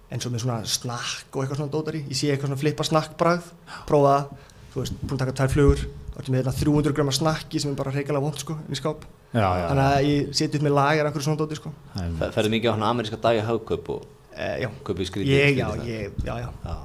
Eins 0.08 0.24
og 0.26 0.32
með 0.32 0.42
svona 0.46 0.58
snakk 0.64 1.36
og 1.36 1.42
eitthvað 1.44 1.58
svona 1.60 1.74
dótar 1.76 1.98
í 1.98 2.02
ég 2.08 2.16
sé 2.16 2.30
eitthvað 2.32 2.48
svona 2.48 2.62
flippa 2.64 2.86
snakkbragð 2.88 3.50
prófa 3.86 4.12
það, 4.16 4.44
þú 4.72 4.80
veist, 4.82 4.94
búinn 5.04 5.18
að 5.18 5.24
taka 5.26 5.36
tvær 5.42 5.52
flugur 5.52 5.82
ertu 6.18 6.32
með 6.34 6.40
hérna 6.42 6.54
300 6.58 6.94
grömmar 6.98 7.16
snakki 7.16 7.60
sem 7.62 7.70
er 7.72 7.78
bara 7.78 7.92
reykjala 7.94 8.20
vond 8.24 8.38
sko, 8.42 8.56
inn 8.66 8.74
í 8.74 8.78
skáp. 8.78 9.04
Já, 9.32 9.44
já, 9.44 9.64
þannig 9.70 9.88
að 9.88 10.06
ég 10.08 10.30
seti 10.38 10.58
upp 10.58 10.64
með 10.68 10.76
lagar 10.78 11.08
einhverju 11.10 11.26
svona 11.28 11.40
dóti 11.42 11.58
sko. 11.60 11.72
Einmitt. 11.94 12.18
Fer- 12.22 12.32
ferðu 12.38 12.52
mikið 12.56 12.70
á 12.70 12.74
hana 12.76 12.92
ameríska 12.94 13.20
dagi 13.28 13.42
hagkaup 13.46 13.90
og 13.94 14.06
uh, 14.06 14.54
já, 14.62 14.70
kaupi 14.88 15.06
skrítið 15.08 15.34
ég, 15.34 15.60
já, 15.60 15.68
ég, 15.86 16.16
já, 16.24 16.34
já. 16.42 16.48
Já, 16.64 16.78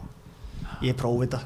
ég 0.90 1.00
prófi 1.00 1.26
þetta 1.28 1.40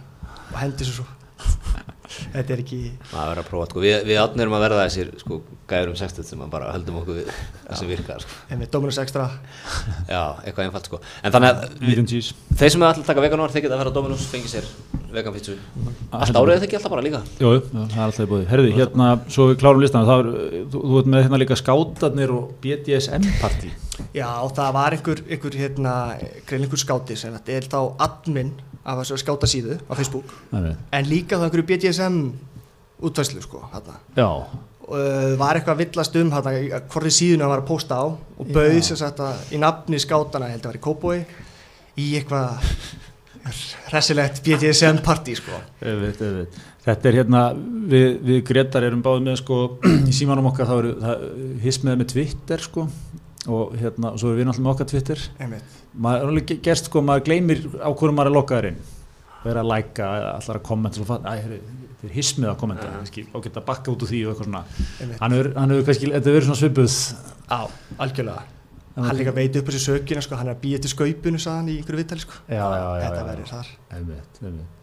og 0.47 0.57
hendi 0.61 0.81
þessu 0.83 0.97
svo 1.01 1.07
þetta 2.33 2.53
er 2.55 2.61
ekki 2.63 2.77
maður 3.11 3.27
verður 3.29 3.41
að 3.43 3.47
prófa, 3.51 3.65
sko, 3.69 3.81
við, 3.83 3.95
við 4.07 4.19
átnum 4.23 4.41
erum 4.45 4.55
að 4.57 4.63
verða 4.63 4.85
þessir, 4.87 5.09
sko, 5.21 5.37
gæður 5.69 5.91
um 5.91 5.97
60 5.99 6.27
sem 6.31 6.43
að 6.45 6.51
bara 6.55 6.69
höldum 6.73 6.99
okkur 7.01 7.19
við 7.19 7.27
það 7.67 7.79
sem 7.81 7.91
virkar, 7.91 8.23
sko. 8.23 8.37
Með 8.57 8.71
Dominus 8.73 8.99
Extra. 9.03 9.25
Já, 10.07 10.21
eitthvað 10.47 10.63
einfalt, 10.65 10.87
sko. 10.89 10.99
En 11.21 11.35
þannig 11.35 11.51
að 11.51 11.75
við, 11.83 12.31
þeir 12.57 12.73
sem 12.73 12.81
er 12.85 12.87
alltaf 12.89 13.03
að 13.03 13.09
taka 13.11 13.25
veganvar, 13.27 13.53
þeir 13.53 13.65
geta 13.67 13.77
að 13.77 13.83
fara 13.83 13.91
á 13.93 13.97
Dominus, 13.99 14.25
fengi 14.31 14.49
sér 14.51 14.69
veganpítsu 15.13 15.55
Allt 16.11 16.35
árið 16.35 16.53
er 16.53 16.59
það 16.59 16.67
ekki 16.67 16.77
alltaf 16.79 16.93
bara 16.93 17.03
líka? 17.05 17.21
Jú, 17.41 17.51
það 17.71 17.95
er 17.95 18.03
alltaf 18.05 18.23
í 18.23 18.29
búið 18.31 18.45
Herði, 18.51 18.73
hérna, 18.75 19.07
svo 19.31 19.49
við 19.51 19.59
klárum 19.61 19.83
listan 19.83 20.07
það 20.07 20.23
er, 20.23 20.29
þú, 20.73 20.83
þú 20.83 21.01
ert 21.01 21.09
með 21.13 21.25
hérna 21.25 21.41
líka 21.41 21.57
skátarnir 21.59 22.33
og 22.35 22.53
BDSM 22.63 23.27
party 23.41 23.71
já, 24.15 24.29
það 24.57 24.71
var 24.77 24.97
einhver, 24.97 25.23
einhver 25.27 25.57
hérna, 25.57 25.95
grein 26.49 26.65
einhver 26.65 26.81
skáti 26.81 27.17
sem 27.19 27.35
þetta 27.37 27.57
er 27.57 27.69
þá 27.71 27.79
admin 28.07 28.53
af 28.87 29.01
þessu 29.01 29.19
skáta 29.19 29.49
síðu 29.49 29.79
á 29.87 29.93
Facebook. 29.99 30.31
Einmitt. 30.51 30.85
en 30.95 31.09
líka 31.09 31.39
þá 31.39 31.47
einhverju 31.47 31.67
BDSM 31.71 32.21
útvæslu 33.07 33.43
sko 33.43 33.63
hérna 33.73 33.97
Já, 34.17 34.29
og 34.87 34.95
uh, 34.95 35.33
var 35.39 35.59
eitthvað 35.59 35.75
að 35.75 35.83
villast 35.83 36.15
um 36.21 36.31
hérna, 36.35 36.83
hvort 36.87 37.09
í 37.09 37.15
síðuna 37.15 37.47
hann 37.47 37.55
var 37.55 37.65
að 37.65 37.69
posta 37.71 37.99
á 37.99 38.05
og 38.07 38.53
bauð 38.55 38.79
sem 38.87 38.99
sagt 38.99 39.19
að 39.23 39.51
í 39.55 39.59
nafni 39.61 39.99
skátana, 40.01 40.51
ég 40.51 40.57
held 40.57 40.65
að 40.67 40.71
var 40.71 40.79
í 40.79 40.85
Kópói 40.87 41.19
í 41.97 42.07
eitthvað 42.19 42.71
hressilegt 43.91 44.41
BDSM 44.45 44.99
party 45.05 45.35
sko. 45.39 45.59
Öfitt, 45.81 46.21
öfitt. 46.25 46.57
Þetta 46.87 47.09
er 47.11 47.17
hérna, 47.19 47.41
við, 47.91 48.05
við 48.23 48.41
Gretar 48.47 48.85
erum 48.87 49.01
báðið 49.03 49.25
með 49.27 49.39
sko, 49.41 49.57
í 50.07 50.13
símanum 50.15 50.47
okkar 50.51 50.69
þá 50.69 50.75
eru 50.77 50.91
hismiðið 51.63 52.01
með 52.03 52.11
Twitter 52.13 52.63
sko 52.63 52.85
og 53.47 53.73
hérna, 53.79 54.13
svo 54.19 54.31
erum 54.31 54.39
við 54.41 54.47
náttúrulega 54.49 54.67
með 54.67 54.73
okkar 54.75 54.89
Twitter. 54.93 55.25
Einmitt. 55.43 55.75
Maður 55.97 56.23
er 56.23 56.31
alveg 56.31 56.47
ge- 56.51 56.59
gerst 56.67 56.89
sko, 56.91 57.01
maður 57.07 57.25
gleymir 57.27 57.61
á 57.79 57.89
hverju 57.91 58.15
maður 58.15 58.31
er 58.31 58.37
lokkaður 58.37 58.69
inn. 58.71 58.79
Vera 59.43 59.63
að 59.63 59.69
læka, 59.71 60.07
allar 60.33 60.59
að 60.59 60.65
kommenta 60.67 61.03
þetta 61.07 61.35
er 62.07 62.13
hismið 62.13 62.51
að 62.51 62.57
kommenta 62.61 62.89
og 63.33 63.43
geta 63.47 63.63
bakka 63.65 63.91
út 63.93 64.03
úr 64.05 64.11
því 64.11 64.19
og 64.27 64.33
eitthvað 64.35 64.49
svona. 64.51 64.63
Hann 65.21 65.33
hefur 65.37 65.87
kannski, 65.87 66.11
þetta 66.11 66.19
hefur 66.21 66.35
verið 66.37 66.47
svona 66.49 66.61
svipuð. 66.61 66.97
Á, 67.47 67.59
algjörlega 68.03 68.43
hann 69.05 69.19
líka 69.19 69.33
veit 69.35 69.59
upp 69.59 69.69
þessu 69.69 69.83
sökina 69.91 70.23
sko, 70.25 70.39
hann 70.39 70.49
er 70.49 70.55
að 70.55 70.63
býja 70.63 70.81
til 70.81 70.91
skaupinu 70.93 71.41
sagðan 71.41 71.69
í 71.69 71.77
einhverju 71.81 72.01
viðtali 72.01 72.25
sko. 72.25 72.41
Þetta 72.49 73.23
verður 73.27 73.51
þar. 73.51 73.71
Einmitt, 73.97 74.41
einmitt. 74.41 74.73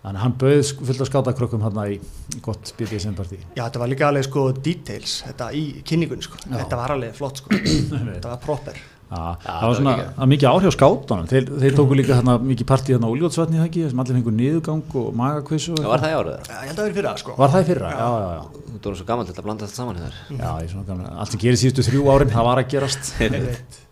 Þannig 0.00 0.16
að 0.16 0.22
hann 0.24 0.36
bauð 0.40 0.70
fullt 0.78 1.02
af 1.04 1.08
skátakrökkum 1.10 1.64
hann 1.66 1.80
í 1.92 1.98
gott 2.40 2.70
BDSM 2.78 3.16
partí. 3.18 3.36
Já, 3.52 3.66
þetta 3.66 3.82
var 3.82 3.90
líka 3.92 4.06
alveg 4.08 4.24
sko 4.24 4.46
details 4.56 5.18
þetta 5.26 5.50
í 5.52 5.64
kynningunni 5.84 6.24
sko, 6.24 6.40
þetta 6.46 6.78
var 6.80 6.94
alveg 6.96 7.18
flott 7.18 7.42
sko. 7.42 7.52
Þetta 8.14 8.32
var 8.32 8.40
proper 8.40 8.80
það 9.10 9.44
það 9.44 9.64
var 9.66 9.76
svona 9.80 9.94
að 10.22 10.28
mikið 10.30 10.48
áhrif 10.50 10.70
á 10.70 10.74
skátunum. 10.76 11.28
Þeir, 11.30 11.48
þeir 11.64 11.74
tóku 11.80 11.96
líka 11.98 12.16
þarna 12.20 12.36
mikið 12.46 12.68
partí 12.70 12.94
þarna 12.94 13.10
á 13.10 13.14
Úljótsvatni 13.14 13.58
það 13.60 13.66
ekki, 13.66 13.82
sem 13.90 14.02
allir 14.04 14.16
fengur 14.20 14.36
niðurgang 14.38 14.96
og 15.00 15.08
magakvissu 15.20 15.74
var 15.82 16.04
það 16.04 16.14
í 16.14 16.18
árið? 16.20 16.38
Já, 16.46 16.54
ég 16.54 16.70
held 16.70 16.70
að 16.70 16.80
það 16.80 16.86
verið 16.86 16.96
fyrir 17.00 17.10
það 17.10 17.20
sko. 17.24 17.34
Var 17.40 17.52
það 17.54 17.60
í 17.60 17.68
fyrra? 17.70 17.90
Já, 17.90 18.08
já, 18.14 18.30
já, 18.30 18.42
Þú 18.80 18.88
erum 18.90 18.98
svo 19.00 19.06
gammal 19.10 19.26
til 19.28 19.34
að 19.36 19.44
blanda 19.48 19.66
þetta 19.66 19.80
saman 19.80 20.00
hér. 20.00 20.14
Já 20.30 20.50
ég 20.62 20.70
svona 20.72 20.86
gamla 20.88 21.10
Allt 21.20 21.34
sem 21.34 21.42
gerir 21.42 21.60
síðustu 21.60 21.86
þrjú 21.90 22.06
árin, 22.14 22.30
það 22.32 22.46
var 22.50 22.62
að 22.62 22.70
gerast. 22.72 23.10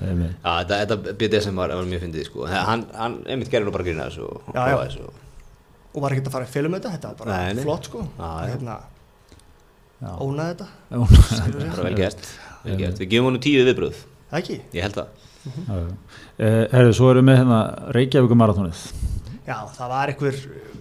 Já, 0.00 0.64
þetta, 0.64 0.76
þetta 0.80 1.14
BDSM 1.20 1.58
var, 1.60 1.72
var 1.76 1.88
mjög 1.88 2.00
fyndið, 2.06 2.22
sko. 2.30 2.46
Hann, 2.48 2.86
hann 2.96 3.18
einmitt 3.28 3.50
gerir 3.52 3.66
nú 3.68 3.72
bara 3.74 3.84
grína 3.84 4.06
þessu 4.08 4.28
og 4.30 4.54
Já, 4.56 4.62
já. 4.72 5.02
og- 5.04 6.00
var 6.00 6.14
ekkert 6.14 6.30
að 6.30 6.36
fara 6.36 6.48
fylgja 6.48 6.70
með 6.72 6.86
þetta 6.86 6.92
þetta 6.94 7.10
var 7.10 7.26
bara 7.26 7.64
flott 7.66 7.88
sko. 7.90 8.04
Hérna. 8.20 8.76
Við 12.64 13.08
gefum 13.10 13.26
honum 13.28 13.42
tíu 13.42 13.64
viðbröð, 13.66 13.98
það 14.30 14.38
ekki? 14.40 14.58
Ég 14.76 14.86
held 14.86 14.98
það 15.00 15.08
já, 15.40 15.74
já. 15.74 15.90
Eh, 16.40 16.64
Herðu, 16.74 16.96
svo 16.98 17.10
erum 17.14 17.30
við 17.30 17.38
hérna 17.40 17.60
Reykjavík 17.96 18.36
marathónið 18.40 18.82
já 19.46 19.56
það 19.76 19.92
var 19.94 20.12
einhver 20.12 20.40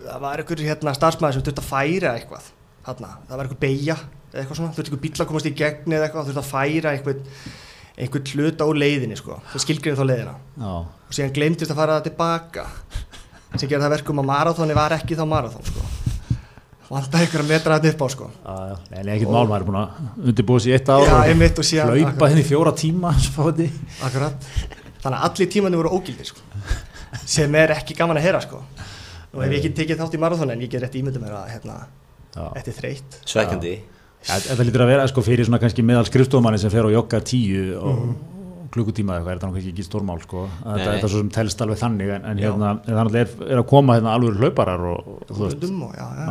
það 0.10 0.24
var 0.26 0.43
einhver 0.43 0.64
hérna 0.68 0.95
starfsmæður 0.97 1.38
sem 1.38 1.45
þurfti 1.47 1.64
að 1.64 1.70
færa 1.70 2.14
eitthvað 2.18 2.50
þarna. 2.89 3.10
Það 3.28 3.36
var 3.38 3.47
einhver 3.47 3.62
beigja 3.62 3.95
eða 4.30 4.41
eitthvað 4.43 4.60
svona 4.60 4.74
þurfti 4.76 4.89
einhver 4.89 5.04
bíl 5.04 5.14
að 5.24 5.30
komast 5.32 5.50
í 5.50 5.54
gegn 5.58 5.95
eða 5.95 6.08
eitthvað 6.08 6.30
þurfti 6.30 6.43
að 6.43 6.52
færa 6.54 6.93
einhvern 6.95 7.24
einhvern 8.00 8.30
hluta 8.34 8.68
úr 8.70 8.80
leiðinni 8.80 9.18
sko 9.20 9.39
það 9.52 9.64
skilgrinni 9.66 10.00
þá 10.00 10.06
leiðina. 10.08 10.36
Já, 10.56 10.74
og 11.10 11.18
síðan 11.18 11.34
glemtist 11.36 11.74
að 11.74 11.82
fara 11.82 11.97
það 11.97 12.08
tilbaka 12.10 12.66
sem 13.58 13.68
gerði 13.68 13.84
það 13.86 13.95
verkum 13.97 14.22
að 14.24 14.30
marathóni 14.30 14.78
var 14.78 14.95
ekki 14.95 15.18
þá 15.20 15.26
marathón 15.30 15.68
sko 15.68 15.88
vandaði 16.90 17.28
ykkur 17.28 17.44
að 17.44 17.50
metra 17.54 17.78
þetta 17.80 17.94
upp 17.94 18.02
á 18.02 18.08
sko 18.16 18.28
já, 18.34 18.54
já 18.70 18.76
Nei, 18.90 19.00
nei, 19.04 19.14
ekkert 19.16 19.34
mál, 19.34 19.48
maður 19.50 19.60
er 19.62 19.68
búin 19.70 19.80
að 19.80 20.30
undirbúa 20.32 20.64
sér 20.64 20.72
í 20.72 20.76
eitt 20.78 20.90
ár 20.90 21.06
Já, 21.06 21.14
og 21.14 21.62
og 21.86 21.98
hlaupa 22.00 22.30
henni 22.32 22.44
í 22.44 22.48
fjóra 22.48 22.74
tíma. 22.74 23.12
Akkurat. 24.08 24.50
Þannig 25.00 25.20
að 25.20 25.28
allir 25.30 25.52
tímandi 25.54 25.80
voru 25.80 25.94
ógildir 26.00 26.32
sko. 26.32 26.42
sem 27.26 27.56
er 27.56 27.76
ekki 27.78 27.96
gaman 27.98 28.20
að 28.20 28.28
heyra 28.28 28.42
sko. 28.44 28.64
Nú 29.30 29.44
hef 29.44 29.54
ég 29.54 29.62
ekki 29.62 29.72
tekið 29.78 30.02
þátt 30.02 30.18
í 30.18 30.22
marathon 30.22 30.52
en 30.54 30.66
ég 30.66 30.72
get 30.72 30.84
rétt 30.84 30.98
ímyndum 30.98 31.28
að 31.30 31.54
hérna, 31.54 31.78
Já. 32.34 32.44
þetta 32.58 32.74
er 32.74 32.78
þreytt. 32.82 33.22
Svekkandi 33.30 33.78
Ja, 34.28 34.36
Þetta 34.36 34.66
lítur 34.68 34.84
að 34.84 34.90
vera 34.92 35.06
sko, 35.08 35.22
fyrir 35.24 35.48
svona 35.48 35.62
kannski 35.62 35.84
meðal 35.86 36.04
skrifstofumanni 36.10 36.60
sem 36.60 36.72
fer 36.74 36.84
á 36.84 36.92
jogga 36.92 37.22
tíu 37.24 37.78
og 37.80 38.02
klukkutíma 38.74 39.16
eða 39.16 39.22
eitthvað, 39.22 39.38
er 39.38 39.48
nú 39.48 39.56
kannski 39.56 39.72
ekki 39.72 39.86
stórmál 39.86 40.20
sko. 40.26 40.44
Þetta, 40.60 40.90
þetta 40.90 41.12
svo 41.14 41.22
sem 41.22 41.30
telst 41.38 41.64
alveg 41.64 41.80
þannig 41.80 42.12
en, 42.18 42.26
en 42.28 42.42
hérna, 42.44 42.74
en 42.84 43.00
þannig 43.00 43.16
er, 43.22 43.32
er 43.48 43.62
að 43.62 43.70
koma 43.72 43.96
hérna 43.96 44.18
alveg 44.18 44.42
hlauparar 44.42 44.84
og, 44.92 45.08
og 45.24 45.32
þú 45.32 45.46
veist 45.46 45.66
og 45.70 45.96
já, 45.96 46.06
já. 46.20 46.28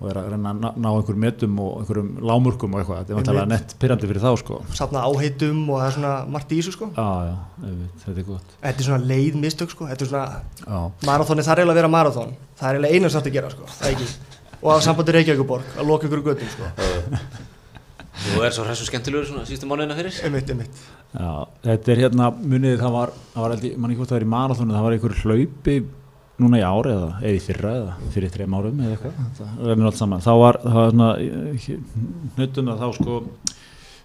Og 0.00 0.08
er 0.08 0.16
að 0.16 0.30
reyna 0.32 0.50
að 0.54 0.60
ná, 0.80 0.86
einhverjum 0.96 1.20
metum 1.20 1.58
og 1.60 1.72
einhverjum 1.82 2.06
lámurkum 2.24 2.72
og 2.72 2.80
eitthvað, 2.80 3.00
þetta 3.02 3.12
er 3.12 3.18
vantilega 3.18 3.48
nett 3.50 3.74
pyrrandi 3.82 4.08
fyrir 4.08 4.22
þá 4.24 4.30
sko. 4.40 4.60
Safna 4.78 5.02
áheitum 5.04 5.58
og 5.68 5.76
það 5.76 5.88
er 5.90 5.94
svona 5.98 6.12
margt 6.36 6.54
í 6.56 6.60
þessu 6.62 6.72
sko. 6.72 6.88
Já, 6.96 7.08
já, 7.28 7.34
einmitt, 7.68 7.98
þetta 8.06 8.16
er 8.22 8.26
gott 8.30 8.54
Þetta 8.62 8.80
er 8.80 8.86
svona 8.88 9.04
leið 9.10 9.36
mistök 9.42 9.74
sko. 9.74 9.90
Þetta 9.90 10.06
er 10.06 10.10
svona, 10.14 10.40
Já, 10.64 10.78
marathoni 11.10 11.44
þarf 11.44 11.60
eiginlega 11.60 11.76
að 11.76 11.80
vera 11.82 11.92
marathon. 11.92 12.32
Það 12.56 12.66
er 12.70 12.72
eiginlega 12.80 12.96
einu 12.96 13.12
samt 13.12 13.28
að 13.28 13.36
gera 13.36 13.52
sko. 13.52 13.68
Það 13.76 13.84
er 13.90 13.92
ekki. 13.98 14.08
Og 14.60 14.72
að 14.72 14.80
sambandi 14.88 15.16
Reykjavíkuborg 15.18 15.64
að 15.76 15.84
loka 15.92 16.08
ykkur 16.08 16.24
göttum 16.30 16.48
sko. 16.56 16.64
Þú 18.20 18.42
er 18.44 18.52
svo 18.56 18.64
hressu 18.64 18.84
skemmtilegur 18.88 19.28
svona 19.28 19.44
síðustu 19.48 19.68
mánuðina 19.68 19.96
fyrir 19.96 20.12
Einmitt, 20.24 20.48
einmitt. 20.52 20.74
já, 21.12 21.30
þetta 21.64 21.92
er 21.92 21.98
hérna 22.06 22.26
munið 22.36 22.80
það 22.82 22.92
var, 22.96 23.12
það 23.32 23.42
var 23.44 23.50
núna 26.42 26.60
í 26.60 26.64
ár 26.64 26.88
eða, 26.90 27.08
eða 27.20 27.36
í 27.36 27.42
fyrra 27.44 27.72
eða 27.78 27.94
fyrir 28.14 28.34
þreim 28.34 28.56
árum 28.58 28.82
eða 28.82 28.96
eitthvað, 28.96 29.22
það 29.38 29.70
rennur 29.70 29.90
allt 29.90 30.00
saman. 30.00 30.24
Þá 30.24 30.32
var, 30.40 30.58
það 30.64 30.78
var 30.80 30.92
svona 30.94 31.10
hnuttum 32.36 32.70
að 32.72 32.82
þá 32.82 32.88
sko 32.98 33.20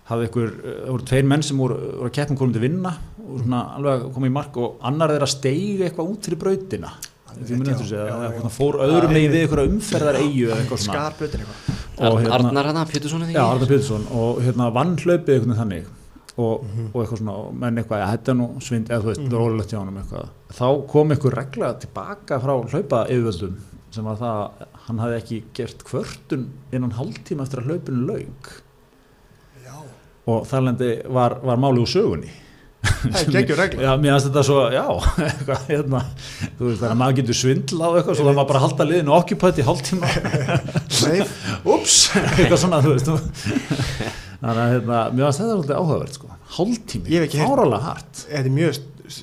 hafði 0.05 0.29
ykkur, 0.29 0.53
það 0.61 0.93
voru 0.93 1.07
tveir 1.09 1.27
menn 1.31 1.43
sem 1.45 1.59
voru, 1.59 1.79
voru 1.95 2.09
að 2.09 2.15
keppum 2.19 2.39
komið 2.39 2.57
til 2.57 2.63
vinna 2.67 2.93
og 3.25 3.41
svona 3.41 3.61
alveg 3.79 4.05
að 4.05 4.13
koma 4.15 4.29
í 4.29 4.35
mark 4.35 4.61
og 4.61 4.79
annar 4.85 5.15
þeirra 5.15 5.29
steiga 5.31 5.87
eitthvað 5.87 6.11
út 6.13 6.29
fyrir 6.29 6.41
brautina. 6.43 6.93
Því 7.35 7.57
munið 7.59 7.73
eftir 7.73 7.97
já. 7.97 8.03
eitthvað 8.29 8.53
fór 8.55 8.77
öðrum 8.85 9.15
við 9.15 9.37
ykkur 9.41 9.61
umferðar 9.65 10.19
eigu 10.21 10.45
eða 10.45 10.59
eitthvað 10.61 10.83
svona. 10.85 11.01
Skarbröðin 11.01 11.41
eitthvað. 11.43 11.81
Og 12.05 12.17
hérna- 12.21 12.37
Arnar 12.37 12.69
hana, 12.69 12.85
Pétursson 12.85 13.25
Já, 13.31 13.43
Arnar 13.43 13.67
Pétursson. 13.67 14.05
Og 14.11 14.41
hérna 14.45 14.69
vann 14.71 14.95
hlaupið 14.95 15.39
veginn 15.41 15.57
þannig 15.57 15.89
og, 16.37 16.63
Mhm. 16.65 16.87
og 16.93 16.97
eitthvað 17.05 17.19
svona, 17.21 17.35
menn 17.63 17.77
eitthvað, 17.79 17.99
ja, 18.03 18.07
þetta 18.17 18.31
er 18.33 18.35
nú 18.41 18.47
svind, 18.61 18.89
eða 18.89 19.01
þú 19.03 19.11
veist, 19.11 19.21
mm. 19.23 19.35
rólegt 19.39 19.71
hjá 19.71 19.79
honum 19.79 19.99
eitthvað 20.01 20.29
þá 20.57 20.87
kom 20.91 21.11
einhver 21.15 21.35
regla 21.39 21.73
tilbaka 21.79 22.39
frá 22.43 22.53
hlaupa 22.73 23.05
yfirvöldum 23.07 23.55
sem 23.95 24.03
var 24.03 24.17
það 24.19 24.39
að 24.43 24.65
hann 24.87 24.99
hafði 24.99 25.19
ekki 25.21 25.43
gert 25.55 25.83
kvörtun 25.87 26.47
innan 26.75 26.91
hálftíma 26.97 27.45
eftir 27.47 27.61
að 27.61 27.69
hlaupinu 27.69 28.07
lauk 28.09 28.49
Já, 29.63 29.75
og 30.27 30.43
þarlendi 30.49 30.89
var, 31.07 31.39
var 31.41 31.57
málið 31.63 31.85
úr 31.85 31.93
sögunni 31.93 32.33
það 32.85 33.15
er 33.21 33.31
geggjur 33.37 33.57
regla 33.57 33.81
Já, 33.81 33.91
mér 33.97 34.11
finnst 34.17 34.27
þetta 34.27 34.43
svo, 34.45 34.59
já, 34.75 34.83
eitthvað, 35.29 35.63
hérna, 35.71 36.01
þú 36.59 36.67
veist, 36.67 36.81
þannig 36.83 36.91
að 36.91 36.99
maður 36.99 37.17
getur 37.21 37.39
svindla 37.39 37.87
á 37.87 37.91
eitthvað, 37.95 38.19
svo 38.19 38.27
það 38.27 38.35
maður 38.35 38.49
bara 38.51 38.59
að 38.59 38.65
halda 38.67 38.87
liðinu 38.91 39.15
okkupætt 39.15 39.61
í 39.63 39.65
hálftíma. 39.65 40.11
Úps, 41.75 41.95
eitthvað 42.35 42.61
svona, 42.61 42.81
þú 42.85 42.93
veist 42.93 43.09
Þannig 44.45 44.61
að 44.61 44.73
hérna, 44.75 44.97
mér 45.09 45.25
finnst 45.25 45.39
þetta 45.41 45.53
svolítið 45.55 45.77
áhugavert, 45.79 46.17
sko. 46.19 46.27
Hálftími, 46.55 47.21
fáralega 47.33 47.79
hart. 47.81 48.19
Þetta 48.29 48.43
er 48.45 48.53
mjög 48.53 48.77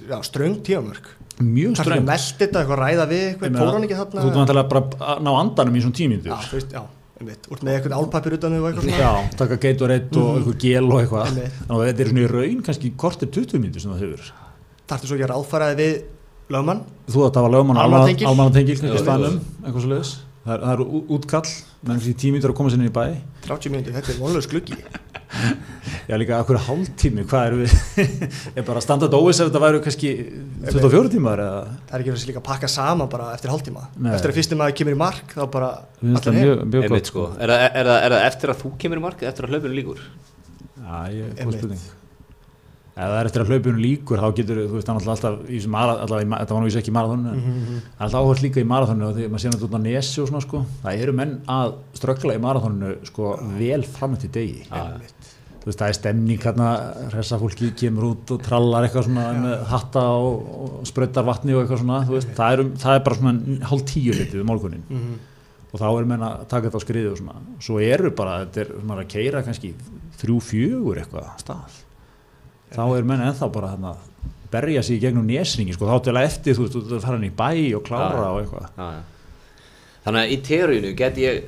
já, 0.09 0.17
ströng 0.27 0.57
tíamörk 0.67 1.11
Mjög 1.43 1.75
Kannski 1.75 1.87
ströng. 1.89 2.05
meldi 2.07 2.39
þetta, 2.39 2.61
eitthvað 2.63 2.81
ræða 2.83 3.07
við 3.11 3.23
eitthvað 3.29 3.57
Fór 3.59 3.71
hann 3.73 3.87
ekki 3.87 3.97
Þú 3.97 4.03
þarna 4.03 4.27
ert 4.27 4.37
vantilega 4.41 4.69
bara 4.73 4.83
að 5.15 5.23
ná 5.23 5.31
andanum 5.41 5.77
í 5.79 5.83
svona 5.83 5.95
Já, 5.95 5.99
tímyndur 5.99 6.45
þú 6.47 6.59
veist, 6.59 6.75
já, 6.77 6.83
Úrt 7.23 7.63
með 7.63 7.77
eitthvað 7.77 7.95
álpapir 7.99 8.37
utan 8.37 8.55
þau 8.57 8.63
og 8.63 8.69
eitthvað 8.69 8.99
Já, 8.99 9.11
taka 9.39 9.59
geit 9.63 9.83
og 9.83 9.91
reitt 9.93 10.17
og 10.19 10.31
eitthvað 10.41 10.57
gel 10.65 10.89
og 10.91 10.99
eitthvað. 11.03 11.29
Þannig 11.31 11.77
að 11.77 11.85
þetta 11.87 12.03
er 12.03 12.11
svona 12.11 12.23
í 12.23 12.31
raun 12.33 12.63
kannski 12.67 12.91
kortir 12.99 13.31
20 13.31 13.63
myndir 13.63 13.85
sem 13.85 13.93
það 13.95 14.03
hefur. 14.03 14.33
Þarftu 14.91 15.07
svo 15.11 15.19
ekki 15.19 15.27
að 15.29 15.33
ráðfæraði 15.33 15.79
við 15.79 15.95
lögmann? 16.57 16.83
Þú 17.07 17.23
að 17.23 17.33
það 17.39 17.47
var 17.47 17.55
kannski 18.91 18.99
jú. 18.99 19.05
staðnum, 19.07 19.39
eitthvað 19.63 19.87
svo 19.87 19.93
leiðis 19.95 20.13
Það 20.43 20.55
er, 20.57 20.65
er 20.73 20.81
ú- 20.83 21.05
útkall, 21.15 21.51
menn 21.87 21.95
kannski 21.95 22.17
tímyndur 22.19 22.51
að 22.51 22.59
koma 22.59 22.73
sér 22.73 22.81
inn 22.83 22.89
í 22.89 22.95
bæ. 22.97 23.05
30 23.47 23.71
mínútur, 23.71 23.95
þetta 23.95 24.11
er 24.11 24.19
vonlega 24.19 24.51
gluggi 24.51 24.81
Já 26.09 26.17
líka, 26.21 26.37
akkur 26.43 26.59
hálftími, 26.67 27.23
hvað 27.31 27.47
er 27.47 27.55
við? 27.63 27.75
Er 28.59 28.67
bara 28.67 28.83
standard 28.85 29.15
óvis 29.17 29.41
ef 29.41 29.49
þetta 29.49 29.63
væru 29.63 29.81
kannski 29.85 30.11
24 30.67 31.13
tímar 31.15 31.41
eða? 31.43 31.63
Það 31.89 31.97
er 31.99 32.05
ekki 32.05 32.13
þessi 32.17 32.29
líka 32.33 32.43
að 32.43 32.47
pakka 32.51 32.71
saman 32.71 33.09
bara 33.13 33.31
eftir 33.37 33.53
hálftíma. 33.55 33.87
Nei. 33.97 34.13
Eftir 34.19 34.33
að 34.35 34.39
fyrstum 34.41 34.61
maður 34.63 34.77
kemur 34.83 34.97
í 34.99 35.01
mark 35.05 35.33
þá 35.37 35.43
bara 35.57 35.71
allir 36.03 36.29
heim. 36.29 36.43
mjög, 36.43 36.63
mjög 36.75 36.87
Einmitt 36.91 37.11
sko, 37.13 37.27
er 37.39 37.55
það, 37.55 37.65
er, 37.81 37.91
er 38.11 38.19
eftir 38.21 38.53
að 38.55 38.63
þú 38.67 38.75
kemur 38.85 39.01
í 39.03 39.07
mark 39.09 39.25
eða 39.25 39.33
eftir 39.33 39.49
að 39.49 39.57
hlaupinu 39.57 39.79
líkur? 39.81 40.05
Já, 40.83 40.95
ég, 41.17 41.35
góð 41.41 41.59
spurning. 41.59 41.91
Ef 42.93 43.07
það 43.09 43.15
er 43.23 43.29
eftir 43.31 43.41
að 43.41 43.51
hlaupinu 43.55 43.81
líkur 43.81 44.21
þá 44.21 44.27
getur, 44.37 44.59
þú 44.69 44.75
veist, 44.77 44.85
það 44.85 44.91
er 44.93 44.97
náttúrulega 44.99 45.15
alltaf 45.17 45.37
í 45.49 45.55
þessum 45.57 45.73
mara, 45.73 45.93
alltaf, 46.03 46.19
í 46.21 46.27
ma- 46.29 46.41
þetta 46.43 46.53
var 46.53 46.61
nú 46.61 46.67
vísa 46.69 46.81
ekki 46.83 46.91
í 46.93 46.97
Mhm, 47.39 47.63
það 47.73 48.03
er 48.03 48.05
alltaf 48.05 48.27
áhört 48.27 48.43
líka 48.45 48.61
í 48.61 48.67
marathonu 48.69 49.07
og 49.07 49.15
því 49.17 49.29
maður 49.33 49.43
sér 49.47 49.55
þetta 49.55 49.69
út 49.71 49.77
á 49.81 49.87
nesi 49.87 50.21
og 50.21 50.29
svona 50.29 50.43
sko. 50.45 50.61
Það 50.83 51.01
eru 51.07 51.15
menn 51.23 51.33
að 51.55 51.73
ströggla 51.97 52.37
í 52.37 52.43
marathonu 52.45 52.91
sko 53.09 53.31
vel 53.57 53.81
fram 53.97 54.19
eftir 54.19 54.35
degi. 54.37 54.67
Þú 55.63 55.69
veist, 55.71 55.79
það 55.79 55.89
er 55.93 55.97
stemning 55.99 56.41
hérna 56.43 56.69
hressa 57.13 57.39
fólki 57.39 57.69
kemur 57.79 58.09
út 58.13 58.31
og 58.35 58.41
trallar 58.43 58.87
eitthvað 58.89 59.07
svona 59.09 59.27
með 59.39 59.61
hatta 59.71 60.03
og, 60.19 60.49
og 60.67 60.87
sprautar 60.91 61.25
vatni 61.29 61.55
og 61.55 61.63
eitthvað 61.63 61.83
svona, 61.85 62.01
þú 62.09 62.17
veist, 62.19 62.33
það 62.39 62.53
er, 62.57 62.63
um, 62.65 62.73
það 62.83 62.97
er 62.99 63.05
bara 63.07 63.19
svona 63.21 63.69
hálf 63.71 63.85
tíu 63.93 64.17
litið 64.19 64.41
um 64.43 64.51
morgunin 64.51 64.83
Mhm. 64.91 65.13
og 65.73 65.81
þá 65.81 65.87
eru 65.89 66.07
menn 66.11 66.21
að 66.27 66.47
taka 66.51 66.67
þetta 66.69 66.81
á 66.83 66.85
skriði 66.85 67.11
og 67.13 67.19
svona. 67.23 67.35
Svo 67.65 67.79
eru 67.81 68.11
bara, 68.11 68.41
þetta 68.45 68.61
er 68.61 68.73
svona 68.83 68.99
að 69.05 69.09
keira 69.15 69.43
kannski 69.47 69.71
þrjú, 70.21 70.41
fjögur 70.51 70.99
eitthvað 71.01 71.31
stað. 71.41 71.79
Þá 72.75 72.83
eru 72.99 73.07
menn 73.09 73.21
ennþá 73.25 73.49
bara 73.53 73.71
þarna 73.77 73.95
berja 74.53 74.83
sig 74.85 74.99
í 74.99 75.01
gegnum 75.07 75.25
nesringi 75.27 75.73
sko, 75.73 75.87
þá 75.89 76.03
til 76.05 76.13
að 76.13 76.27
eftir, 76.29 76.55
þú 76.59 76.67
veist, 76.67 76.75
þú 76.77 76.83
ert 76.85 76.93
að 76.99 77.07
fara 77.07 77.17
hann 77.17 77.25
í 77.25 77.33
bæ 77.39 77.77
og 77.79 77.83
klára 77.87 78.21
Já. 78.21 78.29
og 78.35 78.43
eitthvað. 78.43 78.67
Já, 78.77 78.89
já. 78.93 79.03
Þannig 80.05 80.21
að 80.27 80.33
í 80.35 80.39
teóriðinu 80.51 80.97
get 80.99 81.17
ég 81.23 81.45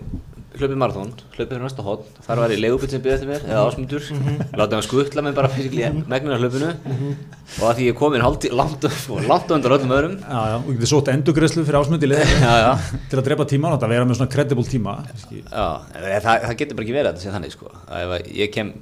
hlaupið 0.55 0.79
marathón, 0.79 1.11
hlaupið 1.35 1.51
fyrir 1.51 1.63
næsta 1.65 1.85
hotn, 1.85 2.19
þar 2.25 2.41
var 2.43 2.53
ég 2.55 2.61
leigubit 2.63 2.93
sem 2.95 3.03
eftir 3.03 3.29
mér, 3.29 3.43
eða 3.49 3.65
ásmundur, 3.67 4.07
látið 4.55 4.77
hann 4.77 4.87
skutla 4.87 5.25
mig 5.27 5.35
bara 5.35 5.51
fyrir 5.51 5.99
megnina 6.07 6.39
hlaupinu 6.39 6.71
og 6.71 7.67
að 7.71 7.81
því 7.81 7.89
ég 7.89 7.99
kom 7.99 8.15
inn 8.15 8.25
langt, 8.25 8.87
langt 9.29 9.55
undan 9.57 9.77
öllum 9.77 9.95
öðrum. 9.99 10.17
Já, 10.23 10.41
já, 10.53 10.57
og 10.61 10.71
getur 10.71 10.93
sótt 10.93 11.11
endugreislu 11.13 11.67
fyrir 11.67 11.81
ásmundi 11.81 12.11
já, 12.15 12.73
til 13.11 13.19
að 13.21 13.27
drepa 13.29 13.49
tíma 13.51 13.73
og 13.73 13.79
þetta 13.79 13.93
vera 13.97 14.09
með 14.09 14.21
svona 14.21 14.35
credible 14.37 14.67
tíma 14.71 14.97
já, 15.27 15.69
það, 15.91 16.33
það 16.47 16.59
getur 16.63 16.79
bara 16.79 16.87
ekki 16.87 16.99
verið 16.99 17.11
að 17.11 17.13
þetta 17.13 17.25
sé 17.27 17.35
þannig 17.35 17.57
sko, 17.59 17.75
að 17.91 18.19
ég 18.31 18.55
kem 18.55 18.75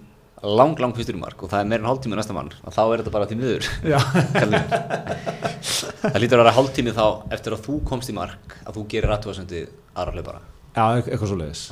lang, 0.42 0.74
lang 0.82 0.94
fyrstur 0.96 1.16
í 1.16 1.22
mark 1.22 1.42
og 1.44 1.52
það 1.52 1.62
er 1.62 1.68
meira 1.70 1.84
en 1.84 1.88
hálftími 1.90 2.18
næsta 2.18 2.34
mann, 2.36 2.50
að 2.66 2.76
þá 2.76 2.82
er 2.84 3.02
þetta 3.02 3.14
bara 3.14 3.28
til 3.30 3.38
miður. 3.40 3.68
Já. 3.92 4.00
það 6.02 6.18
lítur 6.24 6.40
að 6.40 6.42
vera 6.42 6.56
hálftími 6.58 6.96
þá 6.96 7.04
eftir 7.36 7.56
að 7.56 7.68
þú 7.68 7.78
komst 7.92 8.10
í 8.10 8.16
mark, 8.16 8.58
að 8.66 8.80
þú 8.80 8.88
gerir 8.90 9.14
aðtúasendi 9.14 9.68
aðra 9.94 10.16
hlaupara. 10.18 10.42
Já, 10.72 10.84
eit- 10.96 11.08
eitthvað 11.10 11.28
svo 11.28 11.36
leiðis 11.36 11.62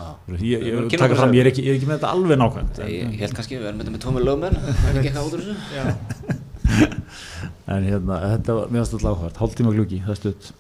ég, 0.45 0.61
ég, 0.61 0.75
ég 0.93 1.15
fram, 1.17 1.33
ég 1.33 1.41
er 1.41 1.49
ekki, 1.49 1.63
ég 1.65 1.73
er 1.73 1.79
ekki 1.79 1.89
með 1.89 1.97
þetta 1.97 2.11
alveg 2.13 2.41
nákvæmt 2.41 2.81
Ég, 2.85 2.99
en, 3.07 3.15
ég 3.15 3.23
held 3.25 3.37
kannski, 3.39 3.57
við 3.57 3.71
erum 3.71 3.95
með 3.95 4.03
tómi 4.03 4.25
lögmenn, 4.25 4.59
það 4.81 4.91
er 4.91 4.99
ekki 5.01 5.09
eitthvað 5.11 5.27
út 5.27 5.35
úr 5.39 5.43
þessu. 5.47 6.39
En 7.71 7.87
hérna, 7.87 8.19
þetta 8.35 8.55
var 8.57 8.71
mjög 8.75 8.85
alltaf 8.85 9.05
áhvert 9.07 9.41
hálftíma 9.41 9.73
gluggi, 9.73 10.01
það 10.03 10.13
er 10.13 10.19
stutt. 10.19 10.51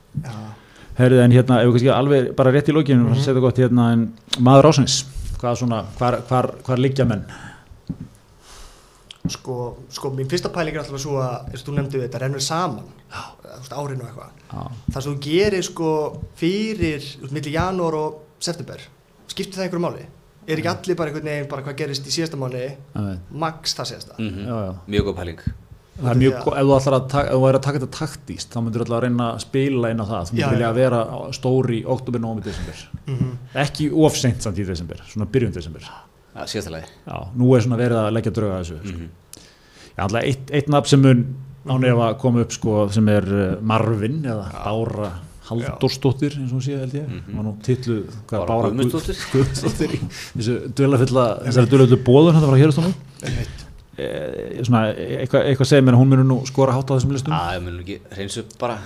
Herðu, 1.00 1.18
en 1.24 1.34
hérna, 1.34 1.58
ef 1.58 1.68
við 1.68 1.76
kannski 1.76 1.92
alveg 1.94 2.30
bara 2.38 2.52
rétt 2.54 2.70
í 2.70 2.74
lókinu, 2.76 3.02
mm 3.02 3.12
-hmm. 3.12 3.24
setja 3.24 3.42
gott 3.42 3.58
hérna 3.58 3.92
en 3.92 4.04
maður 4.38 4.70
ásins, 4.70 5.00
hvað 5.40 5.58
svona 5.58 5.82
hvar, 5.98 6.20
hvar, 6.28 6.50
hvar 6.64 6.78
liggja 6.78 7.04
menn? 7.04 7.24
Sko, 9.28 9.76
sko, 9.90 10.14
mín 10.14 10.30
fyrsta 10.30 10.48
pæling 10.48 10.74
er 10.74 10.84
alltaf 10.84 11.00
svo 11.02 11.18
að, 11.20 11.50
eins 11.50 11.62
og 11.62 11.68
þú 11.68 11.76
nefndi 11.76 12.00
þetta, 12.00 12.18
rennur 12.22 12.40
saman 12.40 12.88
árinu 13.70 14.04
og 14.04 14.08
eitthvað. 14.08 14.30
Það 14.92 15.02
sem 15.02 15.12
þú 15.12 15.20
gerir 15.26 15.64
sko 15.66 15.90
fyrir, 16.40 17.00
þú 17.00 17.26
veist, 17.26 17.34
milli 17.36 17.52
janúar 17.54 17.94
og 17.94 18.29
september 18.40 18.80
Skiptir 19.30 19.60
það 19.60 19.66
einhverju 19.68 19.84
máli? 19.86 20.06
Er 20.50 20.58
ekki 20.58 20.70
allir 20.72 20.96
bara 20.98 21.10
einhvern 21.12 21.28
veginn 21.30 21.48
bara 21.50 21.62
hvað 21.62 21.76
gerist 21.78 22.06
í 22.08 22.10
síðasta 22.10 22.38
mánu. 22.40 22.62
Max 23.30 23.74
það 23.78 23.90
síðasta 23.92 24.16
Mm 24.18 24.38
já, 24.48 24.54
já 24.66 24.72
Mjög 24.90 25.04
góð 25.10 25.16
pæling. 25.20 25.42
Það 26.00 26.10
er 26.14 26.16
mjög, 26.22 26.34
gó- 26.46 26.54
ef 26.56 26.64
þú 26.64 26.74
ætlar 26.78 26.94
að 26.96 27.08
taka, 27.12 27.28
ef 27.28 27.34
þú 27.36 27.40
væri 27.44 27.58
að 27.58 27.64
taka 27.66 27.78
þetta 27.78 27.96
taktíst, 27.98 28.48
þá 28.54 28.58
myndir 28.64 28.80
þú 28.80 28.84
alltaf 28.86 28.96
að 28.96 29.02
reyna 29.04 29.24
að 29.34 29.40
spila 29.44 29.90
inn 29.92 30.00
á 30.00 30.06
það, 30.08 30.22
þú 30.24 30.32
myndir 30.32 30.40
Já, 30.46 30.50
vilja 30.54 30.64
já. 30.66 30.70
að 30.70 30.78
vera 30.80 31.00
á- 31.04 31.30
stór 31.36 31.66
í 31.76 31.80
oktober, 31.84 32.20
nómi, 32.24 32.42
desember 32.46 32.76
Mhm. 33.06 33.32
ekki 33.54 33.88
of 33.92 34.16
seint 34.16 34.40
samt 34.42 34.56
í 34.58 34.64
desember, 34.66 34.96
svona 35.12 35.26
byrjun 35.30 35.52
desember 35.52 35.80
Ja, 35.82 36.44
síðasta 36.46 36.70
lagi. 36.70 36.86
Já, 37.06 37.28
nú 37.36 37.54
er 37.56 37.60
svona 37.60 37.76
verið 37.76 37.98
að 38.00 38.12
leggja 38.16 38.32
drauga 38.32 38.54
að 38.56 38.64
þessu 38.64 38.80
Mm 38.80 38.88
sko. 38.88 39.42
Já, 39.98 40.02
alltaf 40.06 40.22
eitt, 40.24 40.50
eitt 40.50 40.68
nafn 40.68 40.86
sem 40.88 41.02
mun 41.02 41.36
án 41.68 41.84
ef 41.84 41.98
að 41.98 42.18
koma 42.18 42.40
upp 42.40 42.52
sko, 42.52 42.88
sem 42.90 43.08
er 43.08 43.24
uh, 43.28 43.60
Marvin 43.60 44.22
eða 44.24 44.50
Bára 44.64 45.12
Halldórsdóttir 45.50 46.36
eins 46.38 46.52
og 46.52 46.58
hún 46.60 46.64
sé 46.64 46.76
held 46.78 46.94
ég, 46.94 47.08
Mhm. 47.08 47.36
var 47.36 47.44
nú 47.44 47.54
titlu 47.66 47.96
hvað, 48.30 48.46
Bára 48.46 48.70
Guð- 48.70 48.76
Guðmundsdóttir. 48.76 49.16
Þessari 50.36 50.68
dölafilla 50.78 51.98
bóðun 52.06 52.36
þetta 52.38 52.50
frá 52.50 52.58
hérastónu 52.60 52.92
Einmitt. 53.26 53.66
e, 53.98 54.62
svona, 54.64 54.82
eitthvað, 54.94 55.46
eitthvað 55.50 55.70
segir 55.70 55.84
mér 55.86 55.96
að 55.98 56.00
hún 56.02 56.10
munur 56.14 56.28
nú 56.30 56.38
skora 56.48 56.72
hátt 56.76 56.90
á 56.90 56.94
þessum 56.96 57.12
listum. 57.16 57.34
Já, 57.34 57.56
ég 57.58 57.62
mun 57.66 57.80
ekki 57.82 57.98
reynsu 58.16 58.44
bara. 58.58 58.78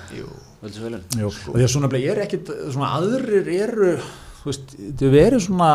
Því 0.65 1.61
að 1.61 1.69
svona 1.69 1.89
bleið 1.93 2.11
er 2.15 2.23
ekkit 2.25 2.51
svona 2.73 2.91
aðrir 2.97 3.49
eru 3.53 3.95
þú 4.45 4.49
veist, 4.49 4.75
þau 5.01 5.09
verið 5.13 5.41
svona 5.47 5.71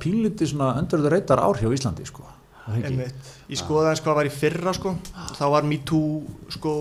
pínliti 0.00 0.46
svona 0.48 0.74
öndurðu 0.80 1.10
reytar 1.12 1.40
ár 1.40 1.56
hjá 1.60 1.68
Íslandi 1.72 2.06
sko. 2.08 2.24
Það. 2.64 3.12
Ég 3.50 3.58
skoði 3.60 3.88
aðeins 3.90 4.00
hvað 4.04 4.14
var 4.20 4.24
í 4.28 4.32
fyrra 4.32 4.72
sko. 4.76 4.94
Þá 5.36 5.44
var 5.52 5.62
MeToo 5.68 6.22
sko 6.54 6.72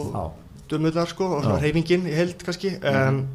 dömurnar 0.71 1.07
sko 1.11 1.25
og 1.37 1.43
svona 1.43 1.59
reyfingin 1.59 2.05
í 2.07 2.13
held 2.15 2.37
kannski. 2.45 2.77
Um, 2.83 3.25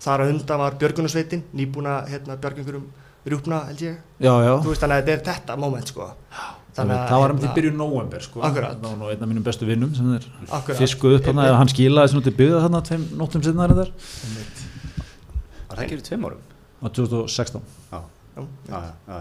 þar 0.00 0.24
að 0.24 0.32
undan 0.34 0.62
var 0.64 0.76
Björgunarsveitin 0.80 1.42
nýbúna 1.56 1.98
hérna 2.08 2.36
björgungurum 2.40 2.86
rjúpna 3.26 3.58
held 3.68 3.82
ég 3.84 3.98
Já, 4.22 4.32
já 4.46 4.52
þú 4.64 4.72
veist 4.72 4.82
þannig 4.84 4.96
að 4.96 5.10
þetta 5.10 5.14
er 5.16 5.24
þetta 5.28 5.56
moment 5.60 5.92
sko 5.92 6.08
Þannig 6.70 6.94
að 6.96 7.08
það 7.10 7.20
var 7.20 7.32
um 7.34 7.38
til 7.42 7.48
byrjun 7.56 7.74
november 7.80 8.22
sko. 8.22 8.40
Akkurat. 8.46 8.76
Það 8.78 8.84
var 8.92 8.98
nú 9.00 9.08
einn 9.10 9.24
af 9.24 9.28
mínum 9.28 9.42
bestu 9.42 9.66
vinnum 9.66 9.90
sem 9.96 10.12
er 10.14 10.26
Akkurat. 10.54 10.78
fiskuð 10.78 11.16
upp 11.16 11.26
hann 11.26 11.40
eða 11.42 11.56
hann 11.58 11.70
skilaði 11.72 12.06
þessu 12.06 12.18
nú 12.20 12.22
til 12.28 12.32
byggða 12.38 12.60
þarna 12.62 12.80
tveim 12.86 13.06
nóttum 13.18 13.42
sinna 13.42 13.66
þar 13.72 13.90
Var 13.90 15.74
það 15.74 15.82
ekki 15.82 15.90
fyrir 15.96 16.04
tveim 16.06 16.28
árum? 16.28 16.44
á 16.80 16.86
2016 16.94 17.66
Já. 17.90 17.98
Já, 18.70 18.78
Já. 19.10 19.18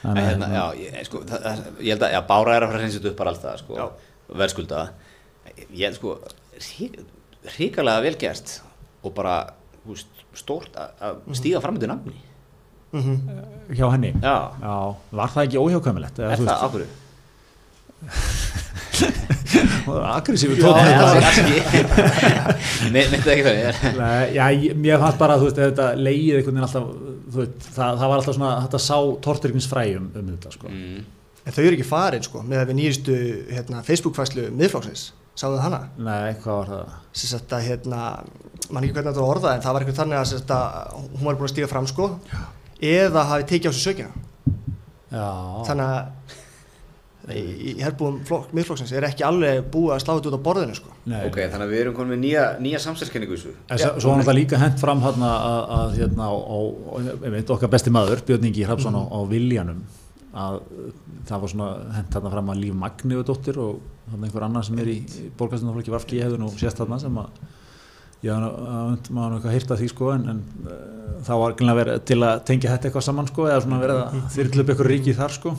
Þannig 0.00 0.22
að 0.24 0.28
hérna, 0.30 0.46
já, 0.56 0.64
ég, 0.80 0.98
sko, 1.06 1.20
það, 1.28 1.58
ég 1.84 1.92
held 1.94 2.04
að, 2.06 2.12
já, 2.14 2.20
Bára 2.28 2.52
er 2.56 2.64
að 2.64 2.70
fara 2.70 2.78
að 2.78 2.84
reynsa 2.84 2.98
þetta 2.98 3.10
upp 3.10 3.18
bara 3.20 3.32
alltaf, 3.34 3.58
sko, 3.60 3.88
verðskulda. 4.40 4.78
Ég 5.76 5.82
held, 5.84 5.98
sko, 5.98 6.14
ríkalega 7.58 8.04
vel 8.04 8.16
gert 8.20 8.54
og 9.04 9.12
bara, 9.16 9.34
þú 9.44 9.59
veist, 9.94 10.24
stórt 10.40 10.74
að- 10.78 11.04
að 11.10 11.14
stíga 11.40 11.60
fram 11.64 11.76
með 11.76 11.84
þetta 11.86 11.94
nafni. 11.94 12.16
Mhm. 12.90 13.14
hjá 13.78 13.86
henni 13.92 14.08
Já, 14.18 14.36
Já, 14.62 14.72
var 15.14 15.28
það 15.30 15.44
ekki 15.46 15.60
óhjákvæmilegt 15.62 16.18
er 16.18 16.36
það 16.40 16.64
ákveðu? 16.66 16.88
Aggressífu 20.10 20.56
tótt 20.60 20.78
það 20.80 21.18
ekki. 21.30 21.56
Nei, 23.98 24.34
já, 24.34 24.44
mér 24.78 25.00
fannst 25.02 25.18
bara 25.20 25.36
veist, 25.40 25.58
ef 25.60 25.70
þetta 25.72 25.86
leigið 25.98 26.38
einhvern 26.38 26.58
veginn 26.58 26.66
alltaf 26.66 26.84
þú 27.30 27.40
veit, 27.42 27.56
það, 27.66 28.00
það 28.02 28.12
var 28.12 28.16
alltaf 28.20 28.36
svona, 28.36 28.50
þetta 28.66 28.80
sá 28.84 28.96
tortyrkins 29.26 29.68
fræ 29.70 29.84
um, 29.98 30.06
um 30.20 30.30
þetta 30.34 30.52
sko. 30.54 30.70
Mm. 30.70 31.00
en 31.46 31.56
þau 31.56 31.62
eru 31.64 31.76
ekki 31.78 31.88
farin 31.88 32.26
sko 32.26 32.42
með 32.46 32.62
að 32.62 32.70
við 32.72 32.78
nýjustu 32.80 33.16
hérna, 33.56 33.82
Facebook-fæslu 33.86 34.46
miðflokksins, 34.60 35.02
sáðu 35.40 35.56
þið 35.56 35.64
hana? 35.64 35.80
Nei, 35.96 36.36
hvað 36.42 36.58
var 36.58 36.72
það? 36.74 36.96
sagt 37.20 37.54
að 37.56 37.66
hérna, 37.66 38.00
mann 38.70 38.86
ekki 38.86 38.96
hvernig 38.96 39.10
þetta 39.10 39.24
var 39.24 39.34
orðað 39.36 39.54
en 39.56 39.64
það 39.64 39.76
var 39.76 39.84
eitthvað 39.84 40.00
þannig 40.02 40.20
að, 40.20 40.28
sagt, 40.34 40.54
að 40.56 41.06
hún 41.16 41.26
var 41.26 41.38
búin 41.40 41.48
að 41.48 41.54
stíga 41.54 41.70
fram 41.70 41.88
sko. 41.90 42.10
Eða 42.90 43.26
hafi 43.28 43.48
tekið 43.48 43.72
á 43.72 43.74
sig 43.76 43.86
sökina. 43.88 44.26
Já, 45.10 45.26
þannig 45.66 45.86
að 45.90 47.34
í, 47.34 47.40
í 47.70 47.72
herbúum 47.82 48.20
flokk, 48.26 48.52
miðflokksins 48.56 48.92
er 48.96 49.06
ekki 49.08 49.24
alveg 49.26 49.64
búið 49.72 49.94
að 49.96 50.02
slá 50.04 50.12
þetta 50.12 50.30
út 50.30 50.36
á 50.38 50.46
borðinu 50.46 50.76
sko. 50.78 50.92
Nei. 51.10 51.22
Ok, 51.26 51.40
þannig 51.42 51.66
að 51.66 51.72
við 51.74 51.82
erum 51.84 51.96
komin 51.96 52.14
með 52.14 52.22
nýja, 52.24 52.44
nýja 52.62 52.82
samsælskenningu 52.84 53.36
þessu. 53.36 53.56
En 53.66 53.80
svo 53.80 53.90
svo 53.96 54.12
var 54.12 54.20
náttúrulega 54.20 54.38
líka 54.38 54.60
hent 54.60 54.78
fram 54.82 55.02
hérna 55.04 55.32
að, 55.34 55.64
að 55.78 55.96
hérna 55.98 56.30
á, 56.30 56.34
á, 56.36 56.58
á 56.60 56.94
ég 57.10 57.34
veit, 57.36 57.52
okkar 57.56 57.72
besti 57.74 57.94
maður, 57.94 58.22
Björn 58.28 58.46
Ingi 58.50 58.66
Hrafsson 58.68 58.96
á, 58.96 59.02
á 59.02 59.18
Viljanum 59.30 59.82
að 60.30 60.60
það 61.26 61.42
var 61.42 61.52
svona 61.52 61.70
hent 61.96 62.14
hérna 62.14 62.30
fram 62.34 62.52
að 62.52 62.60
Líf 62.62 62.76
Magniðu 62.78 63.24
dóttir 63.26 63.58
og 63.58 63.80
þannig 64.10 64.28
einhver 64.28 64.46
annar 64.46 64.66
sem 64.66 64.78
er 64.78 64.92
í 64.92 64.98
borgarstundarflokki 65.38 65.94
Vafki 65.94 66.22
hefur 66.22 66.38
nú 66.42 66.50
sést 66.54 66.78
þarna 66.78 67.00
sem 67.02 67.18
að 67.18 67.42
já, 68.22 68.34
maður 68.36 69.12
maður 69.16 69.36
eitthvað 69.38 69.54
hýrt 69.56 69.74
að 69.74 69.82
því 69.82 69.90
sko 69.90 70.14
en, 70.14 70.24
en 70.34 70.40
uh, 70.68 70.80
það 71.26 71.42
var 71.42 71.54
glæðilega 71.58 71.78
verið 71.82 72.02
til 72.10 72.18
að 72.22 72.42
tengja 72.50 72.74
þetta 72.74 72.90
eitthvað 72.90 73.06
saman 73.08 73.30
sko 73.30 73.46
eða 73.48 73.62
svona 73.66 73.84
verið 73.84 74.02
að 74.02 74.18
þyrla 74.36 74.64
upp 74.64 74.74
eitthvað 74.74 74.90
ríki 74.94 75.16
þar 75.18 75.38
sko. 75.38 75.54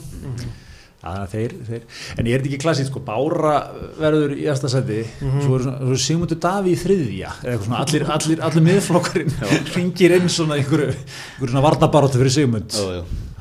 Að 1.02 1.22
þeir, 1.32 1.54
þeir, 1.66 1.86
en 2.14 2.28
ég 2.30 2.36
er 2.36 2.44
ekki 2.46 2.58
klassít 2.62 2.86
sko, 2.86 3.00
Bára 3.02 3.56
verður 3.98 4.36
í 4.38 4.44
ersta 4.46 4.68
seti, 4.70 5.00
svo 5.18 5.56
er, 5.56 5.64
svo 5.66 5.96
er 5.96 5.98
Sigmundur 5.98 6.38
Daví 6.38 6.76
í 6.76 6.78
þriðja, 6.78 7.32
eða 7.40 7.56
eitthvað 7.56 7.66
svona, 7.66 7.80
allir, 7.82 8.04
allir, 8.14 8.42
allir 8.46 8.64
miðflokkarinn 8.68 9.34
ringir 9.74 10.14
inn 10.20 10.30
svona 10.30 10.60
einhverju, 10.60 10.94
einhverju 10.94 11.50
svona 11.56 11.64
varnabaróttu 11.66 12.22
fyrir 12.22 12.36
Sigmund. 12.36 12.78
Jú, 12.78 13.00
jú. 13.00 13.31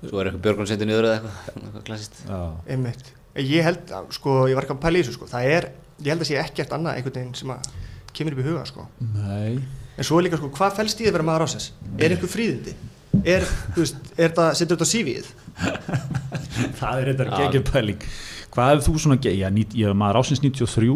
Svo 0.00 0.20
er 0.22 0.30
eitthvað 0.30 0.44
Björgun 0.46 0.68
setið 0.70 0.88
niður 0.90 1.08
eða 1.10 1.16
eitthvað, 1.18 1.48
eitthvað 1.64 1.84
klassist 1.90 2.20
Já, 2.28 2.38
einmitt. 2.74 3.10
Ég 3.40 3.66
held 3.66 3.90
að 3.94 4.08
sko, 4.16 4.36
ég 4.50 4.56
var 4.58 4.64
ekki 4.66 4.74
að 4.76 4.82
pæla 4.86 4.98
í 4.98 5.02
þessu 5.04 5.16
sko. 5.18 5.28
Það 5.30 5.50
er, 5.56 5.66
ég 6.00 6.08
held 6.14 6.24
að 6.24 6.30
sé 6.30 6.38
ekkert 6.40 6.72
annað 6.76 6.96
einhvern 7.00 7.18
veginn 7.20 7.36
sem 7.38 7.52
að 7.54 7.68
kemur 8.16 8.34
upp 8.36 8.40
í 8.42 8.46
huga 8.48 8.64
sko. 8.66 8.86
Nei, 9.14 9.60
en 10.00 10.06
svo 10.08 10.18
er 10.18 10.26
líka 10.26 10.40
sko, 10.40 10.48
hvað 10.56 10.78
fælst 10.80 10.98
í 10.98 11.04
því 11.04 11.10
að 11.12 11.16
vera 11.18 11.28
maður 11.28 11.44
ásins 11.46 11.68
er 12.00 12.14
einhver 12.16 12.32
fríðindi 12.32 12.74
er, 13.26 13.44
þú 13.74 13.82
veist, 13.84 14.10
er 14.16 14.32
það, 14.34 14.48
setur 14.58 14.78
þetta 14.80 14.86
á 14.88 14.94
sífið 14.94 15.30
það 16.80 17.00
er 17.02 17.08
þetta 17.12 17.26
Já. 17.28 17.36
geggjum 17.44 17.64
pæling. 17.70 18.04
Hvað 18.50 18.72
ef 18.74 18.86
þú 18.88 18.94
svona, 19.04 19.16
ég 19.22 19.76
hef 19.86 19.94
maður 20.00 20.18
ásins 20.24 20.40
93, 20.42 20.90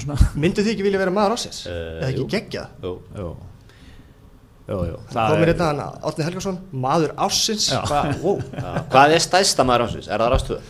svona, 0.00 0.16
myndu 0.40 0.64
þið 0.64 0.72
ekki 0.72 0.86
vilja 0.86 1.00
vera 1.02 1.12
maður 1.18 1.34
ásins 1.36 1.58
Eh, 1.68 1.76
eða 1.98 2.08
ekki 2.12 2.22
jú. 2.22 2.28
geggjað 2.32 2.86
Jú, 2.86 2.92
jú, 2.94 3.18
jú, 3.18 3.26
jú. 3.26 3.32
það 3.34 4.57
komir 4.68 5.48
hérna 5.52 5.70
hann 5.70 5.80
Átni 6.10 6.26
Helgason 6.26 6.58
maður 6.72 7.14
ásins 7.16 7.70
Já. 7.72 7.80
Hva, 7.88 8.02
wow. 8.24 8.38
já. 8.52 8.70
Hvað 8.92 9.14
er 9.16 9.24
stæðsta 9.24 9.64
maður 9.68 9.86
ásins? 9.88 10.08
Er 10.12 10.20
það 10.20 10.32
rástöða? 10.34 10.62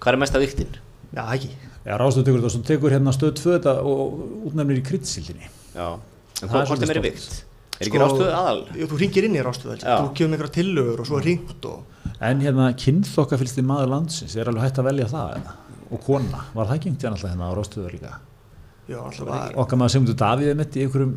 Hvað 0.00 0.12
er 0.14 0.20
mesta 0.24 0.42
viktinn? 0.42 0.76
já, 1.14 1.24
ekki 1.36 1.50
Já, 1.84 1.98
Rástöð 2.00 2.24
tekur 2.24 2.40
þetta, 2.40 2.50
svo 2.54 2.62
tekur 2.64 2.94
hérna 2.96 3.12
stöð 3.12 3.34
2 3.42 3.50
þetta 3.58 3.72
og 3.84 4.14
útnefnir 4.48 4.78
í 4.80 4.84
kryddsildinni. 4.88 5.50
Já, 5.74 5.88
en 6.40 6.48
hvað 6.48 6.70
hvort 6.70 6.84
er 6.86 6.88
meiri 6.88 7.02
vikt? 7.04 7.34
Er 7.76 7.90
ekki 7.90 8.00
rástöða 8.00 8.38
aðal? 8.38 8.62
jú, 8.78 8.86
þú 8.88 9.00
ringir 9.02 9.26
inn 9.28 9.36
í 9.36 9.42
rástöðu 9.44 9.76
Já. 9.82 9.98
þú 10.00 10.06
kemur 10.16 10.38
einhverja 10.38 10.54
tillögur 10.56 11.02
og 11.04 11.08
svo 11.10 11.18
er 11.20 11.26
ringt 11.28 11.68
og 11.68 12.22
En 12.24 12.40
hérna, 12.40 12.70
kynþokkafylsti 12.80 13.64
maður 13.66 13.90
landsins, 13.92 14.36
er 14.38 14.48
alveg 14.48 14.64
hægt 14.64 14.78
að 14.80 14.86
velja 14.88 15.08
það, 15.10 15.32
eða? 15.42 15.54
Og 15.92 16.00
kona, 16.06 16.40
var 16.54 16.70
það 16.70 16.76
ekki 16.78 16.88
einhvern 16.88 17.02
veginn 17.02 17.16
alltaf 17.18 17.32
hérna 17.34 17.50
á 17.50 17.56
Rástöður 17.58 17.96
líka? 17.98 18.12
já, 18.88 18.98
okkar 19.60 19.80
maður 19.80 19.92
Sigmundur 19.92 20.16
Davíð 20.24 20.56
mitt 20.56 20.76
í 20.78 20.84
einhverjum 20.86 21.14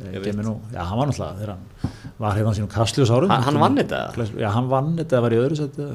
Nú, 0.00 0.54
já 0.72 0.80
hann 0.88 0.98
var 0.98 1.06
náttúrulega 1.10 1.38
þegar 1.40 1.50
hann 1.54 2.14
var 2.18 2.36
hérna 2.38 2.50
á 2.52 2.54
sínum 2.56 2.70
Kastljós 2.72 3.10
árum 3.12 3.28
Hann- 3.30 3.42
hann 3.44 3.58
vann 3.60 3.76
þetta? 3.76 4.00
já 4.40 4.48
hann 4.54 4.68
vann 4.70 4.96
þetta 4.96 5.16
eða 5.18 5.22
var 5.26 5.32
í 5.36 5.40
öðru 5.42 5.56
seti 5.56 5.88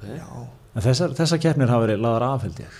Okay. 0.00 0.16
já, 0.16 0.26
en 0.76 0.82
þessar, 0.82 1.10
þessar 1.18 1.40
keppnir 1.42 1.68
hafa 1.68 1.84
verið 1.86 1.98
laðar 2.00 2.22
af 2.22 2.42
held 2.46 2.60
ég 2.62 2.78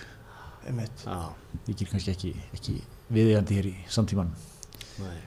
ég 1.68 1.76
ger 1.76 1.88
kannski 1.90 2.12
ekki, 2.14 2.30
ekki 2.54 2.74
viðigandi 3.12 3.56
hér 3.58 3.66
í 3.66 3.74
samtíman 3.90 4.30
nei. 5.00 5.18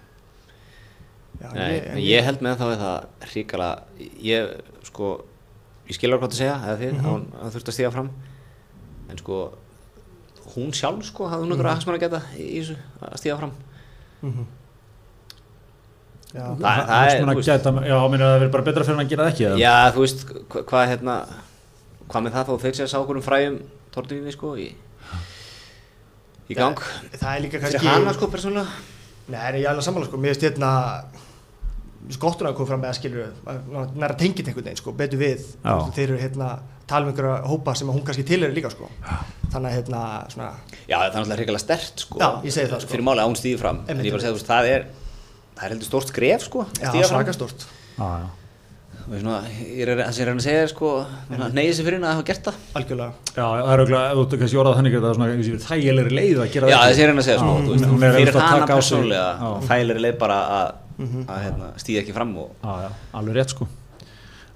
já, 1.42 1.52
Nei, 1.54 1.68
ég, 1.74 1.86
en 1.92 1.98
ég 2.02 2.24
held 2.24 2.42
með 2.46 2.58
þá 2.62 2.66
við 2.72 2.82
það 2.84 3.28
ríkala, 3.34 3.68
ég 4.24 4.54
sko, 4.88 5.10
ég 5.90 5.98
skilur 5.98 6.22
hvað 6.22 6.32
það 6.34 6.40
segja, 6.40 6.56
eða 6.64 6.80
þið, 6.82 6.98
að 7.04 7.10
hún 7.12 7.26
að 7.44 7.54
þurfti 7.58 7.74
að 7.74 7.78
stíga 7.78 7.92
fram, 7.98 8.10
en 9.12 9.18
sko, 9.22 9.40
hún 10.56 10.74
sjálf 10.80 11.06
sko, 11.12 11.28
hafði 11.30 11.44
hún 11.44 11.52
Mhm. 11.52 11.58
einhverja 11.60 11.76
hagsmann 11.78 11.98
að 12.00 12.04
geta 12.08 12.22
í 12.40 12.60
þessu 12.62 12.78
að 13.02 13.18
stíga 13.20 13.38
fram. 13.42 13.52
Mhm. 14.24 14.46
Já, 16.34 16.44
Það- 16.44 16.88
það 16.90 17.08
er, 17.08 17.22
þú 17.24 17.36
veist- 17.36 17.50
gæta, 17.52 17.74
já, 17.88 17.98
minnur 18.14 18.28
það 18.28 18.40
verið 18.44 18.52
bara 18.56 18.64
betra 18.70 18.84
fyrir 18.88 18.96
hann 18.98 19.06
að 19.06 19.10
gera 19.14 19.24
það 19.28 19.34
ekki 19.34 19.46
eða? 19.50 19.60
Já, 19.64 19.76
þú 19.94 20.06
veist, 20.06 20.26
hva- 20.50 20.64
hvað 20.72 20.88
hérna, 20.94 21.16
hvað 22.10 22.24
með 22.28 22.34
það 22.38 22.48
þó 22.50 22.54
þeir 22.64 22.76
sé 22.80 22.84
að 22.84 22.92
sá 22.94 22.98
okkur 23.02 23.20
um 23.22 23.28
fræjum 23.28 23.60
tortíðinni 23.94 24.34
sko 24.34 24.56
í, 24.58 24.70
í 26.50 26.56
gang. 26.58 26.80
það 27.18 27.30
er 27.36 27.42
líka 27.46 27.60
kannski 27.64 27.86
hana 27.88 28.14
sko, 28.14 28.28
persónulega. 28.34 28.68
Nei, 29.32 29.40
ég 29.40 29.64
er 29.64 29.70
alveg 29.72 29.86
sammála 29.86 30.06
sko, 30.10 30.18
mér 30.20 30.34
finnst 30.36 30.48
hérna 30.50 30.72
skottuna 32.12 32.50
að 32.52 32.58
koma 32.58 32.68
fram 32.68 32.82
með 32.84 32.90
að 32.92 32.98
skilur 33.00 33.28
næra 33.96 34.16
tengið 34.20 34.50
einhvern 34.52 34.66
veginn 34.68 34.80
sko, 34.82 34.92
betur 35.00 35.22
við 35.22 35.46
þeir 35.96 36.04
eru 36.10 36.18
hérna 36.20 36.50
tala 36.90 37.06
um 37.08 37.14
einhverja 37.14 37.38
hópa 37.48 37.76
sem 37.80 37.88
að 37.88 37.96
hún 37.96 38.04
kannski 38.10 38.26
til 38.28 38.42
er 38.44 38.52
líka 38.52 38.72
sko 38.74 38.90
þannig 39.54 39.70
að 39.70 39.78
hérna 39.78 40.02
svona 40.34 40.50
Já, 40.90 40.98
það 40.98 41.06
er 41.06 41.14
náttúrulega 41.14 41.38
hrikalega 41.40 41.64
stert 41.64 42.04
sko. 42.04 42.20
Já, 42.20 42.28
ég 42.44 42.52
það, 42.74 42.82
sko. 42.84 42.92
Fyrir 42.92 43.06
að 43.24 43.30
hún 43.30 43.40
stíði 43.40 43.60
fram. 43.62 43.80
En 43.88 44.02
ég 44.04 44.12
bara 44.12 44.24
segi, 44.26 44.34
þú 44.34 44.40
veist, 44.42 44.50
það 44.52 44.68
er, 44.74 44.86
það 45.64 45.68
er 45.70 45.76
heldur 45.78 45.88
stórt 45.90 46.12
skref 46.12 46.48
sko, 46.50 46.66
já, 46.84 46.92
svaka 47.08 47.34
Já, 47.34 48.08
já. 48.20 48.32
Og 49.04 49.18
svona, 49.20 49.40
ég 49.60 49.82
er, 49.84 49.90
það 50.00 50.14
sem 50.16 50.22
ég 50.22 50.24
er 50.24 50.30
að 50.30 50.30
reyna 50.30 50.40
að 50.40 50.46
segja 50.46 50.68
sko, 50.72 50.90
neyði 51.52 51.72
sig 51.76 51.84
fyrir 51.86 51.98
henni 51.98 52.08
að 52.08 52.14
hafa 52.16 52.24
gert 52.30 52.46
það. 52.48 52.60
algjörlega. 52.80 53.12
Já, 53.36 53.44
það 53.44 53.72
er 53.74 53.82
auðvitað, 53.84 54.06
ef 54.14 54.20
þú 54.32 54.38
kannski 54.44 54.60
orðað 54.62 54.78
þannig 54.78 54.94
að 54.96 55.04
það 55.04 55.10
er 55.12 55.18
svona 55.18 55.66
þægilegri 55.66 56.14
leið 56.18 56.40
að 56.44 56.54
gera 56.54 56.70
Já, 56.70 56.76
það 56.78 56.84
það 56.84 56.94
sem 56.94 57.02
ég 57.02 57.04
er 57.04 57.10
að 57.10 57.12
reyna 57.12 57.24
að 57.24 57.28
segja 57.28 57.40
sko, 57.42 57.52
Já, 57.52 57.74
er 58.08 58.16
fyrir 58.16 58.38
hana 58.40 58.54
taka 58.54 58.64
á 58.64 58.80
sig- 58.80 58.80
persónulega, 58.80 59.28
Já. 59.44 59.50
þægilegri 59.68 60.04
leið 60.06 60.18
bara 60.24 60.38
að, 60.56 60.72
að 61.04 61.42
hérna, 61.44 61.68
stíða 61.84 62.04
ekki 62.06 62.16
fram 62.16 62.32
og, 62.46 62.50
já, 62.64 62.74
já, 62.86 62.90
alveg 63.20 63.36
rétt 63.42 63.56
sko. 63.58 63.68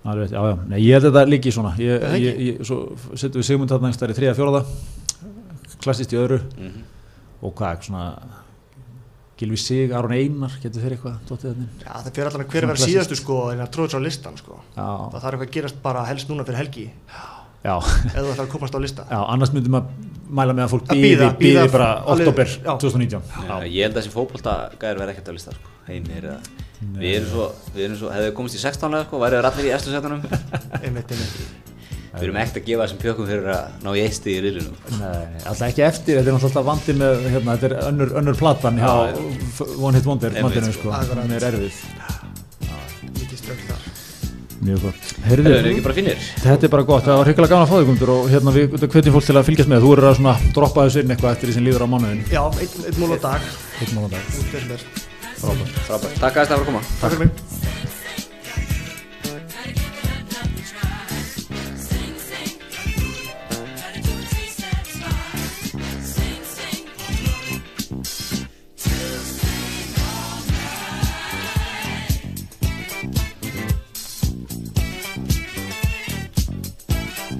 Alveg 0.08 0.24
rétt, 0.24 0.32
já, 0.38 0.42
já, 0.48 0.56
nei, 0.72 0.80
ég 0.80 0.96
held 0.96 1.10
að 1.10 1.12
þetta 1.18 1.34
líki 1.36 1.52
svona. 1.58 1.74
Ég, 1.84 2.08
það 2.08 2.18
ég, 2.24 2.42
ég, 2.48 2.64
svo 2.64 2.80
setjum 3.20 3.42
við 3.44 3.50
Sigmund 3.52 3.76
þarna 3.76 3.92
í 3.92 4.18
þriða, 4.22 4.38
fjóraða 4.40 4.64
klassist 5.84 6.16
í 6.16 6.22
öðru. 6.24 6.40
Mhm. 6.56 6.84
og 7.44 7.54
hvað, 7.54 7.84
svona 7.86 8.06
Gilvi 9.38 9.60
Sig, 9.62 9.92
Aron 9.94 10.14
Einar, 10.18 10.54
getur 10.64 10.82
þeir 10.82 10.96
eitthvað 10.98 11.18
dóttið 11.30 11.50
þarna 11.52 11.66
inn? 11.68 11.82
Já, 11.84 11.92
það 11.94 12.12
fyrir 12.16 12.30
allan 12.32 12.44
að 12.44 12.52
hver 12.54 12.68
verður 12.68 12.80
klassískt. 12.80 12.94
síðastu 12.94 13.18
sko 13.20 13.40
en 13.54 13.64
að 13.64 13.72
tróða 13.76 13.92
svo 13.94 14.00
á 14.02 14.08
listan 14.08 14.40
sko. 14.40 14.60
Já, 14.74 14.88
það 15.14 15.20
þarf 15.22 15.34
eitthvað 15.38 15.48
að 15.48 15.56
gerast 15.58 15.82
bara 15.84 16.06
helst 16.10 16.32
núna 16.32 16.46
fyrir 16.48 16.62
helgi. 16.64 16.86
Já, 17.68 17.74
eða 18.14 18.24
þú 18.24 18.32
ætlar 18.34 18.46
að 18.48 18.52
komast 18.54 18.78
á 18.78 18.80
lista. 18.82 19.06
Já, 19.12 19.20
annars 19.34 19.54
myndum 19.54 19.78
að 19.78 19.92
mæla 20.28 20.56
með 20.56 20.66
að 20.66 20.74
fólk 20.74 20.92
Að 20.92 21.02
býði, 21.02 21.28
býði 21.40 21.66
bara 21.72 21.90
oktober 22.14 22.50
já. 22.52 22.72
2019 22.84 23.48
Já, 23.48 23.56
ég 23.64 23.86
held 23.86 23.94
að 23.94 24.00
þessi 24.02 24.14
fótboltagæður 24.14 25.02
verði 25.02 25.14
ekkert 25.16 25.32
á 25.32 25.34
lista 25.38 25.54
sko, 25.56 25.74
einir 25.88 26.28
eða, 26.28 26.38
við 26.98 27.14
erum 27.14 27.30
svo, 27.32 27.48
við 27.76 27.86
erum 27.88 28.00
svo, 28.02 28.12
hefðu 28.14 28.28
við 28.28 28.36
komist 28.42 28.58
í 28.58 28.62
16 28.64 28.96
lega 28.96 29.08
sko, 29.08 29.22
værið 29.24 29.48
allir 29.52 29.70
í 29.70 29.74
eftir 29.78 29.96
setunum, 29.96 30.26
einmitt, 30.84 31.16
einmitt 31.16 31.77
við 32.18 32.28
erum 32.28 32.40
ekkert 32.42 32.60
að 32.62 32.68
gefa 32.68 32.86
þessum 32.86 33.02
pjökkum 33.04 33.28
fyrir 33.30 33.50
að 33.54 33.76
ná 33.86 33.90
í 33.94 34.04
eisti 34.04 34.34
í 34.34 34.40
riðlunum. 34.46 34.80
Nei, 35.00 35.42
alltaf 35.44 35.66
ekki 35.68 35.86
eftir, 35.88 36.20
þetta 36.20 36.32
er 36.32 36.38
náttúrulega 36.38 36.66
vandi 36.68 36.96
með, 37.02 37.28
hérna, 37.34 37.56
þetta 37.58 37.70
er 37.70 37.76
önnur, 37.92 38.14
önnur 38.22 38.40
platan 38.40 38.82
hjá 38.82 38.88
Já, 38.88 39.22
One 39.78 39.98
Hit 39.98 40.10
Wonder, 40.10 40.34
Einmitt, 40.34 40.58
vandinu, 40.58 40.74
sko. 40.76 40.92
sko, 40.92 41.20
hann 41.22 41.36
er 41.38 41.48
erfið. 41.52 41.82
Mikið 43.08 43.42
strögg 43.42 43.66
þar. 43.70 43.86
Mjög 44.68 44.86
gott. 44.88 45.10
Hefur 45.22 45.30
Heyrðu, 45.30 45.52
við 45.54 45.68
ekki 45.72 45.84
bara 45.86 45.98
finnir? 46.00 46.24
Þetta 46.42 46.66
er 46.66 46.72
bara 46.74 46.86
gott, 46.88 47.04
það 47.06 47.20
var 47.20 47.30
hrigalega 47.30 47.52
gaman 47.54 47.68
að 47.68 47.70
fá 47.70 47.76
þig 47.78 47.86
Guðmundur 47.88 48.14
og 48.16 48.32
hérna 48.32 48.54
við 48.56 48.88
hvetjum 48.88 49.16
fólk 49.18 49.28
til 49.28 49.36
að 49.38 49.46
fylgjast 49.52 49.70
með. 49.70 49.86
Þú 49.86 49.92
eru 49.94 50.10
að 50.10 50.18
svona 50.18 50.34
droppa 50.56 50.88
þessu 50.88 51.04
inn 51.04 51.14
eitthvað 51.14 51.36
eftir 51.38 51.52
því 51.52 51.58
sem 51.60 51.68
líður 51.68 51.86
á 51.86 51.88
mánuðin 51.94 52.24
já, 52.34 52.42
einn 52.42 52.90
ein 52.90 52.98
mól 52.98 53.14
á 53.14 53.20
dag. 53.28 53.52
Eitt 53.78 53.94
út 53.94 54.50
fyrir 54.50 54.68
mér 54.72 54.88
frábært. 55.38 55.78
Frábært, 55.86 56.18
takk 56.18 56.34
að 56.34 56.48
þetta 56.48 56.58
fyrir 56.58 56.66
að 56.66 56.70
koma. 56.72 56.82
takk 57.02 57.14
fyrir 57.14 57.22
mig 57.28 57.97